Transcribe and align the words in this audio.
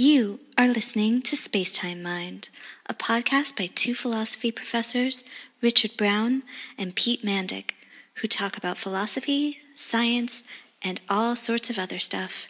You 0.00 0.38
are 0.56 0.68
listening 0.68 1.22
to 1.22 1.34
Spacetime 1.34 2.00
Mind, 2.00 2.50
a 2.86 2.94
podcast 2.94 3.56
by 3.58 3.66
two 3.66 3.96
philosophy 3.96 4.52
professors, 4.52 5.24
Richard 5.60 5.96
Brown 5.96 6.44
and 6.78 6.94
Pete 6.94 7.24
Mandic, 7.24 7.72
who 8.14 8.28
talk 8.28 8.56
about 8.56 8.78
philosophy, 8.78 9.58
science, 9.74 10.44
and 10.80 11.00
all 11.08 11.34
sorts 11.34 11.68
of 11.68 11.80
other 11.80 11.98
stuff. 11.98 12.46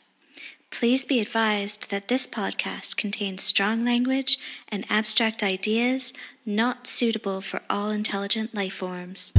Please 0.70 1.06
be 1.06 1.20
advised 1.20 1.90
that 1.90 2.08
this 2.08 2.26
podcast 2.26 2.98
contains 2.98 3.44
strong 3.44 3.82
language 3.82 4.36
and 4.68 4.84
abstract 4.90 5.42
ideas 5.42 6.12
not 6.44 6.86
suitable 6.86 7.40
for 7.40 7.62
all 7.70 7.88
intelligent 7.88 8.54
life 8.54 8.74
forms. 8.74 9.32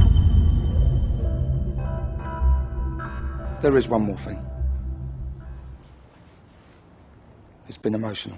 There 3.62 3.76
is 3.76 3.86
one 3.86 4.02
more 4.02 4.18
thing. 4.18 4.49
It's 7.70 7.76
been 7.76 7.94
emotional. 7.94 8.36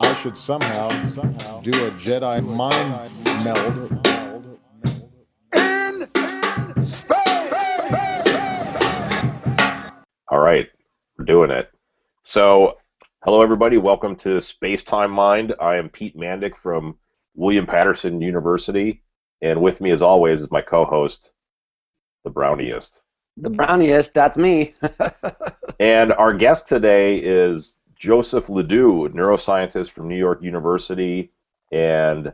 I 0.00 0.14
should 0.14 0.38
somehow, 0.38 1.04
somehow 1.04 1.60
do 1.62 1.72
a 1.72 1.90
Jedi 1.90 2.46
mind 2.46 3.44
meld. 3.44 4.11
All 10.28 10.40
right, 10.40 10.68
we're 11.16 11.24
doing 11.24 11.52
it. 11.52 11.70
So, 12.22 12.78
hello 13.22 13.40
everybody. 13.40 13.76
Welcome 13.76 14.16
to 14.16 14.40
Space 14.40 14.82
Time 14.82 15.12
Mind. 15.12 15.54
I 15.60 15.76
am 15.76 15.88
Pete 15.88 16.16
Mandic 16.16 16.56
from 16.56 16.96
William 17.36 17.66
Patterson 17.66 18.20
University, 18.20 19.00
and 19.42 19.62
with 19.62 19.80
me, 19.80 19.92
as 19.92 20.02
always, 20.02 20.40
is 20.40 20.50
my 20.50 20.60
co-host, 20.60 21.34
the 22.24 22.30
Browniest. 22.30 23.02
The 23.36 23.50
browniest, 23.50 24.12
that's 24.12 24.36
me. 24.36 24.74
And 25.78 26.12
our 26.12 26.32
guest 26.32 26.68
today 26.68 27.18
is 27.18 27.76
Joseph 27.96 28.48
Ledoux, 28.48 29.08
neuroscientist 29.08 29.90
from 29.90 30.08
New 30.08 30.18
York 30.18 30.42
University 30.42 31.32
and 31.70 32.32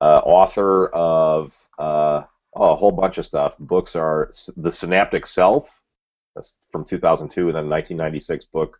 uh, 0.00 0.20
author 0.24 0.88
of 0.88 1.56
uh, 1.78 2.22
oh, 2.54 2.72
a 2.72 2.76
whole 2.76 2.92
bunch 2.92 3.18
of 3.18 3.26
stuff. 3.26 3.56
Books 3.58 3.96
are 3.96 4.30
The 4.56 4.72
Synaptic 4.72 5.26
Self, 5.26 5.80
that's 6.34 6.56
from 6.70 6.84
2002, 6.84 7.48
and 7.48 7.56
then 7.56 7.68
1996 7.68 8.46
book, 8.46 8.78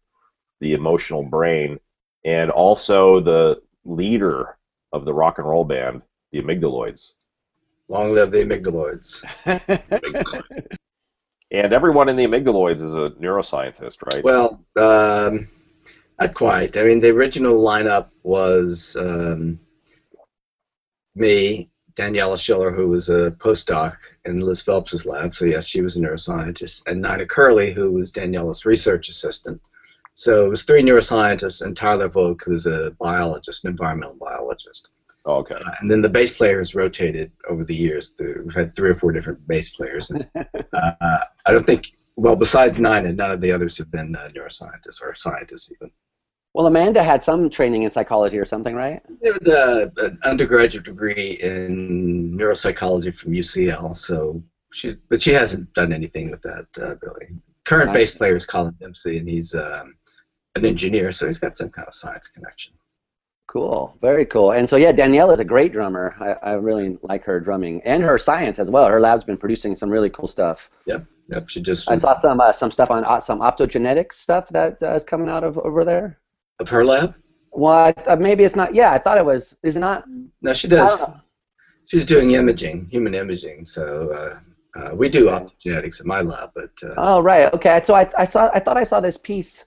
The 0.60 0.74
Emotional 0.74 1.22
Brain, 1.22 1.78
and 2.24 2.50
also 2.50 3.20
the 3.20 3.62
leader 3.84 4.56
of 4.92 5.04
the 5.04 5.14
rock 5.14 5.38
and 5.38 5.48
roll 5.48 5.64
band, 5.64 6.02
the 6.32 6.42
Amygdaloids. 6.42 7.14
Long 7.88 8.14
live 8.14 8.30
the 8.30 8.38
amygdaloids. 8.38 9.24
And 11.52 11.72
everyone 11.72 12.08
in 12.08 12.16
the 12.16 12.24
Amygdaloids 12.24 12.80
is 12.80 12.94
a 12.94 13.10
neuroscientist, 13.20 13.96
right? 14.12 14.22
Well, 14.22 14.64
um, 14.76 15.48
not 16.20 16.34
quite. 16.34 16.76
I 16.76 16.84
mean, 16.84 17.00
the 17.00 17.10
original 17.10 17.60
lineup 17.60 18.10
was 18.22 18.96
um, 18.96 19.58
me, 21.16 21.69
Daniela 21.94 22.38
Schiller, 22.38 22.70
who 22.70 22.88
was 22.88 23.08
a 23.08 23.32
postdoc 23.32 23.96
in 24.24 24.40
Liz 24.40 24.62
Phelps' 24.62 25.06
lab, 25.06 25.34
so 25.34 25.44
yes, 25.44 25.66
she 25.66 25.80
was 25.80 25.96
a 25.96 26.00
neuroscientist, 26.00 26.82
and 26.86 27.02
Nina 27.02 27.26
Curley, 27.26 27.72
who 27.72 27.90
was 27.92 28.12
Daniela's 28.12 28.64
research 28.64 29.08
assistant. 29.08 29.60
So 30.14 30.44
it 30.44 30.48
was 30.48 30.62
three 30.62 30.82
neuroscientists 30.82 31.62
and 31.62 31.76
Tyler 31.76 32.08
Volk, 32.08 32.42
who's 32.44 32.66
a 32.66 32.94
biologist, 33.00 33.64
an 33.64 33.70
environmental 33.70 34.16
biologist. 34.16 34.90
Oh, 35.24 35.36
okay. 35.36 35.54
Uh, 35.54 35.70
and 35.80 35.90
then 35.90 36.00
the 36.00 36.08
bass 36.08 36.36
players 36.36 36.74
rotated 36.74 37.30
over 37.48 37.64
the 37.64 37.74
years. 37.74 38.10
Through, 38.10 38.42
we've 38.44 38.54
had 38.54 38.74
three 38.74 38.90
or 38.90 38.94
four 38.94 39.12
different 39.12 39.46
bass 39.46 39.70
players. 39.70 40.10
And, 40.10 40.28
uh, 40.34 41.18
I 41.46 41.52
don't 41.52 41.64
think, 41.64 41.92
well, 42.16 42.36
besides 42.36 42.78
Nina, 42.78 43.12
none 43.12 43.30
of 43.30 43.40
the 43.40 43.52
others 43.52 43.76
have 43.78 43.90
been 43.90 44.16
uh, 44.16 44.28
neuroscientists 44.34 45.02
or 45.02 45.14
scientists 45.14 45.72
even. 45.72 45.90
Well, 46.54 46.66
Amanda 46.66 47.02
had 47.02 47.22
some 47.22 47.48
training 47.48 47.84
in 47.84 47.90
psychology 47.90 48.38
or 48.38 48.44
something, 48.44 48.74
right? 48.74 49.00
She 49.22 49.32
had 49.32 49.48
uh, 49.48 49.88
an 49.98 50.18
undergraduate 50.24 50.84
degree 50.84 51.38
in 51.40 52.36
neuropsychology 52.36 53.14
from 53.14 53.32
UCL, 53.32 53.96
so 53.96 54.42
she, 54.72 54.96
but 55.08 55.22
she 55.22 55.32
hasn't 55.32 55.72
done 55.74 55.92
anything 55.92 56.30
with 56.30 56.42
that 56.42 56.66
uh, 56.80 56.96
really. 57.02 57.28
Current 57.64 57.92
bass 57.92 58.12
player 58.12 58.34
is 58.34 58.46
Colin 58.46 58.74
Dempsey, 58.80 59.18
and 59.18 59.28
he's 59.28 59.54
um, 59.54 59.94
an 60.56 60.64
engineer, 60.64 61.12
so 61.12 61.26
he's 61.26 61.38
got 61.38 61.56
some 61.56 61.68
kind 61.68 61.86
of 61.86 61.94
science 61.94 62.28
connection. 62.28 62.74
Cool, 63.46 63.96
very 64.00 64.24
cool. 64.24 64.52
And 64.52 64.68
so, 64.68 64.76
yeah, 64.76 64.92
Danielle 64.92 65.30
is 65.32 65.40
a 65.40 65.44
great 65.44 65.72
drummer. 65.72 66.14
I, 66.20 66.50
I 66.50 66.52
really 66.54 66.98
like 67.02 67.24
her 67.24 67.40
drumming 67.40 67.82
and 67.84 68.02
her 68.02 68.16
science 68.16 68.58
as 68.58 68.70
well. 68.70 68.86
Her 68.86 69.00
lab's 69.00 69.24
been 69.24 69.36
producing 69.36 69.74
some 69.74 69.90
really 69.90 70.10
cool 70.10 70.28
stuff. 70.28 70.70
Yep, 71.30 71.48
she 71.48 71.62
just 71.62 71.88
I 71.88 71.94
saw 71.94 72.14
some 72.14 72.40
uh, 72.40 72.52
some 72.52 72.70
stuff 72.70 72.90
on 72.90 73.04
uh, 73.04 73.20
some 73.20 73.40
optogenetics 73.40 74.14
stuff 74.14 74.48
that 74.48 74.82
uh, 74.82 74.94
is 74.94 75.04
coming 75.04 75.28
out 75.28 75.44
of 75.44 75.58
over 75.58 75.84
there. 75.84 76.19
Of 76.60 76.68
her 76.68 76.84
lab. 76.84 77.14
Well, 77.52 77.72
I, 77.72 77.90
uh, 78.06 78.16
maybe 78.16 78.44
it's 78.44 78.54
not. 78.56 78.74
Yeah, 78.74 78.92
I 78.92 78.98
thought 78.98 79.18
it 79.18 79.24
was. 79.24 79.56
Is 79.62 79.76
it 79.76 79.80
not? 79.80 80.04
No, 80.42 80.52
she 80.52 80.68
does. 80.68 81.02
She's 81.86 82.06
doing 82.06 82.30
imaging, 82.32 82.86
human 82.86 83.14
imaging. 83.14 83.64
So 83.64 83.84
uh, 84.76 84.78
uh, 84.80 84.94
we 84.94 85.08
do 85.08 85.26
optogenetics 85.26 86.00
at 86.00 86.06
my 86.06 86.20
lab, 86.20 86.50
but 86.54 86.70
uh, 86.84 86.94
Oh, 86.96 87.20
right. 87.20 87.52
Okay. 87.52 87.80
So 87.84 87.94
I, 87.94 88.08
I 88.16 88.24
saw. 88.24 88.48
I 88.54 88.60
thought 88.60 88.76
I 88.76 88.84
saw 88.84 89.00
this 89.00 89.16
piece 89.16 89.64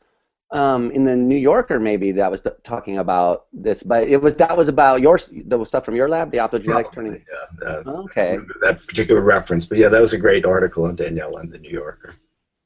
um, 0.53 0.91
in 0.91 1.03
the 1.03 1.15
New 1.15 1.35
Yorker 1.35 1.79
maybe 1.79 2.13
that 2.13 2.31
was 2.31 2.41
talking 2.63 2.99
about 2.99 3.47
this, 3.51 3.83
but 3.83 4.07
it 4.07 4.21
was 4.21 4.35
that 4.35 4.55
was 4.55 4.69
about 4.69 5.01
your 5.01 5.19
the 5.45 5.65
stuff 5.65 5.83
from 5.83 5.95
your 5.95 6.07
lab, 6.07 6.31
the 6.31 6.37
optogenetics 6.37 6.93
turning. 6.93 7.25
yeah, 7.61 7.81
Okay. 7.85 8.37
that 8.61 8.85
particular 8.87 9.21
reference. 9.21 9.65
But 9.65 9.79
yeah, 9.79 9.89
that 9.89 9.99
was 9.99 10.13
a 10.13 10.17
great 10.17 10.45
article 10.45 10.85
on 10.85 10.95
Danielle 10.95 11.37
in 11.39 11.49
the 11.49 11.57
New 11.57 11.71
Yorker. 11.71 12.15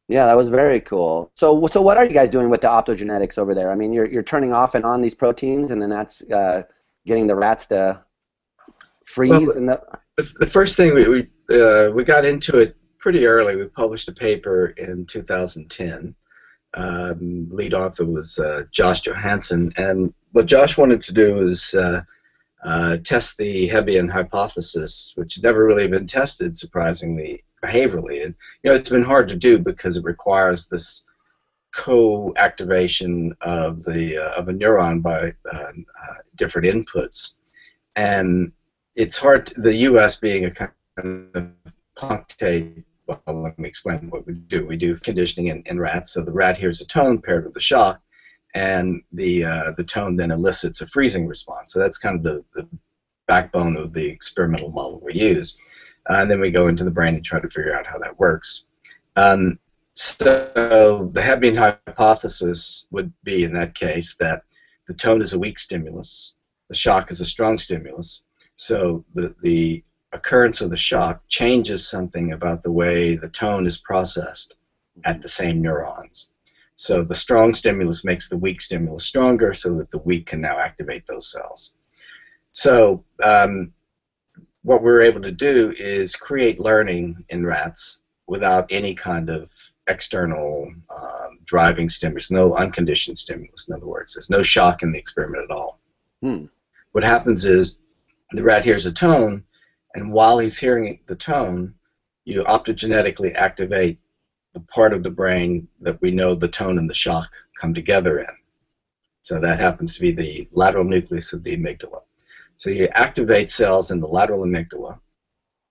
Yeah, 0.08 0.26
that 0.26 0.38
was 0.38 0.48
very 0.48 0.80
cool. 0.80 1.32
So, 1.36 1.68
so 1.68 1.82
what 1.82 1.98
are 1.98 2.06
you 2.06 2.14
guys 2.14 2.30
doing 2.30 2.50
with 2.50 2.62
the 2.62 2.68
optogenetics 2.68 3.38
over 3.38 3.54
there? 3.54 3.72
I 3.72 3.76
mean, 3.76 3.92
you're 3.92 4.06
you're 4.06 4.24
turning 4.24 4.54
off 4.54 4.74
and 4.74 4.86
on 4.86 5.02
these 5.02 5.14
proteins, 5.14 5.72
and 5.72 5.82
then 5.82 5.90
that's 5.90 6.22
uh, 6.32 6.64
getting 7.06 7.28
the 7.28 7.36
rats 7.36 7.66
to 7.68 8.02
freeze. 9.06 9.32
Well, 9.32 9.58
and 9.58 9.70
the, 9.70 9.82
The, 10.40 10.48
first 10.48 10.78
thing 10.78 10.94
we 10.94 11.08
we, 11.50 11.60
uh, 11.62 11.92
we 11.92 12.06
got 12.06 12.24
into 12.24 12.58
it 12.58 12.78
pretty 13.00 13.26
early. 13.26 13.58
We 13.58 13.66
published 13.66 14.08
a 14.08 14.14
paper 14.14 14.68
in 14.78 15.06
2010. 15.06 16.16
Um, 16.74 17.50
lead 17.52 17.74
author 17.74 18.06
was 18.06 18.40
uh, 18.40 18.64
Josh 18.72 19.02
Johansson, 19.02 19.74
and 19.76 20.14
what 20.32 20.46
Josh 20.46 20.78
wanted 20.78 21.04
to 21.04 21.14
do 21.14 21.36
was 21.36 21.74
uh, 21.74 22.02
uh, 22.64 22.98
test 23.04 23.38
the 23.38 23.70
Hebbian 23.70 24.10
hypothesis, 24.10 25.14
which 25.16 25.36
had 25.36 25.44
never 25.44 25.66
really 25.66 25.88
been 25.88 26.08
tested, 26.08 26.58
surprisingly, 26.58 27.44
behaviorally. 27.64 28.24
And 28.24 28.36
you 28.64 28.70
know, 28.70 28.76
it's 28.76 28.90
been 28.90 29.04
hard 29.04 29.30
to 29.30 29.36
do 29.36 29.58
because 29.58 29.98
it 29.98 30.04
requires 30.04 30.68
this 30.68 31.06
co-activation 31.74 33.36
of 33.42 33.84
the 33.84 34.18
uh, 34.18 34.32
of 34.40 34.50
a 34.50 34.54
neuron 34.54 35.02
by 35.02 35.34
um, 35.54 35.86
uh, 36.04 36.14
different 36.36 36.68
inputs, 36.68 37.36
and 37.96 38.52
it's 38.96 39.18
hard. 39.18 39.54
the 39.58 39.76
U.S. 39.76 40.16
being 40.16 40.46
a 40.46 40.52
kind 40.52 40.72
of 41.36 41.48
punctate. 41.98 42.84
Well, 43.06 43.42
let 43.42 43.58
me 43.58 43.70
explain 43.70 44.10
what 44.10 44.28
we 44.28 44.34
do. 44.34 44.66
We 44.66 44.76
do 44.76 44.94
conditioning 44.98 45.48
in, 45.48 45.64
in 45.66 45.80
rats. 45.80 46.12
So 46.12 46.24
the 46.24 46.32
rat 46.32 46.58
hears 46.58 46.82
a 46.82 46.88
tone 46.88 47.22
paired 47.22 47.46
with 47.46 47.56
a 47.56 47.62
shock, 47.62 48.02
and 48.54 49.02
the 49.14 49.46
uh, 49.46 49.72
the 49.78 49.84
tone 49.84 50.16
then 50.16 50.32
elicits 50.32 50.82
a 50.82 50.88
freezing 50.88 51.28
response. 51.28 51.74
So 51.74 51.80
that's 51.80 51.98
kind 51.98 52.18
of 52.18 52.24
the, 52.24 52.44
the 52.54 52.68
backbone 53.28 53.78
of 53.78 53.94
the 53.94 54.06
experimental 54.06 54.72
model 54.72 55.02
we 55.04 55.14
use. 55.14 55.60
Uh, 56.10 56.16
and 56.16 56.32
then 56.32 56.40
we 56.40 56.52
go 56.52 56.68
into 56.68 56.84
the 56.84 56.92
brain 56.92 57.16
and 57.16 57.26
try 57.26 57.40
to 57.40 57.50
figure 57.50 57.76
out 57.76 57.88
how 57.88 57.98
that 57.98 58.18
works. 58.20 58.66
Um, 59.16 59.60
so 59.94 61.10
the 61.12 61.22
Hebbian 61.22 61.58
hypothesis 61.58 62.88
would 62.92 63.12
be 63.24 63.44
in 63.44 63.54
that 63.54 63.74
case 63.74 64.16
that 64.18 64.44
the 64.88 64.94
tone 64.94 65.22
is 65.22 65.34
a 65.34 65.40
weak 65.40 65.60
stimulus, 65.60 66.36
the 66.70 66.76
shock 66.76 67.12
is 67.12 67.20
a 67.20 67.26
strong 67.26 67.58
stimulus. 67.58 68.24
So 68.56 69.04
the, 69.14 69.36
the 69.42 69.84
occurrence 70.14 70.62
of 70.62 70.70
the 70.70 70.78
shock 70.78 71.22
changes 71.28 71.88
something 71.88 72.34
about 72.34 72.64
the 72.64 72.72
way 72.72 73.16
the 73.16 73.30
tone 73.30 73.66
is 73.68 73.78
processed 73.78 74.56
at 75.04 75.22
the 75.22 75.28
same 75.28 75.62
neurons. 75.62 76.32
So 76.76 77.04
the 77.04 77.16
strong 77.16 77.56
stimulus 77.56 78.06
makes 78.06 78.30
the 78.30 78.38
weak 78.38 78.62
stimulus 78.62 79.06
stronger 79.06 79.54
so 79.54 79.76
that 79.78 79.90
the 79.90 79.98
weak 80.00 80.28
can 80.28 80.42
now 80.42 80.60
activate 80.60 81.06
those 81.08 81.32
cells. 81.32 81.76
So 82.52 83.04
um, 83.24 83.74
what 84.68 84.84
we're 84.84 85.02
able 85.02 85.22
to 85.22 85.32
do 85.32 85.74
is 85.78 86.14
create 86.14 86.60
learning 86.60 87.24
in 87.30 87.46
rats 87.46 88.02
without 88.28 88.66
any 88.70 88.94
kind 88.94 89.30
of 89.30 89.50
external 89.88 90.70
um, 90.90 91.40
driving 91.46 91.88
stimulus, 91.88 92.30
no 92.30 92.54
unconditioned 92.54 93.18
stimulus, 93.18 93.70
in 93.70 93.76
other 93.76 93.86
words. 93.86 94.14
There's 94.14 94.30
no 94.30 94.44
shock 94.44 94.84
in 94.84 94.92
the 94.92 95.00
experiment 95.00 95.46
at 95.46 95.56
all. 95.56 95.80
Hmm. 96.22 96.48
What 96.92 97.06
happens 97.06 97.46
is 97.46 97.80
the 98.32 98.44
rat 98.44 98.66
hears 98.66 98.86
a 98.86 98.92
tone, 98.92 99.42
And 99.94 100.12
while 100.12 100.38
he's 100.38 100.58
hearing 100.58 101.00
the 101.08 101.16
tone, 101.16 101.74
you 102.26 102.44
optogenetically 102.44 103.36
activate 103.36 103.98
the 104.54 104.60
part 104.60 104.92
of 104.92 105.02
the 105.02 105.10
brain 105.10 105.70
that 105.80 106.02
we 106.02 106.12
know 106.12 106.36
the 106.36 106.50
tone 106.50 106.78
and 106.78 106.90
the 106.90 106.94
shock 106.94 107.30
come 107.58 107.74
together 107.74 108.20
in. 108.20 108.36
So 109.22 109.40
that 109.40 109.62
happens 109.62 109.96
to 109.96 110.02
be 110.02 110.12
the 110.12 110.50
lateral 110.52 110.84
nucleus 110.84 111.32
of 111.32 111.44
the 111.44 111.56
amygdala. 111.56 112.02
So 112.58 112.72
you 112.72 112.88
activate 112.94 113.52
cells 113.52 113.92
in 113.92 114.00
the 114.00 114.08
lateral 114.08 114.44
amygdala 114.44 115.00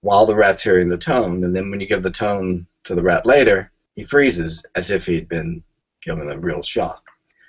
while 0.03 0.25
the 0.25 0.37
rat's 0.37 0.63
hearing 0.63 0.89
the 0.89 0.97
tone, 0.97 1.43
and 1.43 1.55
then 1.55 1.69
when 1.69 1.81
you 1.81 1.87
give 1.87 2.05
the 2.05 2.11
tone 2.11 2.65
to 2.85 2.95
the 2.95 3.03
rat 3.03 3.27
later, 3.27 3.73
he 3.97 4.05
freezes 4.05 4.65
as 4.77 4.93
if 4.93 5.05
he'd 5.05 5.29
been 5.29 5.65
given 6.01 6.31
a 6.31 6.39
real 6.39 6.63
shock. 6.63 7.03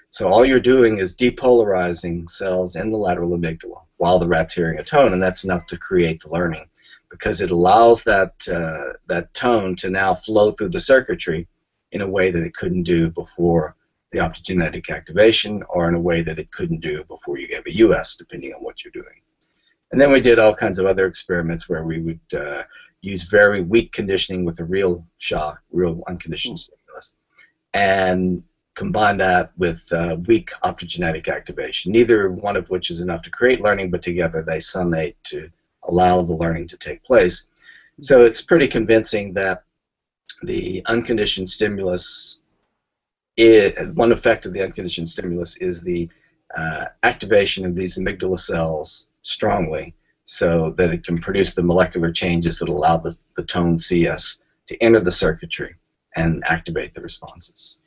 So 0.10 0.28
all 0.28 0.44
you're 0.44 0.60
doing 0.60 0.98
is 0.98 1.16
depolarizing 1.16 2.28
cells 2.28 2.76
in 2.76 2.90
the 2.92 2.98
lateral 2.98 3.38
amygdala 3.38 3.82
while 3.98 4.18
the 4.18 4.28
rat's 4.28 4.56
hearing 4.56 4.80
a 4.80 4.84
tone, 4.84 5.14
and 5.14 5.22
that's 5.22 5.44
enough 5.44 5.68
to 5.68 5.78
create 5.78 6.20
the 6.22 6.30
learning 6.30 6.68
because 7.12 7.40
it 7.40 7.52
allows 7.52 8.04
that 8.06 8.34
uh, 8.48 8.94
that 9.06 9.32
tone 9.36 9.76
to 9.76 9.92
now 9.92 10.16
flow 10.16 10.52
through 10.52 10.70
the 10.70 10.80
circuitry 10.80 11.48
in 11.92 12.02
a 12.02 12.10
way 12.10 12.32
that 12.32 12.44
it 12.44 12.56
couldn't 12.56 12.84
do 12.84 13.12
before 13.12 13.76
the 14.12 14.18
optogenetic 14.18 14.90
activation, 14.90 15.64
or 15.70 15.88
in 15.90 15.94
a 15.94 16.00
way 16.00 16.24
that 16.24 16.40
it 16.40 16.52
couldn't 16.52 16.80
do 16.80 17.04
before 17.04 17.38
you 17.38 17.48
gave 17.48 17.66
a 17.68 17.78
US, 17.86 18.16
depending 18.16 18.54
on 18.54 18.64
what 18.64 18.84
you're 18.84 18.92
doing. 18.92 19.22
And 19.92 20.02
then 20.02 20.12
we 20.12 20.20
did 20.20 20.40
all 20.40 20.54
kinds 20.54 20.80
of 20.80 20.86
other 20.86 21.06
experiments 21.06 21.70
where 21.70 21.84
we 21.84 22.00
would 22.00 22.20
uh, 22.38 22.64
use 23.02 23.24
very 23.24 23.62
weak 23.62 23.94
conditioning 23.94 24.44
with 24.44 24.60
a 24.60 24.66
real 24.66 25.06
shock, 25.18 25.62
real 25.72 26.04
unconditioned 26.08 26.60
stimulus, 26.60 27.16
and 27.74 28.44
combine 28.76 29.18
that 29.18 29.52
with 29.58 29.92
uh, 29.94 30.18
weak 30.28 30.52
optogenetic 30.64 31.28
activation, 31.30 31.92
neither 31.92 32.32
one 32.32 32.56
of 32.56 32.70
which 32.70 32.92
is 32.92 33.02
enough 33.02 33.22
to 33.24 33.32
create 33.32 33.62
learning, 33.62 33.90
but 33.90 34.02
together 34.02 34.44
they 34.44 34.60
summate 34.60 35.16
to 35.24 35.50
allow 35.84 36.22
the 36.22 36.36
learning 36.36 36.68
to 36.68 36.78
take 36.78 37.04
place. 37.04 37.48
So 38.02 38.24
it's 38.24 38.42
pretty 38.42 38.68
convincing 38.68 39.34
that 39.34 39.64
the 40.44 40.84
unconditioned 40.86 41.50
stimulus, 41.50 42.42
is, 43.38 43.74
one 43.96 44.12
effect 44.12 44.46
of 44.46 44.54
the 44.54 44.62
unconditioned 44.62 45.10
stimulus 45.10 45.58
is 45.58 45.82
the 45.82 46.10
uh, 46.56 46.86
activation 47.04 47.66
of 47.66 47.76
these 47.76 47.98
amygdala 47.98 48.40
cells 48.40 49.07
strongly 49.28 49.94
so 50.26 50.72
that 50.72 50.92
it 50.92 51.06
can 51.06 51.18
produce 51.18 51.56
the 51.56 51.64
molecular 51.64 52.12
changes 52.12 52.60
that 52.60 52.70
allow 52.70 52.98
the, 52.98 53.16
the 53.36 53.44
tone 53.44 53.78
CS 53.78 54.42
to 54.68 54.82
enter 54.84 55.00
the 55.00 55.12
circuitry 55.12 55.76
and 56.16 56.44
activate 56.46 56.94
the 56.94 57.02
responses. 57.02 57.80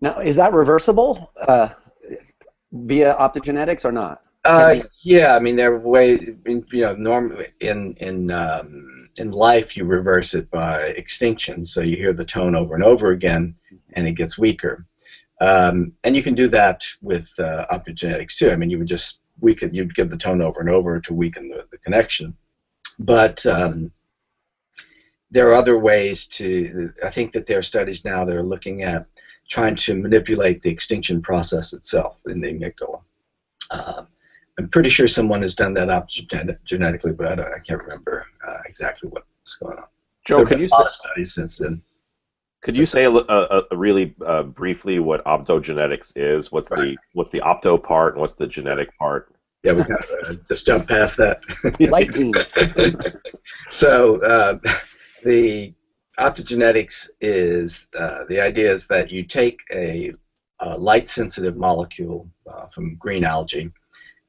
Now, 0.00 0.18
is 0.20 0.36
that 0.36 0.52
reversible 0.52 1.32
uh, 1.46 1.70
via 2.72 3.14
optogenetics 3.16 3.84
or 3.84 3.92
not? 3.92 4.22
Uh, 4.44 4.76
yeah, 5.02 5.36
I 5.36 5.38
mean, 5.38 5.56
there 5.56 5.74
are 5.74 5.78
ways, 5.78 6.34
you 6.46 6.64
know, 6.72 6.94
normally 6.94 7.48
in 7.60 7.94
in 8.00 8.30
um, 8.30 9.10
in 9.18 9.32
life 9.32 9.76
you 9.76 9.84
reverse 9.84 10.32
it 10.32 10.50
by 10.50 10.80
extinction, 10.80 11.62
so 11.66 11.82
you 11.82 11.96
hear 11.96 12.14
the 12.14 12.24
tone 12.24 12.54
over 12.54 12.74
and 12.74 12.82
over 12.82 13.10
again, 13.10 13.54
and 13.92 14.08
it 14.08 14.12
gets 14.12 14.38
weaker. 14.38 14.86
Um, 15.42 15.92
and 16.04 16.16
you 16.16 16.22
can 16.22 16.34
do 16.34 16.48
that 16.48 16.86
with 17.02 17.30
uh, 17.38 17.66
optogenetics 17.70 18.36
too. 18.36 18.50
I 18.50 18.56
mean, 18.56 18.70
you 18.70 18.78
would 18.78 18.86
just 18.86 19.19
weaken, 19.40 19.74
you'd 19.74 19.94
give 19.94 20.10
the 20.10 20.16
tone 20.16 20.42
over 20.42 20.60
and 20.60 20.68
over 20.68 21.00
to 21.00 21.14
weaken 21.14 21.48
the, 21.48 21.64
the 21.70 21.78
connection. 21.78 22.36
But 22.98 23.44
um, 23.46 23.92
there 25.30 25.48
are 25.48 25.54
other 25.54 25.78
ways 25.78 26.26
to. 26.28 26.90
I 27.04 27.10
think 27.10 27.32
that 27.32 27.46
there 27.46 27.58
are 27.58 27.62
studies 27.62 28.04
now 28.04 28.24
that 28.24 28.36
are 28.36 28.42
looking 28.42 28.82
at 28.82 29.06
trying 29.48 29.76
to 29.76 29.94
manipulate 29.94 30.62
the 30.62 30.70
extinction 30.70 31.20
process 31.20 31.72
itself 31.72 32.20
in 32.26 32.40
the 32.40 32.48
amygdala. 32.48 33.02
Uh, 33.70 34.04
I'm 34.58 34.68
pretty 34.68 34.90
sure 34.90 35.08
someone 35.08 35.42
has 35.42 35.54
done 35.54 35.74
that 35.74 36.58
genetically, 36.64 37.12
but 37.12 37.26
I, 37.28 37.34
don't, 37.34 37.46
I 37.46 37.58
can't 37.66 37.82
remember 37.82 38.26
uh, 38.46 38.58
exactly 38.66 39.08
what's 39.08 39.54
going 39.54 39.78
on. 39.78 39.84
Joe, 40.26 40.36
there 40.36 40.44
have 40.44 40.48
could 40.48 40.54
been 40.56 40.68
you 40.68 40.68
a 40.70 40.74
lot 40.74 40.82
say, 40.82 40.86
of 40.86 40.92
studies 40.92 41.34
since 41.34 41.56
then. 41.56 41.82
Could 42.62 42.76
you 42.76 42.86
say 42.86 43.04
a, 43.04 43.10
a, 43.10 43.62
a 43.70 43.76
really 43.76 44.14
uh, 44.26 44.42
briefly 44.42 44.98
what 44.98 45.24
optogenetics 45.24 46.12
is? 46.16 46.52
What's 46.52 46.68
the 46.68 46.96
what's 47.14 47.30
the 47.30 47.40
opto 47.40 47.82
part 47.82 48.14
and 48.14 48.20
what's 48.20 48.34
the 48.34 48.46
genetic 48.46 48.96
part? 48.98 49.34
Yeah, 49.62 49.72
we 49.72 49.82
got 49.82 50.04
uh, 50.26 50.34
just 50.48 50.66
jump 50.66 50.88
past 50.88 51.16
that. 51.18 51.42
Light 51.80 52.14
so 53.70 54.22
uh, 54.22 54.58
the 55.24 55.74
optogenetics 56.18 57.08
is 57.20 57.88
uh, 57.98 58.24
the 58.28 58.40
idea 58.40 58.70
is 58.70 58.86
that 58.88 59.10
you 59.10 59.24
take 59.24 59.60
a, 59.72 60.12
a 60.60 60.76
light-sensitive 60.76 61.56
molecule 61.56 62.30
uh, 62.50 62.66
from 62.68 62.96
green 62.96 63.24
algae 63.24 63.70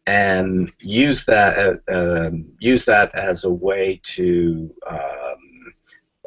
and 0.08 0.72
use 0.80 1.26
that 1.26 1.80
uh, 1.90 1.94
um, 1.94 2.46
use 2.60 2.86
that 2.86 3.14
as 3.16 3.44
a 3.44 3.52
way 3.52 4.00
to 4.04 4.74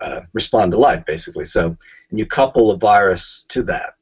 uh, 0.01 0.21
respond 0.33 0.73
to 0.73 0.79
light, 0.79 1.07
basically. 1.07 1.45
So 1.45 1.77
and 2.11 2.19
you 2.19 2.27
couple 2.27 2.71
a 2.71 2.79
virus 2.79 3.45
to 3.49 3.63
that, 3.65 3.95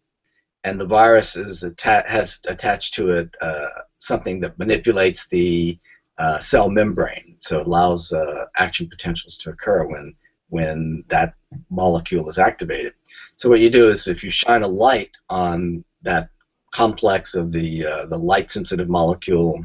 and 0.65 0.81
the 0.81 0.87
virus 0.87 1.37
is 1.37 1.65
atta- 1.65 2.05
has 2.09 2.41
attached 2.47 2.94
to 2.94 3.11
it 3.11 3.35
uh, 3.41 3.69
something 3.99 4.41
that 4.41 4.59
manipulates 4.59 5.29
the 5.29 5.79
uh, 6.19 6.39
cell 6.39 6.69
membrane, 6.71 7.37
so 7.41 7.61
it 7.61 7.67
allows 7.67 8.12
uh, 8.12 8.47
action 8.56 8.89
potentials 8.89 9.37
to 9.39 9.50
occur 9.50 9.85
when 9.87 10.15
when 10.49 11.03
that 11.09 11.35
molecule 11.71 12.29
is 12.29 12.39
activated. 12.39 12.93
So 13.37 13.49
what 13.49 13.61
you 13.61 13.71
do 13.71 13.89
is 13.89 14.06
if 14.06 14.23
you 14.23 14.31
shine 14.31 14.62
a 14.62 14.69
light 14.69 15.11
on 15.31 15.83
that 16.03 16.29
complex 16.73 17.35
of 17.35 17.53
the 17.53 17.87
uh, 17.87 18.06
the 18.06 18.19
light 18.19 18.50
sensitive 18.50 18.89
molecule, 18.89 19.65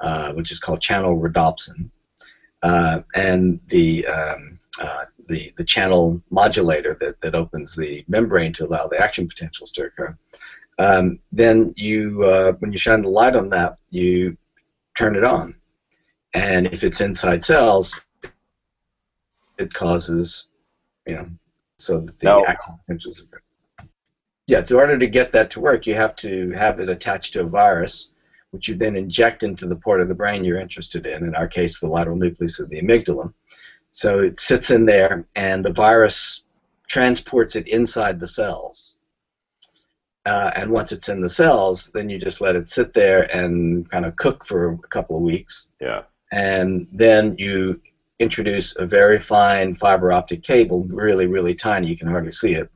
uh, 0.00 0.32
which 0.32 0.50
is 0.50 0.58
called 0.58 0.80
channel 0.80 1.18
rhodopsin, 1.18 1.90
and 3.14 3.60
the 3.68 4.06
um, 4.06 4.58
uh, 4.80 5.04
the 5.28 5.52
the 5.56 5.64
channel 5.64 6.20
modulator 6.30 6.96
that, 7.00 7.20
that 7.20 7.34
opens 7.34 7.74
the 7.74 8.04
membrane 8.08 8.52
to 8.54 8.64
allow 8.66 8.86
the 8.86 8.98
action 8.98 9.28
potentials 9.28 9.72
to 9.72 9.84
occur. 9.84 10.16
Um, 10.78 11.20
then 11.30 11.72
you 11.76 12.24
uh, 12.24 12.52
when 12.58 12.72
you 12.72 12.78
shine 12.78 13.02
the 13.02 13.08
light 13.08 13.36
on 13.36 13.48
that, 13.50 13.78
you 13.90 14.36
turn 14.96 15.14
it 15.14 15.24
on, 15.24 15.54
and 16.32 16.66
if 16.66 16.84
it's 16.84 17.00
inside 17.00 17.44
cells, 17.44 18.00
it 19.58 19.72
causes 19.72 20.48
you 21.06 21.14
know 21.14 21.28
so 21.76 22.00
that 22.00 22.18
the 22.18 22.26
Now- 22.26 22.44
action 22.46 22.74
potentials 22.80 23.20
occur. 23.20 23.40
Yes, 24.46 24.70
in 24.70 24.76
order 24.76 24.98
to 24.98 25.06
get 25.06 25.32
that 25.32 25.50
to 25.52 25.60
work, 25.60 25.86
you 25.86 25.94
have 25.94 26.14
to 26.16 26.50
have 26.50 26.78
it 26.78 26.90
attached 26.90 27.32
to 27.32 27.40
a 27.40 27.44
virus, 27.44 28.12
which 28.54 28.68
you 28.68 28.76
then 28.76 28.94
inject 28.94 29.42
into 29.42 29.66
the 29.66 29.74
part 29.74 30.00
of 30.00 30.06
the 30.06 30.14
brain 30.14 30.44
you're 30.44 30.60
interested 30.60 31.06
in, 31.06 31.24
in 31.24 31.34
our 31.34 31.48
case, 31.48 31.80
the 31.80 31.88
lateral 31.88 32.16
nucleus 32.16 32.60
of 32.60 32.70
the 32.70 32.80
amygdala. 32.80 33.34
So 33.90 34.20
it 34.20 34.38
sits 34.38 34.70
in 34.70 34.86
there, 34.86 35.26
and 35.34 35.64
the 35.64 35.72
virus 35.72 36.44
transports 36.86 37.56
it 37.56 37.66
inside 37.66 38.20
the 38.20 38.28
cells. 38.28 38.96
Uh, 40.24 40.52
and 40.54 40.70
once 40.70 40.92
it's 40.92 41.08
in 41.08 41.20
the 41.20 41.28
cells, 41.28 41.90
then 41.94 42.08
you 42.08 42.16
just 42.16 42.40
let 42.40 42.54
it 42.54 42.68
sit 42.68 42.94
there 42.94 43.22
and 43.36 43.90
kind 43.90 44.04
of 44.04 44.14
cook 44.14 44.44
for 44.44 44.74
a 44.74 44.78
couple 44.88 45.16
of 45.16 45.22
weeks. 45.22 45.72
Yeah. 45.80 46.02
And 46.30 46.86
then 46.92 47.34
you 47.36 47.80
introduce 48.20 48.76
a 48.76 48.86
very 48.86 49.18
fine 49.18 49.74
fiber 49.74 50.12
optic 50.12 50.44
cable, 50.44 50.84
really, 50.84 51.26
really 51.26 51.56
tiny, 51.56 51.88
you 51.88 51.96
can 51.96 52.08
hardly 52.08 52.30
see 52.30 52.54
it, 52.54 52.70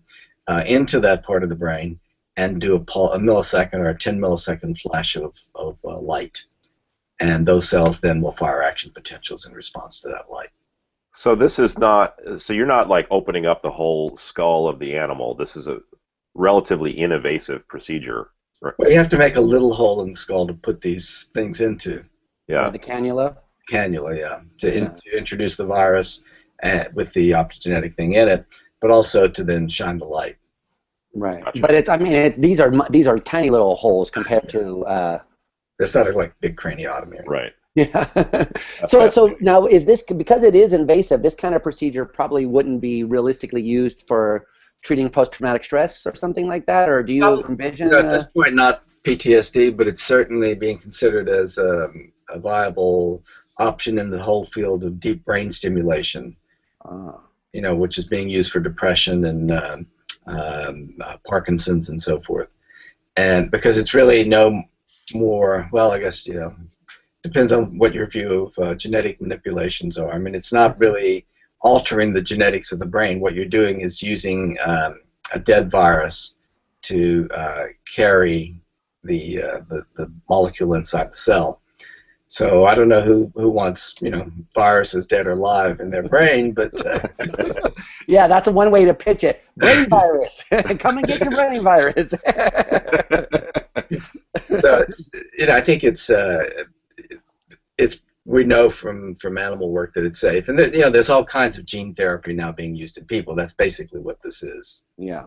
uh, 0.48 0.64
into 0.66 0.98
that 1.00 1.22
part 1.22 1.44
of 1.44 1.48
the 1.48 1.54
brain 1.54 2.00
and 2.38 2.60
do 2.60 2.76
a, 2.76 2.80
pul- 2.80 3.12
a 3.12 3.18
millisecond 3.18 3.74
or 3.74 3.88
a 3.88 3.98
10 3.98 4.20
millisecond 4.20 4.78
flash 4.78 5.16
of, 5.16 5.36
of 5.56 5.76
uh, 5.84 5.98
light. 5.98 6.44
And 7.18 7.44
those 7.44 7.68
cells 7.68 8.00
then 8.00 8.20
will 8.20 8.32
fire 8.32 8.62
action 8.62 8.92
potentials 8.94 9.44
in 9.44 9.52
response 9.52 10.00
to 10.02 10.08
that 10.08 10.30
light. 10.30 10.50
So 11.12 11.34
this 11.34 11.58
is 11.58 11.78
not. 11.78 12.14
So 12.36 12.52
you're 12.52 12.64
not 12.64 12.88
like 12.88 13.08
opening 13.10 13.44
up 13.46 13.60
the 13.60 13.72
whole 13.72 14.16
skull 14.16 14.68
of 14.68 14.78
the 14.78 14.96
animal. 14.96 15.34
This 15.34 15.56
is 15.56 15.66
a 15.66 15.80
relatively 16.34 16.96
invasive 16.96 17.66
procedure. 17.66 18.30
Right? 18.62 18.74
Well, 18.78 18.88
you 18.90 18.98
have 18.98 19.08
to 19.08 19.18
make 19.18 19.34
a 19.34 19.40
little 19.40 19.74
hole 19.74 20.00
in 20.02 20.10
the 20.10 20.16
skull 20.16 20.46
to 20.46 20.54
put 20.54 20.80
these 20.80 21.30
things 21.34 21.60
into 21.60 22.04
Yeah. 22.46 22.70
The 22.70 22.78
cannula. 22.78 23.36
cannula, 23.68 24.16
yeah, 24.16 24.40
to, 24.58 24.72
in, 24.72 24.94
to 24.94 25.18
introduce 25.18 25.56
the 25.56 25.66
virus 25.66 26.22
uh, 26.62 26.84
with 26.94 27.12
the 27.14 27.32
optogenetic 27.32 27.94
thing 27.96 28.14
in 28.14 28.28
it, 28.28 28.46
but 28.80 28.92
also 28.92 29.26
to 29.26 29.42
then 29.42 29.68
shine 29.68 29.98
the 29.98 30.04
light. 30.04 30.36
Right. 31.14 31.44
Gotcha. 31.44 31.60
But 31.60 31.74
it's 31.74 31.88
I 31.88 31.96
mean 31.96 32.12
it, 32.12 32.40
these 32.40 32.60
are 32.60 32.72
these 32.90 33.06
are 33.06 33.18
tiny 33.18 33.50
little 33.50 33.74
holes 33.74 34.10
compared 34.10 34.48
to 34.50 34.84
uh, 34.86 35.18
It's 35.78 35.94
not 35.94 36.14
like 36.14 36.34
big 36.40 36.56
craniotomy. 36.56 37.26
Right. 37.26 37.52
yeah. 37.74 38.04
That's 38.14 38.62
so 38.90 39.10
so 39.10 39.36
now 39.40 39.66
is 39.66 39.84
this 39.84 40.02
because 40.02 40.42
it 40.42 40.54
is 40.54 40.72
invasive? 40.72 41.22
This 41.22 41.34
kind 41.34 41.54
of 41.54 41.62
procedure 41.62 42.04
probably 42.04 42.46
wouldn't 42.46 42.80
be 42.80 43.04
realistically 43.04 43.62
used 43.62 44.04
for 44.06 44.46
treating 44.82 45.10
post-traumatic 45.10 45.64
stress 45.64 46.06
or 46.06 46.14
something 46.14 46.46
like 46.46 46.66
that, 46.66 46.88
or 46.88 47.02
do 47.02 47.12
you 47.12 47.22
Well, 47.22 47.44
envision? 47.46 47.88
You 47.88 47.94
know, 47.94 48.00
at 48.00 48.10
this 48.10 48.24
point, 48.24 48.54
not 48.54 48.84
PTSD, 49.04 49.76
but 49.76 49.88
it's 49.88 50.02
certainly 50.02 50.54
being 50.54 50.78
considered 50.78 51.28
as 51.28 51.58
um, 51.58 52.12
a 52.28 52.38
viable 52.38 53.24
option 53.58 53.98
in 53.98 54.10
the 54.10 54.22
whole 54.22 54.44
field 54.44 54.84
of 54.84 55.00
deep 55.00 55.24
brain 55.24 55.50
stimulation. 55.50 56.36
uh, 56.84 57.12
You 57.52 57.62
know, 57.62 57.74
which 57.74 57.98
is 57.98 58.04
being 58.04 58.28
used 58.28 58.52
for 58.52 58.60
depression 58.60 59.24
and 59.24 59.50
um, 59.50 59.86
um, 60.28 60.94
uh, 61.00 61.16
Parkinson's 61.26 61.88
and 61.88 62.00
so 62.00 62.20
forth. 62.20 62.48
And 63.16 63.50
because 63.50 63.78
it's 63.78 63.94
really 63.94 64.24
no 64.24 64.62
more, 65.14 65.68
well, 65.72 65.90
I 65.90 65.98
guess 65.98 66.26
you 66.26 66.34
know, 66.34 66.54
depends 67.22 67.52
on 67.52 67.78
what 67.78 67.94
your 67.94 68.06
view 68.06 68.44
of 68.46 68.58
uh, 68.58 68.74
genetic 68.74 69.20
manipulations 69.20 69.98
are. 69.98 70.12
I 70.12 70.18
mean, 70.18 70.34
it's 70.34 70.52
not 70.52 70.78
really 70.78 71.26
altering 71.60 72.12
the 72.12 72.22
genetics 72.22 72.70
of 72.70 72.78
the 72.78 72.86
brain. 72.86 73.20
What 73.20 73.34
you're 73.34 73.44
doing 73.44 73.80
is 73.80 74.02
using 74.02 74.56
um, 74.64 75.00
a 75.32 75.38
dead 75.38 75.70
virus 75.70 76.36
to 76.82 77.28
uh, 77.34 77.64
carry 77.92 78.60
the, 79.04 79.42
uh, 79.42 79.60
the 79.68 79.82
the 79.96 80.12
molecule 80.28 80.74
inside 80.74 81.10
the 81.10 81.16
cell. 81.16 81.60
So 82.30 82.66
I 82.66 82.74
don't 82.74 82.88
know 82.88 83.00
who, 83.00 83.32
who 83.34 83.48
wants 83.48 83.96
you 84.02 84.10
know 84.10 84.30
viruses 84.54 85.06
dead 85.06 85.26
or 85.26 85.30
alive 85.32 85.80
in 85.80 85.90
their 85.90 86.02
brain, 86.02 86.52
but 86.52 86.72
uh, 86.86 87.00
Yeah, 88.06 88.26
that's 88.28 88.46
one 88.48 88.70
way 88.70 88.84
to 88.84 88.92
pitch 88.92 89.24
it. 89.24 89.48
Brain 89.56 89.88
virus. 89.88 90.44
Come 90.78 90.98
and 90.98 91.06
get 91.06 91.20
your 91.20 91.30
brain 91.30 91.62
virus. 91.62 92.10
so 92.10 92.18
it's, 94.46 95.10
you 95.38 95.46
know 95.46 95.56
I 95.56 95.62
think 95.62 95.84
it's 95.84 96.10
uh, 96.10 96.44
it's 97.78 98.02
we 98.26 98.44
know 98.44 98.68
from 98.68 99.14
from 99.14 99.38
animal 99.38 99.70
work 99.70 99.94
that 99.94 100.04
it's 100.04 100.20
safe, 100.20 100.50
and 100.50 100.58
that, 100.58 100.74
you 100.74 100.80
know 100.80 100.90
there's 100.90 101.08
all 101.08 101.24
kinds 101.24 101.56
of 101.56 101.64
gene 101.64 101.94
therapy 101.94 102.34
now 102.34 102.52
being 102.52 102.76
used 102.76 102.98
in 102.98 103.06
people. 103.06 103.34
That's 103.34 103.54
basically 103.54 104.00
what 104.00 104.18
this 104.22 104.42
is. 104.42 104.84
yeah. 104.98 105.24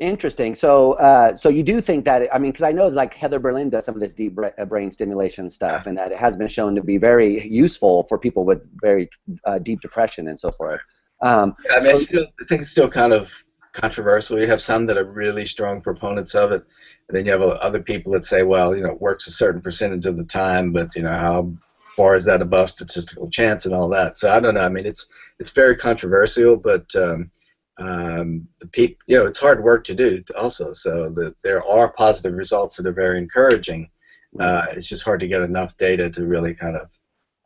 Interesting. 0.00 0.54
So, 0.54 0.92
uh, 0.94 1.34
so 1.34 1.48
you 1.48 1.62
do 1.62 1.80
think 1.80 2.04
that? 2.04 2.32
I 2.32 2.38
mean, 2.38 2.52
because 2.52 2.64
I 2.64 2.72
know 2.72 2.88
like 2.88 3.14
Heather 3.14 3.38
Berlin 3.38 3.70
does 3.70 3.84
some 3.84 3.94
of 3.94 4.00
this 4.00 4.14
deep 4.14 4.38
uh, 4.38 4.64
brain 4.64 4.92
stimulation 4.92 5.50
stuff, 5.50 5.86
and 5.86 5.98
that 5.98 6.12
it 6.12 6.18
has 6.18 6.36
been 6.36 6.48
shown 6.48 6.74
to 6.76 6.82
be 6.82 6.98
very 6.98 7.46
useful 7.48 8.06
for 8.08 8.18
people 8.18 8.44
with 8.44 8.68
very 8.80 9.10
uh, 9.44 9.58
deep 9.58 9.80
depression 9.80 10.28
and 10.28 10.38
so 10.38 10.52
forth. 10.52 10.80
Um, 11.20 11.56
I 11.70 11.80
mean, 11.80 11.96
I 11.96 11.98
still 11.98 12.26
I 12.40 12.44
think 12.44 12.62
it's 12.62 12.70
still 12.70 12.88
kind 12.88 13.12
of 13.12 13.32
controversial. 13.72 14.38
You 14.38 14.46
have 14.46 14.62
some 14.62 14.86
that 14.86 14.96
are 14.96 15.04
really 15.04 15.46
strong 15.46 15.80
proponents 15.80 16.34
of 16.34 16.52
it, 16.52 16.64
and 17.08 17.16
then 17.16 17.26
you 17.26 17.32
have 17.32 17.42
other 17.42 17.80
people 17.80 18.12
that 18.12 18.24
say, 18.24 18.42
well, 18.42 18.76
you 18.76 18.82
know, 18.82 18.92
it 18.92 19.00
works 19.00 19.26
a 19.26 19.32
certain 19.32 19.60
percentage 19.60 20.06
of 20.06 20.16
the 20.16 20.24
time, 20.24 20.72
but 20.72 20.94
you 20.94 21.02
know, 21.02 21.18
how 21.18 21.52
far 21.96 22.14
is 22.14 22.24
that 22.26 22.40
above 22.40 22.70
statistical 22.70 23.28
chance 23.28 23.66
and 23.66 23.74
all 23.74 23.88
that? 23.88 24.16
So 24.16 24.30
I 24.30 24.38
don't 24.38 24.54
know. 24.54 24.60
I 24.60 24.68
mean, 24.68 24.86
it's 24.86 25.10
it's 25.40 25.50
very 25.50 25.76
controversial, 25.76 26.56
but 26.56 26.94
um, 26.94 27.32
um, 27.78 28.48
the 28.58 28.66
peop, 28.66 29.02
you 29.06 29.16
know, 29.16 29.26
it's 29.26 29.38
hard 29.38 29.62
work 29.62 29.84
to 29.84 29.94
do 29.94 30.22
also. 30.36 30.72
So 30.72 31.10
the, 31.10 31.34
there 31.42 31.64
are 31.64 31.92
positive 31.92 32.34
results 32.34 32.76
that 32.76 32.86
are 32.86 32.92
very 32.92 33.18
encouraging. 33.18 33.90
Uh, 34.38 34.66
it's 34.72 34.88
just 34.88 35.04
hard 35.04 35.20
to 35.20 35.28
get 35.28 35.42
enough 35.42 35.76
data 35.76 36.10
to 36.10 36.26
really 36.26 36.54
kind 36.54 36.76
of 36.76 36.90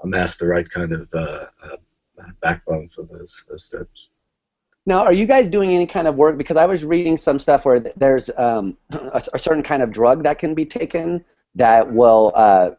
amass 0.02 0.36
the 0.36 0.46
right 0.46 0.68
kind 0.68 0.92
of 0.92 1.08
uh, 1.14 1.46
uh, 1.62 1.76
backbone 2.40 2.88
for 2.88 3.02
those, 3.02 3.44
those 3.48 3.64
steps. 3.64 4.10
Now, 4.84 5.04
are 5.04 5.12
you 5.12 5.26
guys 5.26 5.48
doing 5.48 5.74
any 5.74 5.86
kind 5.86 6.08
of 6.08 6.16
work? 6.16 6.36
Because 6.36 6.56
I 6.56 6.66
was 6.66 6.84
reading 6.84 7.16
some 7.16 7.38
stuff 7.38 7.64
where 7.64 7.78
there's 7.78 8.30
um, 8.36 8.76
a, 8.90 9.22
a 9.34 9.38
certain 9.38 9.62
kind 9.62 9.82
of 9.82 9.92
drug 9.92 10.24
that 10.24 10.38
can 10.38 10.54
be 10.54 10.64
taken 10.64 11.24
that 11.54 11.90
will 11.90 12.32
uh, 12.34 12.70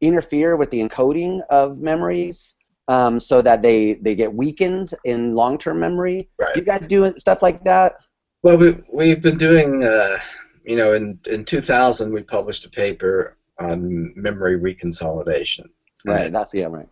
interfere 0.00 0.56
with 0.56 0.70
the 0.70 0.80
encoding 0.80 1.40
of 1.50 1.78
memories, 1.78 2.56
um, 2.88 3.20
so 3.20 3.40
that 3.42 3.62
they 3.62 3.94
they 3.94 4.14
get 4.14 4.32
weakened 4.32 4.92
in 5.04 5.34
long-term 5.34 5.78
memory. 5.78 6.28
Right. 6.38 6.54
Do 6.54 6.60
you 6.60 6.66
guys 6.66 6.84
do 6.88 7.14
stuff 7.18 7.42
like 7.42 7.62
that? 7.64 7.94
Well, 8.42 8.56
we, 8.56 8.76
we've 8.92 9.20
been 9.20 9.36
doing, 9.36 9.82
uh, 9.82 10.18
you 10.64 10.76
know, 10.76 10.94
in, 10.94 11.18
in 11.26 11.44
2000 11.44 12.12
we 12.12 12.22
published 12.22 12.64
a 12.64 12.70
paper 12.70 13.36
on 13.58 14.12
memory 14.16 14.58
reconsolidation. 14.58 15.66
Right. 16.06 16.32
That's 16.32 16.54
yeah. 16.54 16.66
Right. 16.66 16.88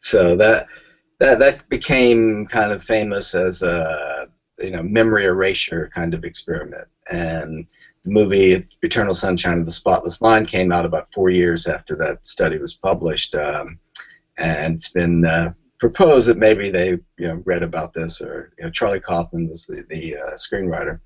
So 0.00 0.36
that 0.36 0.66
that 1.20 1.38
that 1.38 1.68
became 1.68 2.46
kind 2.46 2.72
of 2.72 2.82
famous 2.82 3.34
as 3.34 3.62
a 3.62 4.28
you 4.58 4.70
know 4.70 4.82
memory 4.82 5.24
erasure 5.24 5.90
kind 5.94 6.14
of 6.14 6.24
experiment. 6.24 6.88
And 7.10 7.66
the 8.04 8.10
movie 8.10 8.60
Eternal 8.82 9.14
Sunshine 9.14 9.60
of 9.60 9.64
the 9.64 9.70
Spotless 9.72 10.20
Mind 10.20 10.48
came 10.48 10.72
out 10.72 10.84
about 10.84 11.12
four 11.12 11.30
years 11.30 11.66
after 11.66 11.96
that 11.96 12.24
study 12.26 12.58
was 12.58 12.74
published, 12.74 13.34
um, 13.34 13.78
and 14.38 14.74
it's 14.76 14.88
been 14.88 15.24
uh, 15.24 15.52
proposed 15.78 16.28
that 16.28 16.36
maybe 16.36 16.70
they 16.70 16.90
you 16.90 17.28
know 17.28 17.42
read 17.44 17.62
about 17.62 17.92
this 17.92 18.20
or 18.20 18.52
you 18.58 18.64
know 18.64 18.70
Charlie 18.70 19.00
Kaufman 19.00 19.48
was 19.48 19.66
the 19.66 19.84
the 19.88 20.16
uh, 20.16 20.34
screenwriter. 20.34 21.00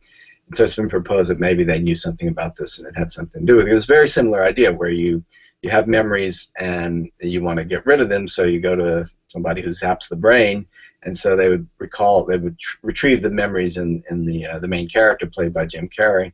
And 0.46 0.56
so 0.56 0.64
it's 0.64 0.76
been 0.76 0.88
proposed 0.88 1.30
that 1.30 1.40
maybe 1.40 1.64
they 1.64 1.78
knew 1.78 1.94
something 1.94 2.28
about 2.28 2.56
this 2.56 2.78
and 2.78 2.86
it 2.86 2.96
had 2.96 3.10
something 3.10 3.42
to 3.42 3.46
do 3.46 3.56
with 3.56 3.66
it. 3.66 3.70
It 3.70 3.74
was 3.74 3.84
a 3.84 3.94
very 3.94 4.08
similar 4.08 4.42
idea 4.42 4.72
where 4.72 4.90
you 4.90 5.24
you 5.62 5.70
have 5.70 5.86
memories 5.86 6.52
and 6.58 7.08
you 7.20 7.40
want 7.42 7.58
to 7.58 7.64
get 7.64 7.86
rid 7.86 8.00
of 8.00 8.08
them, 8.08 8.26
so 8.26 8.44
you 8.44 8.60
go 8.60 8.74
to 8.74 9.06
somebody 9.28 9.62
who 9.62 9.70
zaps 9.70 10.08
the 10.08 10.16
brain, 10.16 10.66
and 11.04 11.16
so 11.16 11.36
they 11.36 11.48
would 11.48 11.66
recall, 11.78 12.24
they 12.24 12.36
would 12.36 12.58
tr- 12.58 12.78
retrieve 12.82 13.22
the 13.22 13.30
memories 13.30 13.76
in, 13.76 14.02
in 14.10 14.26
the 14.26 14.44
uh, 14.44 14.58
the 14.58 14.66
main 14.68 14.88
character 14.88 15.26
played 15.26 15.54
by 15.54 15.64
Jim 15.66 15.88
Carrey, 15.88 16.32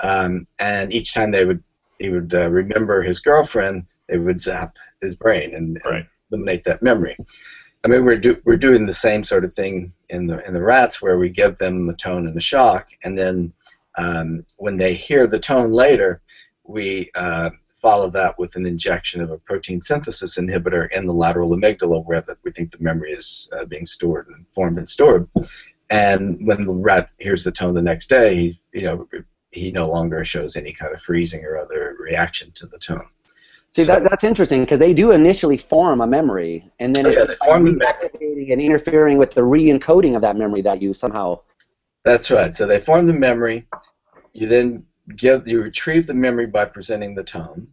um, 0.00 0.46
and 0.58 0.92
each 0.92 1.14
time 1.14 1.30
they 1.30 1.44
would 1.44 1.62
he 1.98 2.10
would 2.10 2.34
uh, 2.34 2.50
remember 2.50 3.02
his 3.02 3.20
girlfriend, 3.20 3.86
they 4.08 4.18
would 4.18 4.40
zap 4.40 4.76
his 5.00 5.14
brain 5.14 5.54
and, 5.54 5.80
Right. 5.84 6.06
Eliminate 6.34 6.64
that 6.64 6.82
memory. 6.82 7.16
I 7.84 7.88
mean, 7.88 8.04
we're 8.04 8.18
do, 8.18 8.40
we're 8.44 8.56
doing 8.56 8.86
the 8.86 8.92
same 8.92 9.24
sort 9.24 9.44
of 9.44 9.52
thing 9.52 9.92
in 10.08 10.26
the 10.26 10.44
in 10.46 10.54
the 10.54 10.62
rats 10.62 11.02
where 11.02 11.18
we 11.18 11.28
give 11.28 11.58
them 11.58 11.86
the 11.86 11.94
tone 11.94 12.26
and 12.26 12.34
the 12.34 12.40
shock, 12.40 12.88
and 13.04 13.18
then 13.18 13.52
um, 13.96 14.44
when 14.56 14.76
they 14.76 14.94
hear 14.94 15.26
the 15.26 15.38
tone 15.38 15.70
later, 15.70 16.22
we 16.64 17.10
uh, 17.14 17.50
follow 17.84 18.08
that 18.10 18.38
with 18.38 18.56
an 18.56 18.64
injection 18.64 19.20
of 19.20 19.30
a 19.30 19.38
protein 19.38 19.80
synthesis 19.80 20.38
inhibitor 20.38 20.90
in 20.90 21.06
the 21.06 21.12
lateral 21.12 21.50
amygdala 21.50 22.02
where 22.06 22.22
the, 22.22 22.36
we 22.42 22.50
think 22.50 22.70
the 22.70 22.82
memory 22.82 23.12
is 23.12 23.48
uh, 23.52 23.64
being 23.66 23.84
stored 23.86 24.26
and 24.28 24.46
formed 24.54 24.78
and 24.78 24.88
stored. 24.88 25.28
And 25.90 26.46
when 26.46 26.64
the 26.64 26.72
rat 26.72 27.10
hears 27.18 27.44
the 27.44 27.52
tone 27.52 27.74
the 27.74 27.82
next 27.82 28.08
day, 28.08 28.36
he, 28.36 28.60
you 28.72 28.82
know, 28.82 29.06
he 29.50 29.70
no 29.70 29.86
longer 29.88 30.24
shows 30.24 30.56
any 30.56 30.72
kind 30.72 30.94
of 30.94 31.02
freezing 31.02 31.44
or 31.44 31.58
other 31.58 31.94
reaction 32.00 32.50
to 32.54 32.66
the 32.66 32.78
tone. 32.78 33.06
See, 33.74 33.82
So- 33.82 33.94
that, 33.94 34.08
that's 34.08 34.22
interesting 34.24 34.60
because 34.60 34.78
they 34.78 34.94
do 34.94 35.10
initially 35.10 35.56
form 35.56 36.00
a 36.00 36.06
memory, 36.06 36.64
and 36.78 36.94
then 36.94 37.06
Oh, 37.06 37.08
it's 37.08 37.18
yeah, 37.18 37.24
they 37.24 37.36
form 37.44 37.64
the 37.78 38.52
and 38.52 38.60
interfering 38.60 39.18
with 39.18 39.32
the 39.32 39.42
re-encoding 39.42 40.14
of 40.14 40.22
that 40.22 40.36
memory 40.36 40.62
that 40.62 40.80
you 40.80 40.94
somehow. 40.94 41.40
That's 42.04 42.30
right. 42.30 42.54
So 42.54 42.66
they 42.66 42.80
form 42.80 43.06
the 43.06 43.12
memory. 43.14 43.66
You 44.32 44.46
then 44.46 44.86
give 45.16 45.48
you 45.48 45.60
retrieve 45.60 46.06
the 46.06 46.14
memory 46.14 46.46
by 46.46 46.66
presenting 46.66 47.14
the 47.16 47.24
tone, 47.24 47.66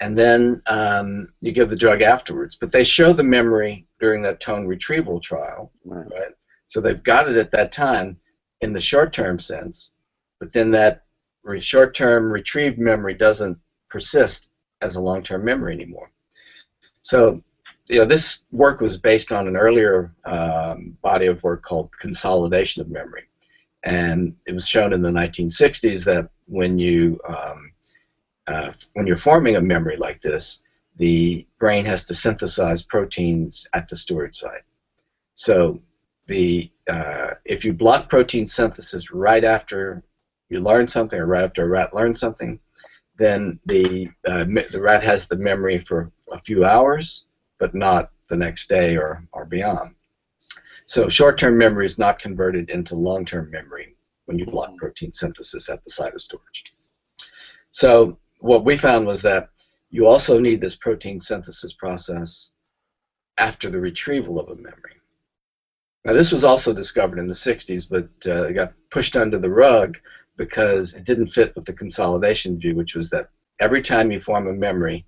and 0.00 0.16
then 0.18 0.60
um, 0.66 1.32
you 1.40 1.52
give 1.52 1.70
the 1.70 1.76
drug 1.76 2.02
afterwards. 2.02 2.56
But 2.56 2.70
they 2.70 2.84
show 2.84 3.14
the 3.14 3.22
memory 3.22 3.86
during 4.00 4.20
that 4.22 4.40
tone 4.40 4.66
retrieval 4.66 5.20
trial, 5.20 5.72
Right. 5.86 6.06
right? 6.10 6.32
So 6.66 6.80
they've 6.82 7.02
got 7.02 7.28
it 7.30 7.36
at 7.36 7.50
that 7.52 7.72
time 7.72 8.18
in 8.60 8.72
the 8.74 8.80
short-term 8.80 9.38
sense, 9.38 9.92
but 10.38 10.52
then 10.52 10.70
that 10.72 11.04
re- 11.44 11.60
short-term 11.60 12.30
retrieved 12.30 12.78
memory 12.78 13.14
doesn't 13.14 13.56
persist 13.88 14.50
as 14.84 14.96
a 14.96 15.00
long-term 15.00 15.44
memory 15.44 15.72
anymore. 15.72 16.10
So, 17.02 17.42
you 17.88 17.98
know, 17.98 18.04
this 18.04 18.44
work 18.52 18.80
was 18.80 18.96
based 18.96 19.32
on 19.32 19.46
an 19.48 19.56
earlier 19.56 20.12
um, 20.24 20.96
body 21.02 21.26
of 21.26 21.42
work 21.42 21.62
called 21.62 21.90
consolidation 21.98 22.80
of 22.80 22.88
memory, 22.88 23.24
and 23.84 24.34
it 24.46 24.52
was 24.52 24.66
shown 24.68 24.92
in 24.92 25.02
the 25.02 25.10
1960s 25.10 26.04
that 26.04 26.28
when 26.46 26.78
you 26.78 27.18
um, 27.28 27.72
uh, 28.46 28.72
when 28.94 29.06
you're 29.06 29.16
forming 29.16 29.56
a 29.56 29.60
memory 29.60 29.96
like 29.96 30.20
this, 30.20 30.62
the 30.96 31.46
brain 31.58 31.84
has 31.84 32.04
to 32.06 32.14
synthesize 32.14 32.82
proteins 32.82 33.66
at 33.74 33.86
the 33.88 33.96
storage 33.96 34.34
site. 34.34 34.62
So 35.34 35.80
the 36.26 36.70
uh, 36.88 37.30
if 37.44 37.64
you 37.64 37.72
block 37.72 38.08
protein 38.08 38.46
synthesis 38.46 39.10
right 39.10 39.44
after 39.44 40.02
you 40.48 40.60
learn 40.60 40.86
something 40.86 41.18
or 41.18 41.26
right 41.26 41.44
after 41.44 41.64
a 41.64 41.68
rat 41.68 41.94
learns 41.94 42.20
something, 42.20 42.58
then 43.16 43.60
the 43.66 44.08
uh, 44.26 44.44
the 44.44 44.80
rat 44.80 45.02
has 45.02 45.28
the 45.28 45.36
memory 45.36 45.78
for 45.78 46.10
a 46.32 46.40
few 46.40 46.64
hours, 46.64 47.28
but 47.58 47.74
not 47.74 48.10
the 48.28 48.36
next 48.36 48.68
day 48.68 48.96
or, 48.96 49.26
or 49.32 49.44
beyond. 49.44 49.94
So 50.86 51.08
short-term 51.08 51.56
memory 51.56 51.86
is 51.86 51.98
not 51.98 52.18
converted 52.18 52.70
into 52.70 52.94
long-term 52.94 53.50
memory 53.50 53.96
when 54.26 54.38
you 54.38 54.46
block 54.46 54.76
protein 54.76 55.12
synthesis 55.12 55.68
at 55.68 55.82
the 55.84 55.90
site 55.90 56.14
of 56.14 56.20
storage. 56.20 56.64
So 57.70 58.18
what 58.38 58.64
we 58.64 58.76
found 58.76 59.06
was 59.06 59.22
that 59.22 59.50
you 59.90 60.06
also 60.06 60.38
need 60.38 60.60
this 60.60 60.74
protein 60.74 61.20
synthesis 61.20 61.72
process 61.72 62.52
after 63.38 63.70
the 63.70 63.80
retrieval 63.80 64.38
of 64.38 64.48
a 64.48 64.56
memory. 64.56 65.00
Now, 66.04 66.12
this 66.12 66.32
was 66.32 66.44
also 66.44 66.74
discovered 66.74 67.18
in 67.18 67.26
the 67.26 67.34
60s, 67.34 67.88
but 67.88 68.08
uh, 68.30 68.44
it 68.44 68.52
got 68.52 68.74
pushed 68.90 69.16
under 69.16 69.38
the 69.38 69.50
rug 69.50 69.96
because 70.36 70.94
it 70.94 71.04
didn't 71.04 71.28
fit 71.28 71.54
with 71.54 71.64
the 71.64 71.72
consolidation 71.72 72.58
view, 72.58 72.74
which 72.74 72.94
was 72.94 73.10
that 73.10 73.28
every 73.60 73.82
time 73.82 74.10
you 74.10 74.20
form 74.20 74.48
a 74.48 74.52
memory, 74.52 75.04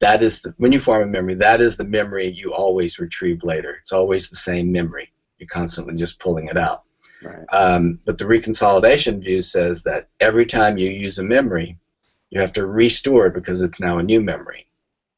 that 0.00 0.22
is 0.22 0.42
the, 0.42 0.54
when 0.58 0.72
you 0.72 0.78
form 0.78 1.02
a 1.02 1.06
memory, 1.06 1.34
that 1.34 1.60
is 1.60 1.76
the 1.76 1.84
memory 1.84 2.28
you 2.28 2.52
always 2.52 2.98
retrieve 2.98 3.42
later. 3.42 3.76
It's 3.80 3.92
always 3.92 4.28
the 4.28 4.36
same 4.36 4.70
memory. 4.72 5.10
You're 5.38 5.48
constantly 5.48 5.94
just 5.94 6.18
pulling 6.18 6.48
it 6.48 6.58
out. 6.58 6.82
Right. 7.22 7.46
Um, 7.52 8.00
but 8.04 8.18
the 8.18 8.24
reconsolidation 8.24 9.22
view 9.22 9.40
says 9.40 9.82
that 9.84 10.08
every 10.20 10.46
time 10.46 10.76
you 10.76 10.90
use 10.90 11.18
a 11.18 11.22
memory, 11.22 11.78
you 12.30 12.40
have 12.40 12.52
to 12.54 12.66
restore 12.66 13.26
it 13.26 13.34
because 13.34 13.62
it's 13.62 13.80
now 13.80 13.98
a 13.98 14.02
new 14.02 14.20
memory. 14.20 14.66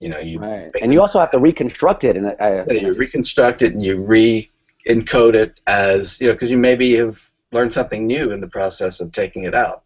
You 0.00 0.10
know, 0.10 0.18
you 0.18 0.38
Right. 0.38 0.70
And 0.82 0.92
you 0.92 1.00
also 1.00 1.18
have 1.18 1.30
to 1.30 1.38
reconstruct 1.38 2.04
it 2.04 2.16
and 2.16 2.26
a 2.26 2.36
yeah, 2.38 2.72
you 2.72 2.92
reconstruct 2.92 3.62
it 3.62 3.72
and 3.72 3.82
you 3.82 3.96
re-encode 3.96 5.34
it 5.34 5.58
as 5.66 6.20
you 6.20 6.26
know 6.26 6.34
because 6.34 6.50
you 6.50 6.58
maybe 6.58 6.94
have 6.96 7.30
learned 7.52 7.72
something 7.72 8.06
new 8.06 8.32
in 8.32 8.40
the 8.40 8.48
process 8.48 9.00
of 9.00 9.12
taking 9.12 9.44
it 9.44 9.54
out 9.54 9.82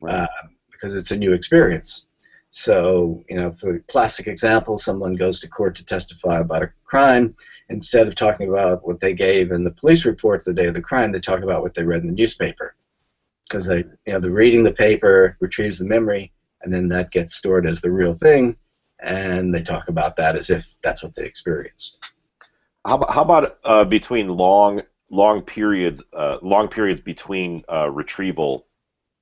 Right. 0.00 0.22
uh, 0.22 0.26
because 0.70 0.94
it's 0.96 1.10
a 1.10 1.16
new 1.16 1.32
experience. 1.32 2.08
So, 2.50 3.22
you 3.28 3.36
know, 3.36 3.50
for 3.52 3.72
the 3.74 3.78
classic 3.80 4.26
example, 4.26 4.78
someone 4.78 5.14
goes 5.14 5.40
to 5.40 5.48
court 5.48 5.74
to 5.76 5.84
testify 5.84 6.38
about 6.40 6.62
a 6.62 6.70
crime. 6.84 7.34
Instead 7.68 8.06
of 8.06 8.14
talking 8.14 8.48
about 8.48 8.86
what 8.86 9.00
they 9.00 9.12
gave 9.12 9.50
in 9.50 9.64
the 9.64 9.70
police 9.70 10.04
report 10.06 10.44
the 10.44 10.54
day 10.54 10.66
of 10.66 10.74
the 10.74 10.80
crime, 10.80 11.12
they 11.12 11.20
talk 11.20 11.42
about 11.42 11.62
what 11.62 11.74
they 11.74 11.82
read 11.82 12.00
in 12.02 12.06
the 12.06 12.14
newspaper. 12.14 12.74
Because 13.48 13.66
they, 13.66 13.78
you 14.06 14.12
know, 14.12 14.18
they're 14.18 14.30
reading 14.30 14.62
the 14.62 14.72
paper, 14.72 15.36
retrieves 15.40 15.78
the 15.78 15.84
memory, 15.84 16.30
and 16.62 16.72
then 16.72 16.88
that 16.88 17.10
gets 17.10 17.34
stored 17.34 17.66
as 17.66 17.80
the 17.80 17.90
real 17.90 18.14
thing, 18.14 18.56
and 19.00 19.52
they 19.54 19.62
talk 19.62 19.88
about 19.88 20.16
that 20.16 20.34
as 20.36 20.48
if 20.50 20.74
that's 20.82 21.02
what 21.02 21.14
they 21.14 21.24
experienced. 21.24 21.98
How, 22.86 22.94
about- 22.94 23.10
how 23.12 23.22
about 23.22 23.58
uh, 23.64 23.84
between 23.84 24.28
long 24.28 24.82
long 25.10 25.42
periods 25.42 26.02
uh, 26.12 26.38
long 26.42 26.68
periods 26.68 27.00
between 27.00 27.64
uh, 27.72 27.90
retrieval 27.90 28.66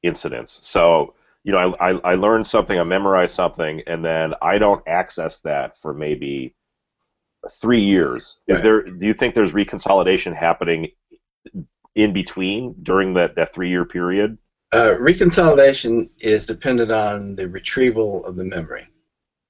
incidents? 0.02 0.66
So 0.66 1.14
you 1.44 1.52
know, 1.52 1.74
I, 1.80 1.90
I 1.92 2.12
I 2.12 2.14
learned 2.16 2.46
something, 2.46 2.78
I 2.78 2.84
memorized 2.84 3.34
something, 3.34 3.82
and 3.86 4.04
then 4.04 4.34
I 4.42 4.58
don't 4.58 4.82
access 4.88 5.40
that 5.40 5.78
for 5.78 5.94
maybe 5.94 6.54
three 7.60 7.80
years. 7.80 8.40
Is 8.48 8.58
Right. 8.58 8.64
there? 8.64 8.82
Do 8.82 9.06
you 9.06 9.14
think 9.14 9.34
there's 9.34 9.52
reconsolidation 9.52 10.34
happening 10.34 10.88
in 11.94 12.12
between 12.12 12.74
during 12.82 13.14
that 13.14 13.36
that 13.36 13.54
three 13.54 13.70
year 13.70 13.84
period? 13.84 14.38
Uh, 14.72 14.94
reconsolidation 14.98 16.10
is 16.20 16.46
dependent 16.46 16.90
on 16.90 17.36
the 17.36 17.48
retrieval 17.48 18.24
of 18.26 18.36
the 18.36 18.44
memory. 18.44 18.88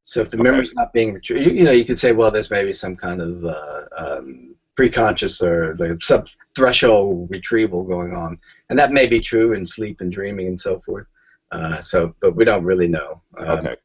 So 0.05 0.23
if 0.23 0.31
the 0.31 0.38
Okay. 0.38 0.45
memory's 0.50 0.75
not 0.75 0.93
being 0.93 1.14
retrieved, 1.14 1.47
you, 1.47 1.52
you 1.52 1.64
know, 1.64 1.73
you 1.73 1.85
could 1.87 1.99
say, 1.99 2.12
well, 2.12 2.33
there's 2.33 2.50
maybe 2.50 2.73
some 2.75 2.97
kind 2.97 3.23
of 3.23 3.45
uh, 3.47 3.85
um, 3.97 4.56
preconscious 4.78 5.42
or 5.42 5.75
the 5.76 5.97
sub-threshold 6.00 7.28
retrieval 7.30 7.85
going 7.85 8.14
on, 8.14 8.38
and 8.71 8.78
that 8.78 8.92
may 8.92 9.06
be 9.06 9.21
true 9.21 9.52
in 9.52 9.64
sleep 9.66 10.00
and 10.00 10.12
dreaming 10.12 10.47
and 10.49 10.61
so 10.61 10.80
forth. 10.80 11.06
Uh, 11.52 11.80
so, 11.80 12.14
but 12.21 12.35
we 12.37 12.45
don't 12.45 12.64
really 12.64 12.88
know. 12.88 13.23
Um, 13.38 13.59
Okay. 13.59 13.76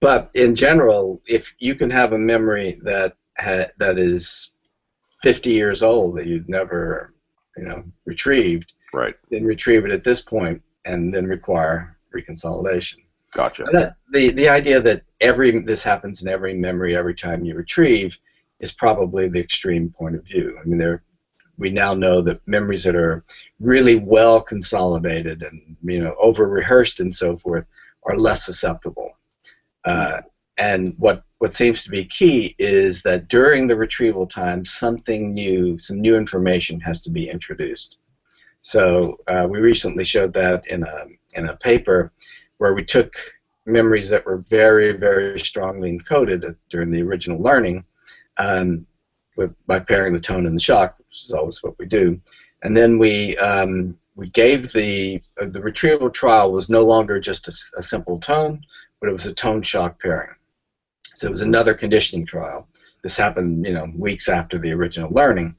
But 0.00 0.30
in 0.34 0.54
general, 0.54 1.20
if 1.26 1.54
you 1.58 1.74
can 1.74 1.90
have 1.90 2.12
a 2.12 2.18
memory 2.18 2.78
that 2.84 3.16
ha- 3.38 3.66
that 3.78 3.98
is 3.98 4.54
50 5.22 5.50
years 5.50 5.82
old 5.82 6.16
that 6.16 6.26
you've 6.26 6.48
never, 6.48 7.14
you 7.56 7.64
know, 7.64 7.82
retrieved, 8.04 8.72
Right. 8.94 9.16
then 9.30 9.44
retrieve 9.44 9.84
it 9.84 9.90
at 9.90 10.04
this 10.04 10.20
point 10.20 10.62
and 10.84 11.12
then 11.12 11.26
require 11.26 11.98
reconsolidation. 12.14 12.98
Gotcha. 13.34 13.64
That, 13.72 13.96
the 14.12 14.30
the 14.30 14.48
idea 14.48 14.80
that 14.80 15.02
every 15.20 15.60
this 15.60 15.82
happens 15.82 16.22
in 16.22 16.28
every 16.28 16.54
memory 16.54 16.96
every 16.96 17.14
time 17.14 17.44
you 17.44 17.54
retrieve 17.56 18.16
is 18.60 18.72
probably 18.72 19.28
the 19.28 19.40
extreme 19.40 19.90
point 19.90 20.16
of 20.16 20.24
view. 20.24 20.58
I 20.60 20.64
mean, 20.64 20.78
there 20.78 21.02
we 21.58 21.70
now 21.70 21.92
know 21.92 22.22
that 22.22 22.46
memories 22.46 22.84
that 22.84 22.94
are 22.94 23.24
really 23.58 23.96
well 23.96 24.40
consolidated 24.40 25.42
and 25.42 25.76
you 25.82 26.00
know 26.00 26.14
over 26.20 26.48
rehearsed 26.48 27.00
and 27.00 27.14
so 27.14 27.36
forth 27.36 27.66
are 28.04 28.16
less 28.16 28.44
susceptible. 28.44 29.10
Uh, 29.84 30.20
and 30.56 30.94
what 30.98 31.24
what 31.38 31.54
seems 31.54 31.84
to 31.84 31.90
be 31.90 32.04
key 32.04 32.54
is 32.58 33.02
that 33.02 33.28
during 33.28 33.66
the 33.66 33.76
retrieval 33.76 34.26
time, 34.26 34.64
something 34.64 35.32
new, 35.32 35.78
some 35.78 36.00
new 36.00 36.16
information 36.16 36.80
has 36.80 37.00
to 37.02 37.10
be 37.10 37.30
introduced. 37.30 37.98
So 38.60 39.18
uh, 39.28 39.46
we 39.48 39.60
recently 39.60 40.04
showed 40.04 40.32
that 40.34 40.66
in 40.66 40.82
a 40.82 41.04
in 41.34 41.48
a 41.48 41.56
paper 41.56 42.12
where 42.58 42.74
we 42.74 42.84
took 42.84 43.14
memories 43.66 44.08
that 44.10 44.26
were 44.26 44.38
very 44.38 44.92
very 44.92 45.38
strongly 45.38 45.96
encoded 45.96 46.56
during 46.70 46.90
the 46.90 47.02
original 47.02 47.40
learning, 47.40 47.84
um, 48.38 48.86
with, 49.36 49.54
by 49.66 49.78
pairing 49.78 50.12
the 50.12 50.20
tone 50.20 50.46
and 50.46 50.56
the 50.56 50.60
shock, 50.60 50.96
which 50.98 51.22
is 51.22 51.32
always 51.32 51.62
what 51.62 51.78
we 51.78 51.86
do, 51.86 52.20
and 52.62 52.76
then 52.76 52.98
we 52.98 53.36
um, 53.38 53.96
we 54.16 54.28
gave 54.30 54.72
the 54.72 55.20
uh, 55.40 55.46
the 55.48 55.62
retrieval 55.62 56.10
trial 56.10 56.52
was 56.52 56.68
no 56.68 56.84
longer 56.84 57.20
just 57.20 57.48
a 57.48 57.82
simple 57.82 58.18
tone, 58.18 58.60
but 59.00 59.08
it 59.08 59.12
was 59.12 59.26
a 59.26 59.34
tone 59.34 59.62
shock 59.62 60.00
pairing. 60.00 60.34
So 61.14 61.26
it 61.26 61.30
was 61.30 61.40
another 61.40 61.74
conditioning 61.74 62.26
trial. 62.26 62.68
This 63.02 63.16
happened, 63.16 63.66
you 63.66 63.72
know, 63.72 63.90
weeks 63.96 64.28
after 64.28 64.58
the 64.58 64.72
original 64.72 65.10
learning. 65.10 65.56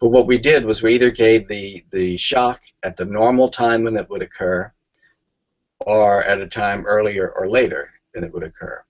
But 0.00 0.08
what 0.08 0.26
we 0.26 0.38
did 0.38 0.64
was 0.64 0.82
we 0.82 0.94
either 0.94 1.10
gave 1.10 1.46
the, 1.46 1.84
the 1.90 2.16
shock 2.16 2.60
at 2.82 2.96
the 2.96 3.04
normal 3.04 3.48
time 3.48 3.84
when 3.84 3.96
it 3.96 4.08
would 4.10 4.22
occur, 4.22 4.72
or 5.80 6.24
at 6.24 6.40
a 6.40 6.46
time 6.46 6.84
earlier 6.86 7.30
or 7.30 7.48
later 7.48 7.90
than 8.12 8.24
it 8.24 8.32
would 8.32 8.42
occur. 8.42 8.82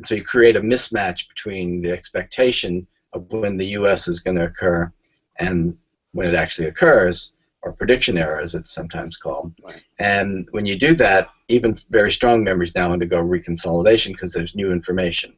And 0.00 0.06
so 0.06 0.14
you 0.14 0.24
create 0.24 0.56
a 0.56 0.62
mismatch 0.62 1.28
between 1.28 1.82
the 1.82 1.92
expectation 1.92 2.86
of 3.12 3.30
when 3.34 3.58
the 3.58 3.66
US 3.76 4.08
is 4.08 4.18
going 4.18 4.38
to 4.38 4.46
occur 4.46 4.90
and 5.38 5.76
when 6.14 6.26
it 6.26 6.34
actually 6.34 6.68
occurs, 6.68 7.34
or 7.60 7.72
prediction 7.74 8.16
error 8.16 8.40
as 8.40 8.54
it's 8.54 8.72
sometimes 8.72 9.18
called. 9.18 9.52
And 9.98 10.48
when 10.52 10.64
you 10.64 10.78
do 10.78 10.94
that, 10.94 11.28
even 11.48 11.76
very 11.90 12.10
strong 12.10 12.42
memories 12.42 12.74
now 12.74 12.90
undergo 12.90 13.22
reconsolidation 13.22 14.12
because 14.12 14.32
there's 14.32 14.56
new 14.56 14.72
information. 14.72 15.34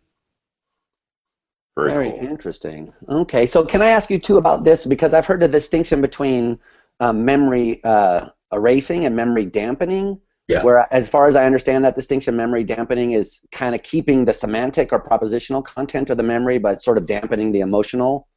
Very, 1.76 1.90
Very 1.90 2.10
cool. 2.12 2.20
interesting. 2.20 2.94
Okay, 3.08 3.46
so 3.46 3.64
can 3.64 3.82
I 3.82 3.88
ask 3.88 4.10
you 4.10 4.20
too 4.20 4.36
about 4.36 4.62
this 4.62 4.86
because 4.86 5.12
I've 5.12 5.26
heard 5.26 5.40
the 5.40 5.48
distinction 5.48 6.00
between 6.00 6.56
um, 7.00 7.24
memory 7.24 7.82
uh, 7.82 8.28
erasing 8.52 9.06
and 9.06 9.16
memory 9.16 9.44
dampening. 9.44 10.20
Yeah. 10.48 10.62
Where, 10.64 10.92
as 10.92 11.08
far 11.08 11.28
as 11.28 11.36
I 11.36 11.46
understand 11.46 11.84
that 11.84 11.94
distinction, 11.94 12.36
memory 12.36 12.64
dampening 12.64 13.12
is 13.12 13.40
kind 13.52 13.74
of 13.74 13.82
keeping 13.82 14.24
the 14.24 14.32
semantic 14.32 14.92
or 14.92 15.00
propositional 15.00 15.64
content 15.64 16.10
of 16.10 16.16
the 16.16 16.22
memory, 16.22 16.58
but 16.58 16.82
sort 16.82 16.98
of 16.98 17.06
dampening 17.06 17.52
the 17.52 17.60
emotional. 17.60 18.28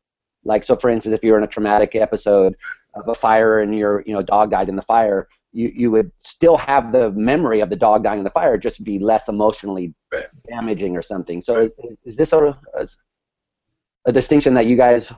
Like, 0.43 0.63
so 0.63 0.75
for 0.75 0.89
instance, 0.89 1.15
if 1.15 1.23
you're 1.23 1.37
in 1.37 1.43
a 1.43 1.47
traumatic 1.47 1.95
episode 1.95 2.55
of 2.93 3.07
a 3.07 3.15
fire 3.15 3.59
and 3.59 3.77
your, 3.77 4.03
you 4.05 4.13
know, 4.13 4.21
dog 4.21 4.51
died 4.51 4.69
in 4.69 4.75
the 4.75 4.81
fire, 4.83 5.27
you, 5.51 5.71
you 5.73 5.89
would 5.89 6.11
still 6.19 6.57
have 6.57 6.91
the 6.91 7.11
memory 7.11 7.61
of 7.61 7.69
the 7.69 7.75
dog 7.75 8.03
dying 8.03 8.19
in 8.19 8.23
the 8.23 8.29
fire, 8.29 8.57
just 8.57 8.83
be 8.83 8.99
less 8.99 9.27
emotionally 9.27 9.93
Right. 10.13 10.27
damaging 10.47 10.95
or 10.95 11.01
something. 11.01 11.41
So, 11.41 11.61
is, 11.61 11.97
is 12.05 12.15
this 12.15 12.29
sort 12.29 12.47
of 12.47 12.57
a, 12.73 12.87
a 14.05 14.11
distinction 14.11 14.53
that 14.53 14.67
you 14.67 14.77
guys 14.77 15.11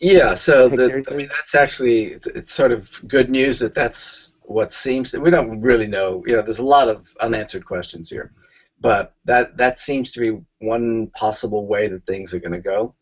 Yeah, 0.00 0.34
so 0.34 0.68
the, 0.68 1.02
I 1.10 1.14
mean 1.14 1.28
that's 1.28 1.54
actually 1.54 2.04
it's, 2.06 2.26
it's 2.26 2.52
sort 2.52 2.70
of 2.70 3.02
good 3.08 3.30
news 3.30 3.58
that 3.60 3.74
that's 3.74 4.35
what 4.46 4.72
seems 4.72 5.10
to, 5.10 5.20
we 5.20 5.30
don't 5.30 5.60
really 5.60 5.86
know. 5.86 6.22
You 6.26 6.36
know, 6.36 6.42
there's 6.42 6.58
a 6.58 6.64
lot 6.64 6.88
of 6.88 7.08
unanswered 7.20 7.64
questions 7.64 8.08
here, 8.10 8.32
but 8.80 9.14
that 9.24 9.56
that 9.56 9.78
seems 9.78 10.12
to 10.12 10.20
be 10.20 10.40
one 10.60 11.08
possible 11.08 11.66
way 11.66 11.88
that 11.88 12.06
things 12.06 12.32
are 12.32 12.40
going 12.40 12.52
to 12.52 12.60
go, 12.60 12.94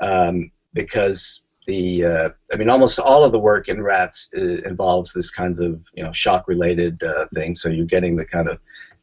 um, 0.00 0.50
because 0.74 1.42
the 1.66 2.04
uh, 2.04 2.28
I 2.52 2.56
mean 2.56 2.70
almost 2.70 2.98
all 2.98 3.24
of 3.24 3.32
the 3.32 3.38
work 3.38 3.68
in 3.68 3.82
rats 3.82 4.30
uh, 4.36 4.62
involves 4.64 5.12
this 5.12 5.30
kind 5.30 5.58
of 5.60 5.80
you 5.94 6.02
know 6.02 6.12
shock 6.12 6.48
related 6.48 7.02
uh, 7.02 7.26
thing. 7.34 7.54
So 7.54 7.68
you're 7.68 7.86
getting 7.86 8.16
the 8.16 8.26
kind 8.26 8.48
of 8.48 8.58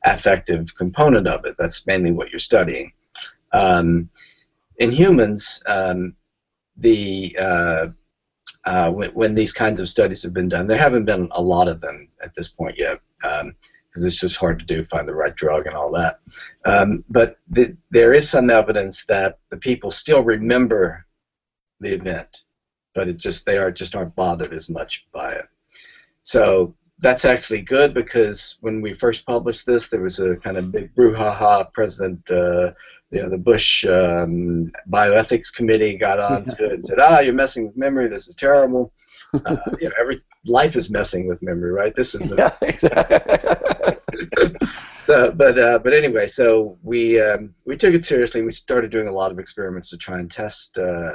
affective 0.06 0.74
component 0.76 1.28
of 1.28 1.46
it. 1.46 1.56
That's 1.58 1.86
mainly 1.86 2.12
what 2.12 2.32
you're 2.32 2.40
studying. 2.40 2.92
Um, 3.52 4.10
in 4.78 4.92
humans, 4.92 5.62
um, 5.68 6.16
the 6.78 7.36
uh, 8.70 8.92
when, 8.92 9.10
when 9.12 9.34
these 9.34 9.52
kinds 9.52 9.80
of 9.82 9.90
studies 9.90 10.22
have 10.22 10.34
been 10.40 10.48
done, 10.48 10.68
there 10.68 10.78
haven't 10.78 11.06
been 11.06 11.28
a 11.32 11.42
lot 11.42 11.68
of 11.68 11.82
them 11.82 12.08
at 12.24 12.32
this 12.36 12.48
point 12.48 12.76
yet, 12.78 13.00
because 13.18 14.04
it's 14.06 14.20
just 14.20 14.38
hard 14.38 14.60
to 14.60 14.66
do, 14.66 14.84
find 14.84 15.08
the 15.08 15.16
right 15.16 15.36
drug 15.36 15.66
and 15.66 15.76
all 15.76 15.92
that. 15.92 16.20
Um, 16.66 17.04
but 17.10 17.38
the, 17.50 17.76
there 17.90 18.14
is 18.14 18.30
some 18.30 18.52
evidence 18.52 19.06
that 19.06 19.40
the 19.50 19.58
people 19.58 19.90
still 19.90 20.22
remember 20.22 21.04
the 21.80 21.94
event, 21.94 22.44
but 22.94 23.08
it 23.08 23.18
just 23.18 23.44
they 23.46 23.58
are 23.58 23.72
just 23.72 23.96
aren't 23.96 24.16
bothered 24.16 24.54
as 24.54 24.70
much 24.70 25.08
by 25.12 25.32
it. 25.32 25.46
So 26.22 26.76
that's 27.02 27.26
actually 27.26 27.62
good 27.62 27.94
because 27.94 28.58
when 28.62 28.82
we 28.82 28.94
first 28.94 29.26
published 29.26 29.66
this, 29.66 29.88
there 29.88 30.02
was 30.02 30.20
a 30.20 30.36
kind 30.38 30.58
of 30.58 30.72
big 30.72 30.94
brouhaha. 30.96 31.72
President, 31.74 32.20
uh, 32.30 32.72
you 33.12 33.22
know, 33.22 33.30
the 33.30 33.38
Bush 33.38 33.86
um, 33.86 34.70
bioethics 34.90 35.54
committee 35.54 35.98
got 35.98 36.20
on 36.32 36.46
to 36.46 36.66
it 36.66 36.74
and 36.74 36.86
said, 36.86 37.00
"Ah, 37.00 37.20
you're 37.20 37.34
messing 37.34 37.68
with 37.68 37.78
memory. 37.78 38.08
This 38.08 38.28
is 38.28 38.36
terrible." 38.36 38.94
Uh, 39.46 39.58
you 39.80 39.88
know, 39.88 39.94
every 40.02 40.18
life 40.48 40.76
is 40.76 40.90
messing 40.90 41.28
with 41.28 41.40
memory, 41.44 41.70
right? 41.70 41.94
This 41.94 42.16
is 42.16 42.26
Yeah, 42.36 42.52
exactly. 42.64 43.96
so, 45.06 45.32
but 45.32 45.60
uh, 45.60 45.78
but 45.78 45.94
anyway, 45.94 46.26
so 46.26 46.80
we 46.82 47.22
um, 47.22 47.54
we 47.64 47.78
took 47.78 47.94
it 47.94 48.08
seriously. 48.08 48.42
We 48.42 48.52
started 48.52 48.90
doing 48.90 49.08
a 49.08 49.12
lot 49.12 49.30
of 49.30 49.38
experiments 49.38 49.92
to 49.92 49.98
try 49.98 50.18
and 50.18 50.32
test 50.32 50.80
uh, 50.80 51.12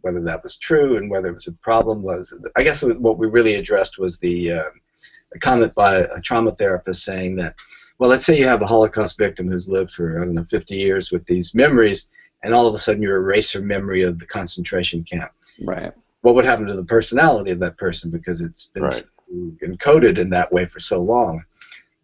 whether 0.00 0.22
that 0.22 0.42
was 0.42 0.56
true 0.56 0.96
and 0.96 1.10
whether 1.10 1.28
it 1.28 1.34
was 1.34 1.46
a 1.46 1.52
problem. 1.52 2.02
Was 2.02 2.32
I 2.56 2.62
guess 2.62 2.82
what 2.82 3.18
we 3.18 3.26
really 3.26 3.56
addressed 3.56 3.98
was 3.98 4.18
the 4.18 4.52
uh, 4.52 4.70
a 5.34 5.38
comment 5.38 5.74
by 5.74 5.96
a 5.96 6.20
trauma 6.20 6.52
therapist 6.52 7.04
saying 7.04 7.36
that, 7.36 7.54
well, 7.98 8.10
let's 8.10 8.24
say 8.26 8.38
you 8.38 8.46
have 8.46 8.62
a 8.62 8.66
Holocaust 8.66 9.18
victim 9.18 9.50
who's 9.50 9.68
lived 9.68 9.90
for 9.90 10.20
I 10.20 10.24
don't 10.24 10.34
know 10.34 10.44
50 10.44 10.76
years 10.76 11.10
with 11.10 11.24
these 11.26 11.54
memories, 11.54 12.08
and 12.42 12.54
all 12.54 12.66
of 12.66 12.74
a 12.74 12.78
sudden 12.78 13.02
you 13.02 13.10
erase 13.10 13.52
her 13.52 13.60
memory 13.60 14.02
of 14.02 14.18
the 14.18 14.26
concentration 14.26 15.02
camp 15.02 15.32
right. 15.64 15.92
what 16.20 16.34
would 16.34 16.44
happen 16.44 16.66
to 16.66 16.74
the 16.74 16.84
personality 16.84 17.50
of 17.50 17.58
that 17.58 17.76
person 17.76 18.10
because 18.10 18.40
it's 18.40 18.66
been 18.66 18.84
Right. 18.84 18.92
so 18.92 19.04
encoded 19.64 20.18
in 20.18 20.30
that 20.30 20.52
way 20.52 20.66
for 20.66 20.80
so 20.80 21.02
long. 21.02 21.44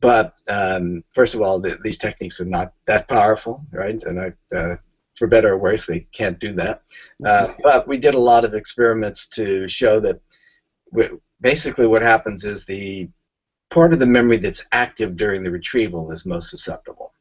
But 0.00 0.34
um, 0.50 1.04
first 1.10 1.34
of 1.34 1.42
all, 1.42 1.62
th 1.62 1.78
these 1.84 1.98
techniques 1.98 2.40
are 2.40 2.44
not 2.58 2.72
that 2.86 3.06
powerful, 3.06 3.64
right? 3.70 4.02
And 4.02 4.20
I, 4.20 4.56
uh, 4.56 4.76
for 5.14 5.28
better 5.28 5.52
or 5.52 5.58
worse, 5.58 5.86
they 5.86 6.00
can't 6.12 6.40
do 6.40 6.52
that. 6.54 6.82
Uh, 7.24 7.54
but 7.62 7.86
we 7.86 7.98
did 7.98 8.14
a 8.14 8.26
lot 8.32 8.44
of 8.44 8.54
experiments 8.54 9.28
to 9.28 9.68
show 9.68 10.00
that 10.00 10.20
basically 11.42 11.86
what 11.86 12.02
happens 12.02 12.44
is 12.44 12.64
the 12.64 13.08
part 13.70 13.92
of 13.92 13.98
the 13.98 14.06
memory 14.06 14.38
that's 14.38 14.66
active 14.72 15.16
during 15.16 15.42
the 15.42 15.50
retrieval 15.50 16.10
is 16.10 16.24
most 16.24 16.48
susceptible. 16.48 17.12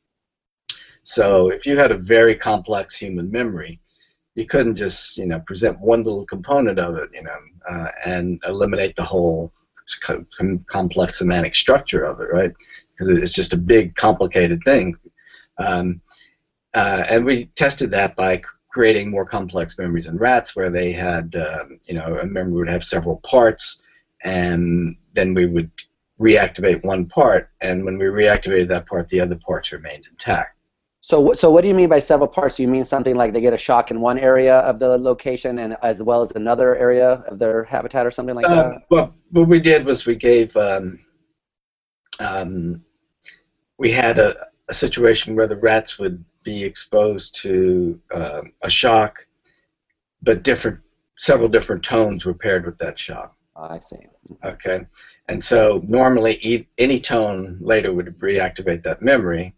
So 1.03 1.49
if 1.49 1.65
you 1.65 1.77
had 1.77 1.91
a 1.91 1.97
very 1.97 2.35
complex 2.35 2.95
human 2.95 3.29
memory, 3.31 3.79
you 4.35 4.45
couldn't 4.45 4.75
just 4.75 5.17
you 5.17 5.25
know 5.25 5.39
present 5.41 5.79
one 5.79 6.03
little 6.03 6.25
component 6.25 6.79
of 6.79 6.95
it, 6.95 7.09
you 7.13 7.23
know, 7.23 7.37
uh, 7.69 7.87
and 8.05 8.41
eliminate 8.47 8.95
the 8.95 9.03
whole 9.03 9.51
co- 10.03 10.25
complex 10.67 11.19
semantic 11.19 11.55
structure 11.55 12.03
of 12.03 12.21
it, 12.21 12.31
right? 12.31 12.51
Because 12.91 13.09
it's 13.09 13.33
just 13.33 13.53
a 13.53 13.57
big, 13.57 13.95
complicated 13.95 14.61
thing. 14.63 14.95
Um, 15.57 16.01
uh, 16.73 17.03
and 17.09 17.25
we 17.25 17.45
tested 17.55 17.91
that 17.91 18.15
by 18.15 18.41
creating 18.69 19.09
more 19.09 19.25
complex 19.25 19.77
memories 19.77 20.07
in 20.07 20.17
rats, 20.17 20.55
where 20.55 20.69
they 20.69 20.93
had, 20.93 21.35
um, 21.35 21.79
you 21.87 21.95
know, 21.95 22.17
a 22.19 22.25
memory 22.25 22.53
would 22.53 22.69
have 22.69 22.83
several 22.83 23.17
parts, 23.17 23.83
and 24.23 24.95
then 25.13 25.33
we 25.33 25.45
would 25.45 25.71
reactivate 26.19 26.83
one 26.83 27.05
part, 27.05 27.49
and 27.61 27.83
when 27.83 27.97
we 27.97 28.05
reactivated 28.05 28.67
that 28.69 28.85
part, 28.85 29.07
the 29.09 29.19
other 29.19 29.35
parts 29.35 29.71
remained 29.71 30.05
intact. 30.09 30.57
So, 31.03 31.33
so 31.33 31.49
what 31.49 31.61
do 31.63 31.67
you 31.67 31.73
mean 31.73 31.89
by 31.89 31.97
several 31.97 32.27
parts? 32.27 32.55
Do 32.55 32.61
you 32.61 32.67
mean 32.67 32.85
something 32.85 33.15
like 33.15 33.33
they 33.33 33.41
get 33.41 33.53
a 33.53 33.57
shock 33.57 33.89
in 33.89 34.01
one 34.01 34.19
area 34.19 34.57
of 34.59 34.77
the 34.77 34.99
location 34.99 35.57
and 35.57 35.75
as 35.81 36.03
well 36.03 36.21
as 36.21 36.31
another 36.31 36.75
area 36.77 37.23
of 37.27 37.39
their 37.39 37.63
habitat 37.63 38.05
or 38.05 38.11
something 38.11 38.35
like 38.35 38.45
Uh, 38.45 38.69
that? 38.69 38.81
well, 38.91 39.15
what 39.31 39.47
we 39.47 39.59
did 39.59 39.83
was 39.83 40.05
we 40.05 40.15
gave 40.15 40.55
um, 40.55 40.99
um, 42.19 42.83
we 43.79 43.91
had 43.91 44.19
a, 44.19 44.35
a 44.69 44.75
situation 44.75 45.35
where 45.35 45.47
the 45.47 45.57
rats 45.57 45.97
would 45.97 46.23
be 46.43 46.63
exposed 46.63 47.35
to 47.41 47.99
um, 48.13 48.53
a 48.61 48.69
shock, 48.69 49.25
but 50.21 50.43
different 50.43 50.79
several 51.17 51.49
different 51.49 51.83
tones 51.83 52.25
were 52.25 52.33
paired 52.33 52.63
with 52.63 52.77
that 52.77 52.97
shock. 52.97 53.35
I 53.61 53.79
see. 53.79 53.97
Okay, 54.43 54.81
and 55.27 55.43
so 55.43 55.81
normally 55.87 56.39
e- 56.41 56.67
any 56.77 56.99
tone 56.99 57.57
later 57.61 57.93
would 57.93 58.17
reactivate 58.19 58.83
that 58.83 59.01
memory 59.01 59.53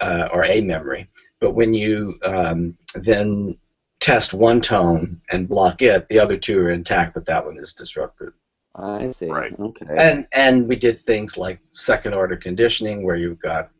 uh, 0.00 0.28
or 0.32 0.44
a 0.44 0.60
memory, 0.60 1.08
but 1.40 1.52
when 1.52 1.74
you 1.74 2.18
um, 2.22 2.76
then 2.94 3.56
test 4.00 4.34
one 4.34 4.60
tone 4.60 5.20
and 5.30 5.48
block 5.48 5.82
it, 5.82 6.06
the 6.08 6.18
other 6.18 6.36
two 6.36 6.58
are 6.60 6.70
intact, 6.70 7.14
but 7.14 7.24
that 7.26 7.44
one 7.44 7.58
is 7.58 7.72
disrupted. 7.72 8.30
I 8.74 9.10
see. 9.12 9.30
Right. 9.30 9.58
Okay. 9.58 9.86
And 9.96 10.26
and 10.32 10.68
we 10.68 10.76
did 10.76 11.00
things 11.00 11.38
like 11.38 11.58
second 11.72 12.14
order 12.14 12.36
conditioning, 12.36 13.04
where 13.04 13.16
you've 13.16 13.40
got 13.40 13.70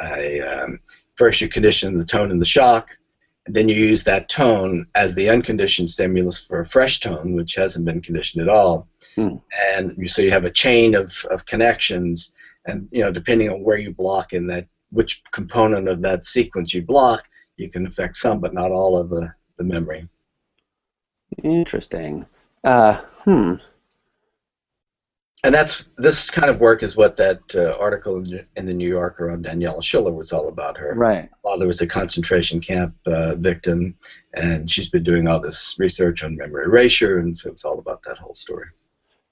a 0.00 0.40
um, 0.40 0.80
first 1.16 1.40
you 1.40 1.48
condition 1.48 1.98
the 1.98 2.04
tone 2.04 2.30
and 2.30 2.40
the 2.40 2.46
shock, 2.46 2.90
and 2.90 2.98
then 3.46 3.68
you 3.68 3.74
use 3.74 4.04
that 4.04 4.28
tone 4.28 4.86
as 4.94 5.14
the 5.14 5.28
unconditioned 5.28 5.90
stimulus 5.90 6.38
for 6.38 6.60
a 6.60 6.66
fresh 6.66 7.00
tone, 7.00 7.34
which 7.34 7.54
hasn't 7.54 7.84
been 7.84 8.00
conditioned 8.00 8.42
at 8.42 8.48
all. 8.48 8.88
Hmm. 9.16 9.36
And 9.70 9.96
you, 9.98 10.08
so 10.08 10.22
you 10.22 10.30
have 10.30 10.46
a 10.46 10.50
chain 10.50 10.94
of, 10.94 11.24
of 11.30 11.44
connections, 11.44 12.32
and 12.66 12.88
you 12.90 13.02
know 13.02 13.12
depending 13.12 13.50
on 13.50 13.62
where 13.62 13.76
you 13.76 13.92
block 13.92 14.32
in 14.32 14.46
that 14.46 14.66
which 14.90 15.22
component 15.32 15.88
of 15.88 16.00
that 16.02 16.24
sequence 16.24 16.72
you 16.72 16.82
block, 16.82 17.28
you 17.56 17.70
can 17.70 17.86
affect 17.86 18.16
some 18.16 18.40
but 18.40 18.54
not 18.54 18.70
all 18.70 18.96
of 18.96 19.10
the, 19.10 19.32
the 19.58 19.64
memory. 19.64 20.08
Interesting. 21.42 22.26
Uh, 22.62 23.02
hmm. 23.24 23.54
And 25.44 25.54
that's 25.54 25.90
this 25.98 26.30
kind 26.30 26.48
of 26.48 26.62
work 26.62 26.82
is 26.82 26.96
what 26.96 27.16
that 27.16 27.38
uh, 27.54 27.76
article 27.78 28.16
in, 28.16 28.46
in 28.56 28.64
the 28.64 28.72
New 28.72 28.88
Yorker 28.88 29.30
on 29.30 29.42
Daniela 29.42 29.82
Schiller 29.82 30.10
was 30.12 30.32
all 30.32 30.48
about. 30.48 30.78
Her 30.78 30.94
Right. 30.94 31.28
father 31.42 31.66
was 31.66 31.82
a 31.82 31.86
concentration 31.86 32.60
camp 32.60 32.94
uh, 33.06 33.34
victim, 33.34 33.94
and 34.32 34.70
she's 34.70 34.88
been 34.88 35.04
doing 35.04 35.28
all 35.28 35.40
this 35.40 35.76
research 35.78 36.24
on 36.24 36.34
memory 36.34 36.64
erasure, 36.64 37.18
and 37.18 37.36
so 37.36 37.50
it's 37.50 37.64
all 37.64 37.78
about 37.78 38.02
that 38.04 38.16
whole 38.16 38.32
story. 38.32 38.66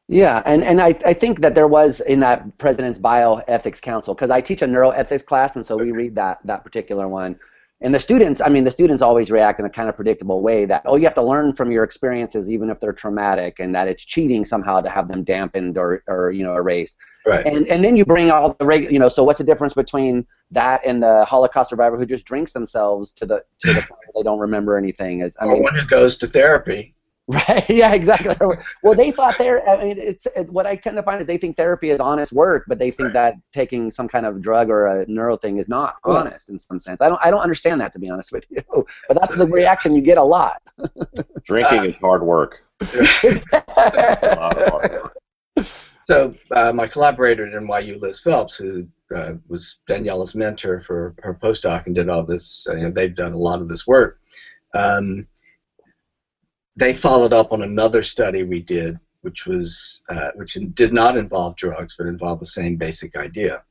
Yeah, 0.09 0.43
and, 0.45 0.63
and 0.63 0.83
I, 0.83 0.89
I 1.07 1.15
think 1.15 1.41
that 1.41 1.55
there 1.55 1.69
was 1.69 2.01
in 2.01 2.21
that 2.21 2.59
President's 2.59 2.99
Bioethics 2.99 3.81
Council, 3.81 4.15
because 4.15 4.29
I 4.29 4.43
teach 4.43 4.61
a 4.61 4.67
neuroethics 4.67 5.25
class, 5.25 5.57
and 5.57 5.65
so 5.65 5.79
we 5.79 5.93
read 5.93 6.15
that, 6.17 6.41
that 6.45 6.63
particular 6.63 7.09
one. 7.09 7.39
And 7.83 7.93
the 7.93 7.99
students, 7.99 8.41
I 8.41 8.49
mean, 8.49 8.65
the 8.65 8.71
students 8.71 9.03
always 9.03 9.31
react 9.31 9.59
in 9.59 9.67
a 9.67 9.71
kind 9.71 9.89
of 9.89 9.97
predictable 9.97 10.41
way 10.41 10.65
that, 10.67 10.83
oh, 10.85 10.97
you 10.97 11.05
have 11.05 11.15
to 11.15 11.23
learn 11.23 11.53
from 11.53 11.73
your 11.73 11.83
experiences, 11.83 12.49
even 12.49 12.71
if 12.71 12.79
they're 12.79 12.93
traumatic, 12.93 13.59
and 13.59 13.75
that 13.75 13.89
it's 13.89 14.05
cheating 14.05 14.45
somehow 14.45 14.81
to 14.81 14.89
have 14.89 15.09
them 15.09 15.25
dampened 15.25 15.77
or, 15.77 16.03
or 16.07 16.31
you 16.31 16.45
know, 16.45 16.55
erased. 16.55 16.97
Right. 17.27 17.45
And, 17.45 17.67
and 17.69 17.85
then 17.85 17.97
you 17.97 18.05
bring 18.05 18.31
all 18.31 18.55
the, 18.55 18.65
reg, 18.65 18.91
you 18.91 18.99
know, 18.99 19.09
so 19.09 19.25
what's 19.25 19.39
the 19.39 19.45
difference 19.45 19.75
between 19.75 20.27
that 20.53 20.81
and 20.85 21.03
the 21.03 21.25
Holocaust 21.25 21.71
survivor 21.71 21.99
who 21.99 22.07
just 22.07 22.25
drinks 22.25 22.53
themselves 22.53 23.11
to 23.13 23.27
the, 23.27 23.45
to 23.61 23.69
the 23.69 23.81
point 23.81 23.91
where 23.91 24.23
they 24.23 24.23
don't 24.23 24.39
remember 24.39 24.79
anything? 24.79 25.21
Is, 25.21 25.37
I 25.41 25.47
or 25.47 25.55
mean, 25.55 25.63
one 25.63 25.75
who 25.75 25.85
goes 25.85 26.17
to 26.19 26.29
therapy. 26.29 26.92
Right. 27.29 27.69
Yeah. 27.71 27.93
Exactly. 27.95 28.35
Well, 28.83 28.95
they 28.95 29.13
thought 29.13 29.39
there. 29.39 29.67
I 29.69 29.85
mean, 29.85 29.97
it's, 29.99 30.27
it's 30.35 30.51
what 30.51 30.67
I 30.67 30.75
tend 30.75 30.97
to 30.97 31.03
find 31.05 31.21
is 31.21 31.27
they 31.27 31.39
think 31.39 31.57
therapy 31.57 31.91
is 31.91 32.01
honest 32.01 32.33
work, 32.33 32.65
but 32.67 32.79
they 32.81 32.91
think 32.91 33.15
Right. 33.15 33.33
that 33.33 33.35
taking 33.53 33.91
some 33.93 34.09
kind 34.09 34.27
of 34.27 34.43
drug 34.43 34.69
or 34.71 34.87
a 34.89 35.07
neuro 35.07 35.37
thing 35.37 35.59
is 35.59 35.69
not 35.69 35.95
Well- 36.05 36.17
honest 36.17 36.49
in 36.49 36.59
some 36.59 36.81
sense. 36.81 37.01
I 37.01 37.09
don't. 37.09 37.21
I 37.25 37.31
don't 37.31 37.41
understand 37.41 37.81
that 37.81 37.93
to 37.93 37.99
be 38.01 38.11
honest 38.11 38.33
with 38.33 38.45
you. 38.51 38.61
But 39.09 39.19
that's 39.21 39.35
So, 39.37 39.45
the 39.45 39.53
reaction 39.53 39.95
you 39.95 40.03
get 40.03 40.19
a 40.19 40.23
lot. 40.23 40.61
Drinking 41.45 41.85
is 41.85 41.97
hard 41.97 42.23
work. 42.23 42.59
A 42.81 44.37
lot 44.39 44.59
of 44.59 44.69
hard 44.69 44.93
work. 44.93 45.67
So 46.07 46.35
uh, 46.51 46.73
my 46.73 46.89
collaborator 46.89 47.47
at 47.47 47.53
NYU, 47.53 48.01
Liz 48.01 48.19
Phelps, 48.21 48.57
who 48.57 48.87
uh, 49.15 49.35
was 49.49 49.79
Daniela's 49.89 50.35
mentor 50.35 50.81
for 50.81 51.15
her 51.23 51.35
postdoc 51.41 51.87
and 51.87 51.95
did 51.95 52.09
all 52.09 52.25
this, 52.25 52.67
uh, 52.69 52.75
you 52.75 52.83
know, 52.83 52.91
they've 52.91 53.15
done 53.15 53.33
a 53.33 53.39
lot 53.39 53.61
of 53.61 53.69
this 53.69 53.87
work. 53.87 54.19
Um, 54.75 55.27
they 56.77 56.93
followed 56.93 57.33
up 57.33 57.53
on 57.53 57.63
another 57.63 58.03
study 58.03 58.43
we 58.43 58.61
did, 58.61 58.99
which 59.21 59.47
was 59.47 60.05
uh, 60.09 60.31
which 60.35 60.57
did 60.75 60.93
not 60.93 61.17
involve 61.17 61.57
drugs, 61.57 61.95
but 61.97 62.07
involved 62.07 62.41
the 62.41 62.47
same 62.47 62.77
basic 62.77 63.17
idea. 63.17 63.63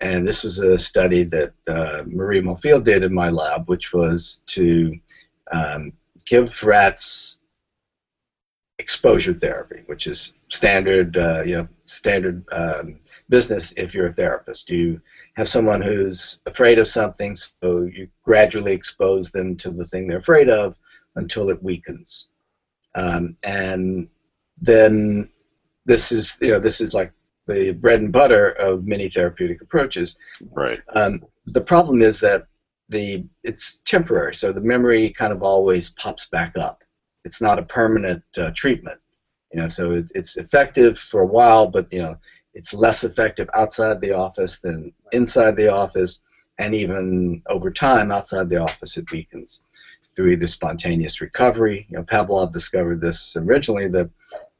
And 0.00 0.26
this 0.26 0.44
was 0.44 0.58
a 0.58 0.78
study 0.78 1.22
that 1.24 1.52
uh, 1.66 2.02
Marie 2.06 2.42
Monfield 2.42 2.84
did 2.84 3.02
in 3.02 3.14
my 3.14 3.30
lab, 3.30 3.68
which 3.68 3.94
was 3.94 4.42
to 4.46 4.94
um, 5.52 5.92
give 6.26 6.62
rats 6.62 7.40
exposure 8.78 9.32
therapy, 9.32 9.82
which 9.86 10.06
is 10.06 10.34
standard, 10.50 11.16
uh, 11.16 11.42
you 11.42 11.56
know, 11.56 11.68
standard 11.86 12.44
um, 12.52 12.98
business 13.28 13.72
if 13.76 13.94
you're 13.94 14.08
a 14.08 14.12
therapist. 14.12 14.68
You 14.68 15.00
have 15.36 15.48
someone 15.48 15.80
who's 15.80 16.42
afraid 16.46 16.78
of 16.78 16.88
something, 16.88 17.36
so 17.36 17.82
you 17.82 18.08
gradually 18.24 18.72
expose 18.72 19.30
them 19.30 19.56
to 19.58 19.70
the 19.70 19.84
thing 19.84 20.06
they're 20.06 20.18
afraid 20.18 20.50
of 20.50 20.76
until 21.16 21.50
it 21.50 21.62
weakens. 21.62 22.30
Um, 22.94 23.36
and 23.42 24.08
then 24.60 25.28
this 25.84 26.12
is, 26.12 26.38
you 26.40 26.52
know, 26.52 26.60
this 26.60 26.80
is 26.80 26.94
like 26.94 27.12
the 27.46 27.72
bread 27.72 28.00
and 28.00 28.12
butter 28.12 28.50
of 28.52 28.86
many 28.86 29.08
therapeutic 29.08 29.60
approaches. 29.60 30.18
Right. 30.52 30.80
Um, 30.94 31.24
the 31.46 31.60
problem 31.60 32.02
is 32.02 32.20
that 32.20 32.46
the 32.88 33.24
it's 33.42 33.78
temporary, 33.84 34.34
so 34.34 34.52
the 34.52 34.60
memory 34.60 35.10
kind 35.10 35.32
of 35.32 35.42
always 35.42 35.90
pops 35.90 36.26
back 36.26 36.56
up. 36.56 36.82
It's 37.24 37.40
not 37.40 37.58
a 37.58 37.62
permanent 37.62 38.22
uh, 38.36 38.50
treatment, 38.54 39.00
you 39.52 39.60
know. 39.60 39.68
So 39.68 39.92
it, 39.92 40.12
it's 40.14 40.36
effective 40.36 40.98
for 40.98 41.22
a 41.22 41.26
while, 41.26 41.66
but 41.66 41.90
you 41.92 42.02
know, 42.02 42.16
it's 42.52 42.74
less 42.74 43.02
effective 43.04 43.48
outside 43.54 44.00
the 44.00 44.12
office 44.12 44.60
than 44.60 44.92
inside 45.12 45.56
the 45.56 45.72
office, 45.72 46.22
and 46.58 46.74
even 46.74 47.42
over 47.48 47.70
time 47.70 48.12
outside 48.12 48.48
the 48.48 48.60
office 48.60 48.96
it 48.96 49.10
weakens 49.10 49.64
through 50.14 50.30
either 50.30 50.46
spontaneous 50.46 51.20
recovery. 51.20 51.86
You 51.90 51.98
know, 51.98 52.04
Pavlov 52.04 52.52
discovered 52.52 53.00
this 53.00 53.36
originally 53.36 53.88
that 53.88 54.10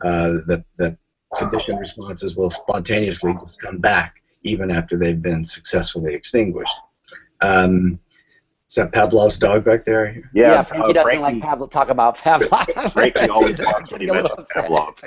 uh, 0.04 0.42
that 0.46 0.64
that 0.78 0.96
conditioned 1.36 1.80
responses 1.80 2.36
will 2.36 2.50
spontaneously 2.50 3.34
just 3.40 3.60
come 3.60 3.78
back 3.78 4.22
even 4.42 4.70
after 4.70 4.96
they've 4.96 5.20
been 5.20 5.44
successfully 5.44 6.14
extinguished. 6.14 6.76
Um, 7.40 7.98
is 8.68 8.76
that 8.76 8.92
Pavlov's 8.92 9.38
dog 9.38 9.64
back 9.64 9.84
there? 9.84 10.16
Yeah, 10.34 10.54
Yeah, 10.54 10.62
Frankie 10.62 10.90
uh, 10.90 10.92
doesn't 10.94 11.18
Frankie, 11.18 11.40
like 11.40 11.58
Pavlov, 11.58 11.70
talk 11.70 11.90
about 11.90 12.16
Pavlov. 12.16 12.92
Frankie 12.92 13.28
always 13.28 13.56
She's 13.56 13.66
talks 13.66 13.92
when 13.92 14.00
he 14.00 14.08
a 14.08 14.12
little 14.12 14.36
mentions 14.36 15.02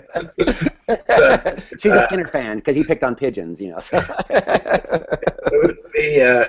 upset. 0.87 1.63
She's 1.81 1.91
a 1.91 2.03
Skinner 2.03 2.27
fan 2.27 2.57
because 2.57 2.75
he 2.75 2.83
picked 2.83 3.03
on 3.03 3.15
pigeons, 3.15 3.59
you 3.59 3.71
know. 3.71 3.79
so. 3.79 3.97
we, 5.95 6.21
uh, 6.21 6.45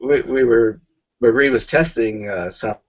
we, 0.00 0.22
we 0.22 0.44
were 0.44 0.80
Marie 1.20 1.50
was 1.50 1.66
testing 1.66 2.28
uh, 2.28 2.50
something. 2.50 2.80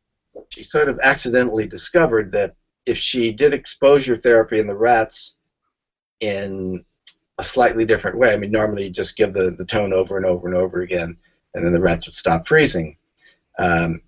She 0.50 0.64
sort 0.64 0.90
of 0.90 1.00
accidentally 1.04 1.68
discovered 1.68 2.32
that 2.32 2.56
if 2.86 2.98
she 2.98 3.32
did 3.32 3.54
exposure 3.54 4.18
therapy 4.18 4.60
in 4.60 4.68
the 4.68 4.76
rats 4.76 5.38
in 6.20 6.84
a 7.38 7.44
slightly 7.44 7.86
different 7.86 8.18
way, 8.18 8.34
I 8.34 8.38
mean, 8.38 8.52
normally 8.52 8.86
you 8.86 8.90
just 8.90 9.16
give 9.16 9.34
the, 9.34 9.56
the 9.58 9.66
tone 9.66 9.94
over 9.94 10.18
and 10.18 10.26
over 10.26 10.48
and 10.48 10.58
over 10.58 10.82
again, 10.82 11.18
and 11.54 11.66
then 11.66 11.74
the 11.74 11.82
rats 11.82 12.08
would 12.08 12.14
stop 12.14 12.46
freezing. 12.48 12.98
Um, 13.60 14.02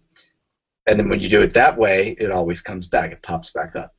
and 0.88 1.00
then 1.00 1.10
when 1.10 1.20
you 1.20 1.30
do 1.30 1.42
it 1.42 1.54
that 1.54 1.78
way, 1.78 2.16
it 2.20 2.32
always 2.32 2.62
comes 2.62 2.88
back. 2.88 3.12
It 3.12 3.22
pops 3.24 3.52
back 3.52 3.76
up. 3.76 3.96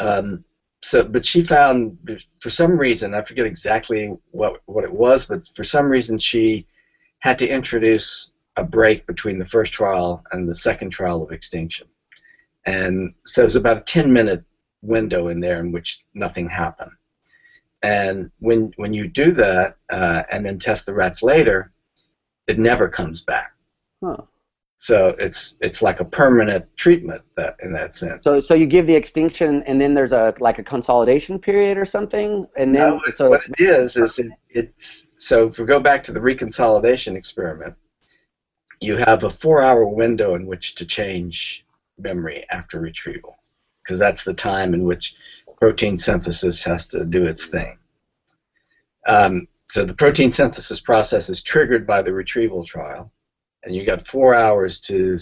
Um, 0.00 0.44
so, 0.82 1.04
but 1.04 1.24
she 1.24 1.42
found 1.42 1.98
for 2.40 2.50
some 2.50 2.78
reason, 2.78 3.14
I 3.14 3.22
forget 3.22 3.46
exactly 3.46 4.14
what 4.30 4.62
what 4.66 4.84
it 4.84 4.92
was, 4.92 5.26
but 5.26 5.46
for 5.48 5.64
some 5.64 5.86
reason 5.86 6.18
she 6.18 6.66
had 7.18 7.38
to 7.40 7.48
introduce 7.48 8.32
a 8.58 8.64
break 8.64 9.06
between 9.06 9.38
the 9.38 9.46
first 9.46 9.72
trial 9.72 10.24
and 10.32 10.48
the 10.48 10.54
second 10.54 10.90
trial 10.90 11.22
of 11.22 11.30
extinction. 11.30 11.86
And 12.66 13.14
so 13.26 13.42
there's 13.42 13.56
about 13.56 13.78
a 13.78 13.82
10 13.82 14.12
minute 14.12 14.44
window 14.82 15.28
in 15.28 15.40
there 15.40 15.60
in 15.60 15.72
which 15.72 16.00
nothing 16.12 16.48
happened. 16.48 16.90
And 17.82 18.30
when, 18.40 18.72
when 18.76 18.92
you 18.92 19.06
do 19.06 19.30
that 19.32 19.76
uh, 19.90 20.24
and 20.30 20.44
then 20.44 20.58
test 20.58 20.86
the 20.86 20.92
rats 20.92 21.22
later, 21.22 21.72
it 22.48 22.58
never 22.58 22.88
comes 22.88 23.22
back. 23.22 23.52
Huh. 24.02 24.16
So 24.80 25.08
it's 25.18 25.56
it's 25.60 25.82
like 25.82 25.98
a 25.98 26.04
permanent 26.04 26.64
treatment 26.76 27.22
that 27.36 27.56
in 27.64 27.72
that 27.72 27.96
sense. 27.96 28.22
So, 28.22 28.38
so 28.40 28.54
you 28.54 28.66
give 28.66 28.86
the 28.86 28.94
extinction, 28.94 29.64
and 29.64 29.80
then 29.80 29.92
there's 29.92 30.12
a 30.12 30.32
like 30.38 30.60
a 30.60 30.62
consolidation 30.62 31.36
period 31.40 31.76
or 31.76 31.84
something, 31.84 32.46
and 32.56 32.72
then 32.72 32.90
No, 32.90 33.00
so 33.12 33.30
what 33.30 33.40
it's, 33.40 33.48
it 33.48 33.60
is 33.60 33.96
is 33.96 34.18
it, 34.20 34.30
it's 34.48 35.10
so 35.18 35.48
if 35.48 35.58
we 35.58 35.66
go 35.66 35.80
back 35.80 36.04
to 36.04 36.12
the 36.12 36.20
reconsolidation 36.20 37.16
experiment, 37.16 37.74
you 38.80 38.96
have 39.06 39.24
a 39.24 39.30
four-hour 39.30 39.84
window 39.86 40.34
in 40.34 40.46
which 40.46 40.74
to 40.76 40.84
change 40.84 41.64
memory 41.98 42.44
after 42.50 42.78
retrieval, 42.78 43.36
because 43.82 43.98
that's 43.98 44.24
the 44.24 44.34
time 44.34 44.74
in 44.74 44.84
which 44.84 45.14
protein 45.60 45.96
synthesis 45.96 46.62
has 46.62 46.86
to 46.88 47.04
do 47.04 47.24
its 47.24 47.46
thing. 47.46 47.76
Um, 49.08 49.46
so 49.66 49.84
the 49.84 49.94
protein 49.94 50.30
synthesis 50.30 50.80
process 50.80 51.28
is 51.28 51.42
triggered 51.42 51.86
by 51.86 52.02
the 52.02 52.12
retrieval 52.12 52.62
trial, 52.62 53.10
and 53.64 53.74
you 53.74 53.84
got 53.84 54.00
four 54.00 54.34
hours 54.34 54.78
to 54.80 55.18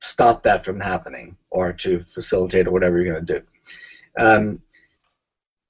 stop 0.00 0.42
that 0.42 0.64
from 0.64 0.80
happening 0.80 1.36
or 1.50 1.72
to 1.72 2.00
facilitate 2.00 2.66
or 2.66 2.72
whatever 2.72 3.00
you're 3.00 3.12
going 3.12 3.24
to 3.26 3.38
do. 3.38 3.44
Um, 4.18 4.58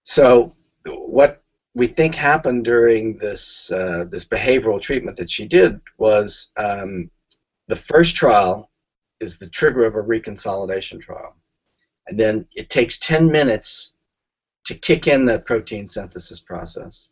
so 0.04 0.54
what 0.87 1.41
we 1.74 1.87
think 1.87 2.14
happened 2.14 2.64
during 2.64 3.16
this 3.18 3.72
uh, 3.72 4.04
this 4.11 4.24
behavioral 4.24 4.80
treatment 4.80 5.16
that 5.16 5.30
she 5.30 5.46
did 5.46 5.80
was 5.98 6.52
um, 6.56 7.11
the 7.68 7.76
first 7.76 8.14
trial 8.14 8.70
is 9.20 9.38
the 9.38 9.48
trigger 9.48 9.85
of 9.85 9.94
a 9.94 10.02
reconsolidation 10.02 11.00
trial, 11.00 11.35
and 12.08 12.18
then 12.18 12.46
it 12.54 12.68
takes 12.68 12.98
10 12.98 13.30
minutes 13.30 13.94
to 14.64 14.74
kick 14.74 15.06
in 15.06 15.24
that 15.26 15.46
protein 15.46 15.87
synthesis 15.87 16.40
process, 16.40 17.11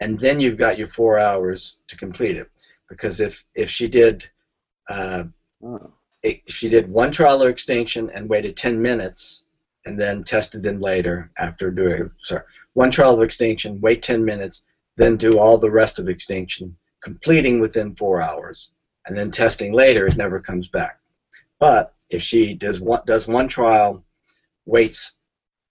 and 0.00 0.18
then 0.20 0.38
you've 0.38 0.58
got 0.58 0.78
your 0.78 0.88
four 0.88 1.18
hours 1.18 1.80
to 1.88 1.96
complete 1.96 2.36
it. 2.36 2.48
Because 2.88 3.20
if 3.20 3.44
if 3.54 3.70
she 3.70 3.88
did 3.88 4.28
uh, 4.90 5.24
oh, 5.64 5.92
if 6.22 6.40
she 6.46 6.68
did 6.68 6.88
one 6.88 7.10
trial 7.10 7.42
of 7.42 7.48
extinction 7.48 8.10
and 8.10 8.28
waited 8.28 8.56
10 8.56 8.80
minutes 8.80 9.41
and 9.84 9.98
then 9.98 10.22
tested 10.22 10.62
them 10.62 10.80
later 10.80 11.30
after 11.38 11.70
doing 11.70 12.10
sorry 12.18 12.42
one 12.74 12.90
trial 12.90 13.14
of 13.14 13.22
extinction 13.22 13.80
wait 13.80 14.02
10 14.02 14.24
minutes 14.24 14.66
then 14.96 15.16
do 15.16 15.38
all 15.38 15.58
the 15.58 15.70
rest 15.70 15.98
of 15.98 16.08
extinction 16.08 16.74
completing 17.02 17.60
within 17.60 17.94
four 17.94 18.20
hours 18.20 18.72
and 19.06 19.16
then 19.16 19.30
testing 19.30 19.72
later 19.72 20.06
it 20.06 20.16
never 20.16 20.38
comes 20.38 20.68
back 20.68 20.98
but 21.58 21.94
if 22.10 22.22
she 22.22 22.54
does 22.54 22.80
one 22.80 23.00
does 23.06 23.26
one 23.26 23.48
trial 23.48 24.04
waits 24.66 25.18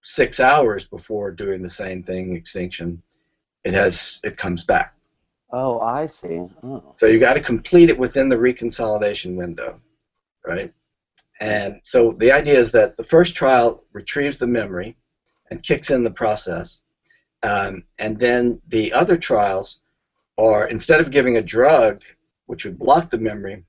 six 0.04 0.40
hours 0.40 0.86
before 0.86 1.32
doing 1.32 1.62
the 1.62 1.70
same 1.70 2.02
thing 2.04 2.36
extinction 2.36 3.02
it 3.64 3.74
has 3.74 4.20
it 4.24 4.36
comes 4.38 4.64
back 4.64 4.94
oh, 5.54 5.80
I 5.80 6.08
see. 6.08 6.42
Oh, 6.64 6.94
so 6.96 7.06
you 7.06 7.20
got 7.20 7.34
to 7.34 7.42
complete 7.42 7.90
it 7.90 7.98
within 7.98 8.30
the 8.30 8.36
reconsolidation 8.36 9.36
window, 9.36 9.80
right? 10.46 10.72
And 11.42 11.82
so 11.84 12.14
the 12.20 12.32
idea 12.32 12.58
is 12.58 12.72
that 12.72 12.96
the 12.96 13.04
first 13.04 13.36
trial 13.36 13.84
retrieves 13.94 14.38
the 14.38 14.48
memory 14.48 14.96
and 15.50 15.62
kicks 15.62 15.90
in 15.90 16.04
the 16.04 16.12
process, 16.12 16.84
um, 17.44 17.84
and 17.98 18.18
then 18.18 18.62
the 18.68 18.94
other 18.94 19.18
trials 19.18 19.82
are 20.38 20.68
instead 20.68 21.02
of 21.02 21.12
giving 21.12 21.38
a 21.38 21.42
drug 21.42 22.04
which 22.46 22.64
would 22.64 22.78
block 22.78 23.10
the 23.10 23.18
memory, 23.18 23.64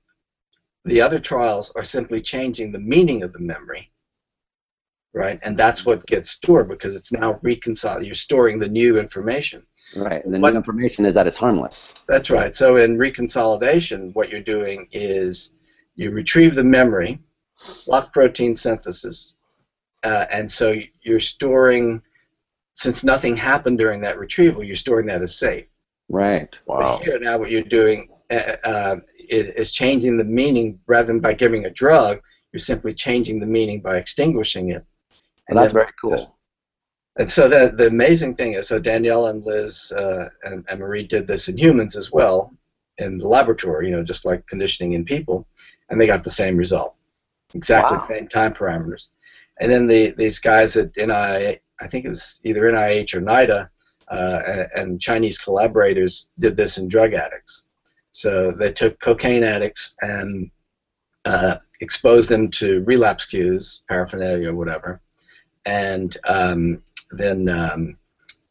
the 0.85 1.01
other 1.01 1.19
trials 1.19 1.71
are 1.75 1.83
simply 1.83 2.21
changing 2.21 2.71
the 2.71 2.79
meaning 2.79 3.23
of 3.23 3.33
the 3.33 3.39
memory, 3.39 3.89
right? 5.13 5.39
And 5.41 5.57
that's 5.57 5.85
what 5.85 6.05
gets 6.05 6.29
stored 6.29 6.67
because 6.67 6.95
it's 6.95 7.11
now 7.11 7.39
reconciled. 7.41 8.03
You're 8.05 8.13
storing 8.13 8.59
the 8.59 8.67
new 8.67 8.99
information. 8.99 9.63
right. 9.95 10.23
And 10.23 10.33
the 10.33 10.39
new 10.39 10.47
information 10.47 11.05
is 11.05 11.15
that 11.15 11.25
it's 11.25 11.37
harmless. 11.37 11.93
That's 12.07 12.29
right. 12.29 12.55
So 12.55 12.75
in 12.75 12.97
reconsolidation, 12.97 14.13
what 14.13 14.29
you're 14.29 14.41
doing 14.41 14.87
is 14.91 15.55
you 15.95 16.11
retrieve 16.11 16.53
the 16.53 16.63
memory, 16.63 17.19
block 17.85 18.13
protein 18.13 18.55
synthesis, 18.55 19.35
uh, 20.03 20.25
and 20.31 20.51
so 20.51 20.75
you're 21.01 21.19
storing. 21.19 22.01
Since 22.75 23.03
nothing 23.03 23.35
happened 23.35 23.77
during 23.77 24.01
that 24.01 24.17
retrieval, 24.17 24.63
you're 24.63 24.75
storing 24.75 25.05
that 25.05 25.21
as 25.21 25.37
safe. 25.37 25.65
Right. 26.09 26.59
Wow. 26.65 26.97
But 26.97 27.05
here 27.05 27.19
now, 27.19 27.37
what 27.37 27.51
you're 27.51 27.61
doing 27.61 28.09
uh, 28.31 28.55
uh, 28.63 28.95
is, 29.29 29.49
is 29.49 29.71
changing 29.71 30.17
the 30.17 30.23
meaning 30.23 30.79
rather 30.87 31.07
than 31.07 31.19
by 31.19 31.33
giving 31.33 31.65
a 31.65 31.69
drug. 31.69 32.19
You're 32.51 32.59
simply 32.59 32.93
changing 32.93 33.39
the 33.39 33.45
meaning 33.45 33.81
by 33.81 33.97
extinguishing 33.97 34.69
it. 34.69 34.83
Well, 35.49 35.61
that's 35.61 35.73
very 35.73 35.91
cool. 35.99 36.17
and 37.17 37.29
so 37.29 37.47
the, 37.47 37.73
the 37.75 37.87
amazing 37.87 38.35
thing 38.35 38.53
is, 38.53 38.67
so 38.67 38.79
Danielle 38.79 39.27
and 39.27 39.43
Liz 39.43 39.91
uh, 39.91 40.29
and, 40.43 40.65
and 40.69 40.79
Marie 40.79 41.05
did 41.05 41.27
this 41.27 41.47
in 41.47 41.57
humans 41.57 41.95
as 41.95 42.11
well 42.11 42.53
in 42.97 43.17
the 43.17 43.27
laboratory, 43.27 43.87
you 43.87 43.95
know, 43.95 44.03
just 44.03 44.25
like 44.25 44.45
conditioning 44.47 44.93
in 44.93 45.03
people, 45.03 45.47
and 45.89 45.99
they 45.99 46.07
got 46.07 46.23
the 46.23 46.29
same 46.29 46.57
result, 46.57 46.95
exactly 47.53 47.97
Wow. 47.97 47.99
the 47.99 48.07
same 48.07 48.27
time 48.27 48.53
parameters. 48.53 49.09
And 49.59 49.71
then 49.71 49.87
the, 49.87 50.11
these 50.17 50.39
guys 50.39 50.75
at 50.77 50.93
NIH, 50.95 51.59
I 51.81 51.87
think 51.87 52.05
it 52.05 52.09
was 52.09 52.39
either 52.43 52.71
NIH 52.71 53.13
or 53.13 53.21
NIDA, 53.21 53.69
uh, 54.09 54.39
and, 54.47 54.67
and 54.75 55.01
Chinese 55.01 55.37
collaborators 55.37 56.29
did 56.37 56.55
this 56.55 56.77
in 56.77 56.87
drug 56.87 57.13
addicts. 57.13 57.67
So 58.11 58.51
they 58.51 58.71
took 58.71 58.99
cocaine 58.99 59.43
addicts 59.43 59.95
and 60.01 60.51
uh, 61.25 61.57
exposed 61.81 62.29
them 62.29 62.49
to 62.51 62.83
relapse 62.83 63.25
cues, 63.25 63.83
paraphernalia, 63.89 64.51
or 64.51 64.55
whatever, 64.55 65.01
and 65.65 66.15
um, 66.27 66.83
then 67.11 67.49
um, 67.49 67.97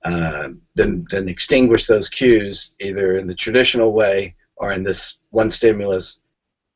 uh, 0.04 0.48
then 0.74 1.04
then 1.10 1.28
extinguish 1.28 1.86
those 1.86 2.08
cues 2.08 2.74
either 2.80 3.18
in 3.18 3.26
the 3.26 3.34
traditional 3.34 3.92
way 3.92 4.34
or 4.56 4.72
in 4.72 4.82
this 4.82 5.20
one 5.30 5.50
stimulus 5.50 6.22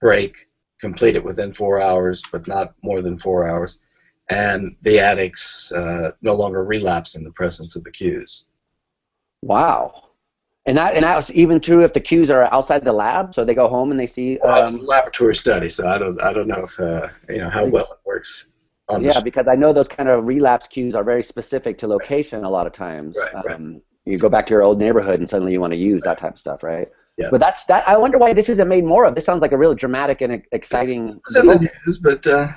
break, 0.00 0.48
complete 0.80 1.16
it 1.16 1.24
within 1.24 1.52
four 1.52 1.80
hours, 1.80 2.22
but 2.32 2.46
not 2.46 2.74
more 2.82 3.02
than 3.02 3.18
four 3.18 3.48
hours, 3.48 3.80
and 4.28 4.76
the 4.82 4.98
addicts 4.98 5.72
uh, 5.72 6.10
no 6.22 6.34
longer 6.34 6.64
relapse 6.64 7.14
in 7.14 7.24
the 7.24 7.32
presence 7.32 7.76
of 7.76 7.84
the 7.84 7.90
cues. 7.90 8.48
Wow. 9.42 10.02
And 10.66 10.76
that 10.78 10.94
and 10.94 11.04
that 11.04 11.14
was 11.14 11.30
even 11.32 11.60
true 11.60 11.84
if 11.84 11.92
the 11.92 12.00
cues 12.00 12.28
are 12.28 12.52
outside 12.52 12.84
the 12.84 12.92
lab, 12.92 13.32
so 13.32 13.44
they 13.44 13.54
go 13.54 13.68
home 13.68 13.92
and 13.92 14.00
they 14.00 14.06
see. 14.06 14.38
Well, 14.42 14.66
it's 14.66 14.76
a 14.76 14.80
Um, 14.80 14.86
laboratory 14.86 15.36
study, 15.36 15.68
so 15.68 15.86
I 15.86 15.96
don't 15.96 16.20
I 16.20 16.32
don't 16.32 16.48
know 16.48 16.64
if 16.64 16.80
uh, 16.80 17.08
you 17.28 17.38
know 17.38 17.48
how 17.48 17.66
well 17.66 17.84
it 17.84 17.98
works 18.04 18.50
on 18.88 19.02
yeah, 19.02 19.20
because 19.20 19.46
I 19.48 19.54
know 19.54 19.72
those 19.72 19.86
kind 19.88 20.08
of 20.08 20.26
relapse 20.26 20.66
cues 20.66 20.96
are 20.96 21.04
very 21.04 21.22
specific 21.22 21.78
to 21.78 21.86
location 21.86 22.42
a 22.42 22.50
lot 22.50 22.66
of 22.66 22.72
times. 22.72 23.16
Right, 23.16 23.44
right. 23.44 23.54
Um, 23.54 23.80
you 24.04 24.18
go 24.18 24.28
back 24.28 24.46
to 24.46 24.54
your 24.54 24.62
old 24.62 24.78
neighborhood 24.78 25.20
and 25.20 25.28
suddenly 25.28 25.52
you 25.52 25.60
want 25.60 25.72
to 25.72 25.78
use 25.78 26.02
that 26.02 26.18
type 26.18 26.34
of 26.34 26.40
stuff, 26.40 26.62
right? 26.62 26.88
Yeah. 27.16 27.28
But 27.30 27.40
that's 27.40 27.64
that. 27.64 27.88
I 27.88 27.96
wonder 27.96 28.18
why 28.18 28.32
this 28.34 28.48
isn't 28.50 28.68
made 28.68 28.84
more 28.84 29.04
of. 29.06 29.14
This 29.14 29.24
sounds 29.24 29.40
like 29.40 29.52
a 29.52 29.56
really 29.56 29.74
dramatic 29.74 30.20
and 30.20 30.42
exciting. 30.52 31.20
It's 31.26 31.36
in 31.36 31.46
the 31.46 31.58
news, 31.58 31.98
but 31.98 32.26
uh, 32.26 32.48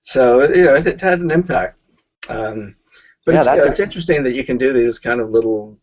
so 0.00 0.42
you 0.48 0.64
know 0.64 0.74
it, 0.74 0.86
it 0.86 1.00
had 1.00 1.20
an 1.20 1.30
impact. 1.30 1.76
Um, 2.28 2.76
but 3.26 3.34
Yeah, 3.34 3.40
it's, 3.40 3.46
you 3.46 3.52
that's 3.52 3.64
know, 3.64 3.70
it's 3.70 3.80
interesting 3.80 4.22
that 4.22 4.34
you 4.34 4.44
can 4.44 4.56
do 4.56 4.72
these 4.72 4.98
kind 4.98 5.20
of 5.20 5.30
little, 5.30 5.78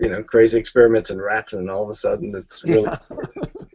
you 0.00 0.08
know, 0.08 0.22
crazy 0.24 0.58
experiments 0.58 1.10
in 1.10 1.20
rats, 1.20 1.52
and 1.52 1.70
all 1.70 1.84
of 1.84 1.90
a 1.90 1.94
sudden 1.94 2.34
it's 2.36 2.64
really 2.64 2.90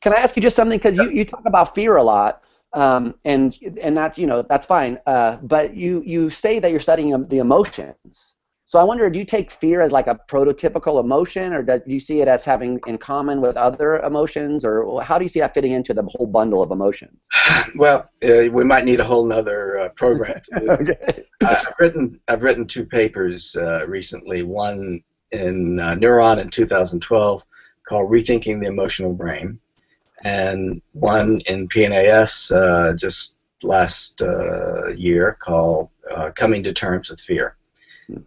Can 0.00 0.12
I 0.12 0.16
ask 0.16 0.36
you 0.36 0.42
just 0.42 0.56
something? 0.56 0.78
Because 0.78 0.96
you, 0.96 1.10
you 1.10 1.24
talk 1.24 1.42
about 1.46 1.74
fear 1.74 1.96
a 1.96 2.02
lot, 2.02 2.42
um, 2.72 3.14
and 3.24 3.56
and 3.82 3.96
that's 3.96 4.18
you 4.18 4.26
know 4.26 4.42
that's 4.42 4.66
fine. 4.66 4.98
Uh, 5.06 5.36
but 5.42 5.74
you 5.74 6.02
you 6.06 6.30
say 6.30 6.58
that 6.58 6.70
you're 6.70 6.80
studying 6.80 7.14
um, 7.14 7.26
the 7.28 7.38
emotions. 7.38 8.36
So 8.68 8.78
I 8.78 8.84
wonder, 8.84 9.08
do 9.08 9.18
you 9.18 9.24
take 9.24 9.50
fear 9.50 9.80
as 9.80 9.92
like 9.92 10.08
a 10.08 10.20
prototypical 10.28 11.02
emotion, 11.02 11.54
or 11.54 11.62
do 11.62 11.80
you 11.86 11.98
see 11.98 12.20
it 12.20 12.28
as 12.28 12.44
having 12.44 12.78
in 12.86 12.98
common 12.98 13.40
with 13.40 13.56
other 13.56 14.00
emotions, 14.00 14.62
or 14.62 15.02
how 15.02 15.16
do 15.16 15.24
you 15.24 15.28
see 15.30 15.40
that 15.40 15.54
fitting 15.54 15.72
into 15.72 15.94
the 15.94 16.02
whole 16.02 16.26
bundle 16.26 16.62
of 16.62 16.70
emotions? 16.70 17.18
well. 17.76 18.10
Uh, 18.22 18.50
we 18.52 18.64
might 18.64 18.84
need 18.84 19.00
a 19.00 19.04
whole 19.04 19.24
nother 19.24 19.78
uh, 19.78 19.88
program. 19.90 20.38
To 20.44 20.60
do 20.60 20.84
this. 20.84 20.90
Okay. 21.00 21.24
I've 21.46 21.74
written 21.78 22.20
I've 22.28 22.42
written 22.42 22.66
two 22.66 22.84
papers 22.84 23.56
uh, 23.56 23.86
recently. 23.86 24.42
One 24.42 25.02
in 25.30 25.80
uh, 25.80 25.94
Neuron 25.94 26.38
in 26.38 26.50
2012 26.50 27.42
called 27.88 28.10
"Rethinking 28.10 28.60
the 28.60 28.66
Emotional 28.66 29.14
Brain," 29.14 29.58
and 30.24 30.82
one 30.92 31.40
in 31.46 31.68
PNAS 31.68 32.54
uh, 32.54 32.94
just 32.96 33.36
last 33.62 34.20
uh, 34.20 34.88
year 34.88 35.38
called 35.40 35.88
uh, 36.14 36.32
"Coming 36.32 36.62
to 36.64 36.74
Terms 36.74 37.08
with 37.08 37.20
Fear." 37.20 37.56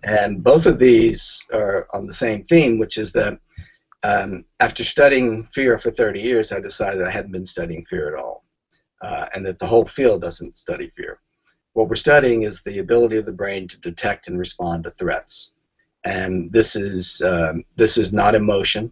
And 0.03 0.43
both 0.43 0.65
of 0.65 0.77
these 0.77 1.47
are 1.53 1.87
on 1.93 2.05
the 2.05 2.13
same 2.13 2.43
theme, 2.43 2.77
which 2.77 2.97
is 2.97 3.11
that 3.13 3.39
um, 4.03 4.45
after 4.59 4.83
studying 4.83 5.45
fear 5.45 5.77
for 5.77 5.91
30 5.91 6.19
years, 6.19 6.51
I 6.51 6.59
decided 6.59 7.03
I 7.03 7.11
hadn't 7.11 7.31
been 7.31 7.45
studying 7.45 7.85
fear 7.85 8.15
at 8.15 8.21
all, 8.21 8.43
uh, 9.01 9.25
and 9.33 9.45
that 9.45 9.59
the 9.59 9.67
whole 9.67 9.85
field 9.85 10.21
doesn't 10.21 10.55
study 10.55 10.91
fear 10.95 11.19
what 11.73 11.87
we're 11.87 11.95
studying 11.95 12.43
is 12.43 12.61
the 12.61 12.79
ability 12.79 13.17
of 13.17 13.25
the 13.25 13.31
brain 13.31 13.67
to 13.67 13.79
detect 13.79 14.27
and 14.27 14.37
respond 14.37 14.83
to 14.83 14.91
threats. 14.91 15.53
And 16.03 16.51
this 16.51 16.75
is 16.75 17.21
um, 17.25 17.63
this 17.75 17.97
is 17.97 18.11
not 18.11 18.35
emotion. 18.35 18.91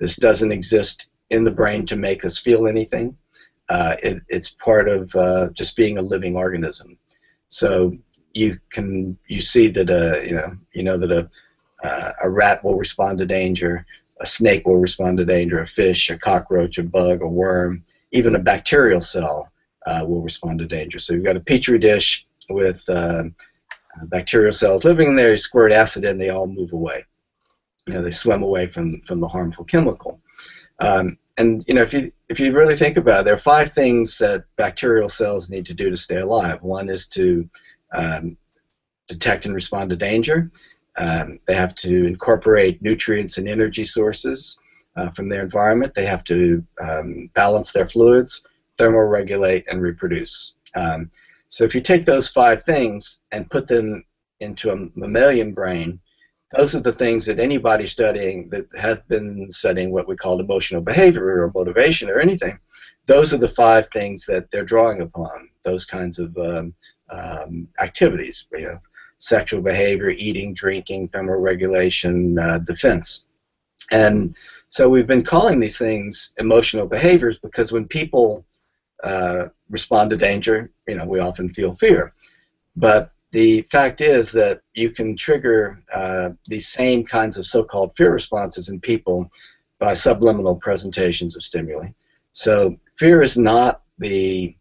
This 0.00 0.16
doesn't 0.16 0.52
exist 0.52 1.08
in 1.30 1.44
the 1.44 1.50
brain 1.50 1.86
to 1.86 1.96
make 1.96 2.24
us 2.24 2.38
feel 2.38 2.66
anything. 2.66 3.16
Uh, 3.68 3.96
it, 4.02 4.22
it's 4.28 4.50
part 4.50 4.88
of 4.88 5.14
uh, 5.16 5.48
just 5.52 5.76
being 5.76 5.98
a 5.98 6.02
living 6.02 6.36
organism. 6.36 6.98
So 7.48 7.96
you 8.36 8.58
can 8.70 9.16
you 9.28 9.40
see 9.40 9.68
that 9.68 9.88
a 9.88 10.24
you 10.26 10.34
know 10.34 10.52
you 10.72 10.82
know 10.82 10.98
that 10.98 11.10
a 11.10 11.28
uh, 11.86 12.12
a 12.22 12.28
rat 12.28 12.62
will 12.62 12.76
respond 12.76 13.18
to 13.18 13.26
danger. 13.26 13.84
a 14.20 14.26
snake 14.26 14.66
will 14.66 14.78
respond 14.78 15.18
to 15.18 15.26
danger, 15.26 15.60
a 15.60 15.66
fish, 15.66 16.08
a 16.08 16.16
cockroach, 16.16 16.78
a 16.78 16.82
bug, 16.82 17.20
a 17.22 17.28
worm, 17.28 17.82
even 18.12 18.34
a 18.34 18.38
bacterial 18.38 19.00
cell 19.00 19.50
uh, 19.86 20.02
will 20.08 20.22
respond 20.22 20.58
to 20.58 20.66
danger. 20.66 20.98
So 20.98 21.12
you've 21.12 21.30
got 21.30 21.36
a 21.36 21.48
petri 21.50 21.78
dish 21.78 22.26
with 22.48 22.80
uh, 22.88 23.24
bacterial 24.04 24.54
cells 24.54 24.84
living 24.84 25.08
in 25.08 25.16
there. 25.16 25.32
You 25.32 25.36
squirt 25.36 25.70
acid 25.70 26.04
in, 26.04 26.18
they 26.18 26.30
all 26.30 26.46
move 26.46 26.72
away. 26.72 27.04
You 27.86 27.94
know, 27.94 28.02
they 28.02 28.10
swim 28.10 28.42
away 28.42 28.68
from 28.68 29.00
from 29.02 29.20
the 29.20 29.28
harmful 29.28 29.64
chemical. 29.64 30.20
Um, 30.80 31.16
and 31.38 31.64
you 31.66 31.74
know, 31.74 31.82
if 31.82 31.92
you 31.92 32.10
if 32.28 32.40
you 32.40 32.52
really 32.52 32.76
think 32.76 32.96
about 32.96 33.20
it, 33.20 33.24
there 33.24 33.34
are 33.34 33.54
five 33.54 33.70
things 33.72 34.18
that 34.18 34.44
bacterial 34.56 35.08
cells 35.08 35.50
need 35.50 35.66
to 35.66 35.74
do 35.74 35.90
to 35.90 35.96
stay 35.96 36.20
alive. 36.20 36.62
One 36.62 36.88
is 36.88 37.06
to 37.08 37.48
um, 37.92 38.36
detect 39.08 39.46
and 39.46 39.54
respond 39.54 39.90
to 39.90 39.96
danger. 39.96 40.50
Um, 40.96 41.38
they 41.46 41.54
have 41.54 41.74
to 41.76 42.06
incorporate 42.06 42.82
nutrients 42.82 43.38
and 43.38 43.48
energy 43.48 43.84
sources 43.84 44.58
uh, 44.96 45.10
from 45.10 45.28
their 45.28 45.42
environment. 45.42 45.94
They 45.94 46.06
have 46.06 46.24
to 46.24 46.64
um, 46.80 47.30
balance 47.34 47.72
their 47.72 47.86
fluids, 47.86 48.46
thermoregulate, 48.78 49.64
and 49.68 49.82
reproduce. 49.82 50.56
Um, 50.74 51.10
so 51.48 51.64
if 51.64 51.74
you 51.74 51.80
take 51.80 52.04
those 52.04 52.28
five 52.28 52.62
things 52.62 53.22
and 53.32 53.50
put 53.50 53.66
them 53.66 54.04
into 54.40 54.70
a 54.70 54.88
mammalian 54.94 55.52
brain, 55.52 56.00
those 56.56 56.74
are 56.74 56.80
the 56.80 56.92
things 56.92 57.26
that 57.26 57.38
anybody 57.38 57.86
studying 57.86 58.48
that 58.50 58.66
have 58.78 59.06
been 59.08 59.48
studying 59.50 59.90
what 59.90 60.08
we 60.08 60.16
call 60.16 60.40
emotional 60.40 60.80
behavior 60.80 61.42
or 61.42 61.52
motivation 61.54 62.08
or 62.08 62.20
anything, 62.20 62.58
those 63.06 63.32
are 63.32 63.38
the 63.38 63.48
five 63.48 63.88
things 63.92 64.24
that 64.26 64.50
they're 64.50 64.64
drawing 64.64 65.00
upon. 65.00 65.48
Those 65.64 65.84
kinds 65.84 66.18
of 66.18 66.36
um, 67.10 67.68
activities, 67.80 68.46
you 68.52 68.62
know, 68.62 68.80
sexual 69.18 69.62
behavior, 69.62 70.10
eating, 70.10 70.52
drinking, 70.52 71.08
thermoregulation, 71.08 72.42
uh, 72.42 72.58
defense. 72.58 73.26
And 73.90 74.34
so 74.68 74.88
we've 74.88 75.06
been 75.06 75.24
calling 75.24 75.60
these 75.60 75.78
things 75.78 76.34
emotional 76.38 76.86
behaviors 76.86 77.38
because 77.38 77.72
when 77.72 77.86
people 77.86 78.44
uh, 79.04 79.46
respond 79.70 80.10
to 80.10 80.16
danger, 80.16 80.70
you 80.88 80.96
know, 80.96 81.04
we 81.04 81.20
often 81.20 81.48
feel 81.48 81.74
fear. 81.74 82.12
But 82.74 83.12
the 83.32 83.62
fact 83.62 84.00
is 84.00 84.32
that 84.32 84.60
you 84.74 84.90
can 84.90 85.16
trigger 85.16 85.82
uh, 85.94 86.30
these 86.46 86.68
same 86.68 87.04
kinds 87.04 87.38
of 87.38 87.46
so-called 87.46 87.94
fear 87.94 88.12
responses 88.12 88.68
in 88.68 88.80
people 88.80 89.28
by 89.78 89.94
subliminal 89.94 90.56
presentations 90.56 91.36
of 91.36 91.42
stimuli. 91.42 91.88
So 92.32 92.76
fear 92.96 93.22
is 93.22 93.36
not 93.36 93.82
the 93.98 94.55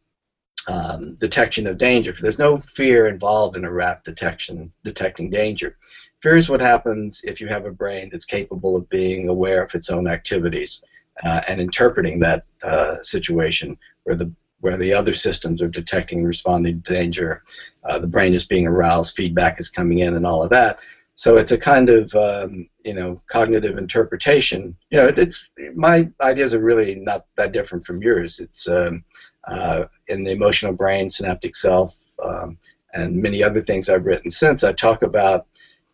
um, 0.68 1.16
detection 1.16 1.68
of 1.68 1.78
danger. 1.78 2.12
There's 2.12 2.40
no 2.40 2.60
fear 2.60 3.08
involved 3.08 3.56
in 3.56 3.66
a 3.66 3.72
rat 3.72 4.04
detection 4.04 4.72
detecting 4.84 5.30
danger. 5.30 5.78
Fear 6.22 6.38
is 6.38 6.50
what 6.50 6.62
happens 6.62 7.22
if 7.24 7.40
you 7.40 7.48
have 7.48 7.66
a 7.66 7.72
brain 7.72 8.10
that's 8.12 8.26
capable 8.26 8.76
of 8.76 8.90
being 8.90 9.30
aware 9.30 9.64
of 9.64 9.76
its 9.76 9.90
own 9.90 10.08
activities 10.08 10.84
uh, 11.24 11.42
and 11.48 11.62
interpreting 11.62 12.20
that 12.20 12.46
uh, 12.64 12.96
situation 13.02 13.78
where 14.04 14.16
the 14.16 14.32
where 14.62 14.78
the 14.78 14.94
other 14.94 15.14
systems 15.14 15.62
are 15.62 15.68
detecting 15.68 16.20
and 16.20 16.28
responding 16.28 16.82
to 16.82 16.94
danger. 16.94 17.44
Uh, 17.84 18.00
the 18.00 18.08
brain 18.08 18.34
is 18.34 18.46
being 18.46 18.66
aroused, 18.66 19.16
feedback 19.16 19.60
is 19.60 19.70
coming 19.70 20.00
in, 20.00 20.16
and 20.16 20.26
all 20.26 20.42
of 20.42 20.50
that. 20.50 20.80
So 21.14 21.38
it's 21.38 21.52
a 21.52 21.58
kind 21.58 21.90
of 21.90 22.14
um, 22.16 22.68
you 22.84 22.94
know 22.94 23.18
cognitive 23.28 23.78
interpretation. 23.78 24.76
You 24.90 24.98
know, 24.98 25.08
it's 25.16 25.52
my 25.76 26.10
ideas 26.22 26.54
are 26.54 26.62
really 26.62 26.96
not 26.96 27.26
that 27.36 27.52
different 27.54 27.86
from 27.86 28.02
yours. 28.02 28.40
It's 28.40 28.68
um, 28.68 29.04
uh, 29.48 29.86
in 30.08 30.24
the 30.24 30.32
emotional 30.32 30.74
brain, 30.74 31.10
synaptic 31.10 31.56
self, 31.56 32.06
um, 32.24 32.58
and 32.94 33.16
many 33.16 33.44
other 33.44 33.62
things 33.62 33.90
I've 33.90 34.06
written 34.06 34.30
since. 34.30 34.64
I 34.64 34.72
talk 34.74 35.04
about 35.04 35.48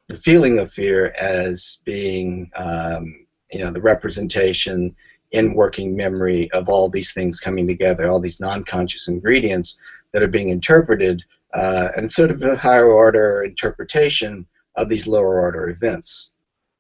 the 0.08 0.16
feeling 0.16 0.60
of 0.60 0.72
fear 0.72 1.08
as 1.20 1.82
being 1.86 2.52
um, 2.56 3.26
you 3.52 3.60
know 3.64 3.72
the 3.72 3.82
representation 3.82 4.96
in 5.32 5.54
working 5.54 5.96
memory 5.96 6.52
of 6.52 6.68
all 6.68 6.90
these 6.90 7.14
things 7.14 7.40
coming 7.40 7.66
together, 7.66 8.08
all 8.08 8.20
these 8.20 8.40
non-conscious 8.42 9.08
ingredients 9.08 9.80
that 10.12 10.22
are 10.22 10.28
being 10.28 10.50
interpreted, 10.50 11.24
uh, 11.54 11.90
and 11.96 12.12
sort 12.12 12.32
of 12.32 12.44
a 12.44 12.56
higher 12.58 12.92
order 12.92 13.44
interpretation 13.44 14.46
of 14.76 14.90
these 14.90 15.08
lower 15.08 15.40
order 15.40 15.70
events. 15.70 16.32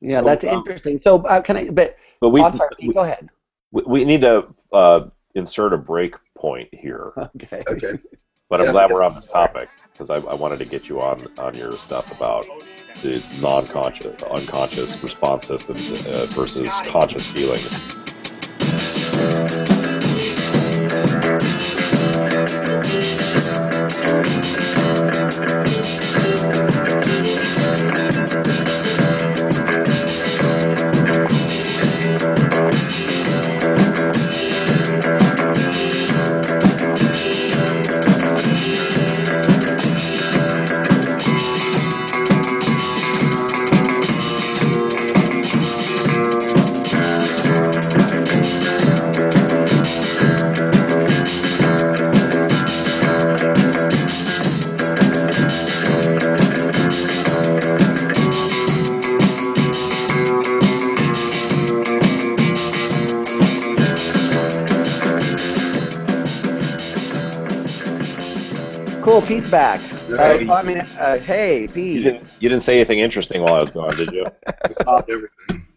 Yeah, 0.01 0.19
So, 0.19 0.25
that's 0.25 0.43
um, 0.45 0.49
interesting. 0.59 0.99
So 0.99 1.21
uh, 1.23 1.41
can 1.41 1.57
I? 1.57 1.69
But, 1.69 1.95
But 2.19 2.29
we, 2.29 2.41
sorry. 2.41 2.57
we, 2.81 2.93
go 2.93 3.01
ahead. 3.01 3.29
we- 3.71 3.83
we 3.87 4.05
need 4.05 4.21
to 4.21 4.47
uh, 4.73 5.07
insert 5.35 5.73
a 5.73 5.77
break 5.77 6.15
point 6.37 6.69
here. 6.73 7.13
Okay. 7.35 7.63
Okay. 7.67 7.93
But 8.49 8.59
I'm 8.59 8.65
Yeah, 8.67 8.71
glad 8.73 8.91
we're 8.91 9.03
on 9.03 9.15
this 9.15 9.27
topic 9.27 9.69
because 9.93 10.09
I, 10.09 10.17
I 10.17 10.33
wanted 10.33 10.59
to 10.59 10.65
get 10.65 10.89
you 10.89 11.01
on 11.01 11.25
on 11.37 11.53
your 11.55 11.77
stuff 11.77 12.11
about 12.15 12.45
the 13.01 13.23
non-conscious, 13.41 14.21
unconscious 14.23 15.01
response 15.01 15.47
systems 15.47 16.05
uh, 16.07 16.25
versus 16.31 16.81
conscious 16.81 17.31
feelings. 17.31 17.97
Cool. 69.51 69.77
Pete's 69.77 70.09
back. 70.09 70.09
Uh, 70.09 70.15
Right. 70.15 70.49
I 70.49 70.63
mean, 70.63 70.77
uh, 70.99 71.17
hey, 71.19 71.61
You 71.63 71.67
Pete. 71.67 72.03
didn't 72.03 72.27
you 72.39 72.49
didn't 72.49 72.63
say 72.63 72.75
anything 72.75 72.99
interesting 72.99 73.41
while 73.41 73.55
I 73.55 73.59
was 73.59 73.69
gone, 73.69 73.95
did 73.95 74.11
you? 74.11 74.25
We 74.67 74.73
solved 74.83 75.09
everything. 75.09 75.67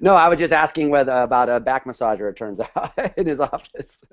No, 0.00 0.14
I 0.14 0.28
was 0.28 0.38
just 0.38 0.52
asking 0.52 0.90
whether 0.90 1.12
about 1.22 1.48
a 1.48 1.58
back 1.58 1.84
massager. 1.84 2.30
It 2.30 2.36
turns 2.36 2.60
out 2.76 2.92
in 3.16 3.26
his 3.26 3.40
office. 3.40 4.04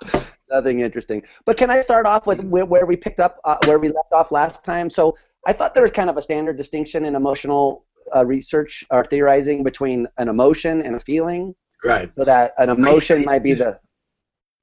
Nothing 0.50 0.80
interesting. 0.80 1.22
But 1.44 1.56
can 1.56 1.70
I 1.70 1.80
start 1.80 2.06
off 2.06 2.26
with 2.26 2.44
where, 2.44 2.64
where 2.66 2.86
we 2.86 2.96
picked 2.96 3.18
up, 3.18 3.38
uh, 3.44 3.56
where 3.66 3.78
we 3.80 3.88
left 3.88 4.12
off 4.12 4.30
last 4.30 4.64
time? 4.64 4.90
So 4.90 5.16
I 5.46 5.52
thought 5.52 5.74
there 5.74 5.82
was 5.82 5.90
kind 5.92 6.08
of 6.10 6.16
a 6.18 6.22
standard 6.22 6.56
distinction 6.56 7.04
in 7.04 7.16
emotional 7.16 7.84
uh, 8.14 8.24
research 8.24 8.84
or 8.90 9.04
theorizing 9.04 9.64
between 9.64 10.06
an 10.18 10.28
emotion 10.28 10.82
and 10.82 10.94
a 10.94 11.00
feeling, 11.00 11.54
Right. 11.84 12.10
so 12.16 12.24
that 12.24 12.52
an 12.58 12.68
emotion 12.68 13.24
might 13.24 13.42
be 13.42 13.54
the 13.54 13.80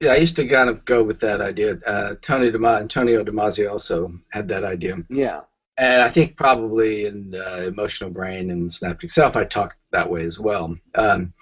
Yeah, 0.00 0.12
I 0.12 0.16
used 0.16 0.36
to 0.36 0.48
kind 0.48 0.70
of 0.70 0.84
go 0.86 1.02
with 1.02 1.20
that 1.20 1.40
idea. 1.40 1.76
Uh, 1.86 2.14
Tony 2.22 2.50
Dama- 2.50 2.78
Antonio 2.80 3.22
Damasio 3.22 3.70
also 3.70 4.12
had 4.32 4.48
that 4.48 4.64
idea. 4.64 4.96
yeah. 5.08 5.40
And 5.76 6.02
I 6.02 6.10
think 6.10 6.36
probably 6.36 7.06
in 7.06 7.34
uh, 7.34 7.62
emotional 7.66 8.10
brain 8.10 8.50
and 8.50 8.70
synaptic 8.70 9.10
self, 9.10 9.34
I 9.34 9.44
talk 9.44 9.76
that 9.92 10.10
way 10.10 10.24
as 10.24 10.38
well. 10.38 10.76
Um, 10.94 11.32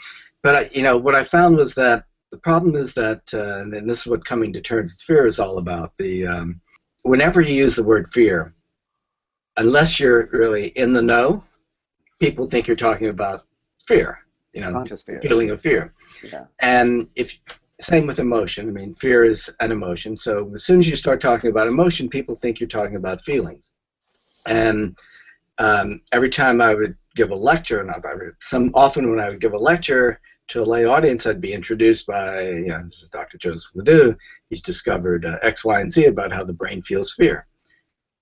but 0.45 0.55
I, 0.55 0.71
you 0.73 0.83
know, 0.85 0.97
what 0.97 1.17
I 1.17 1.25
found 1.25 1.57
was 1.57 1.75
that 1.75 2.05
the 2.31 2.39
problem 2.39 2.77
is 2.77 2.95
that, 2.95 3.23
uh, 3.35 3.63
and 3.63 3.89
this 3.91 4.01
is 4.03 4.07
what 4.07 4.25
coming 4.25 4.53
to 4.53 4.61
terms 4.61 4.93
with 4.93 5.01
fear 5.01 5.27
is 5.27 5.41
all 5.41 5.59
about. 5.59 5.93
The 5.99 6.25
um, 6.27 6.61
whenever 7.03 7.41
you 7.41 7.53
use 7.55 7.75
the 7.75 7.83
word 7.83 8.07
fear, 8.13 8.55
unless 9.57 9.99
you're 9.99 10.29
really 10.33 10.69
in 10.69 10.93
the 10.93 11.03
know, 11.03 11.43
people 12.21 12.47
think 12.47 12.69
you're 12.69 12.77
talking 12.77 13.09
about 13.09 13.41
fear. 13.87 14.21
You 14.53 14.61
know, 14.61 14.73
Conscious 14.73 15.03
fear. 15.03 15.21
feeling 15.21 15.51
of 15.51 15.61
fear. 15.61 15.93
Yeah. 16.23 16.45
And 16.61 17.11
if 17.17 17.37
same 17.81 18.07
with 18.07 18.19
emotion. 18.19 18.69
I 18.69 18.73
mean, 18.73 18.93
fear 18.93 19.25
is 19.25 19.51
an 19.61 19.73
emotion. 19.73 20.17
So 20.17 20.51
as 20.55 20.65
soon 20.65 20.81
as 20.81 20.89
you 20.89 20.97
start 20.97 21.21
talking 21.21 21.51
about 21.51 21.69
emotion, 21.69 22.09
people 22.09 22.37
think 22.37 22.61
you're 22.61 22.69
talking 22.69 22.97
about 22.97 23.23
feelings. 23.23 23.75
And 24.47 24.99
um, 25.59 26.01
every 26.13 26.31
time 26.31 26.61
I 26.61 26.75
would 26.75 26.97
give 27.15 27.31
a 27.31 27.35
lecture, 27.37 27.81
and 27.81 27.91
I 27.91 27.99
would, 28.15 28.35
some 28.41 28.71
often 28.75 29.11
when 29.11 29.21
I 29.21 29.29
would 29.29 29.41
give 29.41 29.53
a 29.53 29.59
lecture 29.59 30.21
to 30.49 30.63
a 30.63 30.65
lay 30.65 30.85
audience, 30.87 31.27
I'd 31.27 31.41
be 31.41 31.53
introduced 31.53 32.07
by, 32.07 32.43
you 32.43 32.67
know, 32.69 32.83
this 32.85 33.03
is 33.03 33.11
Dr. 33.11 33.39
Joseph 33.39 33.75
LeDoux. 33.75 34.17
He's 34.51 34.63
discovered 34.63 35.25
uh, 35.27 35.39
X, 35.43 35.65
Y, 35.65 35.81
and 35.81 35.93
Z 35.93 36.07
about 36.07 36.33
how 36.33 36.45
the 36.45 36.55
brain 36.55 36.83
feels 36.83 37.13
fear. 37.13 37.47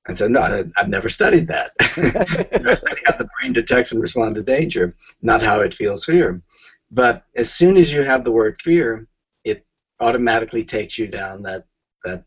I 0.08 0.12
said, 0.12 0.30
no, 0.30 0.40
I- 0.40 0.64
I've 0.76 0.90
never 0.90 1.08
studied 1.08 1.48
that. 1.48 1.70
I've 1.80 2.80
studied 2.80 3.04
how 3.06 3.16
the 3.16 3.28
brain 3.40 3.52
detects 3.52 3.92
and 3.92 4.00
responds 4.00 4.38
to 4.38 4.44
danger, 4.44 4.94
not 5.22 5.42
how 5.42 5.60
it 5.60 5.74
feels 5.74 6.04
fear. 6.04 6.40
But 6.90 7.24
as 7.36 7.52
soon 7.52 7.76
as 7.76 7.92
you 7.92 8.02
have 8.02 8.24
the 8.24 8.32
word 8.32 8.56
fear, 8.62 9.06
automatically 10.00 10.62
takes 10.62 10.98
you 10.98 11.06
down 11.06 11.42
that 11.42 11.62
that 12.04 12.22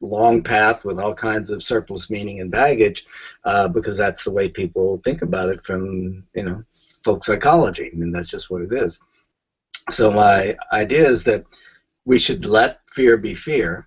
long 0.00 0.42
path 0.42 0.84
with 0.84 0.98
all 0.98 1.14
kinds 1.14 1.50
of 1.50 1.62
surplus 1.62 2.10
meaning 2.10 2.40
and 2.40 2.50
baggage, 2.50 3.04
uh, 3.44 3.66
because 3.68 3.96
that's 3.96 4.24
the 4.24 4.30
way 4.30 4.48
people 4.48 5.00
think 5.04 5.22
about 5.22 5.48
it 5.48 5.62
from 5.62 6.24
you 6.34 6.42
know 6.42 6.62
folk 7.04 7.24
psychology. 7.24 7.90
I 7.92 7.96
mean, 7.96 8.10
that's 8.10 8.30
just 8.30 8.50
what 8.50 8.62
it 8.62 8.72
is. 8.72 8.98
So 9.90 10.10
my 10.10 10.54
idea 10.72 11.08
is 11.08 11.22
that 11.24 11.44
we 12.04 12.18
should 12.18 12.44
let 12.46 12.78
fear 12.90 13.16
be 13.16 13.34
fear, 13.34 13.86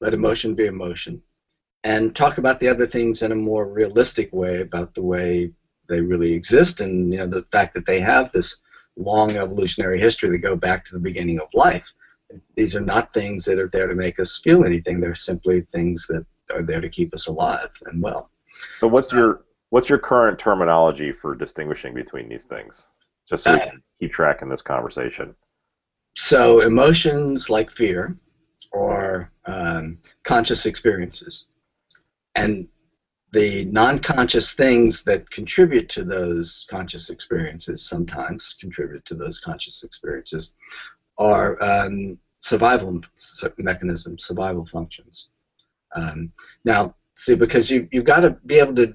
let 0.00 0.14
emotion 0.14 0.54
be 0.54 0.66
emotion, 0.66 1.20
and 1.84 2.14
talk 2.14 2.38
about 2.38 2.58
the 2.58 2.68
other 2.68 2.86
things 2.86 3.22
in 3.22 3.32
a 3.32 3.36
more 3.36 3.66
realistic 3.66 4.32
way 4.32 4.60
about 4.60 4.94
the 4.94 5.02
way 5.02 5.50
they 5.88 6.00
really 6.00 6.32
exist 6.32 6.80
and 6.80 7.12
you 7.12 7.18
know 7.18 7.26
the 7.26 7.42
fact 7.44 7.72
that 7.74 7.86
they 7.86 8.00
have 8.00 8.30
this 8.32 8.56
long 8.96 9.36
evolutionary 9.36 9.98
history 9.98 10.28
that 10.30 10.38
go 10.38 10.54
back 10.56 10.84
to 10.84 10.92
the 10.92 10.98
beginning 10.98 11.38
of 11.38 11.48
life. 11.54 11.92
These 12.56 12.76
are 12.76 12.80
not 12.80 13.12
things 13.12 13.44
that 13.44 13.58
are 13.58 13.68
there 13.68 13.86
to 13.86 13.94
make 13.94 14.18
us 14.20 14.38
feel 14.38 14.64
anything. 14.64 15.00
They're 15.00 15.14
simply 15.14 15.62
things 15.62 16.06
that 16.08 16.26
are 16.52 16.62
there 16.62 16.80
to 16.80 16.88
keep 16.88 17.14
us 17.14 17.26
alive 17.26 17.70
and 17.86 18.02
well. 18.02 18.30
So 18.80 18.88
what's 18.88 19.12
your 19.12 19.44
what's 19.70 19.88
your 19.88 19.98
current 19.98 20.38
terminology 20.38 21.12
for 21.12 21.34
distinguishing 21.34 21.94
between 21.94 22.28
these 22.28 22.44
things? 22.44 22.88
Just 23.28 23.44
so 23.44 23.52
we 23.52 23.60
Uh, 23.60 23.70
can 23.70 23.82
keep 23.98 24.12
track 24.12 24.42
in 24.42 24.48
this 24.48 24.62
conversation. 24.62 25.34
So 26.16 26.60
emotions 26.60 27.50
like 27.50 27.70
fear 27.70 28.16
or 28.72 29.30
um, 29.46 29.98
conscious 30.24 30.66
experiences, 30.66 31.48
and 32.34 32.68
the 33.32 33.66
non-conscious 33.66 34.54
things 34.54 35.04
that 35.04 35.28
contribute 35.30 35.88
to 35.90 36.02
those 36.02 36.66
conscious 36.70 37.10
experiences 37.10 37.86
sometimes 37.86 38.56
contribute 38.58 39.04
to 39.04 39.14
those 39.14 39.38
conscious 39.38 39.84
experiences 39.84 40.54
are 41.18 41.62
um, 41.62 42.18
survival 42.40 43.00
mechanisms, 43.58 44.26
survival 44.26 44.64
functions. 44.64 45.28
Um, 45.94 46.32
now, 46.64 46.94
see, 47.16 47.34
because 47.34 47.70
you 47.70 47.88
you've 47.92 48.04
got 48.04 48.20
to 48.20 48.30
be 48.46 48.58
able 48.58 48.74
to, 48.76 48.94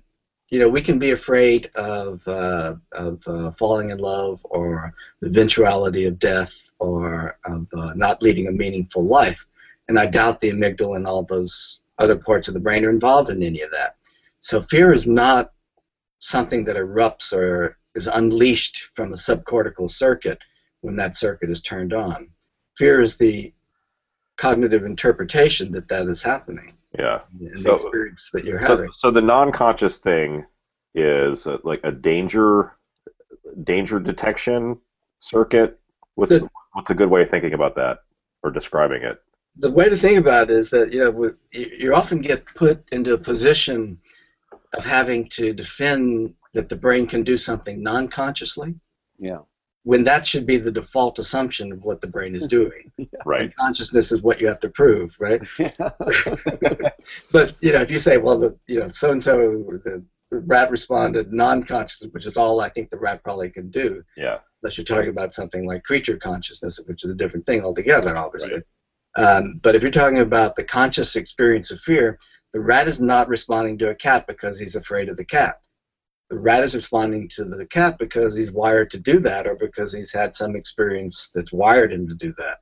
you 0.50 0.60
know, 0.60 0.70
we 0.70 0.82
can 0.82 1.00
be 1.00 1.12
afraid 1.12 1.70
of 1.76 2.26
uh, 2.28 2.76
of 2.94 3.28
uh, 3.28 3.52
falling 3.52 3.90
in 3.90 3.98
love 3.98 4.46
or 4.50 4.94
the 5.22 5.28
eventuality 5.28 6.06
of 6.06 6.20
death 6.20 6.72
or 6.80 7.38
of 7.46 7.68
uh, 7.78 7.94
not 7.96 8.22
leading 8.22 8.48
a 8.48 8.52
meaningful 8.52 9.04
life, 9.04 9.46
and 9.88 10.00
I 10.00 10.06
doubt 10.06 10.40
the 10.40 10.52
amygdala 10.52 10.98
and 10.98 11.08
all 11.08 11.24
those 11.24 11.82
other 12.00 12.16
parts 12.16 12.48
of 12.48 12.54
the 12.54 12.60
brain 12.60 12.86
are 12.86 12.90
involved 12.90 13.30
in 13.30 13.44
any 13.44 13.62
of 13.62 13.72
that. 13.72 13.96
So 14.40 14.62
fear 14.62 14.92
is 14.92 15.08
not 15.08 15.52
something 16.20 16.64
that 16.66 16.76
erupts 16.76 17.34
or 17.34 17.78
is 17.96 18.08
unleashed 18.08 18.90
from 18.96 19.14
a 19.14 19.16
subcortical 19.16 19.90
circuit 19.90 20.40
when 20.84 20.96
that 20.98 21.16
circuit 21.16 21.50
is 21.50 21.62
turned 21.62 21.94
on. 21.94 22.30
Fear 22.78 23.02
is 23.02 23.18
the 23.18 23.54
cognitive 24.38 24.84
interpretation 24.84 25.72
that 25.72 25.88
that 25.88 26.08
is 26.08 26.22
happening 26.22 26.74
Yeah. 27.00 27.22
and 27.40 27.60
So- 27.60 27.64
the 27.64 27.74
experience 27.76 28.30
that 28.34 28.44
you're 28.44 28.60
So, 28.62 28.68
having. 28.68 28.92
so 28.92 29.12
the 29.12 29.22
non-conscious 29.22 29.98
thing 30.00 30.46
is 30.94 31.48
uh, 31.48 31.58
like 31.64 31.80
a 31.84 31.92
danger 31.92 32.74
danger 33.64 34.00
detection 34.00 34.78
circuit. 35.20 35.80
What's 36.16 36.32
The- 36.32 36.50
what's 36.74 36.90
a 36.90 36.96
good 36.96 37.10
way 37.10 37.22
of 37.24 37.30
thinking 37.30 37.54
about 37.54 37.76
that 37.76 38.00
or 38.44 38.52
describing 38.52 39.04
it? 39.04 39.20
the 39.58 39.70
way 39.70 39.88
to 39.88 39.96
think 39.96 40.18
about 40.18 40.50
it 40.50 40.58
is 40.58 40.72
that 40.72 40.92
you 40.92 41.00
know 41.04 41.32
you 41.52 41.66
you 41.84 41.96
often 41.96 42.20
get 42.20 42.44
put 42.56 42.84
into 42.92 43.14
a 43.14 43.18
position 43.18 44.00
of 44.74 44.84
having 44.84 45.24
to 45.30 45.54
defend 45.54 46.34
that 46.56 46.68
the 46.70 46.76
brain 46.76 47.06
can 47.06 47.24
do 47.24 47.38
something 47.38 47.82
non-consciously 47.84 48.74
Yeah. 49.20 49.42
When 49.84 50.04
that 50.04 50.26
should 50.26 50.46
be 50.46 50.58
the 50.58 50.72
default 50.72 51.20
assumption 51.20 51.72
of 51.72 51.84
what 51.84 52.02
the 52.02 52.08
brain 52.08 52.36
is 52.36 52.48
doing. 52.48 52.92
Right. 53.26 53.44
And 53.44 53.56
consciousness 53.56 54.12
is 54.12 54.22
what 54.22 54.42
you 54.42 54.48
have 54.48 54.60
to 54.62 54.70
prove, 54.70 55.16
right? 55.18 55.42
but 57.32 57.56
you 57.62 57.72
know, 57.72 57.82
if 57.82 57.90
you 57.90 57.98
say, 57.98 58.18
well, 58.18 58.38
the 58.38 58.58
you 58.68 58.82
know, 58.82 58.88
so 58.88 59.12
and 59.12 59.24
so 59.24 59.38
the 59.38 60.04
the 60.34 60.40
rat 60.40 60.72
responded 60.72 61.32
non-conscious, 61.32 62.08
which 62.12 62.26
is 62.26 62.38
all 62.38 62.60
I 62.60 62.70
think 62.70 62.90
the 62.90 62.98
rat 62.98 63.24
probably 63.24 63.50
can 63.50 63.70
do, 63.70 64.04
Yeah. 64.18 64.40
unless 64.62 64.78
you're 64.78 64.86
talking 64.86 65.10
about 65.10 65.34
something 65.34 65.66
like 65.66 65.84
creature 65.84 66.18
consciousness, 66.18 66.80
which 66.86 67.04
is 67.04 67.12
a 67.12 67.16
different 67.16 67.46
thing 67.46 67.64
altogether, 67.64 68.18
obviously. 68.18 68.62
Um, 69.16 69.60
but 69.62 69.76
if 69.76 69.84
you're 69.84 69.92
talking 69.92 70.20
about 70.20 70.56
the 70.56 70.64
conscious 70.64 71.16
experience 71.16 71.70
of 71.70 71.80
fear, 71.80 72.18
the 72.52 72.60
rat 72.60 72.88
is 72.88 73.00
not 73.00 73.28
responding 73.28 73.78
to 73.80 73.90
a 73.90 73.96
cat 73.96 74.26
because 74.28 74.60
he's 74.60 74.76
afraid 74.76 75.08
of 75.08 75.18
the 75.18 75.26
cat. 75.26 75.58
The 76.34 76.40
rat 76.40 76.64
is 76.64 76.74
responding 76.74 77.28
to 77.36 77.46
the 77.46 77.64
cat 77.68 78.00
because 78.00 78.36
he's 78.36 78.52
wired 78.52 78.90
to 78.90 79.00
do 79.00 79.20
that, 79.20 79.46
or 79.46 79.56
because 79.56 79.94
he's 79.94 80.12
had 80.12 80.34
some 80.34 80.56
experience 80.56 81.30
that's 81.30 81.54
wired 81.54 81.94
him 81.94 82.08
to 82.08 82.16
do 82.16 82.34
that. 82.40 82.58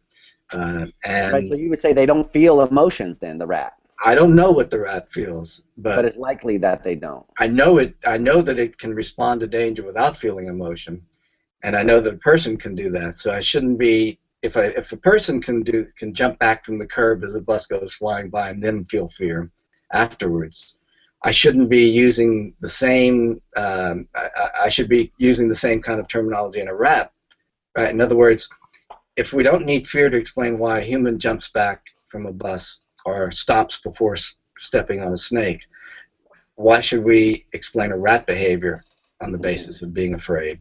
Uh, 0.51 0.87
and 1.05 1.31
Right, 1.31 1.47
so 1.47 1.55
you 1.55 1.69
would 1.69 1.79
say 1.79 1.93
they 1.93 2.05
don't 2.05 2.29
feel 2.33 2.63
emotions 2.63 3.17
then, 3.17 3.37
the 3.37 3.47
rat. 3.47 3.71
I 4.03 4.13
don't 4.13 4.35
know 4.35 4.51
what 4.51 4.71
the 4.71 4.81
rat 4.81 5.09
feels, 5.09 5.61
But 5.77 6.03
it's 6.03 6.17
likely 6.17 6.57
that 6.57 6.83
they 6.83 6.95
don't. 6.95 7.25
I 7.39 7.47
know 7.47 7.77
it. 7.77 7.95
I 8.05 8.17
know 8.17 8.41
that 8.41 8.59
it 8.59 8.77
can 8.77 8.93
respond 8.93 9.39
to 9.39 9.47
danger 9.47 9.83
without 9.83 10.17
feeling 10.17 10.47
emotion, 10.47 11.01
and 11.63 11.73
I 11.73 11.81
know 11.81 12.01
that 12.01 12.15
a 12.15 12.17
person 12.17 12.57
can 12.57 12.75
do 12.75 12.91
that. 12.91 13.19
So 13.19 13.33
I 13.33 13.39
shouldn't 13.39 13.79
be. 13.79 14.19
If 14.41 14.57
I 14.57 14.65
if 14.81 14.91
a 14.91 14.97
person 14.97 15.41
can 15.41 15.63
do 15.63 15.87
can 15.97 16.13
jump 16.13 16.39
back 16.39 16.65
from 16.65 16.77
the 16.77 16.87
curb 16.87 17.23
as 17.23 17.35
a 17.35 17.39
bus 17.39 17.67
goes 17.67 17.93
flying 17.93 18.29
by 18.29 18.49
and 18.49 18.61
then 18.61 18.83
feel 18.83 19.07
fear 19.07 19.49
afterwards, 19.93 20.80
I 21.23 21.31
shouldn't 21.31 21.69
be 21.69 21.83
using 21.87 22.53
the 22.61 22.69
same. 22.69 23.41
Um, 23.55 24.07
I, 24.15 24.27
I- 24.35 24.49
I 24.65 24.69
should 24.69 24.89
be 24.89 25.11
using 25.17 25.47
the 25.47 25.55
same 25.55 25.81
kind 25.81 25.99
of 25.99 26.07
terminology 26.07 26.59
in 26.61 26.67
a 26.67 26.75
rat. 26.75 27.11
Right. 27.77 27.89
In 27.91 28.01
other 28.01 28.15
words, 28.17 28.49
if 29.15 29.33
we 29.33 29.43
don't 29.43 29.65
need 29.65 29.87
fear 29.87 30.09
to 30.09 30.17
explain 30.17 30.57
why 30.59 30.79
a 30.79 30.83
human 30.83 31.19
jumps 31.19 31.49
back 31.49 31.81
from 32.09 32.25
a 32.25 32.31
bus 32.33 32.83
or 33.05 33.31
stops 33.31 33.77
before 33.77 34.13
s- 34.13 34.35
stepping 34.57 35.01
on 35.01 35.13
a 35.13 35.17
snake, 35.17 35.61
why 36.55 36.81
should 36.81 37.03
we 37.03 37.45
explain 37.53 37.91
a 37.91 37.97
rat 37.97 38.25
behavior 38.25 38.83
on 39.21 39.31
the 39.31 39.37
basis 39.37 39.81
of 39.81 39.93
being 39.93 40.15
afraid? 40.15 40.59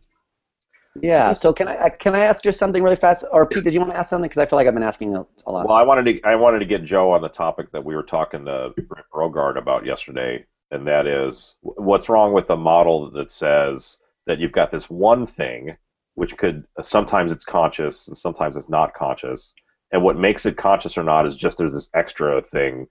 Yeah. 1.01 1.33
So 1.33 1.53
can 1.53 1.69
I 1.69 1.85
I- 1.85 1.91
can 1.91 2.15
I 2.15 2.21
ask 2.21 2.43
just 2.43 2.59
something 2.59 2.83
really 2.83 2.97
fast? 2.97 3.25
Or 3.33 3.47
Pete, 3.47 3.65
did 3.65 3.73
you 3.75 3.81
want 3.81 3.93
to 3.93 3.99
ask 3.99 4.11
something? 4.11 4.29
Because 4.29 4.39
I 4.43 4.47
feel 4.47 4.57
like 4.57 4.67
I've 4.67 4.75
been 4.75 4.83
asking 4.83 5.17
a, 5.17 5.25
a 5.47 5.51
lot. 5.53 5.67
Well, 5.67 5.77
I 5.77 5.83
wanted 5.83 6.05
to 6.07 6.29
I 6.29 6.35
wanted 6.37 6.59
to 6.61 6.65
get 6.67 6.85
Joe 6.85 7.13
on 7.13 7.23
the 7.23 7.29
topic 7.29 7.71
that 7.73 7.85
we 7.85 7.95
were 7.95 8.03
talking 8.03 8.45
to 8.45 8.73
Britt 8.77 9.05
Brogaard 9.13 9.57
about 9.57 9.87
yesterday, 9.87 10.45
and 10.71 10.87
that 10.87 11.07
is 11.07 11.57
what's 11.63 12.09
wrong 12.09 12.33
with 12.33 12.51
a 12.51 12.57
model 12.57 13.11
that 13.11 13.31
says 13.31 13.99
that 14.27 14.39
you've 14.39 14.53
got 14.53 14.71
this 14.71 14.89
one 14.89 15.27
thing, 15.27 15.77
which 16.15 16.37
could 16.37 16.65
sometimes 16.81 17.33
it's 17.33 17.45
conscious 17.45 18.09
and 18.09 18.17
sometimes 18.17 18.57
it's 18.57 18.69
not 18.69 18.95
conscious, 18.95 19.55
and 19.93 20.03
what 20.03 20.19
makes 20.19 20.47
it 20.47 20.57
conscious 20.57 20.97
or 20.97 21.03
not 21.03 21.27
is 21.27 21.37
just 21.37 21.59
there's 21.59 21.73
this 21.73 21.91
extra 21.95 22.41
thing 22.43 22.87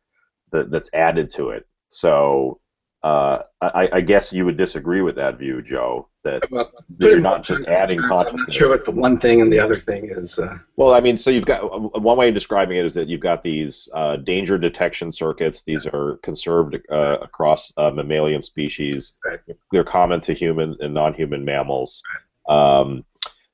that, 0.51 0.71
that's 0.71 0.89
added 0.93 1.30
to 1.32 1.49
it. 1.49 1.65
So 1.88 2.59
uh, 3.02 3.43
I, 3.62 3.89
I 3.93 4.02
guess 4.02 4.34
you 4.34 4.45
would 4.45 4.58
disagree 4.58 5.02
with 5.02 5.16
that 5.16 5.38
view, 5.38 5.62
Joe. 5.62 6.10
That 6.26 6.50
Well, 6.52 6.70
that 6.97 7.08
you're 7.08 7.20
not 7.20 7.43
just 7.43 7.66
adding 7.68 8.00
consciousness. 8.00 8.34
I'm 8.34 8.45
not 8.47 8.54
sure 8.54 8.70
what 8.70 8.84
the 8.84 8.91
one 8.91 9.18
thing 9.18 9.41
and 9.41 9.52
the 9.52 9.60
other 9.60 9.76
thing 9.76 10.10
is. 10.10 10.38
Uh, 10.38 10.58
Well, 10.76 10.93
I 10.93 11.00
mean, 11.00 11.16
so 11.16 11.30
you've 11.30 11.45
got 11.45 12.02
one 12.02 12.18
way 12.18 12.28
of 12.28 12.34
describing 12.34 12.78
it 12.78 12.86
is 12.86 12.93
that 12.95 13.08
you've 13.08 13.22
got 13.22 13.41
these 13.41 13.88
uh, 13.93 14.18
danger 14.18 14.58
detection 14.58 15.14
circuits. 15.14 15.62
These 15.62 15.86
are 15.88 16.18
conserved 16.24 16.78
uh, 16.91 17.20
across 17.22 17.72
uh, 17.78 17.89
mammalian 17.91 18.41
species. 18.41 19.14
Right. 19.24 19.39
They're 19.72 19.86
common 19.86 20.20
to 20.22 20.34
human 20.34 20.76
and 20.82 20.93
non-human 20.93 21.45
mammals. 21.45 22.04
Um, 22.50 23.06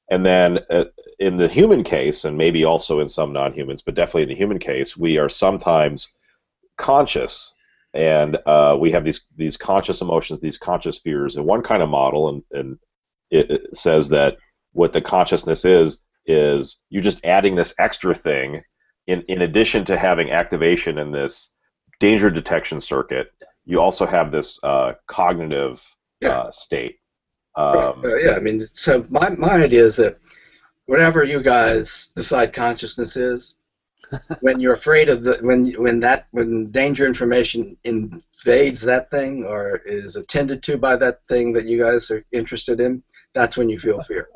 and 0.09 0.25
then 0.25 0.59
uh, 0.69 0.85
in 1.19 1.37
the 1.37 1.47
human 1.47 1.83
case, 1.83 2.25
and 2.25 2.37
maybe 2.37 2.63
also 2.63 2.99
in 2.99 3.07
some 3.07 3.31
non-humans, 3.33 3.81
but 3.81 3.95
definitely 3.95 4.23
in 4.23 4.29
the 4.29 4.35
human 4.35 4.59
case, 4.59 4.97
we 4.97 5.17
are 5.17 5.29
sometimes 5.29 6.09
conscious, 6.77 7.53
and 7.95 8.37
uh, 8.45 8.77
we 8.79 8.91
have 8.91 9.03
these 9.03 9.25
these 9.35 9.57
conscious 9.57 10.01
emotions, 10.01 10.39
these 10.39 10.57
conscious 10.57 10.99
fears. 10.99 11.35
And 11.37 11.45
one 11.45 11.63
kind 11.63 11.81
of 11.81 11.89
model, 11.89 12.29
and, 12.29 12.43
and 12.51 12.77
it, 13.31 13.49
it 13.49 13.75
says 13.75 14.09
that 14.09 14.37
what 14.73 14.93
the 14.93 15.01
consciousness 15.01 15.65
is 15.65 15.99
is 16.27 16.81
you're 16.89 17.03
just 17.03 17.23
adding 17.23 17.55
this 17.55 17.73
extra 17.79 18.13
thing 18.13 18.61
in, 19.07 19.23
in 19.27 19.41
addition 19.41 19.85
to 19.85 19.97
having 19.97 20.31
activation 20.31 20.97
in 20.97 21.11
this 21.11 21.51
danger 21.99 22.29
detection 22.29 22.81
circuit 22.81 23.27
you 23.63 23.79
also 23.79 24.05
have 24.05 24.31
this 24.31 24.59
uh, 24.63 24.93
cognitive 25.07 25.83
Yeah. 26.21 26.29
uh, 26.29 26.51
state 26.51 26.97
Right, 27.57 27.85
um, 27.87 28.01
uh, 28.03 28.15
yeah, 28.15 28.33
I 28.33 28.39
mean, 28.39 28.59
so 28.73 29.05
my, 29.09 29.29
my 29.29 29.63
idea 29.63 29.83
is 29.83 29.95
that 29.95 30.17
whatever 30.87 31.23
you 31.23 31.41
guys 31.41 32.11
decide 32.15 32.53
consciousness 32.53 33.15
is, 33.15 33.55
when 34.41 34.59
you're 34.59 34.73
afraid 34.73 35.09
of 35.09 35.23
the 35.23 35.37
when 35.41 35.71
when 35.73 35.99
that 36.01 36.27
when 36.31 36.71
danger 36.71 37.05
information 37.05 37.77
invades 37.83 38.81
that 38.81 39.09
thing 39.11 39.43
or 39.45 39.81
is 39.85 40.15
attended 40.15 40.63
to 40.63 40.77
by 40.77 40.95
that 40.95 41.25
thing 41.27 41.53
that 41.53 41.65
you 41.65 41.77
guys 41.81 42.09
are 42.11 42.23
interested 42.31 42.79
in, 42.79 43.03
that's 43.33 43.57
when 43.57 43.69
you 43.69 43.79
feel 43.79 43.99
fear. 43.99 44.27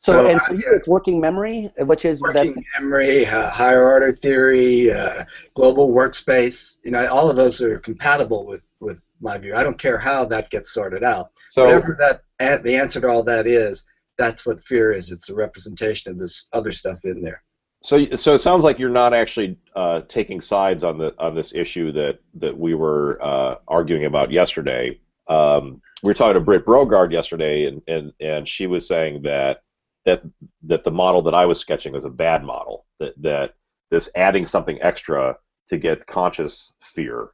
so, 0.00 0.12
so, 0.12 0.26
and 0.28 0.40
uh, 0.40 0.44
for 0.46 0.54
you, 0.54 0.64
it's 0.72 0.88
working 0.88 1.20
memory, 1.20 1.70
which 1.80 2.04
is 2.04 2.20
Working 2.20 2.54
that. 2.54 2.64
memory, 2.80 3.26
uh, 3.26 3.50
higher 3.50 3.84
order 3.86 4.12
theory, 4.12 4.92
uh, 4.92 5.24
global 5.54 5.90
workspace, 5.90 6.78
you 6.84 6.90
know, 6.90 7.06
all 7.08 7.30
of 7.30 7.36
those 7.36 7.62
are 7.62 7.78
compatible 7.78 8.46
with 8.46 8.66
with 8.80 9.00
my 9.20 9.38
view. 9.38 9.54
I 9.54 9.62
don't 9.62 9.78
care 9.78 9.98
how 9.98 10.24
that 10.26 10.50
gets 10.50 10.72
sorted 10.72 11.04
out. 11.04 11.30
so 11.50 11.64
Whatever 11.64 11.96
that 12.00 12.22
a- 12.40 12.62
the 12.62 12.76
answer 12.76 13.00
to 13.00 13.08
all 13.08 13.22
that 13.24 13.46
is, 13.46 13.84
that's 14.18 14.44
what 14.44 14.60
fear 14.60 14.92
is. 14.92 15.10
It's 15.12 15.28
a 15.28 15.34
representation 15.34 16.10
of 16.12 16.18
this 16.18 16.48
other 16.52 16.72
stuff 16.72 16.98
in 17.04 17.22
there. 17.22 17.42
So, 17.82 18.04
so 18.14 18.34
it 18.34 18.38
sounds 18.38 18.62
like 18.62 18.78
you're 18.78 18.90
not 18.90 19.12
actually 19.12 19.58
uh, 19.74 20.02
taking 20.02 20.40
sides 20.40 20.84
on 20.84 20.98
the 20.98 21.14
on 21.18 21.34
this 21.34 21.52
issue 21.54 21.90
that 21.92 22.20
that 22.34 22.56
we 22.56 22.74
were 22.74 23.18
uh, 23.22 23.56
arguing 23.66 24.04
about 24.04 24.30
yesterday. 24.30 25.00
Um, 25.28 25.82
we 26.02 26.08
were 26.08 26.14
talking 26.14 26.34
to 26.34 26.40
Britt 26.40 26.64
Brogaard 26.64 27.12
yesterday, 27.12 27.66
and, 27.66 27.82
and 27.88 28.12
and 28.20 28.48
she 28.48 28.68
was 28.68 28.86
saying 28.86 29.22
that 29.22 29.62
that 30.04 30.22
that 30.62 30.84
the 30.84 30.90
model 30.92 31.22
that 31.22 31.34
I 31.34 31.44
was 31.44 31.58
sketching 31.58 31.92
was 31.92 32.04
a 32.04 32.10
bad 32.10 32.44
model. 32.44 32.86
That 33.00 33.20
that 33.20 33.54
this 33.90 34.08
adding 34.14 34.46
something 34.46 34.80
extra 34.80 35.36
to 35.68 35.76
get 35.76 36.06
conscious 36.06 36.72
fear 36.80 37.30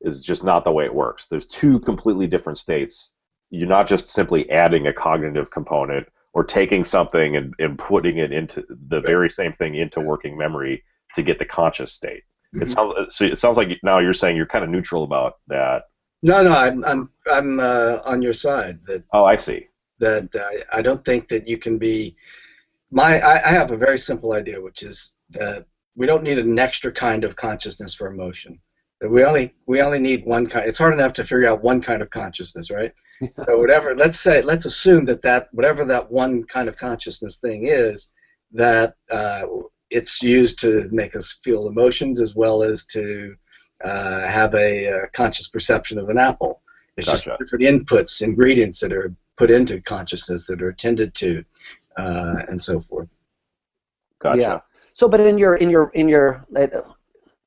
is 0.00 0.24
just 0.24 0.42
not 0.42 0.64
the 0.64 0.72
way 0.72 0.86
it 0.86 0.94
works. 0.94 1.26
There's 1.26 1.46
two 1.46 1.78
completely 1.80 2.26
different 2.26 2.58
states. 2.58 3.12
You're 3.50 3.68
not 3.68 3.86
just 3.86 4.08
simply 4.08 4.50
adding 4.50 4.86
a 4.86 4.94
cognitive 4.94 5.50
component 5.50 6.06
or 6.32 6.44
taking 6.44 6.84
something 6.84 7.36
and, 7.36 7.54
and 7.58 7.78
putting 7.78 8.18
it 8.18 8.32
into 8.32 8.64
the 8.88 9.00
very 9.00 9.28
same 9.30 9.52
thing 9.52 9.74
into 9.74 10.00
working 10.00 10.36
memory 10.36 10.82
to 11.16 11.22
get 11.22 11.38
the 11.38 11.44
conscious 11.44 11.92
state. 11.92 12.22
It 12.52 12.64
Mhm. 12.64 12.74
sounds 12.74 13.14
so 13.16 13.24
it 13.24 13.38
sounds 13.38 13.56
like 13.56 13.78
now 13.82 13.98
you're 13.98 14.14
saying 14.14 14.36
you're 14.36 14.46
kind 14.46 14.64
of 14.64 14.70
neutral 14.70 15.04
about 15.04 15.34
that. 15.48 15.82
No, 16.22 16.42
no, 16.42 16.50
I'm 16.52 16.84
I'm 16.84 17.10
I'm 17.30 17.60
uh, 17.60 17.98
on 18.04 18.22
your 18.22 18.32
side. 18.32 18.78
That 18.86 19.02
Oh, 19.12 19.24
I 19.24 19.36
see. 19.36 19.66
that 19.98 20.28
I, 20.34 20.78
I 20.78 20.82
don't 20.82 21.04
think 21.04 21.28
that 21.28 21.46
you 21.46 21.58
can 21.58 21.78
be. 21.78 22.14
My 22.90 23.20
I, 23.20 23.48
I 23.48 23.52
have 23.52 23.70
a 23.72 23.76
very 23.76 23.98
simple 23.98 24.32
idea, 24.32 24.60
which 24.60 24.82
is 24.82 25.16
that 25.30 25.64
we 25.96 26.06
don't 26.06 26.22
need 26.22 26.38
an 26.38 26.58
extra 26.58 26.92
kind 26.92 27.24
of 27.24 27.36
consciousness 27.36 27.94
for 27.94 28.06
emotion. 28.08 28.60
That 29.00 29.10
we 29.10 29.24
only 29.24 29.54
we 29.66 29.80
only 29.80 29.98
need 29.98 30.24
one 30.26 30.46
kind. 30.46 30.68
It's 30.68 30.78
hard 30.78 30.92
enough 30.92 31.14
to 31.14 31.24
figure 31.24 31.48
out 31.48 31.62
one 31.62 31.80
kind 31.80 32.02
of 32.02 32.10
consciousness, 32.10 32.70
right? 32.70 32.92
so 33.46 33.58
whatever. 33.58 33.96
Let's 33.96 34.20
say 34.20 34.42
let's 34.42 34.66
assume 34.66 35.06
that 35.06 35.22
that 35.22 35.48
whatever 35.52 35.84
that 35.86 36.10
one 36.10 36.44
kind 36.44 36.68
of 36.68 36.76
consciousness 36.76 37.36
thing 37.36 37.66
is, 37.66 38.12
that 38.52 38.94
uh, 39.10 39.42
it's 39.88 40.22
used 40.22 40.58
to 40.60 40.88
make 40.90 41.16
us 41.16 41.32
feel 41.32 41.68
emotions 41.68 42.20
as 42.20 42.36
well 42.36 42.62
as 42.62 42.84
to 42.86 43.34
uh, 43.84 44.20
have 44.28 44.54
a, 44.54 44.88
uh 44.88 45.06
conscious 45.14 45.48
perception 45.48 45.98
of 45.98 46.10
an 46.10 46.18
apple. 46.18 46.60
It's 46.96 47.06
Gotcha. 47.06 47.30
just 47.30 47.38
different 47.38 47.64
inputs, 47.64 48.20
ingredients 48.20 48.80
that 48.80 48.92
are 48.92 49.14
put 49.36 49.50
into 49.50 49.80
consciousness 49.80 50.46
that 50.48 50.60
are 50.60 50.68
attended 50.68 51.14
to, 51.14 51.42
uh, 51.96 52.42
and 52.48 52.60
so 52.60 52.80
forth. 52.80 53.16
Gotcha. 54.18 54.40
Yeah. 54.40 54.60
So, 54.92 55.08
but 55.08 55.20
in 55.20 55.38
your 55.38 55.56
in 55.56 55.70
your 55.70 55.90
in 55.94 56.08
your, 56.08 56.44
uh, 56.54 56.66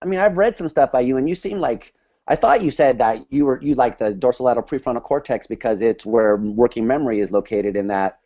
I 0.04 0.06
mean, 0.06 0.20
I've 0.20 0.38
read 0.38 0.58
some 0.58 0.68
stuff 0.68 0.92
by 0.92 1.02
you, 1.02 1.18
and 1.18 1.28
you 1.30 1.36
seem 1.36 1.60
like 1.60 1.94
I 2.28 2.36
thought 2.36 2.62
you 2.62 2.72
said 2.72 2.98
that 3.00 3.26
you 3.30 3.46
were 3.46 3.62
you 3.62 3.76
like 3.76 3.98
the 3.98 4.14
dorsolateral 4.14 4.68
prefrontal 4.68 5.02
cortex 5.04 5.48
because 5.48 5.82
it's 5.82 6.06
where 6.06 6.38
working 6.38 6.86
memory 6.86 7.20
is 7.20 7.32
located. 7.32 7.76
In 7.76 7.88
that, 7.88 8.20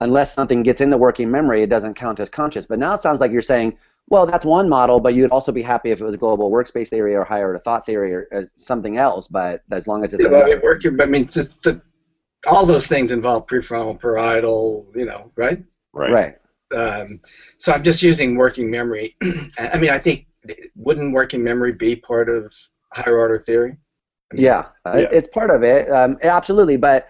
unless 0.00 0.32
something 0.32 0.62
gets 0.62 0.80
into 0.80 0.96
working 0.96 1.30
memory, 1.30 1.62
it 1.62 1.70
doesn't 1.70 1.94
count 1.94 2.20
as 2.20 2.28
conscious. 2.28 2.66
But 2.66 2.78
now 2.78 2.94
it 2.94 3.00
sounds 3.00 3.20
like 3.20 3.32
you're 3.32 3.42
saying, 3.42 3.76
well, 4.08 4.26
that's 4.26 4.44
one 4.44 4.68
model, 4.68 4.98
but 4.98 5.14
you'd 5.14 5.30
also 5.30 5.52
be 5.52 5.62
happy 5.62 5.90
if 5.90 6.00
it 6.00 6.04
was 6.04 6.16
global 6.16 6.50
workspace 6.50 6.88
theory 6.88 7.14
or 7.14 7.24
higher 7.24 7.46
order 7.46 7.58
thought 7.58 7.86
theory 7.86 8.14
or, 8.14 8.28
or 8.32 8.50
something 8.56 8.96
else. 8.96 9.28
But 9.28 9.62
as 9.70 9.86
long 9.86 10.04
as 10.04 10.14
it's 10.14 10.24
Well, 10.24 10.50
it 10.50 10.62
work- 10.62 10.82
I 10.84 11.06
mean, 11.06 11.22
it's 11.22 11.34
just 11.34 11.62
the, 11.62 11.80
all 12.46 12.66
those 12.66 12.86
things 12.86 13.10
involve 13.10 13.46
prefrontal, 13.46 14.00
parietal, 14.00 14.86
you 14.94 15.04
know, 15.04 15.30
right? 15.36 15.62
Right. 15.92 16.12
right. 16.12 16.36
Um, 16.72 17.20
so 17.58 17.72
I'm 17.72 17.82
just 17.82 18.02
using 18.02 18.36
working 18.36 18.70
memory. 18.70 19.16
I 19.58 19.78
mean, 19.78 19.90
I 19.90 19.98
think 19.98 20.26
wouldn't 20.74 21.12
working 21.12 21.42
memory 21.42 21.72
be 21.72 21.96
part 21.96 22.28
of 22.28 22.52
higher 22.92 23.16
order 23.18 23.38
theory? 23.38 23.76
I 24.32 24.36
mean, 24.36 24.44
Yeah, 24.44 24.66
uh, 24.84 24.98
Yeah. 24.98 25.08
it's 25.12 25.28
part 25.28 25.50
of 25.50 25.62
it. 25.62 25.90
Um, 25.90 26.18
absolutely, 26.22 26.76
but 26.76 27.08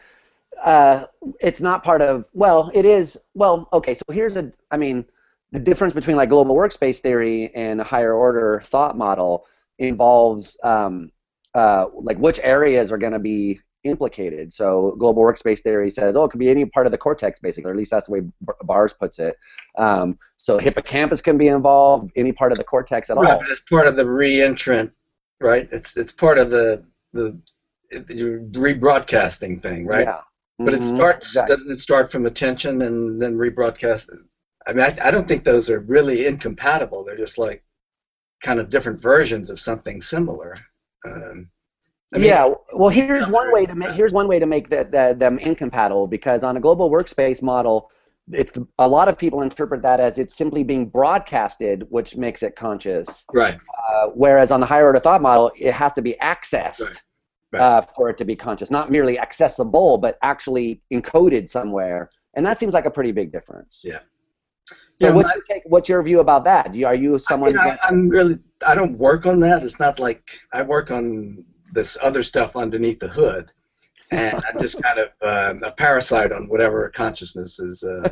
uh, 0.62 1.06
it's 1.40 1.60
not 1.60 1.82
part 1.82 2.02
of. 2.02 2.26
Well, 2.32 2.70
it 2.74 2.84
is. 2.84 3.18
Well, 3.34 3.68
okay. 3.72 3.94
So 3.94 4.02
here's 4.10 4.36
a. 4.36 4.52
I 4.70 4.76
mean, 4.76 5.04
the 5.52 5.58
difference 5.58 5.94
between 5.94 6.16
like 6.16 6.28
global 6.28 6.54
workspace 6.54 6.98
theory 6.98 7.50
and 7.54 7.80
a 7.80 7.84
higher 7.84 8.14
order 8.14 8.62
thought 8.66 8.96
model 8.96 9.46
involves 9.78 10.56
um, 10.62 11.10
uh, 11.54 11.86
like 11.94 12.18
which 12.18 12.40
areas 12.42 12.92
are 12.92 12.98
going 12.98 13.12
to 13.12 13.18
be 13.18 13.58
implicated. 13.84 14.52
So 14.52 14.96
global 14.98 15.22
workspace 15.22 15.60
theory 15.60 15.90
says, 15.90 16.16
oh, 16.16 16.24
it 16.24 16.30
could 16.30 16.40
be 16.40 16.50
any 16.50 16.64
part 16.64 16.86
of 16.86 16.92
the 16.92 16.98
cortex, 16.98 17.40
basically, 17.40 17.68
or 17.70 17.72
at 17.72 17.78
least 17.78 17.90
that's 17.90 18.06
the 18.06 18.12
way 18.12 18.20
B- 18.20 18.52
Baars 18.62 18.92
puts 18.92 19.18
it. 19.18 19.36
Um, 19.78 20.18
so 20.36 20.58
hippocampus 20.58 21.20
can 21.20 21.38
be 21.38 21.48
involved, 21.48 22.10
any 22.16 22.32
part 22.32 22.52
of 22.52 22.58
the 22.58 22.64
cortex 22.64 23.10
at 23.10 23.16
Right, 23.16 23.32
all. 23.32 23.38
but 23.40 23.50
it's 23.50 23.62
part 23.62 23.86
of 23.86 23.96
the 23.96 24.06
re-entrant, 24.06 24.92
right? 25.40 25.68
It's 25.72 25.96
it's 25.96 26.12
part 26.12 26.38
of 26.38 26.50
the 26.50 26.84
the, 27.12 27.38
the 27.90 28.48
rebroadcasting 28.52 29.62
thing, 29.62 29.86
right? 29.86 30.06
Yeah. 30.06 30.20
But 30.58 30.74
it 30.74 30.80
Mhm, 30.82 30.96
starts 30.96 31.28
exactly. 31.28 31.56
doesn't 31.56 31.72
it 31.72 31.80
start 31.80 32.10
from 32.10 32.26
attention 32.26 32.82
and 32.82 33.20
then 33.20 33.36
rebroadcast? 33.36 34.10
I 34.66 34.72
mean, 34.72 34.84
I, 34.84 34.96
I 35.08 35.10
don't 35.10 35.26
think 35.26 35.42
those 35.44 35.70
are 35.70 35.80
really 35.80 36.26
incompatible. 36.26 37.02
They're 37.04 37.16
just 37.16 37.38
like 37.38 37.64
kind 38.42 38.60
of 38.60 38.70
different 38.70 39.00
versions 39.00 39.50
of 39.50 39.60
something 39.60 40.00
similar. 40.00 40.56
Um, 41.06 41.50
I 42.14 42.18
mean, 42.18 42.26
yeah. 42.26 42.52
Well, 42.72 42.88
here's 42.88 43.28
one 43.28 43.52
way 43.52 43.66
to 43.66 43.74
make 43.74 43.90
here's 43.92 44.12
one 44.12 44.26
way 44.26 44.38
to 44.38 44.46
make 44.46 44.68
that 44.70 44.90
that 44.92 45.18
them 45.18 45.38
incompatible 45.38 46.06
because 46.08 46.42
on 46.42 46.56
a 46.56 46.60
global 46.60 46.90
workspace 46.90 47.40
model, 47.40 47.90
it's 48.32 48.52
a 48.78 48.88
lot 48.88 49.08
of 49.08 49.16
people 49.16 49.42
interpret 49.42 49.82
that 49.82 50.00
as 50.00 50.18
it's 50.18 50.34
simply 50.36 50.64
being 50.64 50.88
broadcasted, 50.88 51.84
which 51.88 52.16
makes 52.16 52.42
it 52.42 52.56
conscious. 52.56 53.24
right. 53.32 53.58
Uh, 53.88 54.06
whereas 54.14 54.50
on 54.50 54.60
the 54.60 54.66
higher 54.66 54.86
order 54.86 54.98
thought 54.98 55.22
model, 55.22 55.52
it 55.56 55.72
has 55.72 55.92
to 55.94 56.02
be 56.02 56.16
accessed 56.22 56.80
Right. 56.80 57.00
Right. 57.52 57.62
Uh, 57.62 57.82
for 57.82 58.08
it 58.08 58.16
to 58.18 58.24
be 58.24 58.36
conscious, 58.36 58.70
not 58.70 58.92
merely 58.92 59.18
accessible, 59.18 59.98
but 59.98 60.16
actually 60.22 60.82
encoded 60.92 61.48
somewhere. 61.50 62.08
And 62.34 62.46
that 62.46 62.60
seems 62.60 62.74
like 62.74 62.84
a 62.84 62.90
pretty 62.92 63.10
big 63.10 63.32
difference. 63.32 63.80
Yeah. 63.82 63.98
So 64.68 64.76
Yeah, 65.00 65.10
what's 65.10 65.30
my- 65.30 65.34
your 65.34 65.44
take, 65.48 65.62
What's 65.66 65.88
your 65.88 66.00
view 66.04 66.20
about 66.20 66.44
that? 66.44 66.68
Are 66.68 66.94
you 66.94 67.18
someone? 67.18 67.58
I, 67.58 67.76
am 67.88 68.08
really 68.08 68.38
I 68.64 68.76
don't 68.76 68.96
work 68.98 69.26
on 69.26 69.40
that. 69.40 69.64
It's 69.64 69.80
not 69.80 69.98
like 69.98 70.22
I 70.52 70.62
work 70.62 70.92
on 70.92 71.44
this 71.72 71.96
other 72.02 72.22
stuff 72.22 72.56
underneath 72.56 72.98
the 73.00 73.08
hood, 73.08 73.50
and 74.10 74.34
I'm 74.48 74.60
just 74.60 74.80
kind 74.82 74.98
of 74.98 75.08
um, 75.22 75.62
a 75.62 75.72
parasite 75.72 76.32
on 76.32 76.48
whatever 76.48 76.88
consciousness 76.90 77.58
is. 77.60 77.82
Uh, 77.84 78.08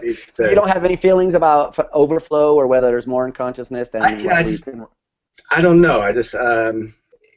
you 0.02 0.54
don't 0.54 0.68
have 0.68 0.84
any 0.84 0.96
feelings 0.96 1.34
about 1.34 1.78
f- 1.78 1.86
overflow 1.92 2.54
or 2.54 2.66
whether 2.66 2.86
there's 2.88 3.06
more 3.06 3.26
in 3.26 3.32
consciousness 3.32 3.88
than 3.90 4.02
I- 4.02 4.16
yeah, 4.18 4.36
I 4.36 4.42
just- 4.42 4.64
can- 4.64 4.86
I 5.52 5.60
don't 5.60 5.80
know. 5.80 6.00
I 6.00 6.12
just 6.12 6.34
um, 6.34 6.92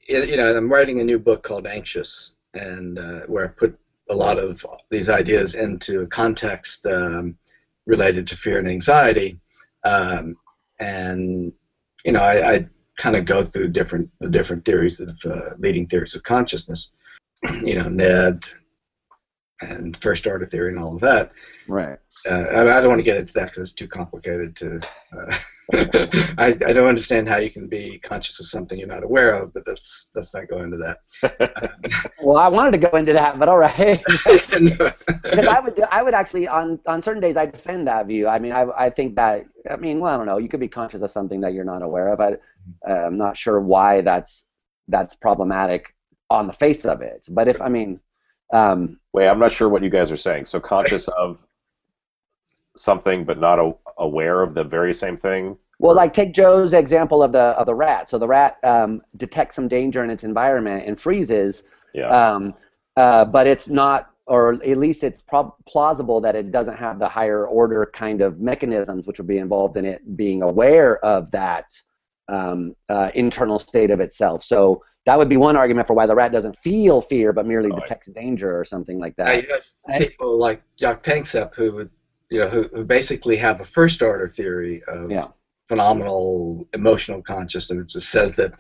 it, 0.07 0.27
you 0.29 0.35
know 0.37 0.55
I'm 0.57 0.71
writing 0.71 0.99
a 0.99 1.03
new 1.03 1.19
book 1.19 1.43
called 1.43 1.67
Anxious, 1.67 2.37
and 2.53 2.97
uh, 2.97 3.21
where 3.27 3.45
I 3.45 3.47
put 3.49 3.77
a 4.09 4.15
lot 4.15 4.39
of 4.39 4.65
these 4.89 5.09
ideas 5.09 5.55
into 5.55 6.01
a 6.01 6.07
context 6.07 6.85
um, 6.87 7.37
related 7.85 8.27
to 8.27 8.35
fear 8.35 8.57
and 8.59 8.67
anxiety, 8.67 9.39
um, 9.83 10.35
and 10.79 11.53
you 12.03 12.11
know 12.11 12.21
I, 12.21 12.53
I 12.53 12.65
kind 13.01 13.15
of 13.15 13.25
go 13.25 13.43
through 13.43 13.67
different 13.69 14.07
the 14.19 14.29
different 14.29 14.63
theories 14.63 14.99
of 14.99 15.17
uh, 15.25 15.55
leading 15.57 15.87
theories 15.87 16.13
of 16.13 16.21
consciousness, 16.21 16.93
you 17.61 17.75
know 17.75 17.89
Ned 17.89 18.45
and 19.61 19.97
first 19.97 20.27
order 20.27 20.45
theory 20.45 20.69
and 20.69 20.79
all 20.79 20.95
of 20.95 21.01
that. 21.01 21.31
Right. 21.67 21.97
Uh, 22.29 22.43
I, 22.57 22.77
I 22.77 22.79
don't 22.79 22.89
want 22.89 22.99
to 22.99 23.03
get 23.03 23.17
into 23.17 23.33
that 23.33 23.45
because 23.45 23.57
it's 23.59 23.73
too 23.73 23.87
complicated 23.87 24.55
to. 24.57 24.81
I, 26.38 26.47
I 26.47 26.74
don't 26.74 26.88
understand 26.88 27.28
how 27.28 27.38
you 27.38 27.49
can 27.49 27.67
be 27.67 27.99
conscious 27.99 28.39
of 28.39 28.47
something 28.47 28.78
you're 28.78 28.88
not 28.88 29.03
aware 29.03 29.34
of, 29.34 29.53
but 29.53 29.65
that's 29.65 30.11
let's 30.15 30.34
not 30.34 30.47
go 30.47 30.61
into 30.61 30.78
that. 30.78 31.72
Well, 32.24 32.38
I 32.38 32.47
wanted 32.47 32.72
to 32.74 32.78
go 32.78 32.95
into 32.97 33.13
that, 33.13 33.39
but 33.39 33.49
all 33.49 33.57
right. 33.57 33.99
because 34.05 34.45
because 35.24 35.47
I 35.47 35.59
would, 35.59 35.82
I 35.91 36.03
would 36.03 36.13
actually 36.13 36.47
on 36.47 36.80
on 36.86 37.01
certain 37.01 37.22
days 37.22 37.36
I 37.36 37.47
defend 37.47 37.88
that 37.88 38.05
view. 38.05 38.28
I 38.28 38.38
mean, 38.38 38.51
I 38.51 38.67
I 38.78 38.89
think 38.91 39.15
that 39.15 39.45
I 39.69 39.76
mean, 39.76 39.99
well, 39.99 40.13
I 40.13 40.17
don't 40.17 40.28
know. 40.28 40.38
You 40.38 40.47
could 40.47 40.59
be 40.59 40.67
conscious 40.67 41.01
of 41.01 41.09
something 41.09 41.41
that 41.41 41.53
you're 41.53 41.65
not 41.65 41.82
aware 41.82 42.09
of. 42.09 42.19
I, 42.19 42.34
uh, 42.88 43.07
I'm 43.07 43.17
not 43.17 43.36
sure 43.38 43.59
why 43.59 44.01
that's 44.01 44.45
that's 44.88 45.15
problematic 45.15 45.95
on 46.30 46.45
the 46.47 46.53
face 46.53 46.86
of 46.86 47.01
it. 47.01 47.26
But 47.30 47.47
if 47.47 47.59
I 47.61 47.69
mean, 47.69 47.99
um, 48.53 48.99
Wait, 49.13 49.28
I'm 49.28 49.39
not 49.39 49.51
sure 49.51 49.67
what 49.67 49.84
you 49.84 49.89
guys 49.89 50.11
are 50.11 50.17
saying. 50.17 50.45
So 50.45 50.59
conscious 50.59 51.07
of 51.09 51.45
something 52.78 53.26
but 53.26 53.39
not 53.39 53.59
a, 53.59 53.74
aware 53.97 54.41
of 54.41 54.53
the 54.53 54.63
very 54.63 54.93
same 54.93 55.17
thing. 55.17 55.57
Well, 55.79 55.95
like 55.95 56.13
take 56.13 56.33
Joe's 56.33 56.73
example 56.73 57.23
of 57.23 57.31
the 57.31 57.39
of 57.59 57.65
the 57.65 57.73
rat. 57.75 58.07
So 58.09 58.17
the 58.19 58.27
rat 58.27 58.57
um, 58.63 59.01
detects 59.17 59.55
some 59.55 59.67
danger 59.67 60.03
in 60.03 60.09
its 60.09 60.23
environment 60.23 60.85
and 60.87 60.99
freezes, 60.99 61.63
Yeah. 61.93 62.07
um, 62.09 62.53
uh, 62.97 63.25
but 63.25 63.47
it's 63.47 63.67
not, 63.67 64.11
or 64.27 64.53
at 64.53 64.77
least 64.77 65.03
it's 65.03 65.21
prob- 65.23 65.55
plausible 65.67 66.21
that 66.21 66.35
it 66.35 66.51
doesn't 66.51 66.77
have 66.77 66.99
the 66.99 67.07
higher 67.09 67.47
order 67.47 67.89
kind 67.93 68.21
of 68.21 68.39
mechanisms 68.39 69.07
which 69.07 69.17
would 69.17 69.27
be 69.27 69.39
involved 69.39 69.75
in 69.77 69.85
it 69.85 70.15
being 70.15 70.43
aware 70.43 71.03
of 71.03 71.31
that 71.31 71.65
um, 72.29 72.75
uh, 72.89 73.09
internal 73.15 73.57
state 73.57 73.89
of 73.89 73.99
itself. 73.99 74.43
So 74.43 74.83
that 75.07 75.17
would 75.17 75.29
be 75.29 75.37
one 75.37 75.55
argument 75.57 75.87
for 75.87 75.95
why 75.95 76.05
the 76.05 76.13
rat 76.13 76.31
doesn't 76.31 76.57
feel 76.59 77.01
fear 77.01 77.33
but 77.33 77.47
merely 77.47 77.71
Oh, 77.71 77.75
I- 77.77 77.79
detects 77.79 78.07
danger 78.13 78.55
or 78.57 78.63
something 78.63 78.99
like 78.99 79.17
Now, 79.17 79.25
that. 79.25 79.43
you 79.43 79.49
have 79.87 79.97
people 79.99 80.37
like 80.37 80.61
Jaak 80.77 81.01
Panksepp 81.01 81.55
who 81.55 81.71
would, 81.73 81.89
you 82.32 82.39
know, 82.39 82.49
who, 82.49 82.67
who 82.73 82.84
basically 82.84 83.36
have 83.38 83.59
a 83.59 83.65
first 83.65 84.01
order 84.01 84.27
theory 84.27 84.82
of 84.88 85.11
Yeah. 85.11 85.27
phenomenal 85.67 86.67
emotional 86.73 87.21
consciousness. 87.21 87.95
It 87.95 88.03
says 88.03 88.36
that, 88.38 88.51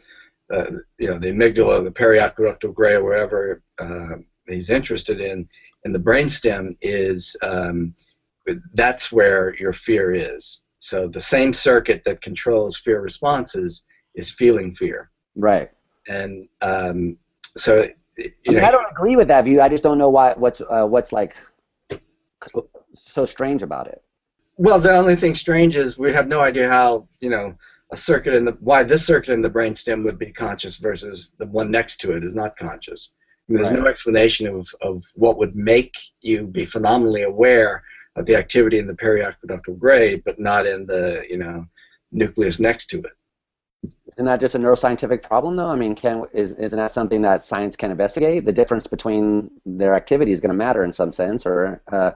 uh, 0.53 0.65
you 0.97 1.07
know, 1.09 1.17
the 1.17 1.31
amygdala, 1.31 1.83
the 1.83 1.91
periaqueductal 1.91 2.73
gray, 2.73 2.93
or 2.95 3.03
wherever 3.03 3.61
uh, 3.79 4.15
he's 4.47 4.69
interested 4.69 5.19
in, 5.21 5.47
in 5.85 5.93
the 5.93 5.99
brainstem 5.99 6.75
is 6.81 7.35
um, 7.41 7.93
that's 8.73 9.11
where 9.11 9.55
your 9.55 9.73
fear 9.73 10.13
is. 10.13 10.63
So 10.79 11.07
the 11.07 11.21
same 11.21 11.53
circuit 11.53 12.01
that 12.05 12.21
controls 12.21 12.77
fear 12.77 13.01
responses 13.01 13.85
is 14.15 14.31
feeling 14.31 14.73
fear, 14.73 15.09
Right. 15.37 15.69
and 16.07 16.47
um, 16.61 17.17
so 17.55 17.87
you 18.17 18.31
I, 18.47 18.51
mean, 18.51 18.59
know 18.61 18.67
I 18.67 18.71
don't 18.71 18.91
agree 18.91 19.15
with 19.15 19.27
that 19.29 19.45
view. 19.45 19.61
I 19.61 19.69
just 19.69 19.83
don't 19.83 19.97
know 19.97 20.09
why 20.09 20.33
what's 20.35 20.59
uh, 20.59 20.85
what's 20.87 21.11
like 21.13 21.35
so 22.93 23.25
strange 23.25 23.63
about 23.63 23.87
it. 23.87 24.01
Well, 24.57 24.79
the 24.79 24.91
only 24.91 25.15
thing 25.15 25.35
strange 25.35 25.77
is 25.77 25.97
we 25.97 26.13
have 26.13 26.27
no 26.27 26.41
idea 26.41 26.67
how 26.67 27.07
you 27.19 27.29
know 27.29 27.55
a 27.91 27.97
circuit 27.97 28.33
in 28.33 28.45
the 28.45 28.51
why 28.59 28.83
this 28.83 29.05
circuit 29.05 29.33
in 29.33 29.41
the 29.41 29.49
brainstem 29.49 30.03
would 30.03 30.17
be 30.17 30.31
conscious 30.31 30.77
versus 30.77 31.33
the 31.37 31.45
one 31.47 31.71
next 31.71 31.97
to 32.01 32.15
it 32.15 32.23
is 32.23 32.35
not 32.35 32.57
conscious. 32.57 33.13
I 33.49 33.53
mean, 33.53 33.63
there's 33.63 33.75
no 33.75 33.87
explanation 33.87 34.47
of, 34.47 34.67
of 34.81 35.03
what 35.15 35.37
would 35.37 35.55
make 35.55 35.97
you 36.21 36.43
be 36.47 36.63
phenomenally 36.63 37.23
aware 37.23 37.83
of 38.15 38.25
the 38.25 38.35
activity 38.35 38.77
in 38.77 38.87
the 38.87 38.93
periaqueductal 38.93 39.77
gray, 39.77 40.15
but 40.15 40.39
not 40.39 40.65
in 40.65 40.85
the 40.85 41.23
you 41.29 41.37
know 41.37 41.65
nucleus 42.11 42.59
next 42.59 42.87
to 42.87 42.99
it. 42.99 43.11
Isn't 44.21 44.27
that 44.27 44.39
just 44.39 44.53
a 44.53 44.59
neuroscientific 44.59 45.23
problem, 45.23 45.55
though? 45.55 45.65
I 45.65 45.75
mean, 45.75 45.95
can 45.95 46.25
is 46.31 46.51
isn't 46.51 46.77
that 46.77 46.91
something 46.91 47.23
that 47.23 47.41
science 47.41 47.75
can 47.75 47.89
investigate? 47.89 48.45
The 48.45 48.51
difference 48.51 48.85
between 48.85 49.49
their 49.65 49.95
activity 49.95 50.31
is 50.31 50.39
going 50.39 50.51
to 50.51 50.55
matter 50.55 50.83
in 50.83 50.93
some 50.93 51.11
sense, 51.11 51.43
or 51.43 51.81
uh, 51.91 52.11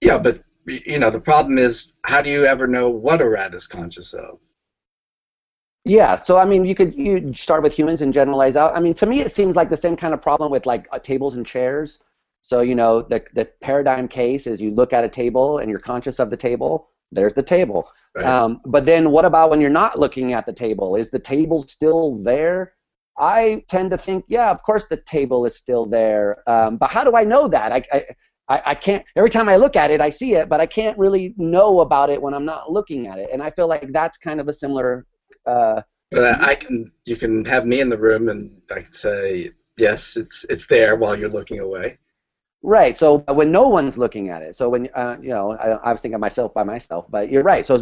Yeah, 0.00 0.18
but 0.18 0.42
you 0.66 0.98
know 0.98 1.10
the 1.10 1.20
problem 1.20 1.56
is 1.56 1.92
how 2.02 2.20
do 2.20 2.30
you 2.30 2.44
ever 2.46 2.66
know 2.66 2.90
what 2.90 3.20
a 3.20 3.28
rat 3.28 3.54
is 3.54 3.68
conscious 3.68 4.12
of? 4.12 4.40
Yeah, 5.84 6.20
so 6.20 6.36
I 6.36 6.46
mean, 6.46 6.64
you 6.64 6.74
could 6.74 6.96
you 6.96 7.32
start 7.32 7.62
with 7.62 7.72
humans 7.72 8.02
and 8.02 8.12
generalize 8.12 8.56
out. 8.56 8.76
I 8.76 8.80
mean, 8.80 8.94
to 8.94 9.06
me, 9.06 9.20
it 9.20 9.32
seems 9.32 9.54
like 9.54 9.70
the 9.70 9.76
same 9.76 9.96
kind 9.96 10.14
of 10.14 10.20
problem 10.20 10.50
with 10.50 10.66
like 10.66 10.88
uh, 10.90 10.98
tables 10.98 11.36
and 11.36 11.46
chairs. 11.46 12.00
So 12.40 12.60
you 12.60 12.74
know, 12.74 13.02
the 13.02 13.24
the 13.34 13.44
paradigm 13.60 14.08
case 14.08 14.48
is 14.48 14.60
you 14.60 14.72
look 14.72 14.92
at 14.92 15.04
a 15.04 15.08
table 15.08 15.58
and 15.58 15.70
you're 15.70 15.78
conscious 15.78 16.18
of 16.18 16.30
the 16.30 16.36
table. 16.36 16.88
There's 17.12 17.34
the 17.34 17.42
table. 17.42 17.90
Right? 18.14 18.24
Um, 18.26 18.60
but 18.64 18.84
then, 18.84 19.10
what 19.10 19.24
about 19.24 19.50
when 19.50 19.60
you're 19.60 19.70
not 19.70 19.98
looking 19.98 20.32
at 20.32 20.46
the 20.46 20.52
table? 20.52 20.96
Is 20.96 21.10
the 21.10 21.18
table 21.18 21.62
still 21.62 22.22
there? 22.22 22.74
I 23.18 23.64
tend 23.68 23.90
to 23.92 23.98
think, 23.98 24.24
yeah, 24.28 24.50
of 24.50 24.62
course 24.62 24.86
the 24.88 24.96
table 24.96 25.46
is 25.46 25.56
still 25.56 25.86
there. 25.86 26.48
Um, 26.48 26.76
but 26.78 26.90
how 26.90 27.04
do 27.04 27.14
I 27.16 27.24
know 27.24 27.46
that? 27.48 27.72
I, 27.72 27.82
I 27.92 28.04
I 28.48 28.62
I 28.66 28.74
can't. 28.74 29.04
Every 29.16 29.30
time 29.30 29.48
I 29.48 29.56
look 29.56 29.76
at 29.76 29.90
it, 29.90 30.00
I 30.00 30.10
see 30.10 30.34
it, 30.34 30.48
but 30.48 30.60
I 30.60 30.66
can't 30.66 30.98
really 30.98 31.34
know 31.36 31.80
about 31.80 32.10
it 32.10 32.20
when 32.20 32.34
I'm 32.34 32.44
not 32.44 32.70
looking 32.70 33.06
at 33.06 33.18
it. 33.18 33.30
And 33.32 33.42
I 33.42 33.50
feel 33.50 33.68
like 33.68 33.92
that's 33.92 34.18
kind 34.18 34.40
of 34.40 34.48
a 34.48 34.52
similar. 34.52 35.06
Uh, 35.46 35.82
But 36.10 36.24
I 36.24 36.50
I 36.50 36.54
can 36.54 36.92
you 37.04 37.16
can 37.16 37.44
have 37.44 37.66
me 37.66 37.80
in 37.80 37.88
the 37.88 37.98
room 37.98 38.28
and 38.28 38.60
I 38.70 38.82
can 38.82 38.92
say 38.92 39.52
yes, 39.78 40.16
it's 40.16 40.44
it's 40.50 40.66
there 40.66 40.96
while 40.96 41.16
you're 41.18 41.28
looking 41.28 41.60
away. 41.60 41.98
Right. 42.66 42.96
So 42.96 43.18
when 43.28 43.52
no 43.52 43.68
one's 43.68 43.98
looking 43.98 44.30
at 44.30 44.40
it, 44.40 44.56
so 44.56 44.70
when 44.70 44.88
uh, 44.94 45.18
you 45.20 45.28
know, 45.28 45.52
I, 45.52 45.72
I 45.72 45.92
was 45.92 46.00
thinking 46.00 46.14
of 46.14 46.20
myself 46.22 46.54
by 46.54 46.64
myself, 46.64 47.04
but 47.10 47.30
you're 47.30 47.42
right. 47.42 47.64
So 47.64 47.74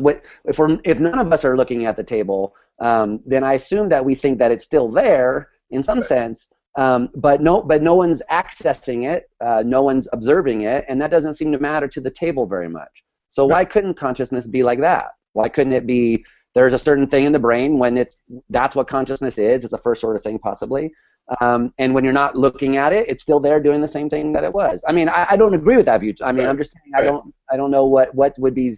if 0.45 0.59
we're 0.59 0.81
if 0.85 0.99
none 0.99 1.21
of 1.21 1.33
us 1.33 1.45
are 1.45 1.57
looking 1.57 1.87
at 1.87 1.97
the 1.97 2.03
table, 2.03 2.57
um, 2.81 3.21
then 3.25 3.45
I 3.45 3.53
assume 3.55 3.89
that 3.91 4.05
we 4.05 4.17
think 4.17 4.41
that 4.41 4.51
it's 4.51 4.65
still 4.65 4.91
there 4.91 5.51
in 5.71 5.85
some 5.85 5.99
Right. 5.99 6.07
sense, 6.07 6.49
um, 6.77 7.11
but 7.15 7.41
no, 7.41 7.63
but 7.63 7.81
no 7.81 7.95
one's 7.95 8.23
accessing 8.29 9.09
it, 9.09 9.31
uh, 9.41 9.63
no 9.65 9.85
one's 9.85 10.09
observing 10.13 10.63
it, 10.63 10.85
and 10.89 11.01
that 11.01 11.13
doesn't 11.13 11.35
seem 11.35 11.53
to 11.53 11.61
matter 11.61 11.87
to 11.87 12.01
the 12.01 12.11
table 12.11 12.45
very 12.47 12.69
much. 12.69 13.05
So 13.29 13.47
why 13.47 13.65
couldn't 13.65 13.95
consciousness 13.95 14.49
be 14.49 14.65
like 14.65 14.81
that? 14.81 15.07
Why 15.33 15.49
couldn't 15.49 15.75
it 15.75 15.87
be? 15.87 16.25
There's 16.55 16.75
a 16.75 16.79
certain 16.79 17.07
thing 17.07 17.25
in 17.25 17.33
the 17.33 17.39
brain 17.39 17.79
when 17.79 17.97
it's 17.97 18.21
that's 18.51 18.75
what 18.75 18.89
consciousness 18.89 19.39
is. 19.39 19.63
It's 19.65 19.73
a 19.73 19.79
first 19.79 20.01
sort 20.01 20.17
of 20.17 20.23
thing 20.25 20.39
possibly. 20.41 20.93
Um, 21.41 21.73
and 21.79 21.95
when 21.95 22.05
you're 22.05 22.13
not 22.13 22.37
looking 22.37 22.77
at 22.77 22.93
it, 22.93 23.09
it's 23.09 23.23
still 23.23 23.41
there 23.41 23.61
doing 23.61 23.81
the 23.81 23.89
same 23.89 24.11
thing 24.11 24.33
that 24.33 24.45
it 24.45 24.53
was. 24.53 24.85
I 24.87 24.93
mean, 24.93 25.09
I, 25.09 25.27
I 25.31 25.37
don't 25.37 25.55
agree 25.55 25.77
with 25.77 25.87
that 25.87 26.01
view. 26.01 26.15
I 26.23 26.33
mean, 26.33 26.45
Right. 26.45 26.51
I'm 26.51 26.59
just 26.59 26.73
saying 26.73 26.93
I 26.95 26.99
Right. 27.01 27.05
don't 27.07 27.35
I 27.51 27.57
don't 27.57 27.71
know 27.71 27.87
what 27.87 28.15
what 28.15 28.37
would 28.39 28.55
be. 28.55 28.77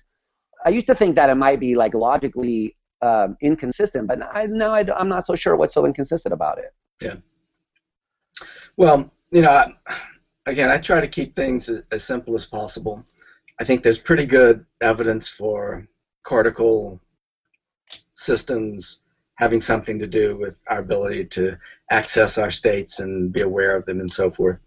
I 0.65 0.69
used 0.71 0.87
to 0.89 0.95
think 0.95 1.17
that 1.17 1.31
it 1.31 1.35
might 1.37 1.59
be 1.61 1.75
like 1.75 1.95
logically 1.95 2.77
um, 3.03 3.37
inconsistent, 3.43 4.07
but 4.09 4.21
I 4.35 4.47
no, 4.47 4.71
I, 4.73 4.85
am 5.01 5.09
not 5.09 5.27
so 5.27 5.35
sure 5.35 5.57
what's 5.57 5.75
so 5.75 5.85
inconsistent 5.87 6.33
about 6.33 6.59
it. 6.59 6.73
Yeah. 7.03 7.17
Well, 8.77 9.11
you 9.31 9.43
know, 9.43 9.51
I- 9.51 9.75
again, 10.47 10.71
I 10.71 10.79
try 10.79 11.01
to 11.01 11.09
keep 11.09 11.35
things 11.35 11.71
as 11.91 12.05
simple 12.05 12.35
as 12.35 12.47
possible. 12.47 13.05
I 13.61 13.65
think 13.65 13.83
there's 13.83 13.99
pretty 13.99 14.27
good 14.27 14.65
evidence 14.81 15.29
for 15.29 15.87
cortical 16.25 17.01
systems 18.15 19.03
having 19.37 19.61
something 19.61 19.99
to 19.99 20.07
do 20.07 20.37
with 20.37 20.59
our 20.69 20.79
ability 20.81 21.25
to 21.27 21.59
access 21.91 22.39
our 22.39 22.51
states 22.51 23.01
and 23.01 23.33
be 23.33 23.43
aware 23.43 23.77
of 23.77 23.85
them 23.85 24.01
and 24.01 24.11
so 24.11 24.31
forth. 24.31 24.61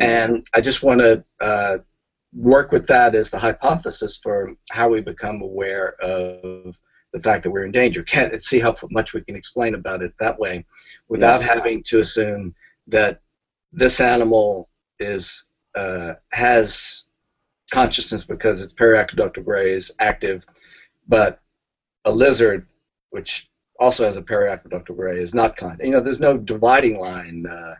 And 0.00 0.46
I 0.54 0.60
just 0.60 0.82
want 0.82 1.00
to 1.00 1.24
uh, 1.40 1.78
work 2.34 2.72
with 2.72 2.86
that 2.88 3.14
as 3.14 3.30
the 3.30 3.38
hypothesis 3.38 4.18
for 4.22 4.54
how 4.70 4.88
we 4.88 5.00
become 5.00 5.40
aware 5.42 5.94
of 6.00 6.78
the 7.12 7.20
fact 7.20 7.42
that 7.42 7.50
we're 7.50 7.64
in 7.64 7.72
danger. 7.72 8.02
Can't 8.02 8.40
see 8.42 8.60
how 8.60 8.74
much 8.90 9.14
we 9.14 9.22
can 9.22 9.34
explain 9.34 9.74
about 9.74 10.02
it 10.02 10.12
that 10.20 10.38
way, 10.38 10.66
without 11.08 11.42
having 11.42 11.82
to 11.84 12.00
assume 12.00 12.54
that 12.86 13.22
this 13.72 14.00
animal 14.00 14.68
is 14.98 15.48
uh, 15.74 16.14
has 16.32 17.08
consciousness 17.70 18.24
because 18.24 18.62
its 18.62 18.72
periaqueductal 18.72 19.44
gray 19.44 19.72
is 19.72 19.92
active, 20.00 20.44
but 21.06 21.40
a 22.04 22.10
lizard, 22.10 22.66
which 23.10 23.48
also 23.78 24.04
has 24.04 24.16
a 24.16 24.22
periaqueductal 24.22 24.96
gray, 24.96 25.18
is 25.18 25.34
not 25.34 25.56
kind. 25.56 25.80
You 25.82 25.90
know, 25.90 26.00
there's 26.00 26.20
no 26.20 26.36
dividing 26.36 26.98
line 26.98 27.46
uh, 27.46 27.74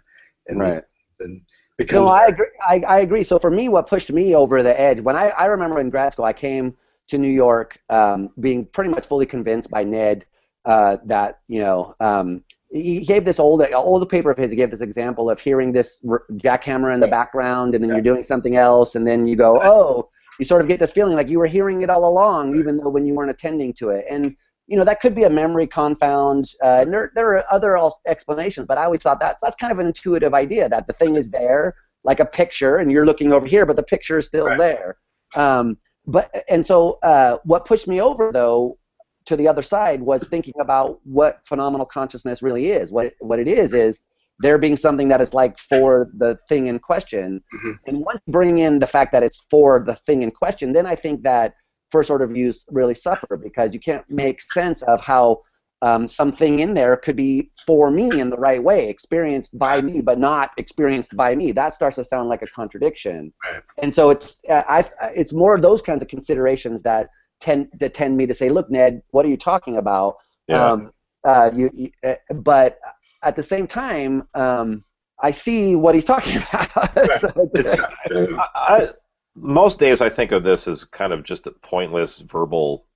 in 0.49 0.59
Right. 0.59 0.83
and 1.21 1.43
becomes 1.77 2.07
No, 2.07 2.09
I 2.09 2.27
agree. 2.27 2.47
I, 2.69 2.83
I 2.87 3.01
agree. 3.01 3.25
So 3.25 3.39
for 3.39 3.51
me, 3.51 3.69
what 3.69 3.89
pushed 3.89 4.13
me 4.13 4.35
over 4.35 4.63
the 4.63 4.79
edge 4.79 5.01
when 5.01 5.17
I, 5.17 5.29
I 5.31 5.47
remember 5.47 5.81
in 5.81 5.91
grad 5.91 6.13
school, 6.13 6.25
I 6.25 6.33
came 6.33 6.75
to 7.09 7.19
New 7.19 7.29
York, 7.31 7.79
um, 7.89 8.31
being 8.41 8.67
pretty 8.67 8.91
much 8.91 9.07
fully 9.07 9.27
convinced 9.27 9.71
by 9.71 9.83
Ned 9.83 10.27
uh, 10.65 10.99
that 11.07 11.41
you 11.49 11.61
know 11.61 11.95
um, 12.01 12.45
he 12.71 13.05
gave 13.05 13.25
this 13.25 13.41
old 13.41 13.63
old 13.73 14.09
paper 14.09 14.31
of 14.31 14.39
his. 14.39 14.51
He 14.51 14.57
gave 14.57 14.71
this 14.71 14.83
example 14.83 15.31
of 15.31 15.41
hearing 15.41 15.73
this 15.73 16.01
r- 16.09 16.25
jackhammer 16.33 16.93
in 16.95 17.01
the 17.01 17.09
background, 17.09 17.75
and 17.75 17.83
then 17.83 17.91
you're 17.91 18.03
doing 18.03 18.25
something 18.25 18.57
else, 18.57 18.95
and 18.95 19.07
then 19.07 19.27
you 19.27 19.37
go, 19.37 19.59
oh, 19.63 20.11
you 20.39 20.45
sort 20.45 20.61
of 20.61 20.69
get 20.69 20.79
this 20.79 20.93
feeling 20.93 21.17
like 21.17 21.29
you 21.29 21.39
were 21.39 21.47
hearing 21.47 21.83
it 21.83 21.91
all 21.91 22.07
along, 22.07 22.55
even 22.57 22.77
though 22.77 22.91
when 22.91 23.07
you 23.07 23.15
weren't 23.15 23.31
attending 23.31 23.73
to 23.75 23.89
it, 23.91 24.05
and 24.11 24.37
you 24.69 24.77
know 24.77 24.85
that 24.85 25.01
could 25.01 25.15
be 25.15 25.25
a 25.25 25.31
memory 25.31 25.67
confound. 25.67 26.53
Uh, 26.63 26.83
and 26.83 26.93
there, 26.93 27.11
there 27.15 27.31
are 27.37 27.45
other 27.51 27.77
explanations, 28.07 28.67
but 28.69 28.79
I 28.79 28.85
always 28.85 29.03
thought 29.03 29.19
that's 29.19 29.41
that's 29.43 29.57
kind 29.57 29.73
of 29.73 29.79
an 29.79 29.87
intuitive 29.87 30.35
idea 30.35 30.69
that 30.69 30.87
the 30.87 30.93
thing 30.93 31.17
is 31.17 31.31
there, 31.31 31.75
like 32.05 32.21
a 32.21 32.27
picture, 32.27 32.77
and 32.77 32.93
you're 32.93 33.07
looking 33.07 33.33
over 33.33 33.47
here, 33.47 33.65
but 33.67 33.77
the 33.77 33.83
picture 33.83 34.19
is 34.19 34.27
still 34.27 34.47
Right. 34.47 34.59
there. 34.59 34.97
Um, 35.35 35.79
but 36.07 36.45
and 36.49 36.65
so 36.65 36.99
uh, 37.03 37.39
what 37.45 37.65
pushed 37.65 37.89
me 37.89 38.01
over 38.01 38.31
though 38.33 38.79
to 39.27 39.37
the 39.37 39.49
other 39.49 39.63
side 39.63 40.03
was 40.03 40.25
thinking 40.29 40.55
about 40.61 41.01
what 41.05 41.41
phenomenal 41.45 41.87
consciousness 41.87 42.43
really 42.43 42.71
is. 42.71 42.93
What 42.93 43.15
what 43.21 43.39
it 43.39 43.49
is 43.49 43.73
is 43.73 44.01
there 44.41 44.59
being 44.59 44.77
something 44.77 45.09
that 45.09 45.21
is 45.21 45.35
like 45.35 45.59
for 45.59 46.11
the 46.17 46.39
thing 46.49 46.69
in 46.69 46.79
question. 46.79 47.43
Mhm. 47.55 47.79
And 47.87 48.01
once 48.01 48.21
you 48.27 48.33
bring 48.33 48.59
in 48.59 48.79
the 48.79 48.87
fact 48.87 49.13
that 49.13 49.23
it's 49.23 49.45
for 49.51 49.83
the 49.85 49.97
thing 49.97 50.23
in 50.23 50.31
question, 50.31 50.73
then 50.73 50.87
I 50.87 50.95
think 50.95 51.23
that 51.23 51.55
first 51.91 52.11
order 52.11 52.27
views 52.27 52.65
really 52.71 52.95
suffer 52.95 53.37
because 53.37 53.73
you 53.73 53.81
can't 53.81 54.09
make 54.11 54.41
sense 54.41 54.83
of 54.83 55.01
how 55.01 55.43
um, 55.83 56.09
something 56.09 56.59
in 56.59 56.75
there 56.75 56.97
could 56.97 57.17
be 57.17 57.51
for 57.65 57.91
me 57.91 58.21
in 58.21 58.31
the 58.31 58.37
right 58.37 58.63
way, 58.63 58.89
experienced 58.89 59.57
by 59.59 59.81
me, 59.81 60.01
but 60.01 60.19
not 60.19 60.51
experienced 60.57 61.17
by 61.17 61.35
me. 61.37 61.53
That 61.53 61.73
starts 61.73 61.97
to 61.97 62.05
sound 62.05 62.29
like 62.29 62.43
a 62.43 62.47
contradiction. 62.47 63.33
Right. 63.45 63.63
And 63.81 63.95
so 63.95 64.11
it's 64.11 64.43
uh, 64.49 64.65
I 64.69 64.85
it's 65.15 65.33
more 65.33 65.55
of 65.55 65.63
those 65.63 65.81
kinds 65.81 66.03
of 66.03 66.09
considerations 66.09 66.83
that 66.83 67.11
tend 67.41 67.69
that 67.79 67.95
tend 67.95 68.17
me 68.17 68.27
to 68.27 68.35
say, 68.35 68.49
look, 68.49 68.69
Ned, 68.71 69.03
what 69.11 69.25
are 69.25 69.29
you 69.29 69.37
talking 69.37 69.77
about? 69.77 70.17
Yeah. 70.49 70.65
Um, 70.65 70.93
uh, 71.25 71.51
you, 71.55 71.71
you, 71.75 71.91
uh, 72.05 72.15
but 72.35 72.79
at 73.23 73.37
the 73.37 73.43
same 73.43 73.67
time, 73.67 74.27
um, 74.35 74.85
I 75.21 75.31
see 75.31 75.77
what 75.77 75.95
he's 75.95 76.05
talking 76.05 76.37
about. 76.53 77.21
So 77.21 77.51
It's, 77.55 77.75
I, 77.75 78.47
I, 78.55 78.89
most 79.35 79.79
days 79.79 80.01
I 80.01 80.09
think 80.09 80.33
of 80.33 80.43
this 80.43 80.69
as 80.69 80.85
kind 80.85 81.13
of 81.13 81.23
just 81.23 81.47
a 81.47 81.53
pointless 81.53 82.19
verbal 82.21 82.87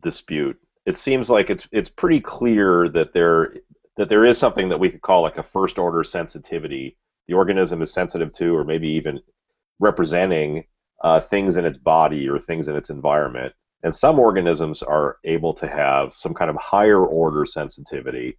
dispute. 0.00 0.58
It 0.86 0.98
seems 0.98 1.30
like 1.30 1.50
it's 1.50 1.66
it's 1.72 1.88
pretty 1.88 2.20
clear 2.20 2.88
that 2.90 3.12
there 3.12 3.54
that 3.96 4.08
there 4.08 4.24
is 4.24 4.38
something 4.38 4.68
that 4.68 4.80
we 4.80 4.90
could 4.90 5.02
call 5.02 5.22
like 5.22 5.38
a 5.38 5.42
first 5.42 5.78
order 5.78 6.04
sensitivity. 6.04 6.96
The 7.28 7.34
organism 7.34 7.80
is 7.80 7.92
sensitive 7.92 8.32
to, 8.32 8.56
or 8.56 8.64
maybe 8.64 8.88
even 8.88 9.20
representing 9.78 10.64
uh, 11.02 11.20
things 11.20 11.56
in 11.56 11.64
its 11.64 11.78
body 11.78 12.28
or 12.28 12.38
things 12.38 12.68
in 12.68 12.76
its 12.76 12.90
environment. 12.90 13.52
And 13.82 13.94
some 13.94 14.18
organisms 14.18 14.82
are 14.82 15.18
able 15.24 15.54
to 15.54 15.68
have 15.68 16.14
some 16.16 16.34
kind 16.34 16.50
of 16.50 16.56
higher 16.56 17.04
order 17.04 17.44
sensitivity, 17.44 18.38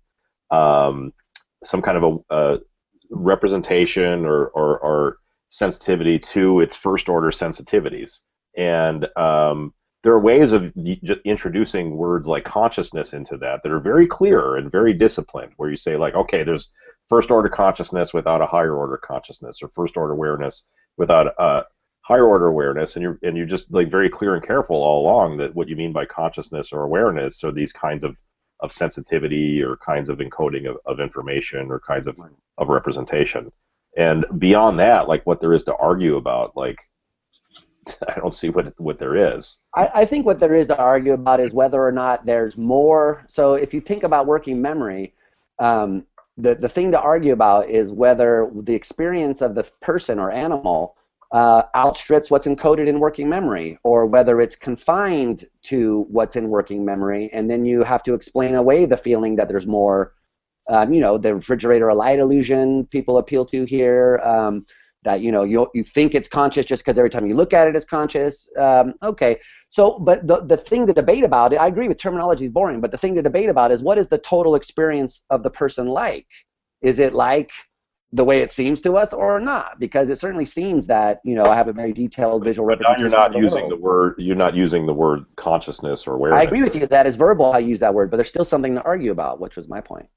um, 0.51 1.13
some 1.63 1.81
kind 1.81 1.97
of 1.97 2.23
a, 2.29 2.35
a 2.35 2.59
representation 3.11 4.25
or, 4.25 4.47
or, 4.47 4.79
or 4.79 5.17
sensitivity 5.49 6.19
to 6.19 6.59
its 6.59 6.75
first 6.75 7.09
order 7.09 7.31
sensitivities. 7.31 8.19
And 8.57 9.07
um, 9.17 9.73
there 10.03 10.13
are 10.13 10.19
ways 10.19 10.53
of 10.53 10.71
introducing 11.25 11.97
words 11.97 12.27
like 12.27 12.43
consciousness 12.43 13.13
into 13.13 13.37
that 13.37 13.63
that 13.63 13.71
are 13.71 13.79
very 13.79 14.07
clear 14.07 14.55
and 14.55 14.71
very 14.71 14.93
disciplined, 14.93 15.53
where 15.57 15.69
you 15.69 15.77
say, 15.77 15.97
like, 15.97 16.13
okay, 16.13 16.43
there's 16.43 16.71
first 17.09 17.31
order 17.31 17.49
consciousness 17.49 18.13
without 18.13 18.41
a 18.41 18.45
higher 18.45 18.75
order 18.75 18.97
consciousness, 18.97 19.61
or 19.61 19.69
first 19.69 19.97
order 19.97 20.13
awareness 20.13 20.67
without 20.97 21.33
a 21.39 21.63
higher 22.01 22.25
order 22.25 22.45
awareness, 22.47 22.95
and 22.95 23.03
you're 23.03 23.19
and 23.23 23.35
you're 23.35 23.47
just 23.47 23.71
like 23.71 23.89
very 23.89 24.09
clear 24.09 24.35
and 24.35 24.45
careful 24.45 24.75
all 24.75 25.01
along 25.01 25.37
that 25.37 25.55
what 25.55 25.67
you 25.67 25.75
mean 25.75 25.91
by 25.91 26.05
consciousness 26.05 26.71
or 26.71 26.83
awareness 26.83 27.43
are 27.43 27.51
these 27.51 27.73
kinds 27.73 28.03
of 28.03 28.15
of 28.61 28.71
sensitivity 28.71 29.61
or 29.61 29.75
kinds 29.77 30.07
of 30.07 30.19
encoding 30.19 30.69
of, 30.69 30.77
of 30.85 30.99
information 30.99 31.71
or 31.71 31.79
kinds 31.79 32.07
of, 32.07 32.17
of 32.57 32.69
representation. 32.69 33.51
And 33.97 34.25
beyond 34.37 34.79
that, 34.79 35.07
like 35.07 35.25
what 35.25 35.39
there 35.39 35.53
is 35.53 35.63
to 35.65 35.75
argue 35.75 36.17
about, 36.17 36.55
like 36.55 36.77
I 38.07 38.15
don't 38.15 38.33
see 38.33 38.49
what 38.49 38.73
what 38.79 38.99
there 38.99 39.35
is. 39.35 39.57
I, 39.75 39.89
I 39.93 40.05
think 40.05 40.25
what 40.25 40.39
there 40.39 40.55
is 40.55 40.67
to 40.67 40.77
argue 40.77 41.13
about 41.13 41.39
is 41.39 41.53
whether 41.53 41.85
or 41.85 41.91
not 41.91 42.25
there's 42.25 42.57
more. 42.57 43.23
So 43.27 43.53
if 43.55 43.73
you 43.73 43.81
think 43.81 44.03
about 44.03 44.25
working 44.25 44.61
memory, 44.61 45.13
um, 45.59 46.05
the 46.37 46.55
the 46.55 46.69
thing 46.69 46.91
to 46.91 46.99
argue 46.99 47.33
about 47.33 47.69
is 47.69 47.91
whether 47.91 48.49
the 48.63 48.73
experience 48.73 49.41
of 49.41 49.55
the 49.55 49.63
person 49.81 50.19
or 50.19 50.31
animal 50.31 50.95
uh, 51.31 51.63
outstrips 51.75 52.31
what's 52.31 52.47
encoded 52.47 52.87
in 52.87 52.99
working 52.99 53.27
memory, 53.27 53.77
or 53.83 54.05
whether 54.05 54.39
it's 54.39 54.55
confined 54.55 55.45
to 55.63 56.05
what's 56.09 56.35
in 56.35 56.49
working 56.49 56.85
memory, 56.85 57.29
and 57.33 57.49
then 57.49 57.65
you 57.65 57.83
have 57.83 58.03
to 58.03 58.13
explain 58.13 58.55
away 58.55 58.85
the 58.85 58.97
feeling 58.97 59.35
that 59.35 59.47
there's 59.47 59.67
more. 59.67 60.13
Um, 60.69 60.93
you 60.93 60.99
know, 61.01 61.17
the 61.17 61.35
refrigerator 61.35 61.89
a 61.89 61.95
light 61.95 62.19
illusion 62.19 62.85
people 62.87 63.17
appeal 63.17 63.45
to 63.45 63.65
here. 63.65 64.19
Um, 64.23 64.65
that 65.05 65.21
you 65.21 65.31
know 65.31 65.43
you 65.43 65.67
you 65.73 65.83
think 65.83 66.13
it's 66.13 66.27
conscious 66.27 66.65
just 66.65 66.83
because 66.83 66.97
every 66.97 67.09
time 67.09 67.25
you 67.25 67.35
look 67.35 67.53
at 67.53 67.67
it 67.67 67.75
it's 67.75 67.85
conscious. 67.85 68.49
Um, 68.59 68.95
okay, 69.03 69.39
so 69.69 69.99
but 69.99 70.27
the 70.27 70.41
the 70.41 70.57
thing 70.57 70.85
to 70.87 70.93
debate 70.93 71.23
about 71.23 71.55
I 71.55 71.67
agree 71.67 71.87
with 71.87 72.01
terminology 72.01 72.45
is 72.45 72.51
boring, 72.51 72.81
but 72.81 72.91
the 72.91 72.97
thing 72.97 73.15
to 73.15 73.21
debate 73.21 73.47
about 73.47 73.71
is 73.71 73.81
what 73.81 73.97
is 73.97 74.09
the 74.09 74.17
total 74.17 74.55
experience 74.55 75.23
of 75.29 75.43
the 75.43 75.49
person 75.49 75.87
like? 75.87 76.27
Is 76.81 76.99
it 76.99 77.13
like 77.13 77.51
the 78.11 78.23
way 78.23 78.39
it 78.41 78.51
seems 78.51 78.81
to 78.81 78.95
us 78.95 79.13
or 79.13 79.39
not 79.39 79.79
because 79.79 80.09
it 80.09 80.17
certainly 80.17 80.45
seems 80.45 80.87
that 80.87 81.19
you 81.23 81.35
know 81.35 81.45
I 81.45 81.55
have 81.55 81.67
a 81.67 81.73
very 81.73 81.91
detailed 81.93 82.43
visual 82.43 82.67
But 82.67 82.79
now 82.81 82.89
representation. 82.89 83.11
you're 83.11 83.19
not 83.19 83.33
the 83.33 83.39
using 83.39 83.61
world. 83.61 83.71
the 83.71 83.77
word 83.83 84.15
you're 84.17 84.35
not 84.35 84.55
using 84.55 84.85
the 84.85 84.93
word 84.93 85.25
consciousness 85.35 86.07
or 86.07 86.15
awareness. 86.15 86.39
I 86.39 86.43
agree 86.43 86.61
with 86.61 86.75
you 86.75 86.87
that 86.87 87.05
is 87.07 87.15
verbal. 87.15 87.51
I 87.51 87.59
use 87.59 87.79
that 87.81 87.93
word, 87.93 88.09
but 88.09 88.17
there's 88.17 88.29
still 88.29 88.45
something 88.45 88.75
to 88.75 88.83
argue 88.83 89.11
about, 89.11 89.39
which 89.39 89.55
was 89.55 89.67
my 89.67 89.81
point. 89.81 90.07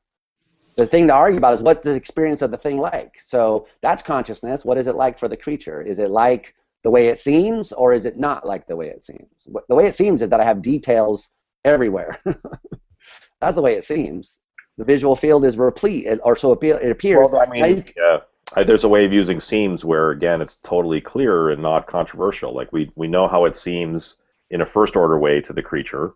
The 0.79 0.87
thing 0.87 1.09
to 1.09 1.12
argue 1.12 1.39
about 1.39 1.55
is 1.55 1.61
what 1.62 1.83
the 1.83 1.91
experience 1.93 2.41
of 2.41 2.53
the 2.53 2.57
thing 2.57 2.79
like. 2.79 3.20
So 3.24 3.66
that's 3.83 4.01
consciousness. 4.01 4.64
What 4.64 4.79
is 4.79 4.87
it 4.87 4.95
like 4.95 5.18
for 5.18 5.26
the 5.29 5.37
creature? 5.37 5.83
Is 5.83 5.99
it 5.99 6.11
like 6.11 6.55
the 6.85 6.91
way 6.91 7.09
it 7.09 7.18
seems, 7.18 7.72
or 7.72 7.93
is 7.93 8.05
it 8.05 8.16
not 8.16 8.47
like 8.47 8.68
the 8.68 8.76
way 8.76 8.87
it 8.89 9.03
seems? 9.03 9.49
The 9.68 9.74
way 9.74 9.87
it 9.87 9.97
seems 9.97 10.22
is 10.22 10.31
that 10.31 10.41
I 10.41 10.45
have 10.45 10.62
details 10.62 11.31
everywhere. 11.64 12.18
that's 13.41 13.57
the 13.57 13.62
way 13.62 13.74
it 13.74 13.83
seems. 13.83 14.39
The 14.76 14.85
visual 14.85 15.16
field 15.16 15.45
is 15.45 15.59
replete, 15.59 16.07
or 16.22 16.37
so 16.37 16.53
it 16.53 16.91
appears. 16.91 17.29
Well, 17.33 17.43
I 17.43 17.47
mean, 17.51 17.79
you- 17.79 17.85
yeah. 17.97 18.18
I, 18.57 18.62
there's 18.62 18.85
a 18.85 18.89
way 18.89 19.05
of 19.05 19.12
using 19.12 19.41
seems 19.41 19.85
where 19.85 20.11
again 20.11 20.41
it's 20.41 20.57
totally 20.57 21.01
clear 21.03 21.51
and 21.51 21.61
not 21.61 21.87
controversial. 21.87 22.55
Like 22.55 22.72
we 22.72 22.91
we 22.95 23.09
know 23.09 23.26
how 23.29 23.45
it 23.45 23.57
seems 23.57 24.16
in 24.51 24.61
a 24.62 24.66
first 24.66 24.97
order 24.97 25.18
way 25.18 25.41
to 25.43 25.53
the 25.53 25.62
creature, 25.62 26.12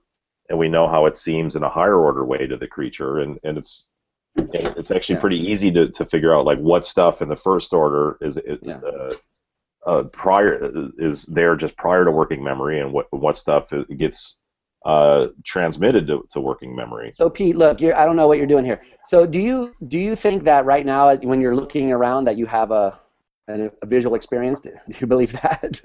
and 0.48 0.58
we 0.58 0.68
know 0.68 0.88
how 0.88 1.04
it 1.06 1.16
seems 1.16 1.56
in 1.56 1.62
a 1.64 1.68
higher 1.68 1.98
order 1.98 2.24
way 2.24 2.46
to 2.46 2.56
the 2.56 2.68
creature, 2.68 3.18
and 3.18 3.38
and 3.42 3.58
it's 3.58 3.90
and 4.36 4.48
it's 4.78 4.90
actually 4.90 5.16
Yeah. 5.16 5.20
pretty 5.20 5.38
easy 5.50 5.70
to, 5.72 5.88
to 5.90 6.04
figure 6.04 6.34
out 6.34 6.44
like 6.44 6.58
what 6.58 6.86
stuff 6.86 7.22
in 7.22 7.28
the 7.28 7.36
first 7.36 7.72
order 7.72 8.18
is 8.20 8.38
Yeah. 8.62 8.78
uh, 8.78 9.14
uh, 9.84 10.02
prior 10.04 10.70
is 10.98 11.24
there 11.26 11.56
just 11.56 11.76
prior 11.76 12.04
to 12.04 12.10
working 12.10 12.42
memory, 12.42 12.80
and 12.80 12.92
what 12.92 13.06
what 13.10 13.36
stuff 13.36 13.72
gets 13.96 14.38
uh, 14.84 15.28
transmitted 15.44 16.06
to, 16.06 16.24
to 16.30 16.40
working 16.40 16.74
memory. 16.74 17.12
So 17.14 17.28
Pete, 17.30 17.56
look, 17.56 17.80
you're, 17.80 17.96
I 17.96 18.04
don't 18.04 18.16
know 18.16 18.28
what 18.28 18.38
you're 18.38 18.46
doing 18.46 18.64
here. 18.64 18.82
So 19.08 19.26
do 19.26 19.38
you 19.38 19.74
do 19.88 19.98
you 19.98 20.14
think 20.16 20.44
that 20.44 20.64
right 20.64 20.86
now, 20.86 21.14
when 21.16 21.40
you're 21.40 21.54
looking 21.56 21.92
around, 21.92 22.24
that 22.26 22.36
you 22.36 22.46
have 22.46 22.70
a 22.70 22.98
a, 23.48 23.70
a 23.82 23.86
visual 23.86 24.14
experience? 24.14 24.60
Do 24.60 24.70
you 25.00 25.06
believe 25.06 25.32
that? 25.42 25.80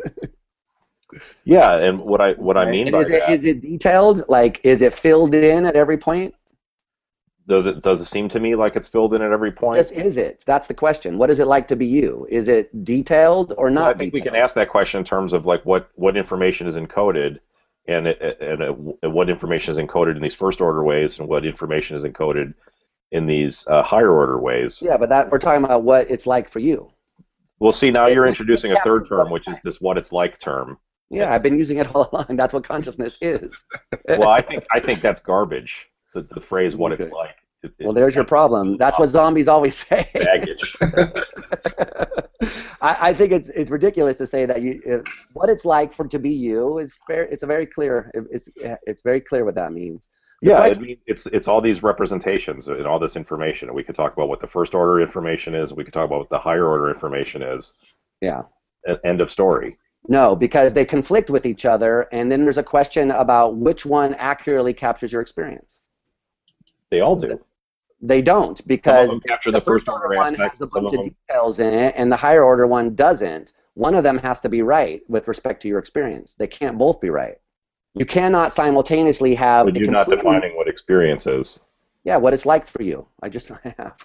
Yeah, 1.45 1.77
and 1.77 1.99
what 1.99 2.21
I 2.21 2.33
what 2.33 2.57
I 2.57 2.69
mean 2.69 2.87
And 2.87 2.91
by 2.93 2.99
is 3.01 3.07
it 3.09 3.19
that 3.21 3.31
is 3.31 3.43
it 3.45 3.61
detailed? 3.61 4.25
Like, 4.29 4.59
is 4.63 4.81
it 4.81 4.93
filled 4.93 5.33
in 5.33 5.65
at 5.65 5.75
every 5.75 5.97
point? 5.97 6.35
Does 7.47 7.65
it 7.65 7.81
does 7.81 8.01
it 8.01 8.05
seem 8.05 8.27
to 8.29 8.39
me 8.39 8.55
like 8.55 8.75
it's 8.75 8.87
filled 8.87 9.13
in 9.13 9.21
at 9.21 9.31
every 9.31 9.51
point? 9.51 9.77
Just 9.77 9.93
is 9.93 10.17
it? 10.17 10.43
That's 10.45 10.67
the 10.67 10.73
question. 10.73 11.17
What 11.17 11.29
is 11.29 11.39
it 11.39 11.47
like 11.47 11.67
to 11.69 11.75
be 11.75 11.85
you? 11.85 12.27
Is 12.29 12.47
it 12.47 12.83
detailed 12.83 13.53
or 13.57 13.65
Well, 13.65 13.73
not? 13.73 13.95
I 13.95 13.97
think 13.97 14.13
we 14.13 14.21
can 14.21 14.35
ask 14.35 14.53
that 14.55 14.69
question 14.69 14.99
in 14.99 15.05
terms 15.05 15.33
of 15.33 15.45
like 15.45 15.65
what 15.65 15.89
what 15.95 16.17
information 16.17 16.67
is 16.67 16.75
encoded, 16.75 17.39
and 17.87 18.07
it, 18.07 18.21
and 18.41 18.61
it, 18.61 19.09
what 19.09 19.29
information 19.29 19.71
is 19.71 19.77
encoded 19.77 20.15
in 20.15 20.21
these 20.21 20.33
first 20.35 20.59
order 20.61 20.83
ways, 20.83 21.19
and 21.19 21.27
what 21.27 21.45
information 21.45 21.95
is 21.95 22.03
encoded 22.03 22.53
in 23.11 23.25
these 23.25 23.65
uh, 23.67 23.81
higher 23.83 24.11
order 24.11 24.37
ways. 24.39 24.81
Yeah, 24.81 24.97
but 24.97 25.07
that 25.09 25.31
we're 25.31 25.39
talking 25.39 25.63
about 25.63 25.83
what 25.83 26.11
it's 26.11 26.27
like 26.27 26.49
for 26.49 26.59
you. 26.59 26.91
Well, 27.59 27.71
see, 27.71 27.89
now 27.91 28.07
It- 28.07 28.13
you're 28.13 28.27
introducing 28.27 28.73
a 28.73 28.79
third 28.81 29.07
term, 29.07 29.29
which 29.31 29.47
is 29.47 29.57
this 29.63 29.79
"what 29.79 29.97
it's 29.97 30.11
like" 30.11 30.37
term. 30.39 30.77
Yeah, 31.09 31.33
I've 31.33 31.41
been 31.41 31.57
using 31.57 31.77
it 31.77 31.87
all 31.95 32.09
along. 32.11 32.35
That's 32.35 32.53
what 32.53 32.65
consciousness 32.65 33.17
is. 33.21 33.57
Well, 34.09 34.27
I 34.29 34.41
think 34.47 34.65
I 34.73 34.81
think 34.81 34.99
that's 34.99 35.21
garbage. 35.21 35.87
The, 36.13 36.21
the 36.33 36.41
phrase 36.41 36.75
"what 36.75 36.91
Okay. 36.93 37.05
it's 37.05 37.13
like." 37.13 37.35
It- 37.63 37.73
Well, 37.81 37.93
there's 37.93 38.15
your 38.15 38.23
problem. 38.23 38.77
That's 38.77 38.97
what 38.99 39.09
zombies 39.09 39.47
always 39.47 39.75
say. 39.87 40.09
baggage. 40.13 40.77
I, 42.81 43.09
I 43.09 43.13
think 43.13 43.31
it's 43.31 43.49
it's 43.49 43.71
ridiculous 43.71 44.15
to 44.17 44.27
say 44.27 44.45
that 44.45 44.61
you 44.61 44.79
if, 44.85 45.01
what 45.33 45.49
it's 45.49 45.65
like 45.65 45.91
for 45.91 46.07
to 46.07 46.19
be 46.19 46.31
you 46.31 46.77
is 46.79 46.97
fair. 47.07 47.23
It's 47.23 47.43
a 47.43 47.47
very 47.47 47.65
clear. 47.65 48.11
It's 48.31 48.49
it's 48.57 49.01
very 49.01 49.21
clear 49.21 49.43
what 49.45 49.55
that 49.55 49.73
means. 49.73 50.07
The 50.41 50.49
Yeah, 50.49 50.59
I 50.59 50.73
mean, 50.75 50.97
it's 51.07 51.25
it's 51.27 51.47
all 51.47 51.61
these 51.61 51.81
representations 51.81 52.67
and 52.67 52.85
all 52.85 52.99
this 52.99 53.15
information. 53.15 53.73
We 53.73 53.83
could 53.83 53.95
talk 53.95 54.13
about 54.13 54.29
what 54.29 54.39
the 54.39 54.45
first 54.47 54.75
order 54.75 55.01
information 55.01 55.55
is. 55.55 55.73
We 55.73 55.83
could 55.83 55.93
talk 55.93 56.05
about 56.05 56.19
what 56.19 56.29
the 56.29 56.37
higher 56.39 56.67
order 56.67 56.89
information 56.91 57.41
is. 57.41 57.73
Yeah. 58.21 58.43
End 59.03 59.19
of 59.19 59.31
story. 59.31 59.77
No, 60.07 60.35
because 60.35 60.73
they 60.73 60.85
conflict 60.85 61.29
with 61.31 61.45
each 61.45 61.65
other, 61.65 62.07
and 62.13 62.31
then 62.31 62.43
there's 62.43 62.59
a 62.59 62.63
question 62.63 63.11
about 63.11 63.57
which 63.57 63.85
one 63.85 64.13
accurately 64.13 64.73
captures 64.73 65.11
your 65.11 65.21
experience. 65.21 65.81
They 66.89 67.01
all 67.01 67.15
do. 67.15 67.39
They 68.01 68.21
don't 68.21 68.65
because 68.67 69.19
capture 69.27 69.51
the 69.51 69.61
first 69.61 69.87
order 69.87 70.15
one 70.15 70.33
aspects. 70.33 70.59
has 70.59 70.69
a 70.69 70.73
bunch 70.73 70.93
of 70.93 70.99
of 70.99 71.05
details 71.05 71.59
in 71.59 71.73
it, 71.73 71.95
and 71.97 72.11
the 72.11 72.15
higher 72.15 72.43
order 72.43 72.67
one 72.67 72.95
doesn't. 72.95 73.53
One 73.73 73.95
of 73.95 74.03
them 74.03 74.17
has 74.19 74.39
to 74.41 74.49
be 74.49 74.61
right 74.61 75.01
with 75.07 75.27
respect 75.27 75.61
to 75.63 75.67
your 75.67 75.79
experience. 75.79 76.35
They 76.35 76.47
can't 76.47 76.77
both 76.77 76.99
be 76.99 77.09
right. 77.09 77.37
You 77.95 78.05
cannot 78.05 78.53
simultaneously 78.53 79.33
have 79.35 79.65
but 79.65 79.75
you're 79.75 79.91
not 79.91 80.07
defining 80.07 80.55
what 80.55 80.67
experience 80.67 81.25
is. 81.25 81.59
Yeah, 82.03 82.17
what 82.17 82.33
it's 82.33 82.45
like 82.45 82.67
for 82.67 82.83
you. 82.83 83.07
I 83.23 83.29
just 83.29 83.49
have 83.77 83.95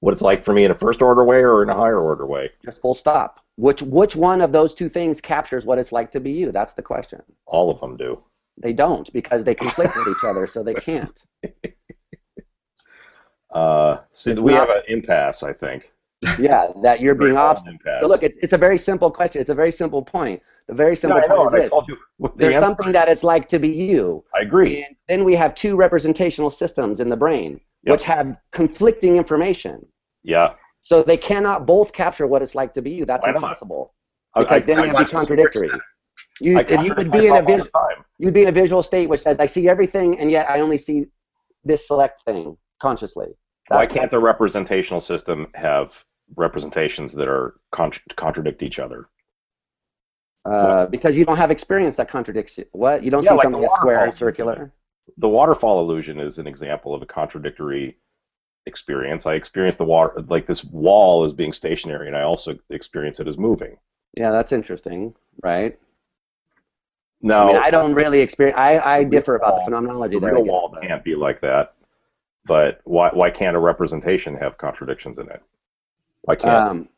What 0.00 0.12
it's 0.12 0.22
like 0.22 0.44
for 0.44 0.52
me 0.52 0.64
in 0.64 0.70
a 0.70 0.78
first 0.78 1.02
order 1.02 1.24
way 1.24 1.42
or 1.42 1.62
in 1.62 1.70
a 1.70 1.74
higher 1.74 1.98
order 1.98 2.26
way. 2.26 2.50
just 2.64 2.80
full 2.80 2.94
stop. 2.94 3.40
Which 3.56 3.82
which 3.82 4.14
one 4.16 4.40
of 4.40 4.52
those 4.52 4.74
two 4.74 4.88
things 4.88 5.20
captures 5.20 5.64
what 5.64 5.78
it's 5.78 5.92
like 5.92 6.10
to 6.12 6.20
be 6.20 6.30
you? 6.32 6.52
That's 6.52 6.72
the 6.72 6.82
question. 6.82 7.22
All 7.46 7.70
of 7.70 7.80
them 7.80 7.96
do. 7.96 8.22
They 8.56 8.72
don't 8.72 9.12
because 9.12 9.44
they 9.44 9.54
conflict 9.54 9.96
with 9.96 10.08
each 10.08 10.24
other, 10.24 10.46
so 10.46 10.62
they 10.62 10.74
can't. 10.74 11.22
Uh, 13.50 13.98
so 14.12 14.34
we 14.42 14.52
not- 14.52 14.68
have 14.68 14.76
an 14.78 14.82
impasse, 14.88 15.42
I 15.44 15.52
think. 15.52 15.92
Yeah, 16.40 16.68
that 16.82 17.00
you're 17.00 17.14
being 17.24 17.36
obstinate. 17.36 17.80
So 18.00 18.08
look, 18.08 18.22
it, 18.24 18.34
it's 18.42 18.52
a 18.52 18.58
very 18.58 18.78
simple 18.78 19.10
question. 19.10 19.40
It's 19.40 19.50
a 19.50 19.54
very 19.54 19.70
simple 19.70 20.02
point. 20.02 20.42
The 20.66 20.74
very 20.74 20.92
Yeah, 20.92 20.94
simple 20.96 21.20
know, 21.20 21.36
point 21.36 21.54
is 21.54 21.62
this: 21.62 21.70
told 21.70 21.86
you 21.86 21.96
what 22.16 22.36
the 22.36 22.44
there's 22.44 22.56
answer 22.56 22.66
something 22.66 22.92
that 22.92 23.08
it's 23.08 23.22
like 23.22 23.46
to 23.50 23.58
be 23.58 23.68
you, 23.68 24.24
I 24.34 24.40
agree. 24.42 24.82
and 24.84 24.96
then 25.08 25.22
we 25.24 25.36
have 25.36 25.54
two 25.54 25.76
representational 25.76 26.50
systems 26.50 26.98
in 27.00 27.08
the 27.08 27.16
brain 27.16 27.60
Yep. 27.84 27.92
which 27.92 28.04
have 28.04 28.38
conflicting 28.50 29.16
information. 29.16 29.86
Yeah. 30.22 30.54
So 30.80 31.02
they 31.02 31.16
cannot 31.18 31.66
both 31.66 31.92
capture 31.92 32.26
what 32.26 32.40
it's 32.42 32.54
like 32.54 32.72
to 32.72 32.82
be 32.82 32.90
you. 32.90 33.04
That's 33.04 33.24
Why 33.26 33.34
impossible. 33.34 33.94
I- 34.34 34.40
Because 34.40 34.62
I- 34.62 34.66
then 34.66 34.78
I 34.78 34.82
it 34.82 34.86
would 34.86 34.90
be 34.92 34.94
watch 34.94 35.04
this 35.04 35.12
contradictory. 35.12 35.70
You, 36.40 36.58
you 36.82 36.94
would 36.96 37.10
be 37.12 37.26
in 37.26 37.36
a 37.36 37.42
myself 37.42 38.03
all 38.22 38.26
vis- 38.26 38.26
the 38.26 38.26
time. 38.26 38.26
you'd 38.26 38.34
be 38.34 38.42
in 38.42 38.48
a 38.48 38.52
visual 38.52 38.82
state 38.82 39.08
which 39.08 39.20
says 39.20 39.38
I 39.38 39.46
see 39.46 39.68
everything 39.68 40.18
and 40.18 40.30
yet 40.30 40.48
I 40.50 40.60
only 40.60 40.78
see 40.78 41.06
this 41.64 41.86
select 41.86 42.24
thing 42.24 42.56
consciously. 42.80 43.28
Why 43.68 43.86
can't 43.86 44.10
the 44.10 44.20
representational 44.20 45.00
system 45.00 45.48
have 45.54 45.92
representations 46.36 47.12
that 47.12 47.28
are 47.28 47.54
contra- 47.72 48.02
contradict 48.16 48.62
each 48.62 48.78
other? 48.78 49.08
uh, 50.44 50.86
because 50.86 51.16
you 51.16 51.24
don't 51.24 51.38
have 51.38 51.50
experience 51.50 51.96
that 51.96 52.08
contradicts 52.08 52.58
you. 52.58 52.66
What 52.72 53.02
you 53.02 53.10
don't 53.10 53.22
Yeah, 53.24 53.30
see 53.30 53.36
like 53.36 53.42
something 53.44 53.68
square 53.76 54.04
and 54.04 54.12
circular. 54.12 54.72
The 55.18 55.28
waterfall 55.28 55.80
illusion 55.80 56.20
is 56.20 56.38
an 56.38 56.46
example 56.46 56.94
of 56.94 57.02
a 57.02 57.06
contradictory 57.06 57.98
experience. 58.66 59.26
I 59.26 59.34
experience 59.34 59.76
the 59.76 59.84
water 59.84 60.22
like 60.28 60.46
this 60.46 60.64
wall 60.64 61.24
as 61.24 61.32
being 61.32 61.52
stationary, 61.52 62.08
and 62.08 62.16
I 62.16 62.22
also 62.22 62.58
experience 62.70 63.20
it 63.20 63.28
as 63.28 63.38
moving. 63.38 63.78
Yeah, 64.16 64.30
that's 64.30 64.52
interesting, 64.52 65.14
right? 65.42 65.78
Now, 67.24 67.44
I 67.44 67.46
mean, 67.46 67.56
I 67.56 67.70
don't 67.70 67.94
really 67.94 68.20
experience. 68.20 68.58
I, 68.58 68.78
I 68.78 69.04
differ 69.04 69.36
about 69.36 69.58
the 69.58 69.64
phenomenology 69.64 70.16
the 70.16 70.20
there. 70.20 70.34
Real 70.34 70.44
wall 70.44 70.76
can't 70.82 71.02
be 71.02 71.14
like 71.14 71.40
that. 71.40 71.74
But 72.44 72.82
why 72.84 73.08
why 73.14 73.30
can't 73.30 73.56
a 73.56 73.58
representation 73.58 74.36
have 74.36 74.58
contradictions 74.58 75.18
in 75.18 75.30
it? 75.30 75.42
Why 76.20 76.36
can't? 76.36 76.68
Um, 76.68 76.88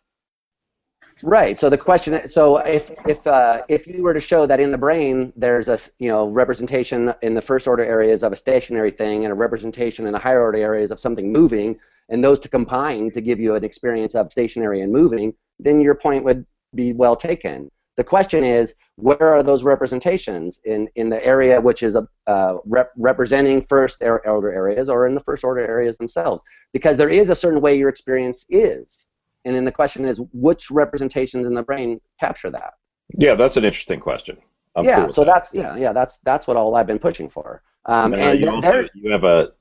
right. 1.23 1.57
So 1.57 1.71
the 1.71 1.79
question. 1.79 2.29
So 2.29 2.57
if 2.57 2.91
if 3.07 3.25
uh, 3.25 3.63
if 3.69 3.87
you 3.87 4.03
were 4.03 4.15
to 4.15 4.21
show 4.21 4.47
that 4.47 4.59
in 4.59 4.73
the 4.73 4.79
brain 4.79 5.33
there's 5.37 5.69
a 5.69 5.79
you 6.01 6.09
know 6.09 6.29
representation 6.31 7.15
in 7.23 7.35
the 7.35 7.43
first 7.43 7.69
order 7.69 7.85
areas 7.85 8.25
of 8.25 8.33
a 8.33 8.37
stationary 8.37 8.91
thing 8.91 9.25
and 9.25 9.31
a 9.31 9.37
representation 9.37 10.09
in 10.09 10.13
the 10.13 10.19
higher 10.19 10.43
order 10.43 10.59
areas 10.59 10.91
of 10.91 10.99
something 10.99 11.33
moving, 11.33 11.79
and 12.09 12.25
those 12.25 12.41
to 12.41 12.49
combine 12.49 13.13
to 13.13 13.21
give 13.21 13.39
you 13.39 13.55
an 13.55 13.63
experience 13.63 14.17
of 14.17 14.33
stationary 14.33 14.81
and 14.81 14.91
moving, 14.93 15.33
then 15.61 15.81
your 15.81 15.95
point 15.95 16.25
would 16.25 16.45
be 16.75 16.93
well 16.93 17.15
taken. 17.15 17.71
The 17.97 18.05
question 18.05 18.45
is, 18.45 18.75
where 18.97 19.23
are 19.23 19.43
those 19.43 19.65
representations 19.65 20.61
in, 20.65 20.89
in 20.97 21.09
the 21.09 21.25
area 21.25 21.61
which 21.61 21.83
is 21.83 21.97
uh, 22.27 22.57
rep- 22.67 22.93
representing 22.97 23.63
first 23.63 24.03
order 24.03 24.53
areas 24.53 24.89
or 24.89 25.07
in 25.07 25.15
the 25.15 25.21
first 25.21 25.45
order 25.45 25.61
areas 25.61 25.97
themselves? 25.97 26.43
Because 26.73 26.97
there 26.97 27.09
is 27.09 27.31
a 27.31 27.35
certain 27.35 27.61
way 27.61 27.77
your 27.77 27.89
experience 27.89 28.45
is. 28.51 29.09
And 29.47 29.55
then 29.55 29.65
the 29.65 29.73
question 29.73 30.05
is, 30.05 30.21
which 30.33 30.71
representations 30.71 31.47
in 31.47 31.55
the 31.55 31.63
brain 31.63 32.01
capture 32.21 32.51
that? 32.51 32.75
Yeah, 33.17 33.35
that's 33.35 33.57
an 33.57 33.65
interesting 33.65 34.01
question. 34.01 34.37
I'm 34.75 34.85
yeah, 34.85 35.05
cool 35.05 35.13
so 35.13 35.25
that. 35.25 35.33
that's 35.33 35.55
yeah, 35.55 35.75
yeah, 35.77 35.93
that's 35.93 36.19
that's 36.19 36.47
what 36.47 36.57
all 36.57 36.75
I've 36.75 36.87
been 36.87 36.99
pushing 36.99 37.31
for. 37.31 37.63
Um, 37.87 38.11
Now, 38.11 38.19
and 38.19 38.41
you, 38.41 38.51
also, 38.51 38.87
you 38.95 39.11
have 39.11 39.25
a 39.25 39.53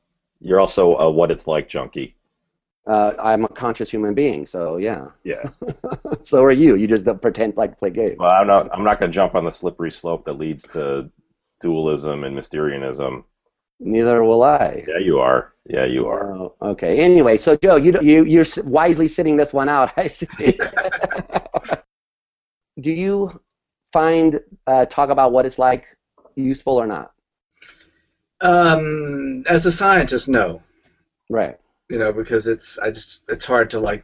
you're 0.42 0.60
also 0.60 0.98
a 0.98 1.10
what 1.10 1.32
it's 1.32 1.48
like 1.48 1.70
junkie. 1.70 2.16
Uh, 2.88 3.14
I'm 3.20 3.46
a 3.46 3.48
conscious 3.48 3.90
human 3.90 4.14
being, 4.14 4.46
so 4.46 4.78
yeah. 4.78 5.08
Yeah. 5.24 5.44
so 6.22 6.44
are 6.44 6.52
you. 6.52 6.76
You 6.76 6.88
just 6.88 7.06
don't 7.06 7.22
pretend 7.22 7.58
like 7.58 7.72
to 7.72 7.76
play 7.76 7.90
games. 7.90 8.18
Well, 8.20 8.32
I'm 8.32 8.48
not 8.48 8.70
I'm 8.74 8.84
not 8.84 9.00
going 9.00 9.12
to 9.12 9.16
jump 9.16 9.36
on 9.36 9.44
the 9.44 9.52
slippery 9.52 9.92
slope 9.92 10.26
that 10.26 10.34
leads 10.34 10.64
to 10.74 11.10
dualism 11.62 12.24
and 12.24 12.36
Mysterianism. 12.36 13.26
Neither 13.80 14.24
will 14.24 14.44
I. 14.44 14.86
Yeah, 14.88 15.00
you 15.00 15.20
are. 15.20 15.54
Yeah, 15.68 15.86
you 15.86 16.08
are. 16.08 16.32
Oh, 16.32 16.56
okay. 16.62 17.00
Anyway, 17.00 17.38
so 17.38 17.58
Joe, 17.58 17.76
you 17.76 18.00
you 18.02 18.24
you're 18.24 18.46
wisely 18.64 19.08
sitting 19.08 19.36
this 19.36 19.52
one 19.52 19.68
out. 19.68 19.92
I 19.98 20.08
see. 20.08 20.28
Do 22.80 22.92
you 22.92 23.42
find 23.92 24.40
uh, 24.68 24.86
talk 24.86 25.10
about 25.10 25.32
what 25.32 25.46
it's 25.46 25.58
like 25.58 25.98
useful 26.36 26.76
or 26.76 26.86
not? 26.86 27.14
Um, 28.42 29.44
as 29.48 29.66
a 29.66 29.72
scientist, 29.72 30.28
no. 30.28 30.62
Right. 31.30 31.58
You 31.90 32.00
know, 32.00 32.12
because 32.12 32.48
it's 32.48 32.80
I 32.80 32.90
just 32.90 33.26
it's 33.30 33.46
hard 33.46 33.70
to 33.72 33.80
like 33.80 34.04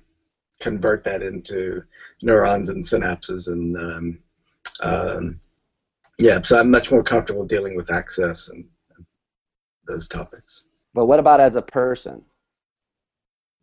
convert 0.60 1.04
that 1.04 1.24
into 1.24 1.84
neurons 2.22 2.70
and 2.70 2.84
synapses 2.84 3.48
and 3.48 3.76
um, 3.78 4.20
um, 4.82 5.40
yeah. 6.20 6.42
So 6.42 6.60
I'm 6.60 6.70
much 6.70 6.92
more 6.92 7.04
comfortable 7.04 7.46
dealing 7.46 7.76
with 7.76 7.92
access 7.92 8.50
and 8.50 8.66
those 9.88 10.08
topics. 10.08 10.68
But 10.94 11.06
what 11.06 11.20
about 11.20 11.40
as 11.40 11.56
a 11.56 11.62
person? 11.62 12.24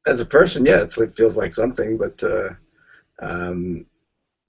as 0.08 0.20
a 0.20 0.26
person, 0.26 0.64
yeah, 0.64 0.80
it's, 0.80 0.98
it 0.98 1.14
feels 1.14 1.36
like 1.36 1.52
something, 1.52 1.98
but 1.98 2.22
uh, 2.24 2.50
um, 3.20 3.84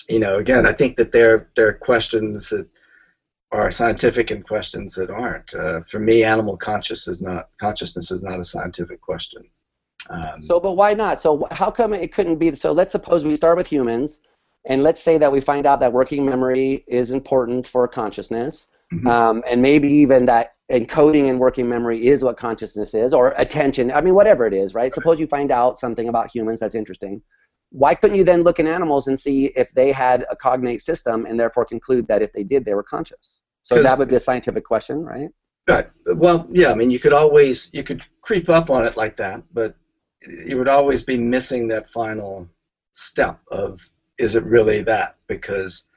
you 0.07 0.19
know, 0.19 0.37
again, 0.37 0.65
I 0.65 0.73
think 0.73 0.95
that 0.97 1.11
there 1.11 1.49
there 1.55 1.67
are 1.67 1.73
questions 1.73 2.49
that 2.49 2.67
are 3.51 3.71
scientific 3.71 4.31
and 4.31 4.45
questions 4.45 4.95
that 4.95 5.09
aren't. 5.09 5.53
Uh, 5.53 5.81
for 5.81 5.99
me, 5.99 6.23
animal 6.23 6.57
conscious 6.57 7.07
is 7.07 7.21
not 7.21 7.49
consciousness 7.59 8.11
is 8.11 8.23
not 8.23 8.39
a 8.39 8.43
scientific 8.43 9.01
question. 9.01 9.43
Um, 10.09 10.43
So, 10.43 10.59
but 10.59 10.73
why 10.73 10.93
not? 10.93 11.21
So, 11.21 11.47
how 11.51 11.69
come 11.69 11.93
it 11.93 12.13
couldn't 12.13 12.37
be? 12.37 12.55
So, 12.55 12.71
let's 12.71 12.91
suppose 12.91 13.23
we 13.25 13.35
start 13.35 13.57
with 13.57 13.67
humans, 13.67 14.21
and 14.65 14.83
let's 14.83 15.01
say 15.01 15.17
that 15.17 15.31
we 15.31 15.41
find 15.41 15.65
out 15.65 15.79
that 15.81 15.91
working 15.91 16.25
memory 16.25 16.83
is 16.87 17.11
important 17.11 17.67
for 17.67 17.87
consciousness, 17.87 18.67
Mhm. 18.93 19.07
um, 19.07 19.43
and 19.47 19.61
maybe 19.61 19.91
even 19.91 20.25
that 20.25 20.53
encoding 20.71 21.29
and 21.29 21.39
working 21.39 21.67
memory 21.67 22.07
is 22.07 22.23
what 22.23 22.37
consciousness 22.37 22.93
is, 22.93 23.13
or 23.13 23.33
attention. 23.37 23.91
I 23.91 24.01
mean, 24.01 24.13
whatever 24.13 24.45
it 24.45 24.53
is, 24.53 24.75
right? 24.75 24.93
Suppose 24.93 25.19
you 25.19 25.27
find 25.27 25.51
out 25.51 25.79
something 25.79 26.09
about 26.09 26.31
humans 26.33 26.59
that's 26.59 26.75
interesting. 26.75 27.21
Why 27.71 27.93
couldn't 27.93 28.17
you 28.17 28.23
then 28.23 28.43
look 28.43 28.59
in 28.59 28.67
animals 28.67 29.07
and 29.07 29.19
see 29.19 29.47
if 29.55 29.67
they 29.73 29.91
had 29.91 30.25
a 30.31 30.35
cognate 30.35 30.81
system, 30.81 31.25
and 31.25 31.39
therefore 31.39 31.65
conclude 31.65 32.07
that 32.07 32.21
if 32.21 32.31
they 32.33 32.43
did, 32.43 32.65
they 32.65 32.73
were 32.73 32.83
conscious? 32.83 33.41
So 33.63 33.81
that 33.81 33.97
would 33.99 34.09
be 34.09 34.15
a 34.15 34.19
scientific 34.19 34.63
question, 34.63 35.03
right? 35.03 35.29
Right. 35.67 35.87
Well, 36.15 36.47
yeah. 36.51 36.71
I 36.71 36.75
mean, 36.75 36.89
you 36.89 36.97
could 36.99 37.13
always 37.13 37.71
you 37.73 37.83
could 37.83 38.03
creep 38.21 38.49
up 38.49 38.71
on 38.71 38.85
it 38.85 38.97
like 38.97 39.15
that, 39.17 39.43
but 39.53 39.75
you 40.45 40.57
would 40.57 40.67
always 40.67 41.03
be 41.03 41.17
missing 41.17 41.67
that 41.69 41.89
final 41.89 42.47
step 42.91 43.39
of 43.51 43.89
is 44.17 44.35
it 44.35 44.43
really 44.43 44.81
that? 44.81 45.15
Because 45.27 45.89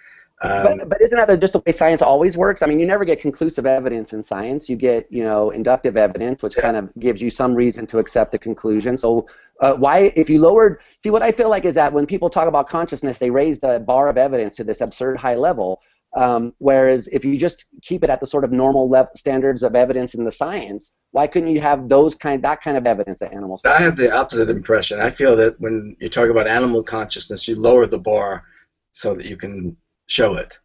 um, 0.43 0.63
but, 0.65 0.89
but 0.89 1.01
isn't 1.01 1.17
that 1.17 1.41
just 1.41 1.53
the 1.53 1.63
way 1.65 1.73
science 1.73 2.03
always 2.03 2.37
works? 2.37 2.63
I 2.63 2.67
mean, 2.67 2.81
you 2.81 2.87
never 2.87 3.05
get 3.05 3.21
conclusive 3.21 3.65
evidence 3.65 4.13
in 4.13 4.23
science. 4.23 4.69
You 4.69 4.75
get, 4.75 5.07
you 5.11 5.23
know, 5.23 5.51
inductive 5.51 5.97
evidence, 5.97 6.43
which 6.43 6.57
Yeah. 6.57 6.63
kind 6.63 6.77
of 6.77 6.93
gives 6.99 7.23
you 7.23 7.31
some 7.31 7.55
reason 7.55 7.87
to 7.87 7.99
accept 7.99 8.35
a 8.35 8.39
conclusion. 8.39 8.97
So, 8.97 9.29
uh, 9.61 9.75
why, 9.75 10.13
if 10.17 10.29
you 10.29 10.41
lowered, 10.41 10.81
see, 11.01 11.11
what 11.11 11.23
I 11.23 11.31
feel 11.31 11.49
like 11.49 11.65
is 11.65 11.75
that 11.77 11.93
when 11.93 12.07
people 12.07 12.29
talk 12.29 12.49
about 12.49 12.69
consciousness, 12.69 13.19
they 13.19 13.31
raise 13.31 13.61
the 13.61 13.85
bar 13.87 14.09
of 14.09 14.19
evidence 14.19 14.57
to 14.57 14.65
this 14.65 14.81
absurd 14.81 15.17
high 15.17 15.37
level. 15.37 15.81
Um, 16.15 16.55
whereas 16.59 17.09
if 17.09 17.25
you 17.25 17.39
just 17.39 17.67
keep 17.81 18.05
it 18.05 18.11
at 18.11 18.21
the 18.21 18.27
sort 18.27 18.45
of 18.45 18.53
normal 18.53 18.89
level 18.89 19.13
standards 19.17 19.63
of 19.63 19.75
evidence 19.75 20.15
in 20.15 20.25
the 20.25 20.33
science, 20.33 20.93
why 21.13 21.27
couldn't 21.27 21.51
you 21.51 21.61
have 21.61 21.89
those 21.89 22.15
kind, 22.15 22.43
that 22.45 22.61
kind 22.61 22.77
of 22.77 22.87
evidence 22.87 23.19
that 23.21 23.33
animals? 23.33 23.63
I 23.65 23.81
have 23.81 23.97
the 23.97 24.13
opposite 24.13 24.51
impression. 24.51 25.01
I 25.01 25.11
feel 25.11 25.37
that 25.37 25.59
when 25.61 25.97
you 26.01 26.09
talk 26.09 26.29
about 26.29 26.47
animal 26.47 26.83
consciousness, 26.83 27.49
you 27.49 27.57
lower 27.57 27.87
the 27.87 27.99
bar 27.99 28.45
so 28.93 29.15
that 29.15 29.27
you 29.27 29.37
can 29.37 29.77
show 30.07 30.35
it. 30.37 30.59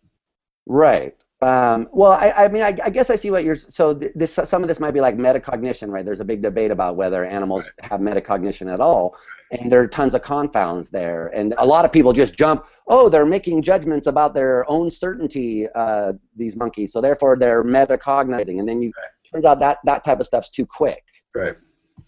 Right. 0.66 1.16
Um, 1.42 1.88
well, 1.92 2.14
I, 2.14 2.32
I 2.32 2.48
mean, 2.48 2.64
I, 2.64 2.76
I 2.84 2.90
guess 2.90 3.10
I 3.10 3.16
see 3.16 3.30
what 3.30 3.44
you're. 3.44 3.56
So 3.56 3.94
th- 3.94 4.12
this, 4.16 4.40
some 4.44 4.64
of 4.64 4.68
this 4.68 4.80
might 4.80 4.92
be 4.92 5.02
like 5.02 5.18
metacognition, 5.18 5.90
right? 5.90 6.04
There's 6.04 6.20
a 6.20 6.26
big 6.26 6.42
debate 6.42 6.72
about 6.72 6.96
whether 6.96 7.24
animals 7.24 7.70
have 7.82 8.02
metacognition 8.02 8.74
at 8.74 8.82
all, 8.82 9.16
and 9.52 9.72
there 9.72 9.82
are 9.82 9.88
tons 9.88 10.14
of 10.14 10.22
confounds 10.22 10.90
there. 10.90 11.28
And 11.28 11.54
a 11.58 11.66
lot 11.66 11.86
of 11.86 11.92
people 11.92 12.14
just 12.14 12.36
jump, 12.36 12.68
oh, 12.88 13.10
they're 13.10 13.26
making 13.26 13.62
judgments 13.62 14.08
about 14.08 14.34
their 14.34 14.70
own 14.70 14.90
certainty, 14.90 15.68
uh, 15.76 16.14
these 16.36 16.56
monkeys, 16.56 16.92
so 16.92 17.02
therefore 17.02 17.38
they're 17.38 17.64
metacognizing. 17.64 18.60
And 18.60 18.68
then 18.68 18.82
you 18.82 18.92
turns 19.32 19.46
out 19.46 19.60
that 19.60 19.80
that 19.86 20.04
type 20.04 20.20
of 20.20 20.26
stuff's 20.26 20.50
too 20.50 20.66
quick. 20.66 21.04
Right. 21.36 21.56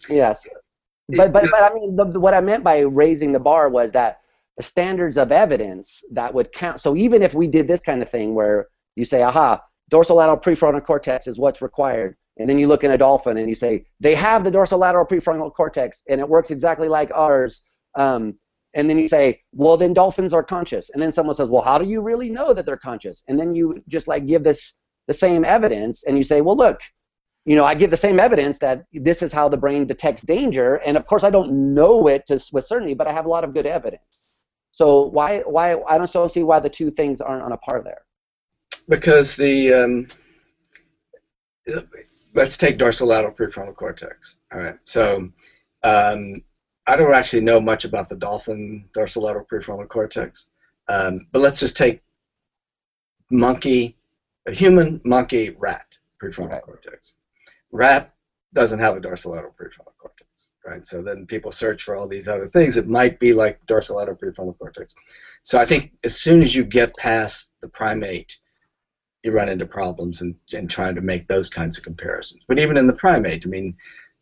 Yes. 0.09 0.45
But 1.09 1.33
but 1.33 1.45
but 1.51 1.63
I 1.63 1.73
mean, 1.73 1.95
the, 1.95 2.05
the- 2.05 2.19
what 2.19 2.33
I 2.33 2.41
meant 2.41 2.63
by 2.63 2.79
raising 2.79 3.31
the 3.31 3.39
bar 3.39 3.69
was 3.69 3.91
that 3.93 4.19
the 4.57 4.63
standards 4.63 5.17
of 5.17 5.31
evidence 5.31 6.03
that 6.11 6.33
would 6.33 6.51
count. 6.51 6.81
So 6.81 6.95
even 6.95 7.21
if 7.21 7.33
we 7.33 7.47
did 7.47 7.67
this 7.67 7.79
kind 7.79 8.01
of 8.01 8.09
thing 8.09 8.35
where 8.35 8.67
you 8.95 9.05
say, 9.05 9.23
aha, 9.23 9.61
dorsolateral 9.89 10.41
prefrontal 10.41 10.85
cortex 10.85 11.27
is 11.27 11.39
what's 11.39 11.61
required, 11.61 12.15
and 12.39 12.49
then 12.49 12.57
you 12.57 12.67
look 12.67 12.83
in 12.83 12.91
a 12.91 12.97
dolphin 12.97 13.37
and 13.37 13.49
you 13.49 13.55
say 13.55 13.85
they 13.99 14.15
have 14.15 14.43
the 14.43 14.51
dorsolateral 14.51 15.07
prefrontal 15.07 15.53
cortex 15.53 16.03
and 16.09 16.19
it 16.19 16.27
works 16.27 16.51
exactly 16.51 16.87
like 16.87 17.11
ours. 17.13 17.61
Um, 17.97 18.39
and 18.73 18.89
then 18.89 18.97
you 18.97 19.07
say, 19.07 19.41
well, 19.51 19.77
then 19.77 19.93
dolphins 19.93 20.33
are 20.33 20.43
conscious. 20.43 20.89
And 20.91 21.01
then 21.01 21.11
someone 21.11 21.35
says, 21.35 21.49
well, 21.49 21.61
how 21.61 21.77
do 21.77 21.85
you 21.85 22.01
really 22.01 22.29
know 22.29 22.53
that 22.53 22.65
they're 22.65 22.77
conscious? 22.77 23.23
And 23.27 23.39
then 23.39 23.55
you 23.55 23.83
just 23.87 24.07
like 24.07 24.25
give 24.25 24.43
this 24.43 24.75
the 25.07 25.13
same 25.13 25.43
evidence 25.43 26.03
and 26.03 26.17
you 26.17 26.23
say, 26.23 26.41
well, 26.41 26.55
look, 26.55 26.79
you 27.45 27.55
know, 27.55 27.65
I 27.65 27.73
give 27.73 27.89
the 27.89 27.97
same 27.97 28.19
evidence 28.19 28.57
that 28.59 28.83
this 28.93 29.21
is 29.21 29.33
how 29.33 29.49
the 29.49 29.57
brain 29.57 29.87
detects 29.87 30.21
danger, 30.21 30.75
and 30.85 30.95
of 30.95 31.07
course, 31.07 31.23
I 31.23 31.29
don't 31.29 31.73
know 31.73 32.07
it 32.07 32.25
to, 32.27 32.39
with 32.51 32.65
certainty, 32.65 32.93
but 32.93 33.07
I 33.07 33.11
have 33.11 33.25
a 33.25 33.29
lot 33.29 33.43
of 33.43 33.53
good 33.53 33.65
evidence. 33.65 34.03
So 34.71 35.05
why, 35.05 35.39
why 35.39 35.81
I 35.87 35.97
don't 35.97 36.07
so 36.07 36.27
see 36.27 36.43
why 36.43 36.59
the 36.59 36.69
two 36.69 36.91
things 36.91 37.21
aren't 37.21 37.41
on 37.41 37.53
a 37.53 37.57
par 37.57 37.81
there. 37.83 38.01
Because 38.87 39.35
the 39.35 39.73
um, 39.73 40.07
let's 42.35 42.57
take 42.57 42.77
dorsolateral 42.77 43.35
prefrontal 43.35 43.75
cortex. 43.75 44.37
All 44.53 44.59
right. 44.61 44.75
So 44.85 45.27
um, 45.83 46.41
I 46.87 46.95
don't 46.95 47.13
actually 47.13 47.41
know 47.41 47.59
much 47.59 47.85
about 47.85 48.09
the 48.09 48.15
dolphin 48.15 48.89
dorsolateral 48.97 49.43
prefrontal 49.51 49.87
cortex, 49.87 50.49
um, 50.89 51.21
but 51.31 51.39
let's 51.41 51.59
just 51.59 51.77
take 51.77 52.01
monkey, 53.31 53.95
a 54.47 54.53
human, 54.53 55.01
monkey, 55.05 55.49
rat 55.51 55.85
prefrontal 56.21 56.49
Right. 56.51 56.61
cortex. 56.61 57.15
Rat 57.71 58.11
doesn't 58.53 58.79
have 58.79 58.95
a 58.95 59.01
dorsolateral 59.01 59.53
prefrontal 59.55 59.93
cortex, 59.99 60.49
right? 60.65 60.85
So 60.85 61.01
then 61.01 61.25
people 61.25 61.51
search 61.51 61.83
for 61.83 61.95
all 61.95 62.07
these 62.07 62.27
other 62.27 62.47
things. 62.47 62.77
It 62.77 62.87
might 62.87 63.19
be 63.19 63.33
like 63.33 63.57
dorsolateral 63.67 64.17
prefrontal 64.17 64.57
cortex. 64.57 64.95
So 65.43 65.59
I 65.59 65.65
think 65.65 65.91
as 66.03 66.15
soon 66.15 66.41
as 66.41 66.55
you 66.55 66.63
get 66.63 66.95
past 66.97 67.55
the 67.61 67.67
primate, 67.67 68.35
you 69.23 69.31
run 69.31 69.49
into 69.49 69.65
problems 69.65 70.21
in, 70.21 70.35
in 70.53 70.67
trying 70.67 70.95
to 70.95 71.01
make 71.01 71.27
those 71.27 71.49
kinds 71.49 71.77
of 71.77 71.83
comparisons. 71.83 72.43
But 72.47 72.59
even 72.59 72.77
in 72.77 72.87
the 72.87 72.93
primate, 72.93 73.43
I 73.45 73.49
mean, 73.49 73.75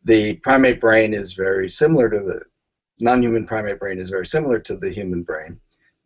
the 0.03 0.35
primate 0.37 0.79
brain 0.79 1.13
is 1.13 1.33
very 1.33 1.69
similar 1.69 2.09
to 2.09 2.19
the 2.19 2.41
non-human 2.99 3.45
primate 3.45 3.79
brain 3.79 3.99
is 3.99 4.09
very 4.09 4.25
similar 4.25 4.59
to 4.59 4.75
the 4.75 4.89
human 4.89 5.21
brain, 5.21 5.59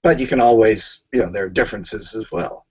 but 0.03 0.19
you 0.19 0.27
can 0.27 0.41
always, 0.41 1.05
you 1.13 1.21
know, 1.21 1.31
there 1.31 1.45
are 1.45 1.49
differences 1.49 2.15
as 2.15 2.25
well. 2.31 2.65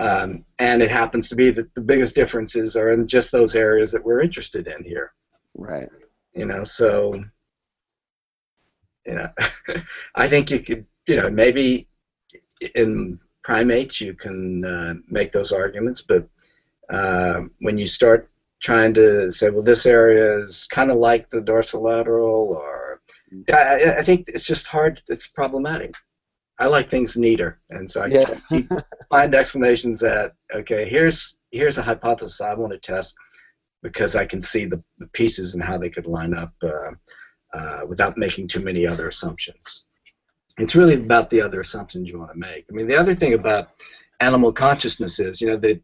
Um, 0.00 0.44
and 0.58 0.82
it 0.82 0.90
happens 0.90 1.28
to 1.28 1.36
be 1.36 1.50
that 1.50 1.72
the 1.74 1.80
biggest 1.80 2.14
differences 2.14 2.74
are 2.74 2.92
in 2.92 3.06
just 3.06 3.30
those 3.30 3.54
areas 3.54 3.92
that 3.92 4.04
we're 4.04 4.22
interested 4.22 4.66
in 4.66 4.82
here. 4.82 5.12
Right. 5.54 5.88
You 6.34 6.46
know, 6.46 6.64
so 6.64 7.22
you 9.06 9.14
know, 9.14 9.28
I 10.14 10.28
think 10.28 10.50
you 10.50 10.60
could, 10.60 10.86
you 11.06 11.16
know, 11.16 11.30
maybe 11.30 11.88
in 12.74 13.18
primates 13.42 14.00
you 14.00 14.14
can 14.14 14.64
uh, 14.64 14.94
make 15.08 15.32
those 15.32 15.52
arguments, 15.52 16.02
but 16.02 16.24
uh, 16.90 17.40
when 17.60 17.78
you 17.78 17.86
start 17.86 18.28
trying 18.60 18.92
to 18.94 19.30
say, 19.30 19.48
well, 19.50 19.62
this 19.62 19.86
area 19.86 20.40
is 20.40 20.66
kind 20.70 20.90
of 20.90 20.96
like 20.96 21.28
the 21.30 21.40
dorsolateral, 21.40 22.48
or 22.48 23.00
yeah, 23.48 23.56
I, 23.56 23.98
I 23.98 24.02
think 24.02 24.24
it's 24.28 24.44
just 24.44 24.66
hard. 24.66 25.00
It's 25.08 25.26
problematic. 25.28 25.94
I 26.58 26.66
like 26.66 26.90
things 26.90 27.16
neater, 27.16 27.58
and 27.70 27.90
so 27.90 28.02
I 28.02 28.08
Yeah. 28.08 28.38
find 29.10 29.34
explanations 29.34 30.00
that 30.00 30.32
okay, 30.54 30.88
here's 30.88 31.38
here's 31.52 31.78
a 31.78 31.82
hypothesis 31.82 32.40
I 32.40 32.54
want 32.54 32.72
to 32.72 32.78
test 32.78 33.14
because 33.82 34.14
I 34.14 34.24
can 34.26 34.40
see 34.40 34.66
the, 34.66 34.82
the 34.98 35.06
pieces 35.08 35.54
and 35.54 35.62
how 35.62 35.78
they 35.78 35.88
could 35.88 36.06
line 36.06 36.34
up 36.34 36.52
uh, 36.62 36.90
uh, 37.54 37.80
without 37.86 38.16
making 38.16 38.48
too 38.48 38.60
many 38.60 38.86
other 38.86 39.08
assumptions. 39.08 39.86
It's 40.60 40.74
really 40.74 40.94
about 40.94 41.30
the 41.30 41.40
other 41.40 41.60
assumptions 41.60 42.08
you 42.08 42.18
want 42.18 42.32
to 42.32 42.38
make. 42.38 42.66
I 42.68 42.72
mean, 42.74 42.86
the 42.86 42.96
other 42.96 43.14
thing 43.14 43.32
about 43.32 43.70
animal 44.20 44.52
consciousness 44.52 45.18
is, 45.18 45.40
you 45.40 45.48
know, 45.48 45.56
that, 45.56 45.80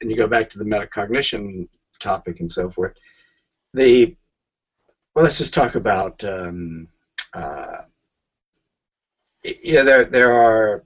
and 0.00 0.10
you 0.10 0.16
go 0.16 0.28
back 0.28 0.48
to 0.50 0.58
the 0.58 0.64
metacognition 0.64 1.66
topic 1.98 2.40
and 2.40 2.50
so 2.50 2.70
forth. 2.70 2.96
The 3.74 4.14
well, 5.14 5.24
let's 5.24 5.38
just 5.38 5.54
talk 5.54 5.74
about 5.74 6.22
um, 6.24 6.88
uh, 7.32 7.82
yeah. 9.42 9.82
There 9.82 10.04
there 10.04 10.32
are 10.32 10.84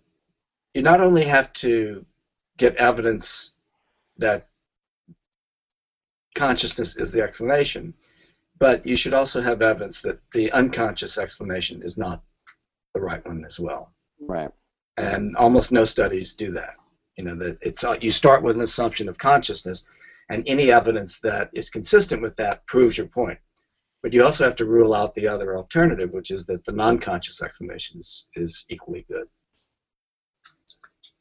you 0.75 0.83
not 0.83 1.01
only 1.01 1.25
have 1.25 1.53
to 1.55 2.05
get 2.57 2.77
evidence 2.77 3.57
that 4.18 4.49
consciousness 6.35 6.97
is 6.97 7.11
the 7.11 7.23
explanation, 7.23 7.93
but 8.59 8.87
you 8.87 8.97
should 8.97 9.14
also 9.14 9.41
have 9.43 9.62
evidence 9.62 10.01
that 10.03 10.21
the 10.33 10.51
unconscious 10.53 11.18
explanation 11.18 11.83
is 11.83 11.99
not 11.99 12.23
the 12.95 13.01
right 13.01 13.24
one 13.26 13.45
as 13.45 13.61
well. 13.61 13.93
Right. 14.20 14.51
And 14.97 15.36
almost 15.36 15.72
no 15.72 15.84
studies 15.84 16.34
do 16.34 16.53
that. 16.53 16.74
You 17.16 17.24
know 17.24 17.34
that 17.36 17.59
it's 17.61 17.84
uh, 17.84 17.97
you 18.01 18.11
start 18.11 18.43
with 18.43 18.57
an 18.57 18.62
assumption 18.62 19.09
of 19.09 19.18
consciousness, 19.18 19.86
and 20.30 20.43
any 20.47 20.72
evidence 20.72 21.20
that 21.20 21.51
is 21.53 21.70
consistent 21.70 22.22
with 22.22 22.36
that 22.36 22.64
proves 22.66 22.97
your 22.97 23.07
point. 23.07 23.38
But 24.03 24.12
you 24.12 24.24
also 24.24 24.45
have 24.45 24.57
to 24.57 24.64
rule 24.64 24.95
out 24.95 25.14
the 25.14 25.28
other 25.28 25.57
alternative, 25.57 26.12
which 26.12 26.30
is 26.30 26.47
that 26.47 26.64
the 26.64 26.72
non-conscious 26.72 27.43
explanation 27.43 28.01
is, 28.01 28.30
is 28.34 28.64
equally 28.70 29.05
good. 29.11 29.26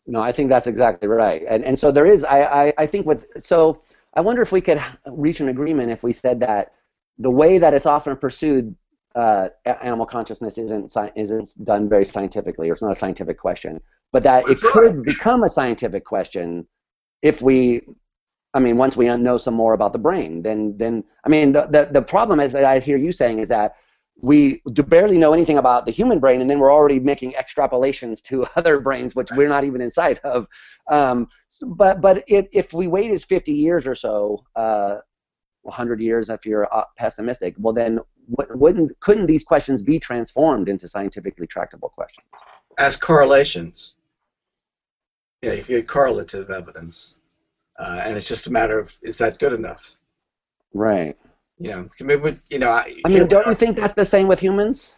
No, 0.08 0.22
I 0.22 0.32
think 0.32 0.50
that's 0.50 0.68
exactly 0.68 1.08
right. 1.08 1.44
And 1.48 1.64
and 1.64 1.78
so 1.78 1.92
there 1.92 2.06
is. 2.06 2.24
I 2.24 2.44
I, 2.44 2.74
I 2.78 2.86
think 2.86 3.06
with 3.06 3.26
so 3.40 3.82
I 4.14 4.22
wonder 4.22 4.42
if 4.42 4.52
we 4.52 4.62
could 4.62 4.82
reach 5.08 5.40
an 5.40 5.50
agreement 5.50 5.92
if 5.92 6.02
we 6.02 6.14
said 6.14 6.40
that 6.40 6.74
the 7.20 7.30
way 7.30 7.58
that 7.58 7.74
it's 7.74 7.86
often 7.86 8.16
pursued, 8.16 8.74
uh, 9.16 9.50
animal 9.66 10.06
consciousness 10.06 10.58
isn't 10.58 10.96
isn't 11.16 11.66
done 11.66 11.90
very 11.90 12.06
scientifically, 12.06 12.70
or 12.70 12.74
it's 12.74 12.82
not 12.82 12.92
a 12.92 12.96
scientific 12.96 13.38
question, 13.38 13.80
but 14.12 14.24
that 14.24 14.48
it 14.50 14.60
could 14.62 15.04
become 15.04 15.44
a 15.44 15.50
scientific 15.50 16.06
question 16.06 16.68
if 17.22 17.42
we 17.42 17.82
I 18.54 18.60
mean, 18.60 18.78
once 18.78 18.98
we 18.98 19.06
know 19.16 19.38
some 19.38 19.54
more 19.54 19.74
about 19.74 19.94
the 19.94 20.00
brain, 20.00 20.42
then 20.42 20.76
then 20.78 21.04
I 21.26 21.30
mean, 21.30 21.52
the 21.52 21.68
the, 21.68 21.90
the 21.92 22.02
problem 22.02 22.40
is 22.40 22.52
that 22.54 22.66
I 22.66 22.80
hear 22.80 22.98
you 22.98 23.12
saying 23.12 23.40
is 23.40 23.48
that 23.50 23.76
we 24.22 24.62
do 24.74 24.84
barely 24.84 25.18
know 25.18 25.34
anything 25.34 25.58
about 25.58 25.86
the 25.86 25.92
human 25.92 26.20
brain, 26.20 26.42
and 26.42 26.50
then 26.50 26.60
we're 26.60 26.74
already 26.74 27.00
making 27.00 27.34
extrapolations 27.34 28.22
to 28.24 28.46
other 28.56 28.80
brains, 28.80 29.16
which 29.16 29.30
we're 29.32 29.50
not 29.50 29.64
even 29.64 29.82
inside 29.82 30.20
of. 30.24 30.48
Um, 30.90 31.28
but 31.62 32.02
but 32.02 32.24
if, 32.28 32.48
if 32.52 32.74
we 32.74 32.88
waited 32.88 33.24
50 33.24 33.52
years 33.52 33.86
or 33.86 33.96
so, 33.96 34.44
uh, 34.56 34.98
100 35.62 36.02
years 36.02 36.30
if 36.30 36.46
you're 36.46 36.74
uh, 36.74 36.86
pessimistic, 36.98 37.56
well 37.60 37.74
then 37.74 38.00
wouldn't 38.30 39.00
couldn't 39.00 39.26
these 39.26 39.44
questions 39.44 39.82
be 39.82 40.00
transformed 40.00 40.70
into 40.70 40.88
scientifically 40.88 41.48
tractable 41.48 41.90
questions? 41.90 42.28
As 42.78 42.96
correlations. 42.96 43.96
Yeah, 45.42 45.54
you 45.54 45.64
get 45.64 45.88
correlative 45.88 46.50
evidence, 46.50 47.20
uh, 47.80 48.02
and 48.04 48.18
it's 48.18 48.28
just 48.28 48.48
a 48.48 48.52
matter 48.52 48.78
of 48.78 48.96
is 49.02 49.18
that 49.18 49.40
good 49.40 49.54
enough? 49.54 49.96
Right. 50.74 51.18
You 51.60 51.72
know, 51.72 51.90
maybe, 52.00 52.38
you 52.50 52.60
know. 52.60 52.70
I, 52.70 52.96
I 53.06 53.10
mean, 53.10 53.28
don't 53.28 53.48
you 53.48 53.56
think 53.56 53.78
that's 53.78 53.94
the 53.94 54.06
same 54.06 54.28
with 54.28 54.40
humans? 54.40 54.96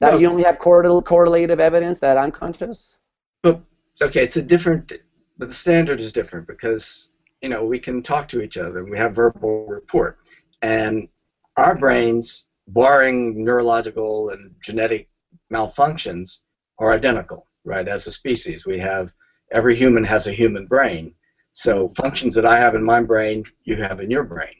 That 0.00 0.14
no. 0.14 0.18
you 0.18 0.28
only 0.28 0.42
have 0.42 0.58
correl- 0.58 1.02
correlative 1.02 1.58
evidence 1.58 1.98
that 2.00 2.18
I'm 2.18 2.30
conscious. 2.30 2.96
But 3.42 3.60
okay, 4.02 4.22
it's 4.22 4.36
a 4.36 4.42
different, 4.42 4.92
but 5.38 5.48
the 5.48 5.54
standard 5.54 6.00
is 6.00 6.12
different 6.12 6.46
because 6.46 7.12
you 7.42 7.48
know 7.48 7.64
we 7.64 7.78
can 7.78 8.02
talk 8.02 8.28
to 8.28 8.42
each 8.42 8.58
other 8.58 8.80
and 8.80 8.90
we 8.90 8.98
have 8.98 9.14
verbal 9.14 9.66
report, 9.66 10.18
and 10.62 11.08
our 11.56 11.76
brains, 11.76 12.46
barring 12.68 13.44
neurological 13.44 14.30
and 14.30 14.54
genetic 14.62 15.08
malfunctions, 15.52 16.40
are 16.78 16.92
identical, 16.92 17.46
right? 17.64 17.88
As 17.88 18.06
a 18.06 18.12
species, 18.12 18.66
we 18.66 18.78
have 18.78 19.12
every 19.52 19.76
human 19.76 20.04
has 20.04 20.26
a 20.26 20.32
human 20.32 20.66
brain. 20.66 21.14
So 21.52 21.88
functions 21.90 22.34
that 22.34 22.44
I 22.44 22.58
have 22.58 22.74
in 22.74 22.84
my 22.84 23.02
brain, 23.02 23.44
you 23.64 23.76
have 23.76 24.00
in 24.00 24.10
your 24.10 24.24
brain 24.24 24.54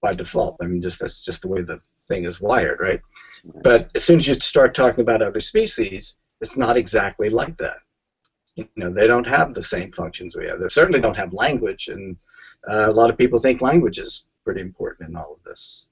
by 0.00 0.14
default. 0.14 0.56
I 0.62 0.66
mean, 0.66 0.80
just 0.80 1.00
that's 1.00 1.24
just 1.24 1.42
the 1.42 1.48
way 1.48 1.62
the 1.62 1.78
thing 2.08 2.24
is 2.24 2.40
wired, 2.40 2.80
right? 2.80 3.00
But 3.62 3.90
as 3.94 4.04
soon 4.04 4.18
as 4.18 4.28
you 4.28 4.34
start 4.34 4.74
talking 4.74 5.00
about 5.00 5.22
other 5.22 5.40
species, 5.40 6.18
it's 6.40 6.56
not 6.56 6.76
exactly 6.76 7.28
like 7.28 7.56
that. 7.58 7.78
You 8.54 8.66
know, 8.76 8.90
they 8.90 9.06
don't 9.06 9.26
have 9.26 9.54
the 9.54 9.62
same 9.62 9.92
functions 9.92 10.34
we 10.34 10.46
have. 10.46 10.58
They 10.60 10.68
certainly 10.68 11.00
don't 11.00 11.16
have 11.16 11.32
language, 11.32 11.88
and 11.88 12.16
uh, 12.68 12.88
a 12.88 12.92
lot 12.92 13.10
of 13.10 13.18
people 13.18 13.38
think 13.38 13.60
language 13.60 13.98
is 13.98 14.30
pretty 14.44 14.60
important 14.60 15.10
in 15.10 15.16
all 15.16 15.34
of 15.34 15.42
this. 15.44 15.88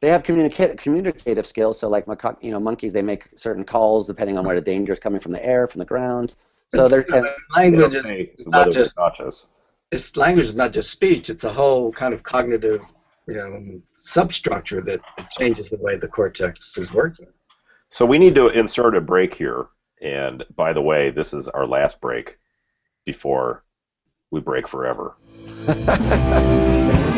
They 0.00 0.08
have 0.08 0.22
communicative 0.22 0.76
communicative 0.76 1.46
skills. 1.46 1.78
So, 1.80 1.88
like 1.88 2.06
you 2.40 2.50
know, 2.50 2.60
monkeys, 2.60 2.92
they 2.92 3.02
make 3.02 3.28
certain 3.34 3.64
calls 3.64 4.06
depending 4.06 4.38
on 4.38 4.44
where 4.44 4.54
the 4.54 4.62
danger 4.62 4.92
is 4.92 5.00
coming 5.00 5.20
from 5.20 5.32
the 5.32 5.44
air, 5.44 5.66
from 5.66 5.80
the 5.80 5.84
ground. 5.84 6.36
So 6.68 6.86
they're 6.86 7.06
language 7.56 7.96
is 7.96 8.46
not 8.46 8.70
just 8.70 8.94
conscious. 8.94 9.48
It's 9.90 10.16
language 10.16 10.46
is 10.46 10.54
not 10.54 10.72
just 10.72 10.90
speech. 10.90 11.30
It's 11.30 11.44
a 11.44 11.52
whole 11.52 11.90
kind 11.90 12.12
of 12.12 12.22
cognitive, 12.22 12.82
you 13.26 13.34
know, 13.34 13.80
substructure 13.96 14.82
that 14.82 15.00
changes 15.30 15.70
the 15.70 15.78
way 15.78 15.96
the 15.96 16.08
cortex 16.08 16.76
is 16.76 16.92
working. 16.92 17.28
So 17.90 18.04
we 18.04 18.18
need 18.18 18.34
to 18.34 18.48
insert 18.48 18.94
a 18.94 19.00
break 19.00 19.34
here. 19.34 19.68
And 20.02 20.44
by 20.56 20.74
the 20.74 20.82
way, 20.82 21.10
this 21.10 21.32
is 21.32 21.48
our 21.48 21.66
last 21.66 22.00
break 22.00 22.38
before 23.06 23.64
we 24.30 24.40
break 24.40 24.68
forever. 24.68 25.16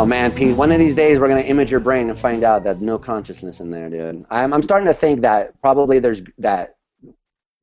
Oh 0.00 0.06
man, 0.06 0.32
Pete, 0.32 0.56
one 0.56 0.72
of 0.72 0.78
these 0.78 0.96
days 0.96 1.18
we're 1.18 1.28
gonna 1.28 1.42
image 1.42 1.70
your 1.70 1.78
brain 1.78 2.08
and 2.08 2.18
find 2.18 2.42
out 2.42 2.64
that 2.64 2.80
no 2.80 2.98
consciousness 2.98 3.60
in 3.60 3.70
there, 3.70 3.90
dude. 3.90 4.24
I'm 4.30 4.54
I'm 4.54 4.62
starting 4.62 4.86
to 4.86 4.94
think 4.94 5.20
that 5.20 5.60
probably 5.60 5.98
there's 5.98 6.22
that 6.38 6.76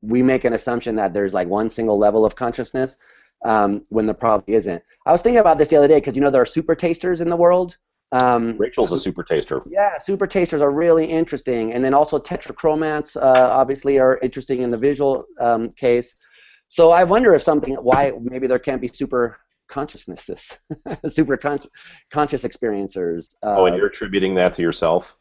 we 0.04 0.22
make 0.22 0.46
an 0.46 0.54
assumption 0.54 0.96
that 0.98 1.16
there's 1.16 1.34
like 1.34 1.48
one 1.48 1.68
single 1.68 1.98
level 1.98 2.26
of 2.26 2.36
consciousness 2.36 2.98
um, 3.44 3.88
when 3.90 4.06
there 4.06 4.14
probably 4.14 4.54
isn't. 4.54 4.84
I 5.08 5.12
was 5.12 5.24
thinking 5.24 5.40
about 5.40 5.58
this 5.58 5.70
the 5.70 5.78
other 5.78 5.88
day 5.88 5.96
because 6.00 6.16
you 6.16 6.22
know 6.22 6.30
there 6.30 6.44
are 6.44 6.46
super 6.46 6.76
tasters 6.76 7.22
in 7.22 7.30
the 7.30 7.36
world. 7.36 7.78
Um, 8.12 8.56
Rachel's 8.60 8.92
a 8.92 9.00
super 9.00 9.24
taster. 9.24 9.64
Yeah, 9.68 9.98
super 9.98 10.28
tasters 10.28 10.62
are 10.62 10.70
really 10.70 11.06
interesting, 11.06 11.74
and 11.74 11.84
then 11.84 11.96
also 11.96 12.20
tetrachromats 12.20 13.18
uh, 13.18 13.50
obviously 13.50 13.98
are 13.98 14.20
interesting 14.20 14.62
in 14.62 14.70
the 14.70 14.78
visual 14.78 15.26
um, 15.42 15.72
case. 15.72 16.14
So 16.70 16.92
I 16.92 17.04
wonder 17.04 17.34
if 17.34 17.42
something 17.42 17.74
why 17.78 18.12
maybe 18.22 18.46
there 18.46 18.60
can't 18.60 18.80
be 18.80 18.90
super 18.90 19.40
consciousnesses, 19.68 20.58
super 21.08 21.38
con- 21.38 21.60
conscious 22.12 22.44
experiencers. 22.44 23.34
Uh, 23.44 23.56
oh, 23.58 23.66
and 23.66 23.76
you're 23.76 23.88
attributing 23.88 24.36
that 24.36 24.54
to 24.54 24.62
yourself? 24.62 25.18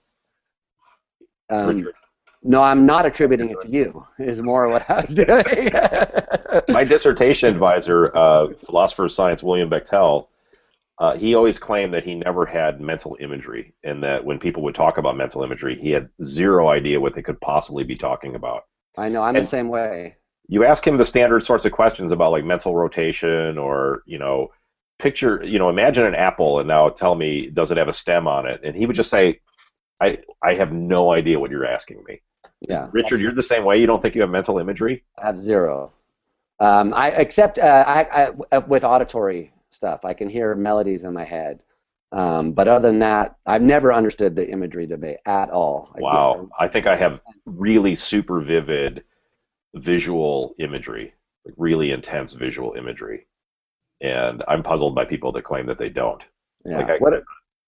Um, 1.51 1.88
no, 2.42 2.62
I'm 2.62 2.86
not 2.86 3.07
attributing 3.07 3.51
it 3.51 3.61
to 3.62 3.68
you. 3.68 4.07
Is 4.18 4.40
more 4.40 4.68
what 4.68 4.88
I 4.88 5.01
was 5.01 5.14
doing. 5.14 5.72
My 6.74 6.84
dissertation 6.84 7.49
advisor, 7.49 8.16
uh, 8.16 8.49
philosopher 8.64 9.07
of 9.07 9.12
science 9.12 9.42
William 9.42 9.68
Bechtel, 9.68 10.28
uh, 10.99 11.16
he 11.16 11.34
always 11.34 11.59
claimed 11.59 11.92
that 11.92 12.05
he 12.05 12.14
never 12.14 12.47
had 12.47 12.80
mental 12.80 13.16
imagery, 13.20 13.74
and 13.84 14.03
that 14.03 14.24
when 14.24 14.38
people 14.38 14.62
would 14.62 14.74
talk 14.74 14.97
about 14.99 15.16
mental 15.16 15.42
imagery, 15.42 15.78
he 15.80 15.90
had 15.90 16.09
zero 16.22 16.68
idea 16.68 17.01
what 17.01 17.14
they 17.14 17.22
could 17.22 17.40
possibly 17.40 17.84
be 17.84 17.97
talking 17.97 18.34
about. 18.34 18.62
I 18.97 19.09
know. 19.09 19.22
I'm 19.22 19.34
the 19.34 19.44
same 19.44 19.68
way. 19.68 20.16
You 20.49 20.64
ask 20.64 20.86
him 20.86 20.97
the 20.97 21.05
standard 21.05 21.42
sorts 21.42 21.64
of 21.64 21.72
questions 21.72 22.12
about 22.12 22.32
like 22.32 22.44
mental 22.44 22.74
rotation 22.74 23.59
or 23.59 24.03
you 24.07 24.18
know, 24.18 24.53
picture, 24.99 25.42
you 25.44 25.59
know, 25.59 25.68
imagine 25.68 26.05
an 26.05 26.14
apple 26.14 26.59
and 26.59 26.68
now 26.68 26.88
tell 26.88 27.14
me 27.14 27.49
does 27.49 27.70
it 27.70 27.76
have 27.76 27.88
a 27.88 27.92
stem 27.92 28.26
on 28.26 28.47
it, 28.47 28.61
and 28.64 28.76
he 28.76 28.86
would 28.86 28.97
just 28.97 29.11
say, 29.11 29.40
I 30.01 30.18
I 30.42 30.55
have 30.55 30.72
no 30.72 31.12
idea 31.12 31.38
what 31.38 31.51
you're 31.51 31.66
asking 31.66 32.05
me. 32.07 32.20
Yeah. 32.61 32.88
Richard, 32.92 33.20
you're 33.20 33.32
the 33.32 33.42
same 33.42 33.64
way. 33.64 33.78
You 33.78 33.86
don't 33.86 34.01
think 34.01 34.14
you 34.14 34.20
have 34.22 34.30
mental 34.30 34.59
imagery? 34.59 35.05
I 35.18 35.26
have 35.26 35.38
zero. 35.38 35.92
Um, 36.59 36.94
I 36.94 37.11
except 37.11 37.59
uh, 37.59 37.84
I, 37.86 38.30
I 38.53 38.59
with 38.59 38.84
auditory 38.84 39.53
stuff, 39.70 40.05
I 40.05 40.14
can 40.14 40.28
hear 40.28 40.55
melodies 40.55 41.05
in 41.05 41.12
my 41.12 41.24
head. 41.24 41.61
Um, 42.12 42.53
but 42.53 42.68
other 42.68 42.88
than 42.88 43.01
that, 43.01 43.36
I've 43.47 43.62
never 43.62 43.92
understood 43.92 44.36
the 44.36 44.49
imagery 44.49 44.86
debate 44.86 45.18
at 45.26 45.51
all. 45.51 45.90
I 45.94 46.01
Wow, 46.01 46.49
I 46.59 46.68
think 46.68 46.86
I 46.86 46.97
have 46.97 47.20
really 47.44 47.94
super 47.94 48.40
vivid 48.40 49.05
visual 49.74 50.54
imagery, 50.58 51.12
like 51.44 51.54
really 51.56 51.90
intense 51.90 52.32
visual 52.32 52.74
imagery, 52.74 53.26
and 54.00 54.42
I'm 54.48 54.62
puzzled 54.62 54.94
by 54.94 55.04
people 55.04 55.32
that 55.32 55.42
claim 55.42 55.66
that 55.66 55.78
they 55.78 55.88
don't. 55.88 56.24
Yeah. 56.64 56.78
Like 56.78 56.90
I, 56.90 56.96
what, 56.98 57.22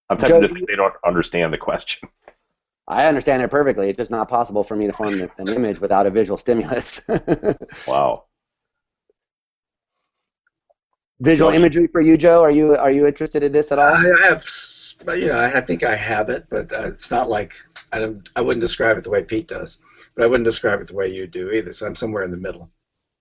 I'm 0.09 0.17
tempted 0.17 0.41
Joe, 0.41 0.47
to 0.47 0.53
think 0.53 0.67
they 0.67 0.75
don't 0.75 0.93
understand 1.05 1.53
the 1.53 1.57
question. 1.57 2.09
I 2.87 3.05
understand 3.05 3.43
it 3.43 3.49
perfectly. 3.49 3.89
It's 3.89 3.97
just 3.97 4.09
not 4.09 4.27
possible 4.27 4.63
for 4.63 4.75
me 4.75 4.87
to 4.87 4.93
form 4.93 5.21
an 5.37 5.47
image 5.47 5.79
without 5.79 6.07
a 6.07 6.09
visual 6.09 6.37
stimulus. 6.37 7.01
Wow. 7.87 8.25
visual 11.19 11.51
Joe, 11.51 11.55
imagery 11.55 11.87
for 11.87 12.01
you, 12.01 12.17
Joe? 12.17 12.41
Are 12.41 12.49
you 12.49 12.75
are 12.75 12.91
you 12.91 13.05
interested 13.05 13.43
in 13.43 13.51
this 13.51 13.71
at 13.71 13.77
all? 13.77 13.93
I 13.93 14.27
have, 14.27 14.43
you 15.15 15.27
know, 15.27 15.39
I 15.39 15.61
think 15.61 15.83
I 15.83 15.95
have 15.95 16.29
it, 16.29 16.45
but 16.49 16.71
uh, 16.73 16.87
it's 16.87 17.11
not 17.11 17.29
like 17.29 17.53
I 17.91 17.99
don't. 17.99 18.27
I 18.35 18.41
wouldn't 18.41 18.61
describe 18.61 18.97
it 18.97 19.03
the 19.03 19.09
way 19.09 19.23
Pete 19.23 19.47
does, 19.47 19.79
but 20.15 20.23
I 20.23 20.27
wouldn't 20.27 20.45
describe 20.45 20.81
it 20.81 20.87
the 20.87 20.95
way 20.95 21.07
you 21.13 21.27
do 21.27 21.51
either. 21.51 21.73
So 21.73 21.85
I'm 21.85 21.95
somewhere 21.95 22.23
in 22.23 22.31
the 22.31 22.37
middle. 22.37 22.69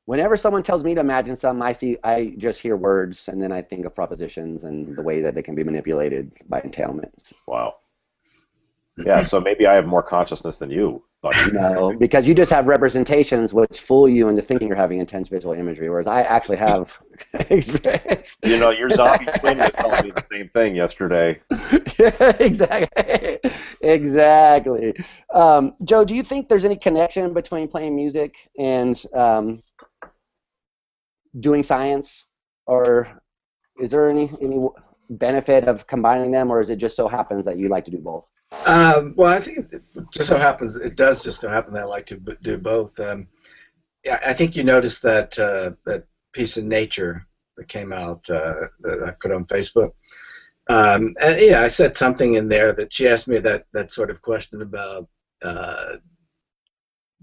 Whenever 0.06 0.36
someone 0.36 0.62
tells 0.62 0.84
me 0.84 0.94
to 0.94 1.00
imagine 1.00 1.36
something, 1.36 1.62
I 1.62 1.72
see 1.72 1.98
I 2.02 2.34
just 2.38 2.60
hear 2.60 2.76
words 2.76 3.28
and 3.28 3.42
then 3.42 3.52
I 3.52 3.60
think 3.60 3.84
of 3.84 3.94
propositions 3.94 4.64
and 4.64 4.96
the 4.96 5.02
way 5.02 5.20
that 5.20 5.34
they 5.34 5.42
can 5.42 5.54
be 5.54 5.64
manipulated 5.64 6.32
by 6.48 6.60
entailments. 6.62 7.34
Wow. 7.46 7.76
Yeah, 9.04 9.22
so 9.22 9.40
maybe 9.40 9.66
I 9.66 9.74
have 9.74 9.86
more 9.86 10.02
consciousness 10.02 10.58
than 10.58 10.70
you. 10.70 11.02
But 11.20 11.34
No, 11.52 11.92
because 11.98 12.28
you 12.28 12.34
just 12.34 12.50
have 12.52 12.66
representations 12.66 13.52
which 13.52 13.80
fool 13.80 14.08
you 14.08 14.28
into 14.28 14.40
thinking 14.40 14.68
you're 14.68 14.76
having 14.76 15.00
intense 15.00 15.28
visual 15.28 15.52
imagery, 15.54 15.90
whereas 15.90 16.06
I 16.06 16.22
actually 16.22 16.58
have 16.58 16.96
experience. 17.50 18.36
you 18.44 18.58
know, 18.58 18.70
your 18.70 18.90
zombie 18.90 19.26
twin 19.38 19.58
was 19.58 19.74
telling 19.74 20.04
me 20.04 20.12
the 20.12 20.24
same 20.30 20.48
thing 20.50 20.76
yesterday. 20.76 21.40
exactly. 22.40 23.38
Exactly. 23.80 24.94
Um, 25.34 25.74
Joe, 25.84 26.04
do 26.04 26.14
you 26.14 26.22
think 26.22 26.48
there's 26.48 26.64
any 26.64 26.76
connection 26.76 27.32
between 27.32 27.66
playing 27.66 27.96
music 27.96 28.36
and 28.58 29.02
um, 29.14 29.62
doing 31.40 31.64
science, 31.64 32.26
or 32.66 33.08
is 33.80 33.90
there 33.90 34.08
any 34.08 34.30
any 34.40 34.68
benefit 35.10 35.64
of 35.64 35.86
combining 35.86 36.30
them, 36.30 36.50
or 36.50 36.60
is 36.60 36.70
it 36.70 36.76
just 36.76 36.94
so 36.94 37.08
happens 37.08 37.44
that 37.44 37.58
you 37.58 37.68
like 37.68 37.84
to 37.86 37.90
do 37.90 37.98
both? 37.98 38.30
Um, 38.52 39.14
well, 39.16 39.32
I 39.32 39.40
think 39.40 39.72
it 39.72 39.82
just 40.12 40.28
so 40.28 40.38
happens 40.38 40.76
it 40.76 40.96
does 40.96 41.22
just 41.22 41.40
so 41.40 41.48
happen 41.48 41.74
that 41.74 41.82
I 41.82 41.84
like 41.84 42.06
to 42.06 42.16
b- 42.16 42.34
do 42.42 42.56
both. 42.56 42.98
Um, 42.98 43.26
yeah, 44.04 44.18
I 44.24 44.32
think 44.32 44.56
you 44.56 44.62
noticed 44.62 45.02
that 45.02 45.38
uh, 45.38 45.70
that 45.84 46.04
piece 46.32 46.56
in 46.56 46.68
Nature 46.68 47.26
that 47.56 47.68
came 47.68 47.92
out 47.92 48.20
uh, 48.30 48.66
that 48.80 49.02
I 49.02 49.12
put 49.20 49.32
on 49.32 49.44
Facebook. 49.44 49.90
Um, 50.70 51.14
and 51.20 51.40
yeah, 51.40 51.62
I 51.62 51.68
said 51.68 51.96
something 51.96 52.34
in 52.34 52.48
there 52.48 52.72
that 52.72 52.92
she 52.92 53.08
asked 53.08 53.28
me 53.28 53.38
that 53.40 53.64
that 53.72 53.90
sort 53.90 54.10
of 54.10 54.22
question 54.22 54.62
about 54.62 55.06
uh, 55.42 55.96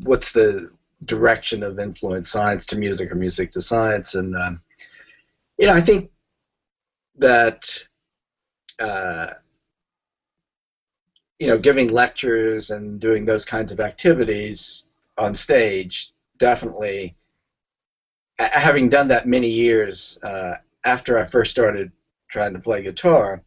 what's 0.04 0.32
the 0.32 0.70
direction 1.06 1.64
of 1.64 1.80
influence 1.80 2.30
science 2.30 2.66
to 2.68 2.78
music 2.78 3.12
or 3.12 3.16
music 3.16 3.52
to 3.52 3.62
science, 3.62 4.16
and 4.16 4.36
um, 4.36 4.62
you 5.58 5.66
know, 5.68 5.74
I 5.74 5.82
think 5.82 6.12
that. 7.16 7.84
Uh, 11.40 11.46
you 11.46 11.48
know, 11.48 11.58
giving 11.58 11.90
lectures 11.90 12.70
and 12.70 13.00
doing 13.00 13.26
those 13.26 13.46
kinds 13.46 13.72
of 13.72 13.80
activities 13.80 14.88
on 15.18 15.34
stage, 15.34 16.12
definitely. 16.38 17.16
Having 18.40 18.90
done 18.90 19.08
that 19.10 19.28
many 19.28 19.50
years 19.50 20.20
uh, 20.24 20.56
after 20.86 21.18
I 21.18 21.26
first 21.26 21.52
started 21.52 21.92
trying 22.30 22.54
to 22.54 22.60
play 22.60 22.84
guitar, 22.84 23.42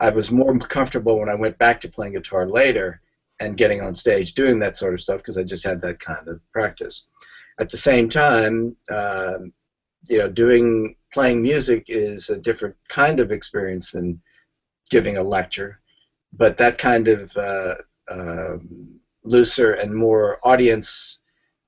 I 0.00 0.10
was 0.10 0.30
more 0.30 0.58
comfortable 0.58 1.18
when 1.18 1.28
I 1.28 1.34
went 1.34 1.58
back 1.58 1.80
to 1.80 1.88
playing 1.88 2.14
guitar 2.14 2.46
later 2.46 3.00
and 3.40 3.56
getting 3.56 3.80
on 3.82 3.94
stage 3.94 4.34
doing 4.34 4.58
that 4.60 4.76
sort 4.76 4.94
of 4.94 5.00
stuff 5.00 5.18
because 5.18 5.38
I 5.38 5.42
just 5.42 5.64
had 5.64 5.80
that 5.82 5.98
kind 5.98 6.28
of 6.28 6.40
practice. 6.52 7.08
At 7.58 7.70
the 7.70 7.76
same 7.76 8.08
time, 8.08 8.76
um 8.92 9.52
you 10.08 10.18
know, 10.18 10.28
doing 10.28 10.96
playing 11.12 11.42
music 11.42 11.84
is 11.88 12.30
a 12.30 12.38
different 12.38 12.76
kind 12.88 13.20
of 13.20 13.32
experience 13.32 13.90
than 13.92 14.20
giving 14.90 15.18
a 15.18 15.22
lecture 15.22 15.79
but 16.32 16.56
that 16.56 16.78
kind 16.78 17.08
of 17.08 17.36
uh, 17.36 17.74
um 18.10 19.00
looser 19.24 19.72
and 19.74 19.94
more 19.94 20.38
audience 20.44 21.20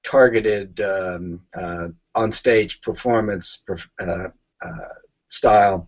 targeted 0.05 0.81
um, 0.81 1.41
uh, 1.55 1.89
on 2.15 2.31
stage 2.31 2.81
performance 2.81 3.63
perf- 3.69 3.89
uh, 4.01 4.29
uh, 4.65 4.89
style, 5.29 5.87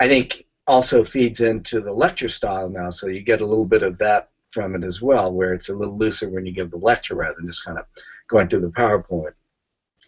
I 0.00 0.08
think 0.08 0.44
also 0.66 1.02
feeds 1.02 1.40
into 1.40 1.80
the 1.80 1.92
lecture 1.92 2.28
style 2.28 2.68
now. 2.68 2.90
So 2.90 3.06
you 3.08 3.22
get 3.22 3.40
a 3.40 3.46
little 3.46 3.64
bit 3.64 3.82
of 3.82 3.98
that 3.98 4.28
from 4.50 4.74
it 4.74 4.84
as 4.84 5.02
well, 5.02 5.32
where 5.32 5.52
it's 5.52 5.68
a 5.68 5.74
little 5.74 5.96
looser 5.96 6.28
when 6.28 6.46
you 6.46 6.52
give 6.52 6.70
the 6.70 6.78
lecture 6.78 7.14
rather 7.14 7.34
than 7.36 7.46
just 7.46 7.64
kind 7.64 7.78
of 7.78 7.84
going 8.28 8.48
through 8.48 8.60
the 8.60 8.68
PowerPoint. 8.68 9.32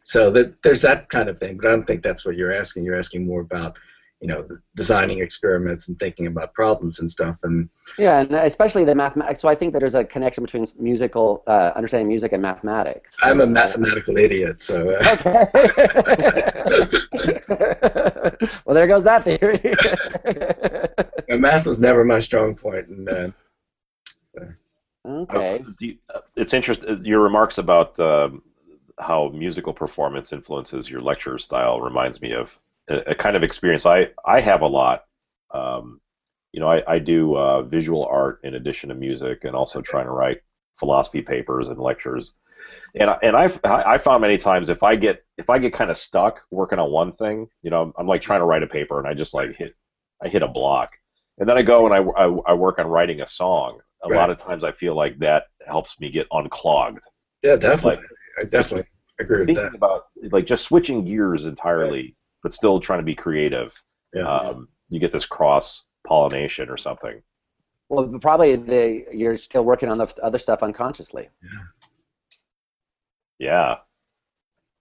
So 0.02 0.30
that 0.30 0.62
there's 0.62 0.80
that 0.82 1.08
kind 1.10 1.28
of 1.28 1.38
thing, 1.38 1.56
but 1.56 1.66
I 1.66 1.70
don't 1.70 1.86
think 1.86 2.02
that's 2.02 2.24
what 2.24 2.36
you're 2.36 2.52
asking. 2.52 2.84
You're 2.84 2.96
asking 2.98 3.26
more 3.26 3.40
about, 3.40 3.78
you 4.20 4.28
know, 4.28 4.42
the 4.42 4.60
designing 4.76 5.20
experiments 5.20 5.88
and 5.88 5.98
thinking 5.98 6.26
about 6.26 6.52
problems 6.54 7.00
and 7.00 7.10
stuff. 7.10 7.38
And 7.42 7.68
Yeah, 7.98 8.20
and 8.20 8.32
especially 8.34 8.84
the 8.84 8.94
mathematics. 8.94 9.40
So 9.40 9.48
I 9.48 9.54
think 9.54 9.72
that 9.72 9.78
there's 9.80 9.94
a 9.94 10.04
connection 10.04 10.44
between 10.44 10.66
musical 10.78 11.42
uh, 11.46 11.72
understanding 11.74 12.08
music 12.08 12.32
and 12.32 12.42
mathematics. 12.42 13.16
I'm 13.22 13.40
a 13.40 13.46
mathematical 13.46 14.16
idiot, 14.18 14.60
so. 14.62 14.90
Uh, 14.90 15.16
Okay. 15.20 15.46
well, 18.64 18.74
there 18.74 18.86
goes 18.86 19.04
that 19.04 19.24
theory. 19.24 19.60
Uh, 21.30 21.36
math 21.36 21.64
was 21.64 21.80
never 21.80 22.04
my 22.04 22.18
strong 22.18 22.56
point, 22.56 22.88
and 22.88 23.08
uh, 23.08 23.28
okay. 25.06 25.64
Do 25.78 25.86
you- 25.86 25.98
uh, 26.12 26.20
It's 26.34 26.52
interesting. 26.54 27.04
Your 27.04 27.20
remarks 27.20 27.58
about 27.58 27.98
um, 28.00 28.42
how 28.98 29.28
musical 29.28 29.72
performance 29.72 30.32
influences 30.32 30.90
your 30.90 31.00
lecture 31.00 31.38
style 31.38 31.80
reminds 31.80 32.20
me 32.20 32.32
of 32.32 32.58
a, 32.90 33.12
a 33.12 33.16
kind 33.16 33.36
of 33.36 33.44
experience 33.44 33.86
I, 33.86 34.08
I 34.26 34.40
have 34.40 34.62
a 34.62 34.68
lot. 34.68 35.04
Um, 35.54 36.00
you 36.52 36.60
know, 36.60 36.70
I, 36.70 36.84
I 36.94 37.00
do 37.00 37.36
uh, 37.36 37.62
visual 37.62 38.06
art 38.06 38.40
in 38.44 38.56
addition 38.56 38.90
to 38.90 38.96
music, 38.96 39.44
and 39.44 39.56
also 39.56 39.82
trying 39.82 40.06
to 40.06 40.12
write 40.12 40.40
philosophy 40.78 41.22
papers 41.22 41.68
and 41.68 41.78
lectures. 41.78 42.34
And 42.96 43.10
I, 43.10 43.18
and 43.22 43.36
I've 43.36 43.60
I 43.64 43.82
I 43.94 43.98
found 43.98 44.22
many 44.22 44.36
times 44.38 44.68
if 44.68 44.82
I 44.82 44.96
get 44.96 45.24
if 45.38 45.50
I 45.50 45.58
get 45.58 45.72
kind 45.72 45.90
of 45.90 45.96
stuck 45.96 46.42
working 46.50 46.78
on 46.78 46.90
one 46.92 47.12
thing, 47.12 47.48
you 47.62 47.70
know, 47.70 47.82
I'm, 47.82 47.92
I'm 47.98 48.06
like 48.08 48.22
trying 48.22 48.40
to 48.40 48.46
write 48.46 48.62
a 48.64 48.66
paper 48.68 48.98
and 48.98 49.08
I 49.08 49.14
just 49.14 49.34
like 49.34 49.56
hit 49.56 49.74
I 50.22 50.28
hit 50.28 50.42
a 50.42 50.48
block, 50.48 50.90
and 51.38 51.48
then 51.48 51.58
I 51.58 51.62
go 51.62 51.86
and 51.86 51.94
I, 51.94 51.98
I, 52.22 52.52
I 52.52 52.54
work 52.54 52.78
on 52.78 52.88
writing 52.88 53.20
a 53.22 53.26
song. 53.26 53.80
A 54.04 54.08
Right. 54.08 54.18
lot 54.18 54.30
of 54.30 54.38
times 54.38 54.64
I 54.64 54.72
feel 54.72 54.96
like 54.96 55.18
that 55.20 55.44
helps 55.66 56.00
me 56.00 56.10
get 56.10 56.26
unclogged. 56.32 57.04
yeah, 57.42 57.56
definitely, 57.56 58.04
I 58.40 58.44
definitely 58.44 58.88
agree 59.18 59.42
with 59.42 59.54
that. 59.54 59.72
about 59.74 60.04
like 60.30 60.46
just 60.46 60.64
switching 60.64 61.04
gears 61.04 61.46
entirely, 61.46 62.16
but 62.42 62.52
still 62.52 62.80
trying 62.80 63.00
to 63.00 63.04
be 63.04 63.14
creative. 63.14 63.72
Yeah. 64.14 64.28
Um, 64.28 64.68
you 64.88 64.98
get 64.98 65.12
this 65.12 65.26
cross 65.26 65.84
pollination 66.06 66.68
or 66.68 66.76
something. 66.76 67.22
Well, 67.88 68.18
probably 68.20 68.56
the, 68.56 69.04
you're 69.12 69.36
still 69.38 69.64
working 69.64 69.88
on 69.88 69.98
the 69.98 70.12
other 70.22 70.38
stuff 70.38 70.62
unconsciously. 70.62 71.28
Yeah, 73.38 73.76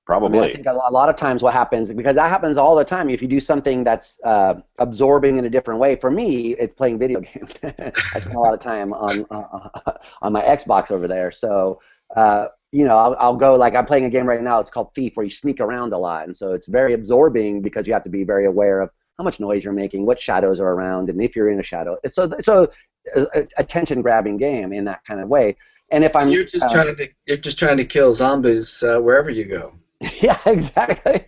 I 0.10 0.20
mean, 0.20 0.32
probably. 0.32 0.40
I 0.40 0.52
think 0.52 0.66
a 0.66 0.74
lo- 0.74 0.90
a 0.90 0.92
lot 0.92 1.10
of 1.10 1.16
times 1.16 1.44
what 1.44 1.54
happens 1.54 1.92
because 1.94 2.16
that 2.16 2.30
happens 2.30 2.58
all 2.58 2.76
the 2.76 2.84
time. 2.84 3.10
If 3.10 3.22
you 3.22 3.28
do 3.28 3.40
something 3.40 3.84
that's 3.84 4.20
uh, 4.24 4.56
absorbing 4.80 5.38
in 5.38 5.46
a 5.46 5.50
different 5.50 5.80
way, 5.80 5.96
for 5.96 6.10
me, 6.10 6.56
it's 6.56 6.74
playing 6.74 6.98
video 6.98 7.20
games. 7.32 7.56
I 7.64 8.20
spend 8.20 8.36
a 8.36 8.40
lot 8.40 8.54
of 8.54 8.60
time 8.60 8.94
on 8.94 9.26
uh, 9.30 9.94
on 10.22 10.34
my 10.34 10.42
Xbox 10.42 10.92
over 10.92 11.08
there. 11.08 11.32
So 11.32 11.80
uh, 12.16 12.48
you 12.72 12.86
know, 12.86 12.98
I'll, 12.98 13.16
I'll 13.20 13.36
go 13.36 13.56
like 13.56 13.76
I'm 13.76 13.86
playing 13.86 14.06
a 14.06 14.10
game 14.10 14.26
right 14.26 14.42
now. 14.42 14.60
It's 14.60 14.70
called 14.70 14.94
Thief, 14.94 15.14
where 15.16 15.24
you 15.24 15.30
sneak 15.30 15.60
around 15.60 15.94
a 15.94 15.98
lot, 15.98 16.28
and 16.28 16.36
so 16.36 16.54
it's 16.54 16.68
very 16.68 16.94
absorbing 16.94 17.62
because 17.62 17.88
you 17.88 17.94
have 17.94 18.04
to 18.04 18.10
be 18.10 18.24
very 18.24 18.46
aware 18.46 18.82
of 18.82 18.90
how 19.18 19.24
much 19.24 19.40
noise 19.40 19.64
you're 19.64 19.74
making, 19.74 20.06
what 20.06 20.20
shadows 20.20 20.60
are 20.60 20.72
around, 20.72 21.10
and 21.10 21.22
if 21.22 21.36
you're 21.36 21.50
in 21.50 21.60
a 21.60 21.64
shadow. 21.64 21.98
So 22.08 22.32
so 22.40 22.70
a, 23.16 23.28
a 23.34 23.48
attention 23.58 24.02
grabbing 24.02 24.38
game 24.38 24.72
in 24.74 24.86
that 24.86 25.04
kind 25.06 25.20
of 25.20 25.30
way. 25.30 25.56
And 25.92 26.04
if 26.04 26.16
I'm 26.16 26.30
you're 26.30 26.46
just 26.46 26.64
uh, 26.64 26.72
trying 26.72 26.96
to 26.96 27.10
you're 27.26 27.38
just 27.38 27.58
trying 27.58 27.78
to 27.78 27.86
kill 27.86 28.12
zombies 28.12 28.84
uh, 28.84 29.00
wherever 29.00 29.30
you 29.30 29.46
go. 29.46 29.74
Yeah, 30.22 30.40
exactly. 30.46 31.22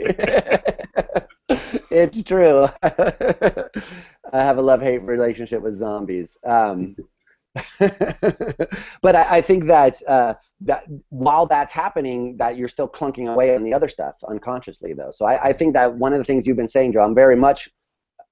it's 1.90 2.24
true. 2.24 2.70
I 2.84 3.70
have 4.32 4.58
a 4.58 4.62
love-hate 4.62 5.04
relationship 5.04 5.62
with 5.62 5.76
zombies. 5.76 6.38
Um, 6.46 6.96
but 9.02 9.16
I, 9.16 9.38
I 9.38 9.42
think 9.42 9.66
that 9.66 10.02
uh, 10.08 10.36
that 10.62 10.86
while 11.10 11.46
that's 11.46 11.74
happening, 11.74 12.38
that 12.38 12.58
you're 12.58 12.70
still 12.70 12.88
clunking 12.88 13.32
away 13.32 13.56
on 13.56 13.64
the 13.64 13.74
other 13.74 13.90
stuff 13.90 14.16
unconsciously, 14.28 14.94
though. 14.94 15.12
So 15.12 15.26
I, 15.26 15.50
I 15.50 15.54
think 15.54 15.74
that 15.74 15.94
one 15.94 16.14
of 16.14 16.20
the 16.20 16.24
things 16.24 16.48
you've 16.48 16.58
been 16.58 16.68
saying, 16.68 16.94
Joe, 16.94 17.02
I'm 17.02 17.16
very 17.16 17.36
much 17.36 17.70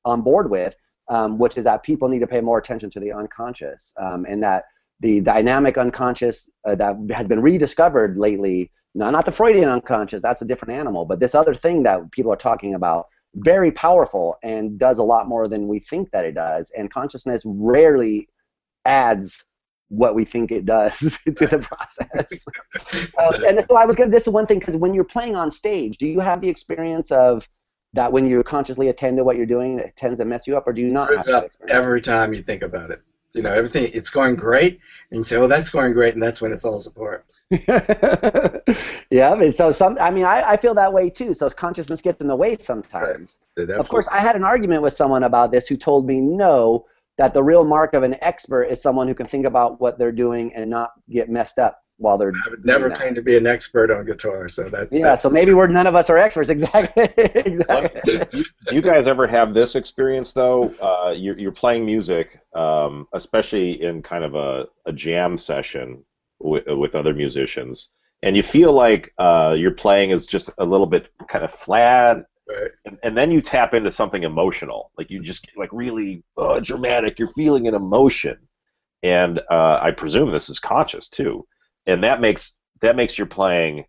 on 0.06 0.22
board 0.22 0.50
with, 0.50 0.76
um, 1.10 1.38
which 1.38 1.58
is 1.58 1.66
that 1.66 1.84
people 1.84 2.08
need 2.08 2.20
to 2.20 2.28
pay 2.28 2.40
more 2.40 2.58
attention 2.58 2.90
to 2.92 3.00
the 3.00 3.12
unconscious, 3.12 3.94
um, 4.02 4.26
and 4.28 4.42
that 4.42 4.66
the 5.02 5.20
dynamic 5.20 5.78
unconscious 5.78 6.50
uh, 6.66 6.76
that 6.76 6.96
has 7.12 7.28
been 7.28 7.42
rediscovered 7.42 8.18
lately. 8.18 8.72
No, 8.96 9.10
not 9.10 9.26
the 9.26 9.32
Freudian 9.32 9.70
unconscious. 9.70 10.22
That's 10.22 10.42
a 10.42 10.46
different 10.46 10.80
animal. 10.80 11.06
But 11.06 11.20
this 11.20 11.36
other 11.36 11.54
thing 11.54 11.84
that 11.84 12.12
people 12.12 12.32
are 12.32 12.38
talking 12.38 12.74
about, 12.74 13.08
very 13.36 13.72
powerful 13.72 14.38
and 14.44 14.80
does 14.80 14.98
a 14.98 15.04
lot 15.04 15.28
more 15.28 15.48
than 15.48 15.68
we 15.68 15.80
think 15.80 16.10
that 16.12 16.26
it 16.26 16.34
does. 16.34 16.72
And 16.76 16.92
consciousness 16.92 17.44
rarely 17.46 18.28
adds 18.86 19.46
what 19.90 20.14
we 20.14 20.24
think 20.24 20.52
it 20.52 20.66
does 20.66 21.00
to 21.26 21.48
the 21.48 21.60
process. 21.60 22.46
Uh, 23.18 23.38
and 23.48 23.66
so 23.70 23.76
I 23.76 23.86
was 23.86 23.96
gonna. 23.96 24.10
This 24.10 24.24
is 24.24 24.30
one 24.30 24.46
thing 24.48 24.60
because 24.60 24.78
when 24.78 24.94
you're 24.94 25.04
playing 25.04 25.36
on 25.36 25.52
stage, 25.52 25.98
do 25.98 26.08
you 26.08 26.20
have 26.22 26.42
the 26.42 26.48
experience 26.48 27.12
of 27.12 27.48
that 27.94 28.12
when 28.12 28.28
you 28.28 28.42
consciously 28.44 28.88
attend 28.88 29.18
to 29.18 29.24
what 29.24 29.36
you're 29.36 29.46
doing, 29.46 29.80
it 29.80 29.96
tends 29.96 30.20
to 30.20 30.26
mess 30.26 30.48
you 30.48 30.56
up, 30.56 30.68
or 30.68 30.74
do 30.74 30.82
you 30.82 30.92
not 30.92 31.10
have 31.10 31.24
Screws 31.24 31.58
that 31.62 31.70
every 31.70 32.02
time 32.02 32.34
you 32.34 32.42
think 32.42 32.62
about 32.62 32.92
it. 32.92 33.02
You 33.34 33.44
know, 33.44 33.54
everything 33.54 33.92
it's 33.94 34.10
going 34.10 34.36
great, 34.36 34.80
and 35.12 35.20
you 35.20 35.24
say, 35.24 35.38
"Oh, 35.38 35.48
that's 35.48 35.70
going 35.70 35.94
great," 35.94 36.14
and 36.14 36.24
that's 36.24 36.42
when 36.42 36.52
it 36.52 36.62
falls 36.62 36.88
apart. 36.88 37.26
yeah, 39.10 39.34
and 39.34 39.54
so 39.54 39.72
some. 39.72 39.98
I 40.00 40.10
mean, 40.12 40.26
I, 40.26 40.52
I 40.52 40.58
feel 40.58 40.74
that 40.76 40.92
way 40.92 41.10
too. 41.10 41.34
So 41.34 41.50
consciousness 41.50 42.02
gets 42.02 42.22
in 42.22 42.28
the 42.28 42.36
way 42.36 42.58
sometimes. 42.58 43.38
So 43.58 43.66
Of 43.66 43.90
course, 43.90 44.08
I 44.12 44.20
had 44.20 44.36
an 44.36 44.44
argument 44.44 44.82
with 44.82 44.94
someone 44.94 45.24
about 45.24 45.52
this 45.52 45.68
who 45.68 45.78
told 45.78 46.08
me 46.08 46.22
no, 46.22 46.86
that 47.20 47.34
the 47.34 47.44
real 47.44 47.66
mark 47.66 47.94
of 47.94 48.04
an 48.04 48.16
expert 48.22 48.64
is 48.64 48.82
someone 48.82 49.06
who 49.06 49.14
can 49.14 49.28
think 49.28 49.46
about 49.46 49.80
what 49.82 50.00
they're 50.00 50.12
doing 50.12 50.54
and 50.56 50.70
not 50.70 50.92
get 51.10 51.30
messed 51.30 51.60
up 51.60 51.78
while 51.98 52.18
they're. 52.18 52.32
I 52.48 52.50
would 52.50 52.66
never 52.66 52.86
doing 52.86 52.90
that. 52.92 52.98
claim 52.98 53.16
to 53.16 53.22
be 53.22 53.36
an 53.36 53.46
expert 53.46 53.92
on 53.92 54.06
guitar, 54.06 54.48
so 54.48 54.70
that 54.70 54.88
Yeah, 54.90 55.18
so 55.18 55.30
maybe 55.30 55.54
we're 55.54 55.68
none 55.68 55.86
of 55.86 55.96
us 55.96 56.10
are 56.10 56.18
experts. 56.18 56.50
Exactly. 56.60 57.10
exactly. 57.18 58.20
do, 58.20 58.38
you, 58.38 58.46
do 58.68 58.76
you 58.76 58.82
guys 58.82 59.06
ever 59.06 59.28
have 59.28 59.54
this 59.54 59.76
experience 59.76 60.32
though? 60.32 60.74
Uh, 60.82 61.12
you're, 61.12 61.38
you're 61.38 61.52
playing 61.52 61.86
music, 61.86 62.40
um, 62.56 63.06
especially 63.14 63.84
in 63.84 64.02
kind 64.02 64.24
of 64.24 64.36
a, 64.36 64.68
a 64.86 64.94
jam 64.94 65.38
session 65.38 66.02
with, 66.40 66.64
with 66.68 66.96
other 66.96 67.14
musicians, 67.14 67.92
and 68.24 68.38
you 68.38 68.44
feel 68.44 68.72
like 68.72 69.14
uh, 69.18 69.56
your 69.58 69.72
playing 69.72 70.12
is 70.12 70.26
just 70.26 70.50
a 70.58 70.66
little 70.66 70.88
bit 70.88 71.10
kind 71.28 71.44
of 71.44 71.52
flat, 71.52 72.26
Right. 72.50 72.72
and, 72.86 72.98
and 73.04 73.18
then 73.18 73.32
you 73.32 73.42
tap 73.42 73.74
into 73.74 73.92
something 73.92 74.24
emotional, 74.24 74.92
like 74.98 75.10
you 75.12 75.22
just 75.22 75.44
get 75.44 75.58
like 75.58 75.70
really 75.72 76.24
uh, 76.38 76.60
dramatic. 76.60 77.20
You're 77.20 77.28
feeling 77.30 77.68
an 77.68 77.76
emotion, 77.76 78.38
and 79.04 79.40
uh, 79.52 79.80
I 79.82 79.92
presume 79.92 80.32
this 80.32 80.50
is 80.50 80.60
conscious 80.60 81.10
too, 81.10 81.46
and 81.86 82.04
that 82.04 82.22
makes 82.22 82.56
that 82.82 82.96
makes 82.96 83.18
your 83.18 83.28
playing 83.28 83.86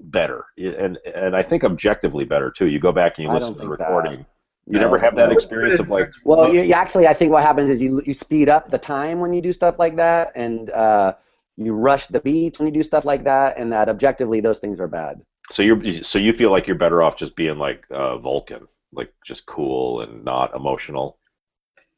better, 0.00 0.44
and 0.58 0.98
and 1.14 1.36
I 1.36 1.42
think 1.42 1.62
objectively 1.64 2.24
better 2.24 2.50
too. 2.50 2.66
You 2.66 2.80
go 2.80 2.92
back 2.92 3.18
and 3.18 3.26
you 3.28 3.32
listen 3.32 3.54
to 3.54 3.60
the 3.60 3.68
think 3.68 3.78
that. 3.78 3.90
recording. 3.90 4.26
You 4.66 4.78
No, 4.78 4.80
never 4.80 4.98
have 4.98 5.16
that 5.16 5.30
no. 5.30 5.36
experience 5.36 5.80
of 5.80 5.88
like, 5.88 6.10
Well, 6.24 6.54
you, 6.54 6.62
you 6.62 6.74
actually, 6.74 7.06
I 7.08 7.14
think 7.14 7.32
what 7.32 7.42
happens 7.42 7.70
is 7.70 7.80
you 7.80 8.02
you 8.06 8.14
speed 8.14 8.48
up 8.48 8.70
the 8.70 8.78
time 8.78 9.20
when 9.20 9.32
you 9.32 9.42
do 9.42 9.52
stuff 9.52 9.76
like 9.78 9.96
that, 9.96 10.32
and 10.34 10.70
uh, 10.70 11.14
you 11.56 11.74
rush 11.74 12.06
the 12.06 12.20
beats 12.20 12.58
when 12.58 12.66
you 12.66 12.74
do 12.74 12.82
stuff 12.82 13.04
like 13.04 13.24
that, 13.24 13.56
and 13.58 13.72
that 13.72 13.88
objectively 13.88 14.40
those 14.40 14.58
things 14.58 14.80
are 14.80 14.88
bad. 14.88 15.20
So 15.50 15.62
you're 15.62 16.02
so 16.02 16.18
you 16.18 16.32
feel 16.32 16.50
like 16.50 16.66
you're 16.66 16.76
better 16.76 17.02
off 17.02 17.16
just 17.16 17.34
being 17.34 17.58
like 17.58 17.84
uh, 17.90 18.18
Vulcan, 18.18 18.68
like 18.92 19.12
just 19.26 19.46
cool 19.46 20.00
and 20.00 20.24
not 20.24 20.54
emotional. 20.54 21.18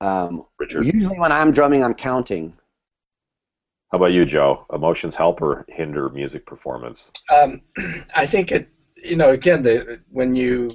Um, 0.00 0.46
Richard, 0.58 0.84
usually 0.84 1.18
when 1.18 1.30
I'm 1.30 1.52
drumming, 1.52 1.84
I'm 1.84 1.94
counting. 1.94 2.54
how 3.92 3.98
about 3.98 4.12
you, 4.12 4.24
Joe? 4.24 4.66
Emotions 4.72 5.14
help 5.14 5.42
or 5.42 5.64
hinder 5.68 6.08
music 6.08 6.46
performance? 6.46 7.12
Um, 7.32 7.60
I 8.14 8.26
think 8.26 8.50
it, 8.50 8.68
you 8.96 9.16
know, 9.16 9.30
again, 9.30 9.62
the, 9.62 10.00
when 10.10 10.34
you 10.34 10.70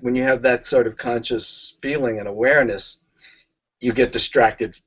when 0.00 0.16
you 0.16 0.24
have 0.24 0.42
that 0.42 0.66
sort 0.66 0.88
of 0.88 0.96
conscious 0.96 1.78
feeling 1.80 2.18
and 2.18 2.26
awareness, 2.26 3.04
you 3.78 3.92
get 3.92 4.12
distracted. 4.12 4.78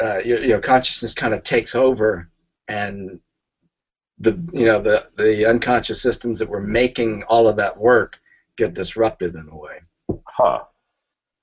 Uh, 0.00 0.18
you, 0.18 0.38
you 0.38 0.48
know, 0.48 0.60
consciousness 0.60 1.14
kind 1.14 1.34
of 1.34 1.42
takes 1.42 1.74
over, 1.74 2.30
and 2.68 3.20
the 4.18 4.38
you 4.52 4.64
know 4.64 4.80
the 4.80 5.06
the 5.16 5.46
unconscious 5.48 6.00
systems 6.00 6.38
that 6.38 6.48
were 6.48 6.60
making 6.60 7.22
all 7.24 7.48
of 7.48 7.56
that 7.56 7.76
work 7.76 8.20
get 8.56 8.74
disrupted 8.74 9.34
in 9.34 9.48
a 9.50 9.56
way. 9.56 9.80
Huh. 10.26 10.64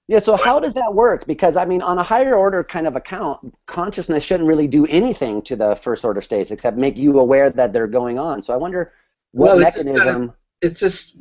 Yeah, 0.08 0.20
so 0.20 0.36
how 0.36 0.60
does 0.60 0.74
that 0.74 0.94
work? 0.94 1.26
Because 1.26 1.56
I 1.56 1.64
mean, 1.66 1.82
on 1.82 1.98
a 1.98 2.04
higher 2.04 2.36
order 2.36 2.64
kind 2.64 2.86
of 2.86 2.96
account, 2.96 3.54
consciousness 3.66 4.24
shouldn't 4.24 4.48
really 4.48 4.68
do 4.68 4.86
anything 4.88 5.42
to 5.44 5.56
the 5.56 5.76
first 5.76 6.04
order 6.04 6.22
states 6.22 6.52
except 6.52 6.76
make 6.78 6.98
you 6.98 7.20
aware 7.20 7.50
that 7.50 7.72
they're 7.72 7.88
going 7.88 8.20
on. 8.20 8.42
So 8.42 8.54
I 8.54 8.58
wonder 8.58 8.92
what 9.32 9.58
Well, 9.58 9.60
it 9.60 9.74
just 9.74 9.86
kinda- 9.86 10.34
It 10.62 10.76
just 10.76 11.18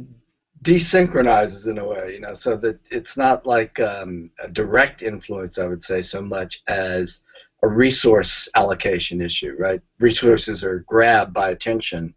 desynchronizes 0.62 1.68
in 1.68 1.78
a 1.78 1.86
way, 1.86 2.12
you 2.14 2.20
know, 2.20 2.32
so 2.32 2.56
that 2.56 2.78
it's 2.90 3.16
not 3.16 3.47
like 3.47 3.78
um, 3.81 4.31
a 4.43 4.48
direct 4.48 5.02
influence, 5.02 5.59
I 5.59 5.66
would 5.66 5.82
say, 5.82 6.02
so 6.02 6.20
much 6.20 6.62
as 6.66 7.22
a 7.62 7.69
resource 7.69 8.49
allocation 8.55 9.20
issue, 9.20 9.55
right? 9.59 9.81
Resources 10.01 10.65
are 10.65 10.81
grabbed 10.81 11.35
by 11.35 11.51
attention, 11.51 12.15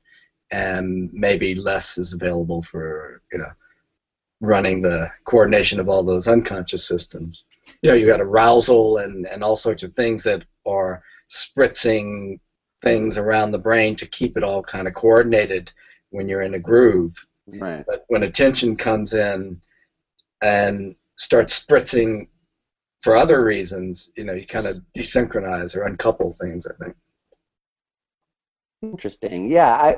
and 0.52 1.10
maybe 1.14 1.56
less 1.56 1.98
is 1.98 2.14
available 2.14 2.62
for, 2.62 3.22
you 3.32 3.40
know, 3.40 3.52
running 4.40 4.82
the 4.82 5.10
coordination 5.26 5.80
of 5.80 5.90
all 5.90 6.04
those 6.04 6.28
unconscious 6.28 6.88
systems. 6.88 7.46
You 7.82 7.90
know, 7.90 7.96
you 7.96 8.06
got 8.06 8.22
arousal 8.22 8.98
and, 8.98 9.26
and 9.26 9.44
all 9.44 9.56
sorts 9.56 9.84
of 9.84 9.94
things 9.94 10.24
that 10.24 10.44
are 10.66 11.02
spritzing 11.30 12.40
things 12.82 13.18
around 13.18 13.52
the 13.52 13.58
brain 13.58 13.96
to 13.96 14.06
keep 14.06 14.38
it 14.38 14.44
all 14.44 14.62
kind 14.62 14.88
of 14.88 14.94
coordinated 14.94 15.72
when 16.10 16.28
you're 16.28 16.42
in 16.42 16.54
a 16.54 16.60
groove. 16.60 17.16
Right. 17.48 17.84
But 17.86 18.06
when 18.08 18.24
attention 18.24 18.76
comes 18.76 19.14
in 19.14 19.60
and 20.42 20.96
starts 21.18 21.66
spritzing 21.66 22.28
for 23.04 23.18
other 23.18 23.44
reasons, 23.44 24.12
you 24.16 24.24
know, 24.24 24.34
you 24.34 24.48
kind 24.48 24.66
of 24.66 24.82
desynchronize 24.98 25.76
or 25.76 25.84
uncouple 25.84 26.34
things, 26.34 26.66
I 26.66 26.84
think. 26.84 26.96
Interesting. 28.82 29.50
Yeah, 29.50 29.72
I, 29.74 29.98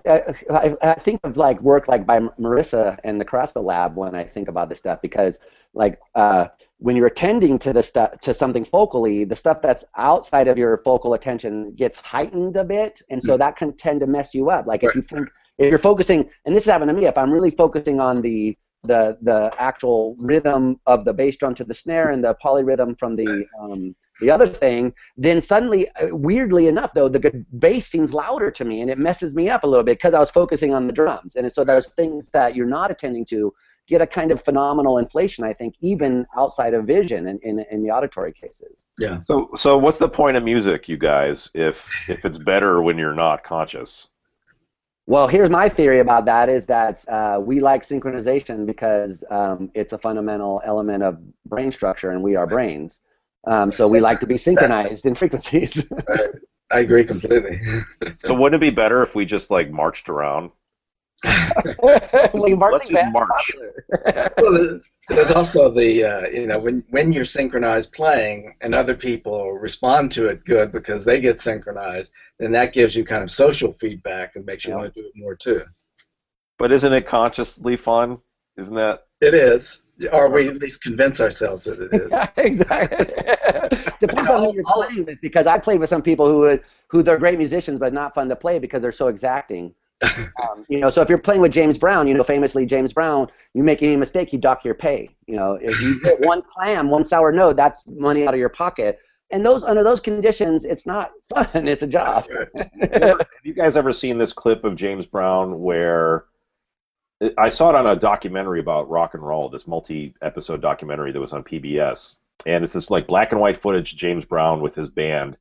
I 0.51 0.77
I 0.81 0.93
think 0.93 1.19
of 1.23 1.37
like 1.37 1.59
work 1.61 1.87
like 1.87 2.05
by 2.05 2.19
Marisa 2.39 2.99
and 3.03 3.19
the 3.19 3.25
Carrasco 3.25 3.61
Lab 3.61 3.95
when 3.95 4.13
I 4.13 4.23
think 4.23 4.47
about 4.47 4.69
this 4.69 4.77
stuff 4.77 5.01
because 5.01 5.39
like 5.73 5.99
uh, 6.13 6.47
when 6.77 6.95
you're 6.95 7.07
attending 7.07 7.57
to 7.59 7.73
the 7.73 7.81
stuff 7.81 8.19
to 8.19 8.33
something 8.33 8.63
focally, 8.63 9.27
the 9.27 9.35
stuff 9.35 9.59
that's 9.61 9.85
outside 9.97 10.47
of 10.47 10.57
your 10.57 10.77
focal 10.85 11.15
attention 11.15 11.73
gets 11.73 11.99
heightened 11.99 12.57
a 12.57 12.63
bit, 12.63 13.01
and 13.09 13.23
so 13.23 13.37
that 13.37 13.55
can 13.55 13.75
tend 13.75 14.01
to 14.01 14.07
mess 14.07 14.35
you 14.35 14.51
up. 14.51 14.67
Like 14.67 14.83
if 14.83 14.93
you 14.93 15.01
think 15.01 15.29
if 15.57 15.69
you're 15.69 15.79
focusing, 15.79 16.29
and 16.45 16.55
this 16.55 16.63
is 16.63 16.71
happened 16.71 16.89
to 16.89 16.93
me, 16.93 17.05
if 17.05 17.17
I'm 17.17 17.31
really 17.31 17.51
focusing 17.51 17.99
on 17.99 18.21
the 18.21 18.55
the 18.85 19.17
the 19.21 19.51
actual 19.57 20.15
rhythm 20.17 20.79
of 20.85 21.05
the 21.05 21.13
bass 21.13 21.35
drum 21.35 21.55
to 21.55 21.63
the 21.63 21.73
snare 21.73 22.09
and 22.09 22.23
the 22.23 22.35
polyrhythm 22.43 22.97
from 22.97 23.15
the 23.15 23.45
um, 23.59 23.95
the 24.21 24.31
other 24.31 24.47
thing, 24.47 24.93
then 25.17 25.41
suddenly, 25.41 25.89
uh, 25.95 26.07
weirdly 26.11 26.67
enough, 26.67 26.93
though, 26.93 27.09
the 27.09 27.45
bass 27.59 27.87
seems 27.87 28.13
louder 28.13 28.49
to 28.51 28.63
me, 28.63 28.81
and 28.81 28.89
it 28.89 28.97
messes 28.97 29.35
me 29.35 29.49
up 29.49 29.63
a 29.63 29.67
little 29.67 29.83
bit 29.83 29.97
because 29.97 30.13
I 30.13 30.19
was 30.19 30.31
focusing 30.31 30.73
on 30.73 30.87
the 30.87 30.93
drums. 30.93 31.35
And 31.35 31.51
so 31.51 31.63
those 31.63 31.87
things 31.89 32.29
that 32.31 32.55
you're 32.55 32.65
not 32.65 32.91
attending 32.91 33.25
to 33.25 33.53
get 33.87 34.01
a 34.01 34.07
kind 34.07 34.31
of 34.31 34.41
phenomenal 34.41 34.97
inflation, 34.97 35.43
I 35.43 35.53
think, 35.53 35.75
even 35.81 36.25
outside 36.35 36.73
of 36.73 36.85
vision 36.85 37.27
in, 37.27 37.39
in, 37.43 37.65
in 37.69 37.83
the 37.83 37.91
auditory 37.91 38.33
cases. 38.33 38.85
Yeah. 38.99 39.21
So, 39.23 39.49
so 39.55 39.77
what's 39.77 39.97
the 39.97 40.09
point 40.09 40.37
of 40.37 40.43
music, 40.43 40.87
you 40.87 40.97
guys, 40.97 41.49
if 41.53 41.85
if 42.07 42.25
it's 42.25 42.37
better 42.37 42.81
when 42.81 42.97
you're 42.97 43.13
not 43.13 43.43
conscious? 43.43 44.07
Well, 45.07 45.27
here's 45.27 45.51
my 45.51 45.69
theory 45.69 45.99
about 45.99 46.25
that 46.25 46.49
is 46.49 46.65
that 46.65 47.07
uh, 47.07 47.39
we 47.39 47.59
like 47.59 47.83
synchronization 47.83 48.65
because 48.65 49.23
um, 49.29 49.69
it's 49.75 49.93
a 49.93 49.99
fundamental 49.99 50.61
element 50.65 51.03
of 51.03 51.19
brain 51.45 51.71
structure, 51.71 52.09
and 52.09 52.23
we 52.23 52.35
are 52.35 52.47
brains. 52.47 53.01
Um, 53.45 53.71
so 53.71 53.87
we 53.87 53.99
like 53.99 54.19
to 54.21 54.27
be 54.27 54.37
synchronized 54.37 55.05
in 55.05 55.13
frequencies. 55.13 55.83
I 56.71 56.79
agree 56.79 57.05
completely. 57.05 57.59
So, 58.17 58.33
wouldn't 58.33 58.61
it 58.61 58.65
be 58.65 58.75
better 58.75 59.03
if 59.03 59.13
we 59.13 59.25
just 59.25 59.51
like 59.51 59.69
marched 59.69 60.09
around? 60.09 60.49
well, 61.79 61.99
Let's 62.71 62.91
march. 62.91 63.51
well, 64.37 64.79
there's 65.09 65.31
also 65.31 65.69
the 65.69 66.03
uh, 66.03 66.27
you 66.29 66.47
know 66.47 66.59
when 66.59 66.83
when 66.89 67.11
you're 67.13 67.25
synchronized 67.25 67.91
playing 67.93 68.55
and 68.61 68.73
other 68.75 68.95
people 68.95 69.53
respond 69.53 70.11
to 70.13 70.27
it 70.27 70.43
good 70.45 70.71
because 70.71 71.05
they 71.05 71.19
get 71.21 71.39
synchronized, 71.39 72.11
then 72.39 72.51
that 72.53 72.73
gives 72.73 72.95
you 72.95 73.05
kind 73.05 73.23
of 73.23 73.31
social 73.31 73.71
feedback 73.71 74.35
and 74.35 74.45
makes 74.45 74.65
you 74.65 74.71
Yeah. 74.71 74.77
want 74.77 74.93
to 74.93 75.01
do 75.01 75.07
it 75.07 75.13
more 75.15 75.35
too. 75.35 75.61
But 76.57 76.71
isn't 76.71 76.93
it 76.93 77.05
consciously 77.05 77.77
fun? 77.77 78.17
Isn't 78.57 78.75
that? 78.75 79.03
It 79.21 79.33
is, 79.33 79.85
or 80.11 80.29
we 80.29 80.47
at 80.47 80.55
least 80.57 80.81
convince 80.81 81.19
ourselves 81.21 81.63
that 81.65 81.79
it 81.79 81.93
is. 81.93 82.13
exactly. 82.37 83.05
Depends 83.99 84.29
on 84.29 84.43
who 84.43 84.53
you're 84.55 84.63
I'll- 84.67 84.83
playing 84.83 85.05
with, 85.05 85.19
because 85.21 85.47
I 85.47 85.57
played 85.57 85.79
with 85.79 85.89
some 85.89 86.01
people 86.01 86.27
who 86.27 86.59
who 86.87 87.01
they're 87.03 87.17
great 87.17 87.37
musicians 87.37 87.79
but 87.79 87.93
not 87.93 88.13
fun 88.13 88.29
to 88.29 88.35
play 88.35 88.59
because 88.59 88.81
they're 88.81 88.91
so 88.91 89.07
exacting. 89.07 89.73
Um, 90.01 90.65
you 90.67 90.79
know, 90.79 90.89
so 90.89 91.01
if 91.01 91.09
you're 91.09 91.17
playing 91.17 91.41
with 91.41 91.51
James 91.51 91.77
Brown, 91.77 92.07
you 92.07 92.13
know, 92.13 92.23
famously 92.23 92.65
James 92.65 92.93
Brown, 92.93 93.29
you 93.53 93.63
make 93.63 93.81
any 93.81 93.95
mistake, 93.95 94.29
he 94.29 94.37
dock 94.37 94.65
your 94.65 94.73
pay. 94.73 95.09
You 95.25 95.37
know, 95.37 95.57
if 95.61 95.79
you 95.81 96.01
get 96.01 96.19
one 96.19 96.41
clam, 96.41 96.89
one 96.89 97.05
sour 97.05 97.31
note, 97.31 97.55
that's 97.55 97.85
money 97.87 98.27
out 98.27 98.33
of 98.33 98.39
your 98.39 98.49
pocket. 98.49 98.99
And 99.31 99.45
those 99.45 99.63
under 99.63 99.83
those 99.83 99.99
conditions, 99.99 100.65
it's 100.65 100.85
not 100.85 101.11
fun. 101.29 101.67
It's 101.67 101.83
a 101.83 101.87
job. 101.87 102.27
Have 102.91 103.27
you 103.43 103.53
guys 103.53 103.77
ever 103.77 103.91
seen 103.91 104.17
this 104.17 104.33
clip 104.33 104.63
of 104.63 104.75
James 104.75 105.05
Brown 105.05 105.61
where 105.61 106.25
I 107.37 107.49
saw 107.49 107.69
it 107.69 107.75
on 107.75 107.87
a 107.87 107.95
documentary 107.95 108.59
about 108.59 108.89
rock 108.89 109.13
and 109.13 109.23
roll, 109.23 109.49
this 109.49 109.67
multi-episode 109.67 110.61
documentary 110.61 111.11
that 111.11 111.19
was 111.19 111.33
on 111.33 111.43
PBS, 111.43 112.15
and 112.45 112.63
it's 112.63 112.73
this 112.73 112.91
like 112.91 113.07
black 113.07 113.31
and 113.31 113.39
white 113.39 113.61
footage 113.61 113.95
James 113.95 114.25
Brown 114.25 114.61
with 114.61 114.75
his 114.75 114.89
band, 114.89 115.37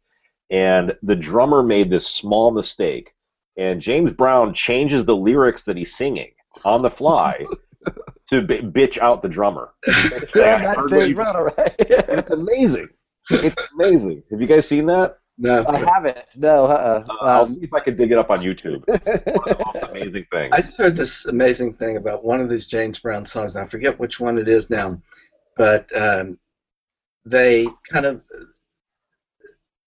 and 0.50 0.96
the 1.02 1.16
drummer 1.16 1.62
made 1.62 1.90
this 1.90 2.06
small 2.06 2.52
mistake, 2.52 3.14
and 3.56 3.80
James 3.80 4.12
Brown 4.12 4.54
changes 4.54 5.04
the 5.04 5.16
lyrics 5.16 5.62
that 5.64 5.76
he's 5.76 5.94
singing 5.96 6.30
on 6.64 6.82
the 6.82 6.90
fly 6.90 7.44
to 8.30 8.42
b- 8.42 8.60
bitch 8.62 8.98
out 8.98 9.22
the 9.22 9.28
drummer. 9.28 9.72
Yeah, 10.34 10.56
I 10.56 10.62
that's 10.62 10.78
heard 10.80 10.90
James 10.90 11.14
Brown, 11.14 11.36
all 11.36 11.44
right. 11.44 11.74
It's 11.78 12.30
amazing. 12.30 12.88
It's 13.30 13.56
amazing. 13.74 14.22
Have 14.30 14.40
you 14.40 14.46
guys 14.46 14.66
seen 14.68 14.86
that? 14.86 15.18
No, 15.36 15.64
I 15.66 15.78
haven't. 15.78 16.18
No, 16.36 16.66
uh-uh. 16.66 17.04
Uh, 17.08 17.14
I'll 17.24 17.42
Um, 17.46 17.54
see 17.54 17.60
if 17.62 17.72
I 17.72 17.80
can 17.80 17.96
dig 17.96 18.12
it 18.12 18.18
up 18.18 18.30
on 18.30 18.40
YouTube. 18.40 18.84
It's 18.86 19.06
one 19.06 19.48
of 19.50 19.58
the 19.58 19.64
most 19.74 19.90
amazing 19.90 20.26
things. 20.30 20.50
I 20.52 20.60
just 20.60 20.78
heard 20.78 20.94
this 20.96 21.26
amazing 21.26 21.74
thing 21.74 21.96
about 21.96 22.24
one 22.24 22.40
of 22.40 22.48
these 22.48 22.68
James 22.68 22.98
Brown 23.00 23.24
songs. 23.24 23.56
I 23.56 23.66
forget 23.66 23.98
which 23.98 24.20
one 24.20 24.38
it 24.38 24.46
is 24.46 24.70
now, 24.70 25.00
but 25.56 25.90
um, 25.96 26.38
they 27.24 27.66
kind 27.90 28.06
of, 28.06 28.22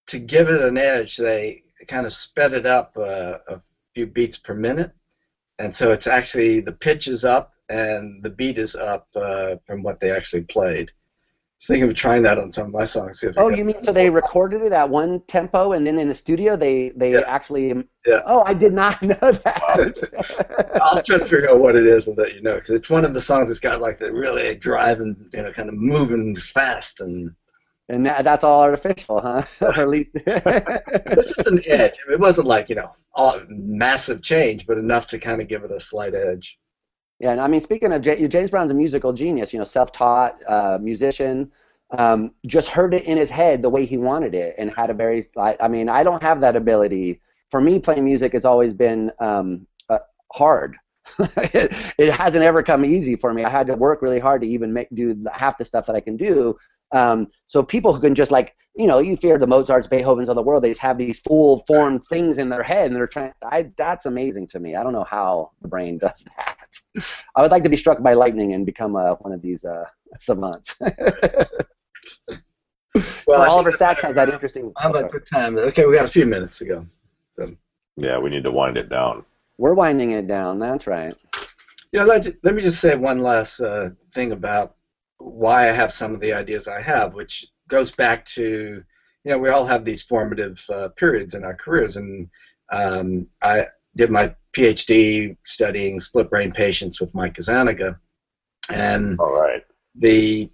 to 0.08 0.20
give 0.20 0.50
it 0.50 0.62
an 0.62 0.78
edge, 0.78 1.16
they 1.18 1.64
kind 1.88 2.06
of 2.06 2.14
sped 2.14 2.54
it 2.54 2.66
up 2.66 2.96
uh, 2.98 3.38
a 3.48 3.62
few 3.96 4.06
beats 4.08 4.38
per 4.38 4.54
minute, 4.54 4.92
and 5.60 5.76
so 5.76 5.92
it's 5.92 6.08
actually 6.08 6.60
the 6.62 6.72
pitch 6.74 7.08
is 7.08 7.26
up 7.26 7.54
and 7.70 8.24
the 8.24 8.30
beat 8.30 8.58
is 8.58 8.76
up 8.76 9.08
uh, 9.16 9.56
from 9.66 9.84
what 9.84 10.00
they 10.00 10.12
actually 10.12 10.44
played. 10.44 10.90
I 10.90 10.94
was 11.60 11.68
thinking 11.68 11.88
of 11.90 11.96
trying 11.96 12.22
that 12.24 12.38
on 12.38 12.52
some 12.52 12.68
of 12.68 12.74
my 12.74 12.84
songs. 12.84 13.24
Oh, 13.36 13.50
you 13.50 13.66
mean 13.66 13.82
so 13.84 13.92
they 13.92 14.10
recorded 14.22 14.62
it 14.62 14.72
at 14.74 14.90
one 14.90 15.22
tempo, 15.28 15.72
and 15.72 15.86
then 15.88 15.98
in 15.98 16.08
the 16.08 16.16
studio 16.16 16.56
they 16.56 16.92
they 16.96 17.14
Yeah. 17.14 17.24
actually? 17.26 17.74
Yeah. 18.06 18.22
Oh, 18.26 18.44
I 18.46 18.54
did 18.54 18.74
not 18.74 19.02
know 19.12 19.32
that. 19.32 19.98
I'll 20.82 21.02
try 21.04 21.18
to 21.18 21.26
figure 21.26 21.50
out 21.50 21.60
what 21.60 21.76
it 21.76 21.86
is 21.88 22.08
and 22.08 22.18
let 22.18 22.34
you 22.36 22.42
know 22.42 22.56
because 22.56 22.70
it's 22.72 22.90
one 22.90 23.06
of 23.06 23.14
the 23.14 23.22
songs 23.22 23.48
that's 23.48 23.60
got 23.60 23.82
like 23.82 24.00
the 24.00 24.12
really 24.12 24.56
driving, 24.56 25.16
you 25.34 25.42
know, 25.42 25.52
kind 25.52 25.70
of 25.70 25.76
moving 25.76 26.36
fast 26.36 27.02
and 27.02 27.32
and 27.90 28.06
that, 28.06 28.24
that's 28.24 28.44
all 28.44 28.62
artificial, 28.62 29.22
huh? 29.22 29.44
at 29.76 29.88
least. 29.88 30.10
It's 30.26 31.34
just 31.36 31.48
an 31.48 31.62
edge. 31.66 31.94
I 32.06 32.10
mean, 32.10 32.14
it 32.16 32.20
wasn't 32.20 32.48
like 32.48 32.70
you 32.70 32.76
know 32.76 32.94
all 33.14 33.40
massive 33.48 34.22
change, 34.22 34.68
but 34.68 34.78
enough 34.78 35.08
to 35.08 35.20
kind 35.20 35.42
of 35.42 35.48
give 35.48 35.64
it 35.64 35.72
a 35.72 35.80
slight 35.80 36.14
edge. 36.14 36.60
Yeah, 37.20 37.32
and 37.32 37.42
I 37.42 37.48
mean, 37.48 37.62
speaking 37.62 37.92
of 37.94 38.02
J- 38.02 38.28
James 38.28 38.52
Brown's 38.52 38.72
a 38.72 38.76
musical 38.76 39.12
genius, 39.14 39.52
you 39.54 39.60
know, 39.60 39.66
self-taught 39.66 40.38
uh, 40.48 40.78
musician. 40.82 41.52
Um, 41.98 42.32
just 42.46 42.68
heard 42.68 42.94
it 42.94 43.06
in 43.06 43.18
his 43.18 43.30
head 43.30 43.62
the 43.62 43.70
way 43.70 43.86
he 43.86 43.98
wanted 43.98 44.36
it, 44.36 44.56
and 44.58 44.74
had 44.74 44.90
a 44.90 44.94
very. 44.94 45.26
I, 45.38 45.56
I 45.60 45.68
mean, 45.70 45.88
I 45.90 46.04
don't 46.04 46.22
have 46.22 46.42
that 46.42 46.56
ability. 46.56 47.22
For 47.50 47.62
me, 47.62 47.80
playing 47.80 48.04
music 48.04 48.34
has 48.34 48.44
always 48.44 48.74
been 48.74 49.10
um, 49.20 49.66
uh, 49.90 50.00
hard. 50.34 50.76
it, 51.20 51.74
it 51.98 52.12
hasn't 52.12 52.44
ever 52.44 52.62
come 52.62 52.84
easy 52.84 53.16
for 53.16 53.34
me. 53.34 53.46
I 53.46 53.50
had 53.50 53.68
to 53.68 53.76
work 53.76 54.02
really 54.02 54.20
hard 54.20 54.42
to 54.42 54.48
even 54.48 54.74
make 54.74 54.90
do 54.94 55.14
the- 55.14 55.32
half 55.34 55.58
the 55.58 55.64
stuff 55.66 55.86
that 55.86 55.96
I 55.96 56.02
can 56.02 56.18
do. 56.18 56.58
Um, 56.92 57.28
so 57.48 57.64
people 57.64 57.94
who 57.94 58.00
can 58.00 58.16
just 58.16 58.32
like, 58.32 58.56
you 58.76 58.88
know, 58.88 59.00
you 59.00 59.18
fear 59.18 59.38
the 59.38 59.48
Mozarts, 59.48 59.88
Beethovens 59.88 60.30
of 60.30 60.36
the 60.36 60.42
world. 60.42 60.64
They 60.64 60.70
just 60.70 60.82
have 60.82 60.98
these 60.98 61.20
full 61.20 61.64
formed 61.68 62.06
things 62.06 62.38
in 62.38 62.50
their 62.50 62.64
head, 62.64 62.88
and 62.88 62.96
they're 62.96 63.08
trying. 63.08 63.34
I, 63.44 63.72
that's 63.76 64.06
amazing 64.06 64.48
to 64.48 64.60
me. 64.60 64.76
I 64.76 64.84
don't 64.84 64.94
know 64.94 65.04
how 65.04 65.52
the 65.62 65.68
brain 65.68 65.98
does 66.02 66.26
that. 66.38 67.04
I 67.36 67.42
would 67.42 67.52
like 67.52 67.64
to 67.64 67.70
be 67.70 67.78
struck 67.78 68.02
by 68.02 68.14
lightning 68.14 68.54
and 68.54 68.66
become 68.66 68.96
uh, 68.96 69.16
one 69.16 69.34
of 69.34 69.42
these 69.42 69.66
uh, 69.66 69.86
savants. 70.20 70.76
Well, 73.28 73.42
I 73.42 73.48
Oliver 73.48 73.72
Sacks 73.72 74.02
has 74.02 74.16
that 74.16 74.30
interesting. 74.30 74.74
How 74.78 74.90
about 74.90 75.12
good 75.12 75.28
time? 75.28 75.58
Okay, 75.58 75.86
we 75.86 75.96
got 75.96 76.06
a 76.06 76.10
few 76.10 76.26
minutes 76.26 76.58
to 76.60 76.66
go. 76.66 76.86
Yeah, 77.98 78.18
we 78.18 78.30
need 78.30 78.44
to 78.44 78.52
wind 78.52 78.78
it 78.78 78.90
down. 78.90 79.26
We're 79.58 79.74
winding 79.74 80.12
it 80.12 80.28
down. 80.28 80.60
That's 80.60 80.88
right. 80.88 81.14
You 81.92 82.00
know, 82.00 82.06
let, 82.06 82.28
let 82.44 82.56
me 82.56 82.62
just 82.62 82.80
say 82.80 82.96
one 82.96 83.22
last 83.22 83.60
uh, 83.60 83.90
thing 84.14 84.32
about 84.32 84.77
why 85.20 85.70
I 85.70 85.72
have 85.72 85.92
some 85.92 86.14
of 86.14 86.20
the 86.20 86.34
ideas 86.34 86.68
I 86.68 86.82
have, 86.82 87.14
which 87.14 87.46
goes 87.68 87.92
back 87.92 88.26
to, 88.26 88.84
you 89.24 89.32
know, 89.32 89.38
we 89.38 89.50
all 89.50 89.66
have 89.66 89.84
these 89.84 90.04
formative 90.04 90.64
uh, 90.70 90.90
periods 90.90 91.34
in 91.34 91.44
our 91.44 91.56
careers, 91.56 91.98
and 91.98 92.28
um, 92.72 93.28
I 93.42 93.66
did 93.96 94.10
my 94.10 94.34
PhD 94.56 95.36
studying 95.46 96.00
split 96.00 96.30
brain 96.30 96.52
patients 96.52 97.00
with 97.00 97.14
Mike 97.14 97.36
Gazzaniga, 97.36 97.98
and 98.70 99.20
All 99.20 99.34
right. 99.34 99.64
the 99.96 100.50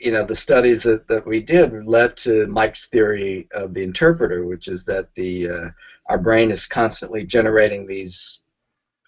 you 0.00 0.10
know 0.10 0.24
the 0.24 0.34
studies 0.34 0.82
that, 0.82 1.06
that 1.08 1.26
we 1.26 1.40
did 1.40 1.86
led 1.86 2.16
to 2.16 2.46
Mike's 2.46 2.88
theory 2.88 3.46
of 3.52 3.74
the 3.74 3.82
interpreter, 3.82 4.44
which 4.44 4.66
is 4.66 4.84
that 4.84 5.06
the 5.14 5.48
uh, 5.48 5.68
our 6.08 6.18
brain 6.18 6.50
is 6.50 6.66
constantly 6.66 7.22
generating 7.22 7.86
these 7.86 8.42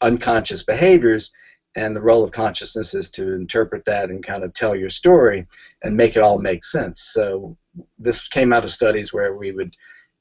unconscious 0.03 0.63
behaviors, 0.63 1.33
and 1.77 1.95
the 1.95 2.01
role 2.01 2.25
of 2.25 2.33
consciousness 2.33 2.95
is 2.95 3.11
to 3.11 3.35
interpret 3.35 3.85
that 3.85 4.11
and 4.11 4.25
kind 4.25 4.43
of 4.43 4.53
tell 4.55 4.75
your 4.75 4.91
story 4.91 5.47
and 5.83 5.97
make 5.97 6.17
it 6.17 6.23
all 6.23 6.39
make 6.39 6.65
sense. 6.65 7.03
So 7.13 7.57
this 7.99 8.27
came 8.29 8.53
out 8.53 8.65
of 8.65 8.73
studies 8.73 9.13
where 9.13 9.37
we 9.37 9.53
would 9.53 9.77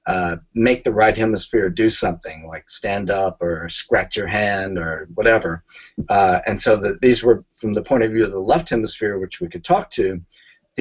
uh, 0.05 0.35
make 0.53 0.83
the 0.83 0.93
right 0.93 1.17
hemisphere 1.17 1.69
do 1.69 1.89
something 1.89 2.45
like 2.47 2.69
stand 2.69 3.09
up 3.09 3.41
or 3.41 3.67
scratch 3.69 4.15
your 4.15 4.27
hand 4.27 4.77
or 4.77 5.07
whatever. 5.15 5.63
Uh, 6.09 6.39
and 6.45 6.61
so 6.61 6.75
the, 6.75 6.99
these 7.01 7.23
were 7.23 7.43
from 7.49 7.73
the 7.73 7.81
point 7.81 8.03
of 8.03 8.11
view 8.11 8.25
of 8.25 8.31
the 8.31 8.39
left 8.39 8.69
hemisphere, 8.69 9.17
which 9.17 9.41
we 9.41 9.47
could 9.47 9.63
talk 9.63 9.89
to. 9.91 10.21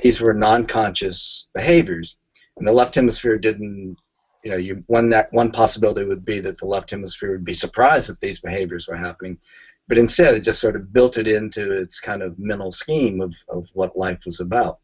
These 0.03 0.21
were 0.21 0.35
non-conscious 0.35 1.49
behaviors, 1.55 2.17
and 2.59 2.67
the 2.67 2.73
left 2.73 2.97
hemisphere 2.97 3.39
didn't. 3.39 3.97
You 4.43 4.51
know, 4.51 4.57
you 4.59 4.81
one 4.89 5.09
that 5.09 5.33
one 5.33 5.51
possibility 5.53 6.05
would 6.05 6.25
be 6.25 6.41
that 6.41 6.59
the 6.59 6.67
left 6.67 6.91
hemisphere 6.91 7.31
would 7.31 7.47
be 7.47 7.55
surprised 7.55 8.11
that 8.11 8.21
these 8.21 8.41
behaviors 8.41 8.89
were 8.89 8.97
happening, 8.97 9.39
but 9.89 9.99
instead 9.99 10.35
it 10.35 10.41
just 10.41 10.61
sort 10.61 10.77
of 10.77 10.93
built 10.93 11.19
it 11.19 11.27
into 11.27 11.73
its 11.73 12.01
kind 12.01 12.23
of 12.23 12.39
mental 12.39 12.73
scheme 12.73 13.21
of, 13.21 13.35
of 13.49 13.69
what 13.75 13.97
life 13.97 14.25
was 14.25 14.41
about. 14.41 14.79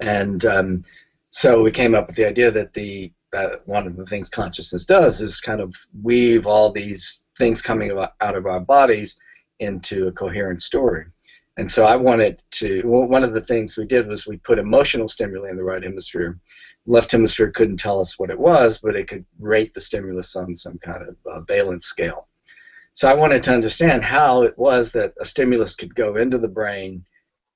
And 0.00 0.44
um, 0.44 0.82
so 1.30 1.62
we 1.62 1.70
came 1.70 1.94
up 1.94 2.06
with 2.06 2.16
the 2.16 2.26
idea 2.26 2.50
that 2.50 2.72
the 2.74 3.12
uh, 3.36 3.56
one 3.66 3.86
of 3.86 3.96
the 3.96 4.06
things 4.06 4.30
consciousness 4.30 4.86
does 4.86 5.20
is 5.20 5.40
kind 5.40 5.60
of 5.60 5.74
weave 6.02 6.46
all 6.46 6.72
these 6.72 7.24
things 7.36 7.60
coming 7.60 7.90
out 7.92 8.36
of 8.36 8.46
our 8.46 8.60
bodies 8.60 9.20
into 9.58 10.06
a 10.06 10.12
coherent 10.12 10.62
story. 10.62 11.04
And 11.58 11.70
so 11.70 11.84
I 11.86 11.96
wanted 11.96 12.40
to. 12.52 12.82
One 12.84 13.24
of 13.24 13.32
the 13.32 13.40
things 13.40 13.76
we 13.76 13.84
did 13.84 14.06
was 14.06 14.26
we 14.26 14.36
put 14.38 14.60
emotional 14.60 15.08
stimuli 15.08 15.50
in 15.50 15.56
the 15.56 15.64
right 15.64 15.82
hemisphere. 15.82 16.38
Left 16.86 17.10
hemisphere 17.10 17.50
couldn't 17.50 17.78
tell 17.78 18.00
us 18.00 18.18
what 18.18 18.30
it 18.30 18.38
was, 18.38 18.78
but 18.78 18.94
it 18.96 19.08
could 19.08 19.26
rate 19.40 19.74
the 19.74 19.80
stimulus 19.80 20.36
on 20.36 20.54
some 20.54 20.78
kind 20.78 21.02
of 21.02 21.16
uh, 21.30 21.40
valence 21.40 21.86
scale. 21.86 22.27
So 22.98 23.08
I 23.08 23.14
wanted 23.14 23.44
to 23.44 23.54
understand 23.54 24.02
how 24.02 24.42
it 24.42 24.58
was 24.58 24.90
that 24.90 25.14
a 25.20 25.24
stimulus 25.24 25.76
could 25.76 25.94
go 25.94 26.16
into 26.16 26.36
the 26.36 26.48
brain 26.48 27.04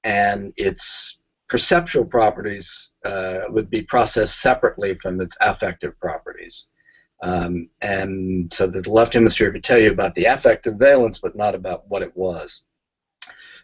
and 0.05 0.52
its 0.56 1.20
perceptual 1.48 2.05
properties 2.05 2.93
uh, 3.05 3.40
would 3.48 3.69
be 3.69 3.82
processed 3.82 4.39
separately 4.39 4.94
from 4.94 5.20
its 5.20 5.36
affective 5.40 5.98
properties. 5.98 6.69
Um, 7.24 7.69
and 7.81 8.55
so 8.55 8.69
the 8.69 8.89
left 8.89 9.14
hemisphere 9.14 9.51
could 9.51 9.64
tell 9.64 9.81
you 9.81 9.90
about 9.90 10.14
the 10.14 10.27
affective 10.27 10.77
valence, 10.77 11.19
but 11.19 11.35
not 11.35 11.56
about 11.56 11.89
what 11.89 12.02
it 12.02 12.16
was. 12.16 12.64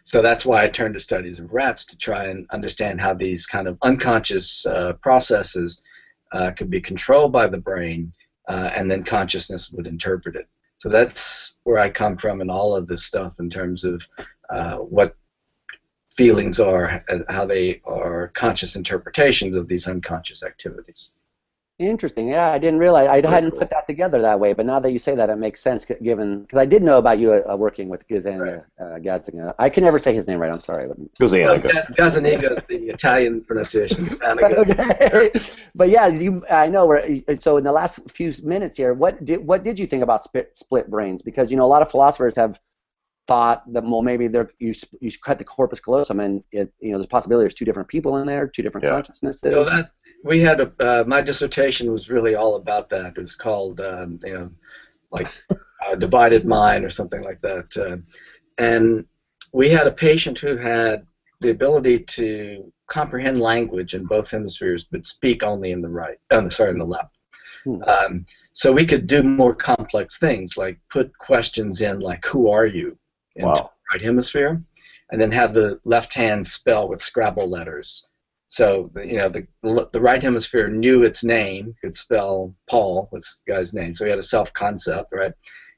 So 0.03 0.21
that's 0.21 0.45
why 0.45 0.61
I 0.61 0.67
turned 0.67 0.95
to 0.95 0.99
studies 0.99 1.39
of 1.39 1.53
rats 1.53 1.85
to 1.85 1.97
try 1.97 2.25
and 2.25 2.45
understand 2.51 2.99
how 2.99 3.13
these 3.13 3.45
kind 3.45 3.69
of 3.69 3.77
unconscious 3.83 4.65
uh, 4.65 4.93
processes 5.01 5.81
uh, 6.33 6.51
could 6.51 6.69
be 6.69 6.81
controlled 6.81 7.31
by 7.31 7.47
the 7.47 7.57
brain, 7.57 8.11
uh, 8.49 8.69
and 8.75 8.91
then 8.91 9.05
consciousness 9.05 9.71
would 9.71 9.87
interpret 9.87 10.35
it. 10.35 10.49
So 10.79 10.89
that's 10.89 11.57
where 11.63 11.77
I 11.77 11.89
come 11.89 12.17
from 12.17 12.41
in 12.41 12.49
all 12.49 12.75
of 12.75 12.87
this 12.87 13.03
stuff 13.03 13.33
in 13.39 13.49
terms 13.49 13.83
of 13.83 14.07
uh, 14.49 14.77
what 14.77 15.15
feelings 16.11 16.59
are, 16.59 17.03
and 17.07 17.23
how 17.29 17.45
they 17.45 17.81
are 17.85 18.31
conscious 18.33 18.75
interpretations 18.75 19.55
of 19.55 19.67
these 19.67 19.87
unconscious 19.87 20.43
activities. 20.43 21.15
Interesting. 21.79 22.27
Yeah, 22.27 22.51
I 22.51 22.59
didn't 22.59 22.79
realize 22.79 23.07
I 23.07 23.25
hadn't 23.25 23.51
put 23.51 23.69
that 23.69 23.87
together 23.87 24.21
that 24.21 24.37
way, 24.37 24.51
but 24.51 24.65
now 24.65 24.81
that 24.81 24.91
you 24.91 24.99
say 24.99 25.15
that, 25.15 25.29
it 25.29 25.37
makes 25.37 25.61
sense. 25.61 25.85
Given 25.85 26.41
because 26.41 26.59
I 26.59 26.65
did 26.65 26.83
know 26.83 26.97
about 26.97 27.19
you 27.19 27.31
uh, 27.31 27.55
working 27.55 27.87
with 27.87 28.05
Gazanga, 28.09 28.65
uh, 28.77 28.83
Gazzaniga. 28.99 29.55
I 29.57 29.69
can 29.69 29.85
never 29.85 29.97
say 29.97 30.13
his 30.13 30.27
name 30.27 30.39
right. 30.39 30.51
I'm 30.51 30.59
sorry. 30.59 30.89
Gazzaniga. 31.17 31.71
Gazzaniga 31.95 32.51
is 32.51 32.59
the 32.67 32.89
Italian 32.89 33.41
pronunciation. 33.45 34.09
Okay. 34.29 35.31
But 35.73 35.89
yeah, 35.89 36.07
you. 36.07 36.43
I 36.49 36.67
know. 36.67 36.85
We're, 36.85 37.23
so 37.39 37.55
in 37.55 37.63
the 37.63 37.71
last 37.71 37.99
few 38.11 38.33
minutes 38.43 38.77
here, 38.77 38.93
what 38.93 39.23
did 39.23 39.45
what 39.45 39.63
did 39.63 39.79
you 39.79 39.87
think 39.87 40.03
about 40.03 40.21
split, 40.21 40.57
split 40.57 40.89
brains? 40.89 41.21
Because 41.21 41.49
you 41.49 41.55
know 41.55 41.63
a 41.65 41.71
lot 41.75 41.81
of 41.81 41.89
philosophers 41.89 42.35
have 42.35 42.59
thought 43.29 43.71
that 43.71 43.83
well 43.83 44.01
maybe 44.01 44.27
there 44.27 44.49
you 44.57 44.73
you 45.01 45.11
cut 45.23 45.37
the 45.37 45.43
corpus 45.43 45.79
callosum 45.79 46.19
and 46.19 46.43
it 46.51 46.73
you 46.79 46.91
know 46.91 46.97
there's 46.97 47.05
a 47.05 47.07
possibility 47.07 47.43
there's 47.43 47.53
two 47.53 47.63
different 47.63 47.87
people 47.87 48.17
in 48.17 48.25
there, 48.25 48.47
two 48.47 48.63
different 48.63 48.83
Yeah. 48.83 48.93
consciousnesses. 48.95 49.41
So 49.53 49.63
that 49.63 49.91
we 50.23 50.39
had 50.39 50.59
a 50.59 50.71
uh, 50.79 51.03
my 51.07 51.21
dissertation 51.21 51.91
was 51.91 52.09
really 52.09 52.35
all 52.35 52.55
about 52.55 52.89
that. 52.89 53.17
It 53.17 53.21
was 53.21 53.35
called 53.35 53.79
um, 53.79 54.19
you 54.23 54.33
know 54.33 54.51
like 55.11 55.27
uh, 55.87 55.95
divided 55.95 56.45
mind 56.45 56.85
or 56.85 56.89
something 56.89 57.23
like 57.23 57.41
that. 57.41 57.77
Uh, 57.77 57.97
and 58.57 59.05
we 59.53 59.69
had 59.69 59.87
a 59.87 59.91
patient 59.91 60.37
who 60.39 60.57
had 60.57 61.05
the 61.41 61.49
ability 61.49 61.99
to 61.99 62.71
comprehend 62.87 63.39
language 63.39 63.93
in 63.93 64.05
both 64.05 64.29
hemispheres, 64.29 64.85
but 64.91 65.05
speak 65.05 65.41
only 65.43 65.71
in 65.71 65.81
the 65.81 65.87
right. 65.87 66.17
Oh, 66.31 66.49
sorry, 66.49 66.71
in 66.71 66.79
the 66.79 66.85
left. 66.85 67.15
Hmm. 67.63 67.83
Um, 67.83 68.25
so 68.53 68.71
we 68.71 68.85
could 68.85 69.07
do 69.07 69.23
more 69.23 69.55
complex 69.55 70.17
things, 70.17 70.57
like 70.57 70.79
put 70.89 71.17
questions 71.17 71.81
in, 71.81 71.99
like 71.99 72.25
"Who 72.25 72.49
are 72.49 72.65
you?" 72.65 72.97
into 73.35 73.47
Wow. 73.47 73.53
the 73.53 73.69
right 73.93 74.01
hemisphere, 74.01 74.61
and 75.11 75.21
then 75.21 75.31
have 75.31 75.53
the 75.53 75.79
left 75.85 76.13
hand 76.13 76.45
spell 76.45 76.87
with 76.89 77.01
Scrabble 77.03 77.49
letters. 77.49 78.08
So 78.49 78.91
you 78.95 79.17
know 79.17 79.29
the 79.29 79.47
the 79.93 80.01
right 80.01 80.21
hemisphere 80.21 80.67
knew 80.67 81.03
its 81.03 81.23
name, 81.23 81.75
could 81.81 81.95
spell 81.95 82.55
Paul, 82.67 83.07
what's 83.11 83.43
the 83.45 83.53
guy's 83.53 83.75
name. 83.75 83.93
So 83.93 84.05
he 84.05 84.09
had 84.09 84.19
a 84.19 84.23
self 84.23 84.51
concept, 84.53 85.13
right? 85.13 85.33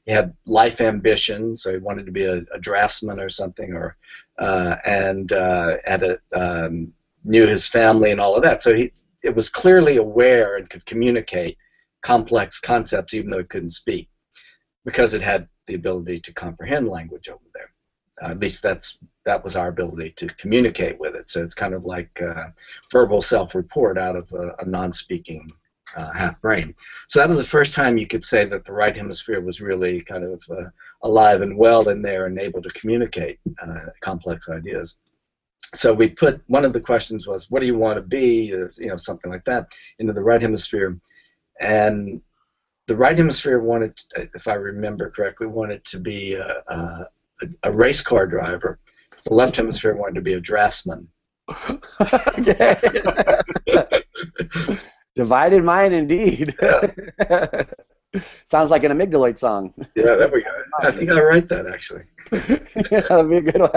He 0.06 0.12
had 0.12 0.34
life 0.46 0.80
ambition, 0.80 1.54
so 1.54 1.70
he 1.70 1.76
wanted 1.78 2.06
to 2.06 2.12
be 2.12 2.24
a, 2.24 2.38
a 2.52 2.58
draftsman 2.58 3.20
or 3.20 3.28
something, 3.28 3.74
or 3.74 3.96
uh, 4.38 4.76
and 4.86 5.32
uh, 5.32 5.76
had 5.84 6.02
a 6.02 6.18
um, 6.34 6.92
knew 7.24 7.46
his 7.46 7.68
family 7.68 8.10
and 8.10 8.20
all 8.20 8.34
of 8.34 8.42
that. 8.42 8.62
So 8.62 8.74
he 8.74 8.90
it 9.22 9.34
was 9.34 9.50
clearly 9.50 9.98
aware 9.98 10.56
and 10.56 10.68
could 10.68 10.86
communicate 10.86 11.58
complex 12.00 12.58
concepts 12.58 13.14
even 13.14 13.30
though 13.30 13.38
it 13.38 13.50
couldn't 13.50 13.70
speak, 13.70 14.08
because 14.86 15.12
it 15.12 15.22
had 15.22 15.46
the 15.66 15.74
ability 15.74 16.20
to 16.20 16.32
comprehend 16.32 16.88
language 16.88 17.28
over 17.28 17.44
there. 17.54 17.71
Uh, 18.20 18.26
at 18.26 18.40
least 18.40 18.62
that's 18.62 18.98
that 19.24 19.42
was 19.42 19.56
our 19.56 19.68
ability 19.68 20.10
to 20.16 20.26
communicate 20.34 20.98
with 20.98 21.14
it. 21.14 21.30
So 21.30 21.42
it's 21.42 21.54
kind 21.54 21.74
of 21.74 21.84
like 21.84 22.20
uh, 22.20 22.48
verbal 22.90 23.22
self-report 23.22 23.96
out 23.96 24.16
of 24.16 24.30
a, 24.32 24.54
a 24.58 24.66
non-speaking 24.66 25.50
uh, 25.96 26.12
half 26.12 26.40
brain. 26.40 26.74
So 27.08 27.20
that 27.20 27.28
was 27.28 27.38
the 27.38 27.44
first 27.44 27.74
time 27.74 27.96
you 27.96 28.06
could 28.06 28.24
say 28.24 28.44
that 28.44 28.64
the 28.64 28.72
right 28.72 28.96
hemisphere 28.96 29.40
was 29.40 29.60
really 29.60 30.02
kind 30.02 30.24
of 30.24 30.42
uh, 30.50 30.68
alive 31.02 31.42
and 31.42 31.56
well 31.56 31.88
in 31.88 32.02
there 32.02 32.26
and 32.26 32.38
able 32.38 32.62
to 32.62 32.70
communicate 32.70 33.38
uh, 33.62 33.86
complex 34.00 34.48
ideas. 34.48 34.98
So 35.74 35.94
we 35.94 36.08
put 36.08 36.42
one 36.48 36.64
of 36.64 36.72
the 36.72 36.80
questions 36.80 37.26
was, 37.26 37.50
"What 37.50 37.60
do 37.60 37.66
you 37.66 37.78
want 37.78 37.96
to 37.96 38.02
be?" 38.02 38.52
Or, 38.52 38.70
you 38.76 38.88
know, 38.88 38.96
something 38.96 39.30
like 39.30 39.44
that, 39.44 39.72
into 39.98 40.12
the 40.12 40.22
right 40.22 40.42
hemisphere, 40.42 40.98
and 41.60 42.20
the 42.88 42.96
right 42.96 43.16
hemisphere 43.16 43.60
wanted, 43.60 43.98
if 44.34 44.48
I 44.48 44.54
remember 44.54 45.10
correctly, 45.10 45.46
wanted 45.46 45.84
to 45.84 45.98
be 45.98 46.34
a, 46.34 46.62
a, 46.68 47.08
a 47.62 47.72
race 47.72 48.02
car 48.02 48.26
driver. 48.26 48.78
The 49.26 49.34
left 49.34 49.56
hemisphere 49.56 49.94
wanted 49.94 50.16
to 50.16 50.20
be 50.20 50.32
a 50.34 50.40
draftsman. 50.40 51.08
Divided 55.14 55.62
mind, 55.64 55.92
indeed. 55.94 56.54
Sounds 58.44 58.70
like 58.70 58.84
an 58.84 58.92
amygdaloid 58.92 59.38
song. 59.38 59.72
Yeah, 59.94 60.16
there 60.16 60.28
we 60.28 60.42
go. 60.42 60.50
I 60.80 60.90
think 60.90 61.10
I 61.10 61.20
write 61.22 61.48
that 61.48 61.66
actually. 61.66 62.04
That'd 62.30 63.30
be 63.30 63.36
a 63.36 63.40
good 63.42 63.60
one. 63.60 63.70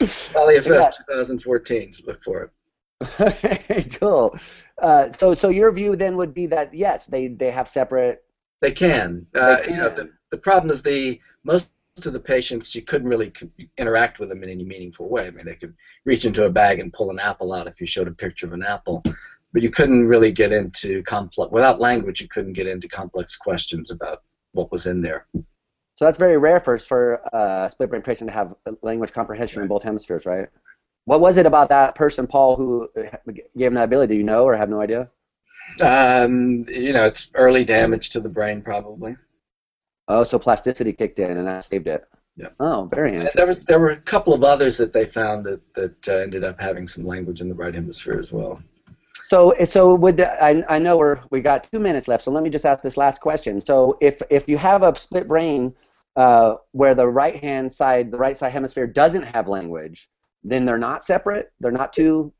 Polyfest 0.00 0.96
2014. 1.06 1.92
so 1.92 2.04
Look 2.06 2.22
for 2.22 2.42
it. 2.44 3.92
cool. 4.00 4.36
Uh, 4.80 5.10
so, 5.12 5.32
so 5.34 5.48
your 5.48 5.70
view 5.72 5.96
then 5.96 6.16
would 6.16 6.32
be 6.34 6.46
that 6.46 6.72
yes, 6.74 7.06
they 7.06 7.28
they 7.28 7.50
have 7.50 7.68
separate. 7.68 8.24
They 8.62 8.72
can. 8.72 9.26
Uh, 9.34 9.56
They 9.56 9.70
You 9.70 9.76
know, 9.76 9.88
can. 9.90 9.96
the, 9.96 10.10
the 10.30 10.38
problem 10.38 10.70
is 10.70 10.82
the 10.82 11.20
most 11.44 11.70
of 12.04 12.12
the 12.12 12.20
patients 12.20 12.74
you 12.74 12.82
couldn't 12.82 13.08
really 13.08 13.32
interact 13.78 14.18
with 14.18 14.28
them 14.28 14.42
in 14.42 14.50
any 14.50 14.64
meaningful 14.64 15.08
way. 15.08 15.26
I 15.26 15.30
mean, 15.30 15.46
they 15.46 15.54
could 15.54 15.74
reach 16.04 16.26
into 16.26 16.44
a 16.44 16.50
bag 16.50 16.78
and 16.78 16.92
pull 16.92 17.08
an 17.10 17.18
apple 17.18 17.54
out 17.54 17.66
if 17.66 17.80
you 17.80 17.86
showed 17.86 18.08
a 18.08 18.12
picture 18.12 18.46
of 18.46 18.52
an 18.52 18.62
apple, 18.62 19.02
but 19.54 19.62
you 19.62 19.70
couldn't 19.70 20.06
really 20.06 20.30
get 20.30 20.52
into 20.52 21.02
complex 21.04 21.50
without 21.50 21.80
language. 21.80 22.20
You 22.20 22.28
couldn't 22.28 22.52
get 22.52 22.66
into 22.66 22.86
complex 22.88 23.36
questions 23.38 23.90
about 23.90 24.22
what 24.52 24.70
was 24.70 24.86
in 24.86 25.00
there. 25.00 25.26
So 25.94 26.04
that's 26.04 26.18
very 26.18 26.36
rare 26.36 26.60
for 26.60 26.76
for 26.78 27.34
uh, 27.34 27.70
split 27.70 27.88
brain 27.88 28.02
patient 28.02 28.28
to 28.28 28.34
have 28.34 28.54
language 28.82 29.12
comprehension 29.12 29.62
in 29.62 29.68
both 29.68 29.82
hemispheres, 29.82 30.26
right? 30.26 30.48
What 31.06 31.20
was 31.20 31.38
it 31.38 31.46
about 31.46 31.70
that 31.70 31.94
person, 31.94 32.26
Paul, 32.26 32.56
who 32.56 32.88
uh, 32.98 33.16
gave 33.56 33.68
him 33.68 33.74
that 33.74 33.84
ability? 33.84 34.14
Do 34.14 34.18
you 34.18 34.24
know 34.24 34.44
or 34.44 34.54
have 34.54 34.68
no 34.68 34.80
idea? 34.80 35.08
Um, 35.80 36.66
you 36.68 36.92
know, 36.92 37.06
it's 37.06 37.30
early 37.34 37.64
damage 37.64 38.10
to 38.10 38.20
the 38.20 38.28
brain 38.28 38.60
probably. 38.60 39.16
Oh, 40.08 40.24
so 40.24 40.38
plasticity 40.38 40.92
kicked 40.92 41.18
in 41.18 41.36
and 41.36 41.46
that 41.46 41.64
saved 41.64 41.88
it. 41.88 42.04
Yeah. 42.36 42.48
Oh, 42.60 42.88
very 42.92 43.14
interesting. 43.14 43.38
there 43.38 43.46
was 43.46 43.64
there 43.64 43.80
were 43.80 43.90
a 43.90 44.00
couple 44.00 44.34
of 44.34 44.44
others 44.44 44.76
that 44.76 44.92
they 44.92 45.06
found 45.06 45.44
that 45.46 45.60
that 45.74 46.08
uh, 46.08 46.18
ended 46.18 46.44
up 46.44 46.60
having 46.60 46.86
some 46.86 47.04
language 47.04 47.40
in 47.40 47.48
the 47.48 47.54
right 47.54 47.74
hemisphere 47.74 48.18
as 48.18 48.30
well. 48.30 48.60
So, 49.24 49.54
so 49.64 49.94
would 49.94 50.18
the, 50.18 50.44
I, 50.44 50.62
I 50.68 50.78
know 50.78 50.98
we're 50.98 51.18
we 51.30 51.40
got 51.40 51.64
two 51.64 51.80
minutes 51.80 52.06
left, 52.06 52.24
so 52.24 52.30
let 52.30 52.44
me 52.44 52.50
just 52.50 52.64
ask 52.64 52.82
this 52.82 52.96
last 52.96 53.20
question. 53.20 53.60
So, 53.60 53.96
if 54.00 54.20
if 54.30 54.48
you 54.48 54.58
have 54.58 54.82
a 54.82 54.94
split 54.96 55.26
brain 55.26 55.74
uh, 56.14 56.56
where 56.72 56.94
the 56.94 57.08
right 57.08 57.36
hand 57.36 57.72
side, 57.72 58.10
the 58.10 58.18
right 58.18 58.36
side 58.36 58.52
hemisphere 58.52 58.86
doesn't 58.86 59.24
have 59.24 59.48
language, 59.48 60.08
then 60.44 60.64
they're 60.64 60.78
not 60.78 61.04
separate. 61.04 61.52
They're 61.58 61.72
not 61.72 61.92
two, 61.92 62.32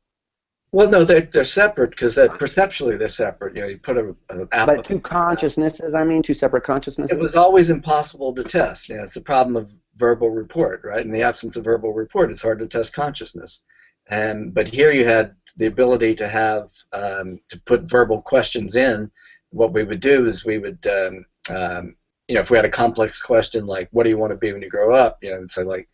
Well, 0.73 0.89
no, 0.89 1.05
they're 1.05 1.21
they're 1.21 1.45
separate 1.45 1.91
because 1.91 2.15
that 2.15 2.37
perceptually 2.37 2.97
they're 2.97 3.07
separate. 3.07 3.55
You 3.55 3.61
know, 3.61 3.67
you 3.67 3.77
put 3.77 3.97
a, 3.97 4.13
a 4.29 4.47
apple. 4.51 4.75
but 4.75 4.85
two 4.85 4.99
consciousnesses. 4.99 5.93
I 5.93 6.03
mean, 6.03 6.21
two 6.21 6.33
separate 6.33 6.65
consciousnesses. 6.65 7.15
It 7.15 7.21
was 7.21 7.35
always 7.35 7.69
impossible 7.69 8.35
to 8.35 8.43
test. 8.43 8.89
You 8.89 8.97
know, 8.97 9.03
it's 9.03 9.13
the 9.13 9.21
problem 9.21 9.55
of 9.55 9.73
verbal 9.95 10.29
report, 10.29 10.81
right? 10.83 11.05
In 11.05 11.11
the 11.11 11.23
absence 11.23 11.55
of 11.55 11.63
verbal 11.63 11.93
report, 11.93 12.31
it's 12.31 12.41
hard 12.41 12.59
to 12.59 12.67
test 12.67 12.93
consciousness. 12.93 13.63
And 14.09 14.53
but 14.53 14.67
here 14.67 14.91
you 14.91 15.05
had 15.05 15.35
the 15.55 15.67
ability 15.67 16.15
to 16.15 16.27
have 16.27 16.69
um, 16.91 17.39
to 17.49 17.59
put 17.61 17.89
verbal 17.89 18.21
questions 18.21 18.75
in. 18.75 19.09
What 19.51 19.73
we 19.73 19.85
would 19.85 20.01
do 20.01 20.25
is 20.25 20.45
we 20.45 20.57
would, 20.57 20.85
um, 20.87 21.25
um, 21.49 21.95
you 22.27 22.35
know, 22.35 22.41
if 22.41 22.51
we 22.51 22.57
had 22.57 22.65
a 22.65 22.69
complex 22.69 23.21
question 23.21 23.65
like, 23.65 23.87
"What 23.91 24.03
do 24.03 24.09
you 24.09 24.17
want 24.17 24.31
to 24.31 24.37
be 24.37 24.51
when 24.51 24.61
you 24.61 24.69
grow 24.69 24.93
up?" 24.95 25.17
You 25.21 25.31
know, 25.31 25.37
and 25.37 25.49
say 25.49 25.63
like, 25.63 25.87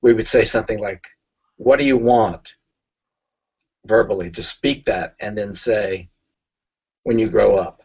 we 0.00 0.14
would 0.14 0.26
say 0.26 0.44
something 0.44 0.80
like, 0.80 1.04
"What 1.56 1.78
do 1.78 1.84
you 1.84 1.98
want?" 1.98 2.54
Verbally 3.86 4.30
to 4.30 4.42
speak 4.42 4.84
that, 4.84 5.14
and 5.20 5.36
then 5.36 5.54
say, 5.54 6.08
"When 7.04 7.18
you 7.18 7.28
grow 7.28 7.56
up." 7.56 7.82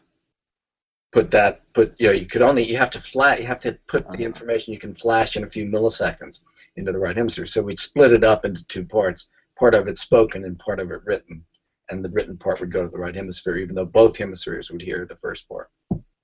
Put 1.11 1.31
that. 1.31 1.61
Put 1.73 1.95
you 1.97 2.07
know. 2.07 2.13
You 2.13 2.25
could 2.25 2.41
only. 2.41 2.69
You 2.69 2.77
have 2.77 2.89
to 2.91 2.99
flat. 2.99 3.39
You 3.39 3.47
have 3.47 3.61
to 3.61 3.77
put 3.87 4.03
the 4.09 4.17
uh-huh. 4.17 4.23
information 4.23 4.73
you 4.73 4.79
can 4.79 4.93
flash 4.93 5.37
in 5.37 5.43
a 5.43 5.49
few 5.49 5.65
milliseconds 5.65 6.43
into 6.75 6.91
the 6.91 6.99
right 6.99 7.15
hemisphere. 7.15 7.45
So 7.45 7.61
we'd 7.61 7.79
split 7.79 8.11
it 8.11 8.23
up 8.23 8.43
into 8.43 8.65
two 8.65 8.83
parts. 8.85 9.29
Part 9.57 9.73
of 9.73 9.87
it 9.87 9.97
spoken 9.97 10.43
and 10.43 10.59
part 10.59 10.79
of 10.81 10.91
it 10.91 11.01
written. 11.05 11.45
And 11.89 12.03
the 12.03 12.09
written 12.09 12.35
part 12.35 12.59
would 12.59 12.71
go 12.71 12.83
to 12.83 12.89
the 12.89 12.97
right 12.97 13.15
hemisphere, 13.15 13.57
even 13.57 13.75
though 13.75 13.85
both 13.85 14.17
hemispheres 14.17 14.71
would 14.71 14.81
hear 14.81 15.05
the 15.05 15.15
first 15.15 15.47
part. 15.47 15.69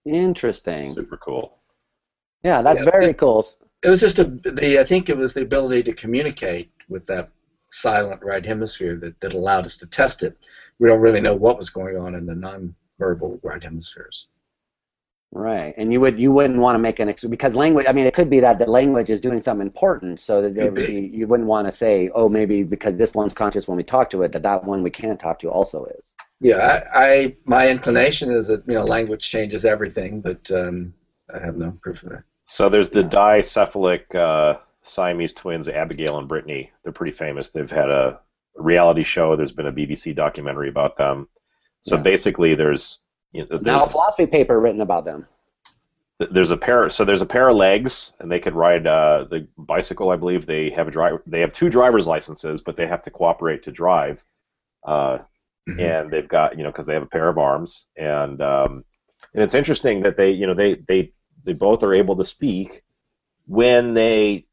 Interesting. 0.06 0.94
Super 0.94 1.18
cool. 1.18 1.60
Yeah, 2.44 2.62
that's 2.62 2.82
Yeah, 2.82 2.90
very 2.90 3.06
it's- 3.06 3.20
cool. 3.20 3.48
It 3.84 3.90
was 3.90 4.00
just 4.02 4.20
a 4.20 4.26
the 4.26 4.80
I 4.80 4.84
think 4.84 5.10
it 5.10 5.18
was 5.18 5.34
the 5.34 5.42
ability 5.42 5.84
to 5.84 5.94
communicate 5.94 6.72
with 6.88 7.06
that 7.06 7.30
silent 7.72 8.22
right 8.24 8.46
hemisphere 8.46 8.98
that, 8.98 9.20
that 9.22 9.34
allowed 9.34 9.66
us 9.66 9.78
to 9.78 9.88
test 9.88 10.24
it. 10.24 10.48
We 10.80 10.88
don't 10.88 11.00
really 11.00 11.22
know 11.22 11.36
what 11.36 11.58
was 11.58 11.70
going 11.70 11.98
on 11.98 12.16
in 12.16 12.26
the 12.26 12.36
non-verbal 12.36 13.40
right 13.44 13.64
hemispheres. 13.64 14.28
Right, 15.34 15.74
and 15.78 15.94
you 15.94 16.02
would 16.02 16.20
you 16.20 16.34
wouldn't 16.34 16.60
want 16.60 16.76
to 16.76 16.80
make 16.80 17.00
an 17.00 17.08
ex- 17.08 17.24
because 17.24 17.56
language. 17.56 17.86
I 17.88 17.94
mean, 17.94 18.06
it 18.06 18.14
could 18.14 18.30
be 18.30 18.42
that 18.42 18.60
the 18.60 18.66
language 18.66 19.10
is 19.10 19.22
doing 19.22 19.40
something 19.40 19.66
important, 19.66 20.20
so 20.20 20.42
that 20.42 20.56
there 20.56 20.66
would 20.66 20.76
be. 20.76 21.08
be. 21.08 21.18
You 21.18 21.26
wouldn't 21.26 21.48
want 21.48 21.68
to 21.68 21.72
say, 21.72 22.10
oh, 22.14 22.28
maybe 22.28 22.64
because 22.64 22.98
this 22.98 23.14
one's 23.16 23.34
conscious 23.34 23.66
when 23.66 23.78
we 23.78 23.84
talk 23.84 24.10
to 24.10 24.24
it, 24.24 24.34
that 24.34 24.44
that 24.44 24.66
one 24.66 24.84
we 24.84 24.90
can't 24.90 25.18
talk 25.18 25.40
to 25.40 25.50
also 25.50 25.86
is. 25.98 26.14
Yeah, 26.42 26.84
I, 26.94 27.06
I 27.06 27.36
my 27.46 27.70
inclination 27.70 28.30
is 28.30 28.48
that 28.48 28.68
you 28.68 28.74
know 28.74 28.84
language 28.84 29.22
changes 29.30 29.64
everything, 29.64 30.20
but 30.20 30.52
um, 30.52 30.94
I 31.34 31.40
have 31.40 31.56
no 31.56 31.78
proof 31.82 32.04
of 32.04 32.10
that. 32.10 32.24
So 32.44 32.68
there's 32.68 32.90
the 32.90 33.04
dicephalic 33.04 34.14
uh, 34.14 34.60
Siamese 34.84 35.34
twins, 35.34 35.68
Abigail 35.70 36.18
and 36.18 36.28
Brittany. 36.28 36.72
They're 36.84 36.94
pretty 36.94 37.16
famous. 37.16 37.50
They've 37.50 37.70
had 37.70 37.90
a 37.90 38.20
reality 38.56 39.04
show. 39.04 39.36
There's 39.36 39.52
been 39.52 39.68
a 39.68 39.72
BBC 39.72 40.16
documentary 40.16 40.70
about 40.70 40.98
them. 40.98 41.28
So 41.82 41.96
Yeah. 41.96 42.02
basically, 42.04 42.56
there's 42.56 43.00
you 43.34 43.48
know, 43.50 43.58
Now, 43.60 43.86
a 43.86 43.90
philosophy 43.90 44.28
paper 44.28 44.60
written 44.60 44.82
about 44.82 45.06
them. 45.06 45.26
there's 46.20 46.52
a 46.52 46.58
pair. 46.58 46.90
So 46.90 47.04
there's 47.06 47.22
a 47.22 47.26
pair 47.26 47.48
of 47.50 47.56
legs, 47.56 48.14
and 48.20 48.32
they 48.32 48.40
could 48.40 48.54
ride 48.54 48.86
uh, 48.86 49.26
the 49.30 49.48
bicycle. 49.58 50.12
I 50.12 50.18
believe 50.18 50.46
they 50.46 50.70
have 50.70 50.88
a 50.88 50.92
driver. 50.92 51.24
They 51.26 51.40
have 51.40 51.52
two 51.52 51.70
driver's 51.70 52.06
licenses, 52.08 52.62
but 52.62 52.76
they 52.76 52.86
have 52.88 53.02
to 53.04 53.10
cooperate 53.10 53.64
to 53.64 53.72
drive. 53.72 54.24
Uh, 54.84 55.20
Mhm. 55.70 55.80
and 55.80 56.12
they've 56.12 56.28
got 56.28 56.58
you 56.58 56.64
know 56.64 56.70
because 56.72 56.86
they 56.88 56.94
have 56.94 57.04
a 57.04 57.08
pair 57.08 57.28
of 57.30 57.38
arms, 57.38 57.86
and 57.96 58.42
um, 58.42 58.84
and 59.34 59.44
it's 59.44 59.54
interesting 59.56 60.02
that 60.04 60.18
they 60.18 60.32
you 60.32 60.46
know 60.48 60.54
they 60.56 60.76
they 60.76 61.14
they 61.44 61.54
both 61.54 61.82
are 61.84 61.94
able 61.94 62.16
to 62.18 62.24
speak 62.26 62.84
when 63.48 63.94
they 63.94 64.46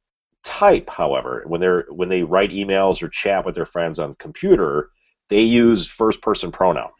type. 0.48 0.88
However, 0.88 1.44
when 1.46 1.60
they're 1.60 1.84
when 1.90 2.08
they 2.08 2.22
write 2.22 2.50
emails 2.50 3.02
or 3.02 3.08
chat 3.08 3.44
with 3.44 3.54
their 3.54 3.66
friends 3.66 3.98
on 3.98 4.14
computer, 4.14 4.90
they 5.28 5.42
use 5.42 5.86
first 5.86 6.22
person 6.22 6.50
pronoun. 6.50 6.90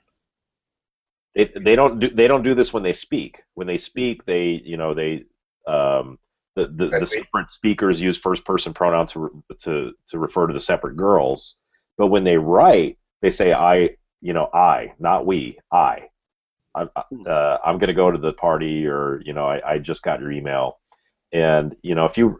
They, 1.35 1.51
they 1.57 1.75
don't 1.75 1.99
do 1.99 2.11
they 2.11 2.29
don't 2.29 2.43
do 2.43 2.55
this 2.55 2.73
when 2.73 2.83
they 2.83 2.93
speak. 2.93 3.43
When 3.55 3.67
they 3.67 3.79
speak, 3.79 4.27
they 4.27 4.61
you 4.65 4.77
know 4.77 4.93
they 4.93 5.25
um, 5.67 6.19
the 6.57 6.67
the, 6.67 6.89
the 7.01 7.07
separate 7.07 7.51
speakers 7.51 8.01
use 8.01 8.19
first 8.19 8.45
person 8.45 8.75
pronouns 8.75 9.13
to 9.13 9.43
to 9.61 9.93
to 10.09 10.19
refer 10.19 10.47
to 10.47 10.53
the 10.53 10.61
separate 10.61 10.97
girls, 10.97 11.57
but 11.97 12.09
when 12.09 12.25
they 12.25 12.37
write, 12.37 12.99
they 13.23 13.31
say 13.31 13.53
I, 13.55 13.97
you 14.21 14.35
know, 14.35 14.51
I, 14.53 14.93
not 14.99 15.27
we, 15.27 15.59
I. 15.73 16.09
I'm, 16.75 16.91
uh, 17.27 17.59
I'm 17.65 17.79
going 17.79 17.89
to 17.89 17.95
go 17.95 18.11
to 18.11 18.19
the 18.19 18.35
party, 18.35 18.87
or 18.87 19.21
you 19.25 19.33
know, 19.33 19.47
I, 19.47 19.75
I 19.75 19.79
just 19.79 20.03
got 20.03 20.21
your 20.21 20.31
email, 20.31 20.79
and 21.33 21.75
you 21.83 21.95
know, 21.95 22.05
if 22.05 22.19
you, 22.19 22.39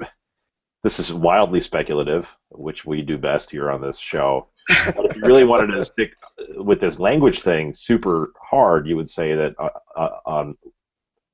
this 0.85 1.01
is 1.01 1.13
wildly 1.13 1.61
speculative, 1.61 2.35
which 2.51 2.85
we 2.85 3.03
do 3.03 3.19
best 3.19 3.51
here 3.51 3.71
on 3.71 3.81
this 3.81 3.99
show. 3.99 4.49
but 4.95 5.07
if 5.07 5.17
you 5.17 5.23
really 5.23 5.45
wanted 5.45 5.75
to 5.75 5.85
stick 5.85 6.15
with 6.57 6.81
this 6.81 6.99
language 6.99 7.41
thing 7.41 7.75
super 7.75 8.33
hard, 8.41 8.87
you 8.87 8.97
would 8.97 9.09
say 9.09 9.35
that 9.35 9.55
uh, 9.59 9.69
uh, 9.97 10.19
on 10.27 10.57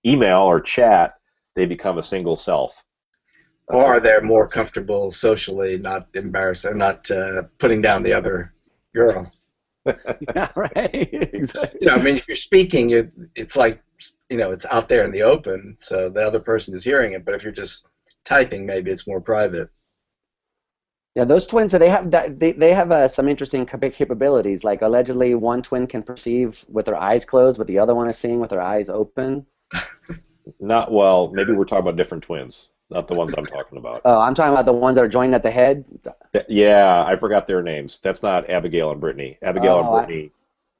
email 0.06 0.40
or 0.40 0.60
chat, 0.60 1.14
they 1.54 1.66
become 1.66 1.98
a 1.98 2.02
single 2.02 2.36
self. 2.36 2.84
Or 3.68 3.98
they're 3.98 4.20
more 4.20 4.46
comfortable 4.46 5.10
socially, 5.10 5.78
not 5.78 6.08
embarrassed, 6.14 6.62
they're 6.62 6.74
not 6.74 7.10
uh, 7.10 7.42
putting 7.58 7.80
down 7.80 8.02
the 8.02 8.12
other 8.12 8.52
girl. 8.94 9.30
yeah, 9.86 10.50
right. 10.56 10.90
exactly. 10.92 11.78
You 11.80 11.88
know, 11.88 11.94
I 11.94 12.02
mean, 12.02 12.16
if 12.16 12.28
you're 12.28 12.36
speaking, 12.36 12.88
you 12.88 13.10
it's 13.34 13.56
like, 13.56 13.82
you 14.28 14.36
know, 14.36 14.52
it's 14.52 14.66
out 14.66 14.88
there 14.88 15.04
in 15.04 15.12
the 15.12 15.22
open, 15.22 15.76
so 15.80 16.08
the 16.08 16.22
other 16.22 16.40
person 16.40 16.74
is 16.74 16.84
hearing 16.84 17.12
it. 17.12 17.24
But 17.24 17.34
if 17.34 17.42
you're 17.42 17.52
just 17.52 17.88
typing, 18.24 18.66
maybe 18.66 18.90
it's 18.90 19.06
more 19.06 19.20
private. 19.20 19.68
Yeah, 21.14 21.24
those 21.24 21.46
twins, 21.46 21.70
they 21.72 21.88
have 21.88 22.10
that, 22.10 22.40
they, 22.40 22.52
they 22.52 22.74
have 22.74 22.90
uh, 22.90 23.06
some 23.06 23.28
interesting 23.28 23.64
capabilities. 23.66 24.64
Like 24.64 24.82
allegedly, 24.82 25.34
one 25.36 25.62
twin 25.62 25.86
can 25.86 26.02
perceive 26.02 26.64
with 26.68 26.86
their 26.86 26.96
eyes 26.96 27.24
closed, 27.24 27.56
but 27.59 27.68
the 27.68 27.78
other 27.78 27.94
one 27.94 28.09
is 28.09 28.18
seeing 28.18 28.40
with 28.40 28.51
their 28.51 28.60
eyes 28.60 28.88
open. 28.88 29.46
Not 30.60 30.90
well. 30.92 31.30
Maybe 31.32 31.52
we're 31.52 31.64
talking 31.64 31.84
about 31.84 31.96
different 31.96 32.22
twins, 32.24 32.70
not 32.90 33.09
the 33.09 33.14
ones 33.14 33.32
I'm 33.38 33.46
talking 33.46 33.78
about. 33.78 34.02
Oh, 34.05 34.20
I'm 34.20 34.34
talking 34.34 34.52
about 34.52 34.66
the 34.66 34.74
ones 34.74 34.96
that 34.96 35.05
are 35.05 35.09
joined 35.09 35.34
at 35.34 35.42
the 35.42 35.51
head. 35.51 35.84
Yeah, 36.48 37.02
I 37.06 37.16
forgot 37.16 37.46
their 37.46 37.62
names. 37.62 37.98
That's 38.01 38.22
not 38.22 38.51
Abigail 38.51 38.90
and 38.90 39.01
Brittany. 39.01 39.38
Abigail 39.40 39.76
Oh, 39.76 39.78
and 39.80 39.88
I- 39.88 40.05
Brittany. 40.05 40.32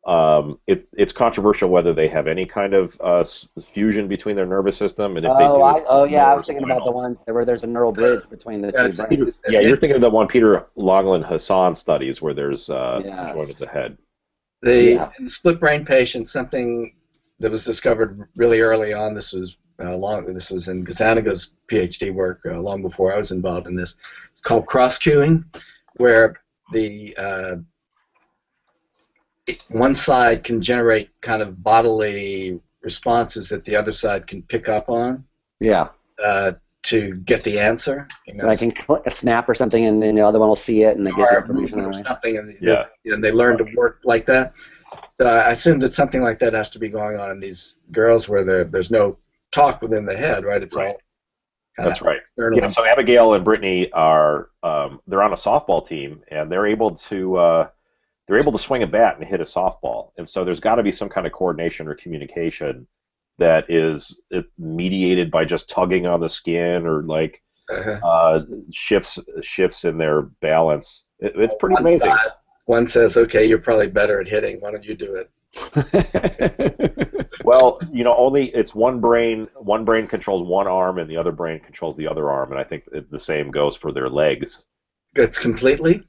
Um, 0.07 0.59
it, 0.67 0.87
it's 0.93 1.13
controversial 1.13 1.71
whether 1.71 1.95
they 1.95 2.09
have 2.09 2.27
any 2.27 2.45
kind 2.45 2.75
of 2.75 2.95
uh, 3.03 3.25
fusion 3.73 4.07
between 4.07 4.37
their 4.37 4.45
nervous 4.45 4.77
system, 4.77 5.17
and 5.17 5.25
if 5.25 5.33
they 5.39 5.45
Oh, 5.47 5.57
do, 5.57 5.63
I, 5.63 5.85
oh 5.89 6.05
yeah, 6.05 6.31
I 6.31 6.35
was 6.35 6.45
thinking 6.45 6.65
about 6.65 6.85
the 6.85 6.91
ones 6.93 7.17
where 7.25 7.47
there's 7.47 7.63
a 7.63 7.67
neural 7.67 7.91
bridge 7.93 8.23
between 8.29 8.61
the 8.61 8.69
Yeah, 8.69 8.89
two 8.89 8.97
brains. 8.97 9.01
Peter- 9.09 9.33
Yeah, 9.49 9.61
you're 9.61 9.79
thinking 9.79 9.97
of 9.97 10.03
the 10.03 10.11
one 10.11 10.27
Peter 10.29 10.67
Longland 10.77 11.25
Hassan 11.25 11.75
studies 11.75 12.21
where 12.21 12.35
there's 12.35 12.69
uh, 12.69 13.01
Yeah. 13.03 13.33
joint 13.33 13.49
at 13.49 13.57
the 13.57 13.67
head. 13.67 13.97
The 14.61 14.83
Yeah. 14.83 15.11
in 15.19 15.25
the 15.25 15.31
split 15.31 15.59
brain 15.59 15.87
patient, 15.87 16.29
something 16.29 16.95
that 17.39 17.51
was 17.51 17.65
discovered 17.65 18.29
really 18.37 18.61
early 18.61 18.93
on. 18.93 19.15
This 19.15 19.33
was 19.33 19.57
uh, 19.83 19.97
long. 19.97 20.27
This 20.35 20.51
was 20.51 20.69
in 20.69 20.85
Gazzaniga's 20.85 21.57
PhD 21.69 22.13
work 22.13 22.41
uh, 22.49 22.61
long 22.61 22.83
before 22.83 23.13
I 23.13 23.17
was 23.17 23.33
involved 23.33 23.67
in 23.69 23.75
this. 23.75 23.97
It's 24.33 24.41
called 24.43 24.67
cross 24.67 24.99
cueing, 24.99 25.45
where 25.97 26.35
the 26.73 27.17
one 29.69 29.95
side 29.95 30.45
can 30.45 30.61
generate 30.61 31.11
kind 31.21 31.43
of 31.43 31.63
bodily 31.63 32.61
responses 32.83 33.49
that 33.49 33.65
the 33.65 33.77
other 33.77 33.93
side 33.93 34.27
can 34.27 34.43
pick 34.43 34.69
up 34.69 34.89
on 34.89 35.25
Yeah, 35.61 35.89
uh, 36.23 36.53
to 36.85 37.15
get 37.25 37.43
the 37.43 37.59
answer. 37.59 38.07
You 38.27 38.35
know, 38.35 38.47
like 38.47 38.63
in 38.63 38.75
cl- 38.75 39.03
a 39.07 39.11
snap 39.11 39.49
or 39.49 39.55
something, 39.55 39.85
and 39.87 40.03
then 40.03 40.15
the 40.15 40.23
other 40.27 40.39
one 40.39 40.49
will 40.49 40.57
see 40.57 40.83
it, 40.83 40.97
and 40.97 41.07
it 41.09 41.17
gives 41.17 41.31
you 41.31 41.39
information 41.39 41.81
or 41.81 41.93
something, 41.93 42.37
and, 42.39 42.57
Yeah. 42.61 42.85
and 43.07 43.23
they 43.25 43.33
learn 43.33 43.57
to 43.59 43.67
work 43.75 44.01
like 44.05 44.27
that. 44.27 44.53
So 45.21 45.27
I 45.29 45.51
assume 45.53 45.79
that 45.81 45.95
something 45.95 46.23
like 46.23 46.39
that 46.41 46.53
has 46.53 46.71
to 46.71 46.79
be 46.79 46.89
going 46.89 47.19
on 47.19 47.31
in 47.31 47.41
these 47.41 47.81
girls 47.91 48.29
where 48.29 48.65
there's 48.65 48.91
no 48.91 49.17
talk 49.51 49.81
within 49.83 50.05
the 50.05 50.17
head, 50.17 50.45
right? 50.45 50.63
It's 50.63 50.77
Right. 50.77 50.89
all 51.79 51.85
That's 51.85 52.03
right. 52.03 52.19
external. 52.19 52.59
Yeah, 52.59 52.67
so 52.69 52.85
Abigail 52.85 53.35
and 53.35 53.45
Brittany 53.45 53.91
are 53.93 54.51
um, 54.63 55.01
they're 55.07 55.23
on 55.23 55.33
a 55.33 55.37
softball 55.37 55.87
team 55.87 56.23
and 56.29 56.51
they're 56.51 56.67
able 56.67 56.95
to 56.97 57.37
uh, 57.37 57.69
they're 58.27 58.39
able 58.39 58.53
to 58.53 58.59
swing 58.59 58.83
a 58.83 58.87
bat 58.87 59.17
and 59.19 59.27
hit 59.27 59.41
a 59.41 59.45
softball. 59.45 60.11
And 60.19 60.29
so 60.29 60.45
there's 60.45 60.61
got 60.61 60.77
to 60.77 60.83
be 60.83 60.93
some 60.93 61.09
kind 61.09 61.27
of 61.27 61.33
coordination 61.33 61.87
or 61.89 61.95
communication 61.95 62.87
that 63.39 63.69
is 63.71 64.23
uh, 64.35 64.41
mediated 64.59 65.31
by 65.31 65.45
just 65.45 65.69
tugging 65.69 66.07
on 66.07 66.21
the 66.21 66.29
skin 66.29 66.87
or 66.87 67.03
like 67.03 67.43
Uh-huh. 67.71 67.99
uh, 68.07 68.45
shifts 68.73 69.19
shifts 69.41 69.85
in 69.85 69.99
their 69.99 70.23
balance. 70.41 71.07
It, 71.19 71.33
it's 71.37 71.55
pretty 71.59 71.75
One 71.75 71.83
amazing. 71.83 72.09
side- 72.11 72.33
One 72.67 72.87
says, 72.87 73.17
"Okay, 73.17 73.45
you're 73.45 73.59
probably 73.59 73.89
better 73.89 74.21
at 74.21 74.29
hitting. 74.29 74.61
Why 74.61 74.71
don't 74.71 74.85
you 74.85 74.95
do 74.95 75.15
it?" 75.17 75.31
Well, 77.45 77.79
you 77.93 78.05
know, 78.05 78.17
only 78.17 78.47
it's 78.55 78.75
one 78.75 79.01
brain. 79.01 79.49
One 79.57 79.85
brain 79.85 80.07
controls 80.07 80.49
one 80.49 80.67
arm, 80.67 80.99
and 80.99 81.11
the 81.11 81.17
other 81.19 81.33
brain 81.33 81.61
controls 81.61 81.95
the 81.97 82.09
other 82.09 82.31
arm. 82.31 82.53
And 82.53 82.59
I 82.61 82.65
think 82.65 82.85
the 83.11 83.19
same 83.19 83.51
goes 83.51 83.77
for 83.77 83.93
their 83.93 84.09
legs. 84.09 84.65
It's 85.17 85.39
completely 85.39 86.03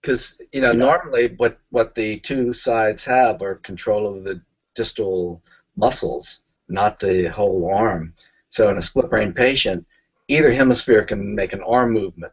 because 0.00 0.40
you 0.52 0.60
know 0.60 0.70
Yeah. 0.72 0.78
normally 0.78 1.34
what 1.36 1.58
what 1.70 1.94
the 1.94 2.18
two 2.20 2.52
sides 2.52 3.04
have 3.04 3.42
are 3.42 3.56
control 3.56 4.06
of 4.06 4.24
the 4.24 4.40
distal 4.74 5.42
muscles, 5.76 6.44
not 6.68 6.98
the 6.98 7.26
whole 7.28 7.72
arm. 7.72 8.14
So 8.48 8.70
in 8.70 8.78
a 8.78 8.82
split 8.82 9.10
brain 9.10 9.32
patient, 9.32 9.86
either 10.28 10.52
hemisphere 10.52 11.04
can 11.04 11.34
make 11.34 11.52
an 11.52 11.62
arm 11.62 11.92
movement, 11.92 12.32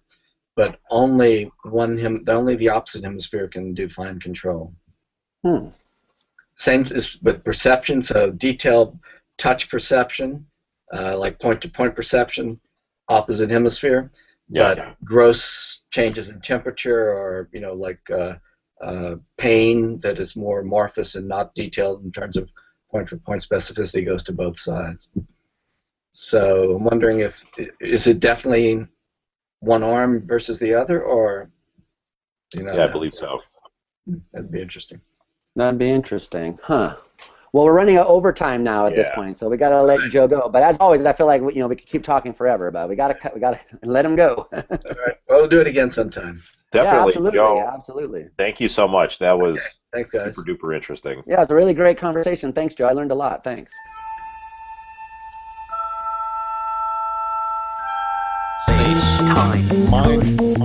but 0.55 0.79
only 0.89 1.51
one 1.63 1.97
hem 1.97 2.23
only 2.27 2.55
the 2.55 2.69
opposite 2.69 3.03
hemisphere 3.03 3.47
can 3.47 3.73
do 3.73 3.89
fine 3.89 4.19
control. 4.19 4.73
Hmm. 5.43 5.69
Same 6.55 6.85
as 6.95 7.21
with 7.21 7.43
perception, 7.43 8.01
so 8.01 8.31
detailed 8.31 8.97
touch 9.37 9.69
perception, 9.69 10.45
uh, 10.93 11.17
like 11.17 11.39
point 11.39 11.61
to 11.61 11.69
point 11.69 11.95
perception, 11.95 12.59
opposite 13.09 13.49
hemisphere 13.49 14.11
Yeah. 14.49 14.75
but 14.75 14.95
gross 15.03 15.85
changes 15.91 16.29
in 16.29 16.39
temperature 16.41 17.09
or 17.09 17.49
you 17.51 17.59
know 17.59 17.73
like 17.73 17.99
uh, 18.11 18.35
uh, 18.83 19.15
pain 19.37 19.99
that 19.99 20.19
is 20.19 20.35
more 20.35 20.59
amorphous 20.59 21.15
and 21.15 21.27
not 21.27 21.53
detailed 21.55 22.03
in 22.03 22.11
terms 22.11 22.37
of 22.37 22.49
point 22.91 23.09
for 23.09 23.17
point 23.17 23.41
specificity 23.41 24.05
goes 24.05 24.23
to 24.23 24.33
both 24.33 24.57
sides. 24.57 25.09
So 26.11 26.75
I'm 26.75 26.83
wondering 26.83 27.19
if 27.21 27.43
is 27.79 28.07
it 28.07 28.19
definitely 28.19 28.85
one 29.59 29.83
arm 29.83 30.23
versus 30.25 30.59
the 30.59 30.73
other 30.73 31.01
or 31.03 31.49
do 32.51 32.59
you 32.59 32.65
know 32.65 32.73
Yeah, 32.73 32.85
I 32.85 32.91
believe 32.91 33.13
so. 33.13 33.41
that'd 34.31 34.51
be 34.51 34.61
interesting. 34.61 35.01
That'd 35.55 35.79
be 35.79 35.89
interesting, 35.89 36.59
huh? 36.61 36.97
Well, 37.55 37.63
we're 37.63 37.73
running 37.73 37.95
out 37.95 38.07
overtime 38.07 38.65
now 38.65 38.85
at 38.85 38.95
this 38.95 39.07
point, 39.15 39.37
so 39.37 39.47
we 39.47 39.55
gotta 39.55 39.81
let 39.81 40.11
Joe 40.11 40.27
go. 40.27 40.49
But 40.49 40.61
as 40.61 40.75
always, 40.77 41.05
I 41.05 41.13
feel 41.13 41.25
like 41.25 41.41
you 41.41 41.61
know 41.61 41.67
we 41.67 41.77
could 41.77 41.87
keep 41.87 42.03
talking 42.03 42.33
forever, 42.33 42.69
but 42.69 42.89
we 42.89 42.97
gotta 42.97 43.13
cut, 43.13 43.33
we 43.33 43.39
gotta 43.39 43.61
let 43.83 44.03
him 44.03 44.17
go. 44.17 44.45
All 44.53 44.61
right, 44.61 45.15
well, 45.29 45.39
we'll 45.39 45.47
do 45.47 45.61
it 45.61 45.67
again 45.67 45.89
sometime. 45.89 46.43
yeah, 46.73 46.83
Definitely, 46.83 47.07
absolutely, 47.13 47.37
Joe. 47.37 47.59
absolutely. 47.73 48.27
Thank 48.37 48.59
you 48.59 48.67
so 48.67 48.89
much. 48.89 49.19
That 49.19 49.39
was 49.39 49.79
Thanks, 49.93 50.11
guys. 50.11 50.35
super 50.35 50.51
duper 50.51 50.75
interesting. 50.75 51.23
Yeah, 51.25 51.43
it's 51.43 51.49
a 51.51 51.55
really 51.55 51.73
great 51.73 51.97
conversation. 51.97 52.51
Thanks, 52.51 52.75
Joe. 52.75 52.87
I 52.87 52.91
learned 52.91 53.11
a 53.11 53.15
lot. 53.15 53.45
Thanks. 53.45 53.71
Space 58.67 59.01
time. 59.29 59.89
Mind, 59.89 60.37
mind, 60.37 60.64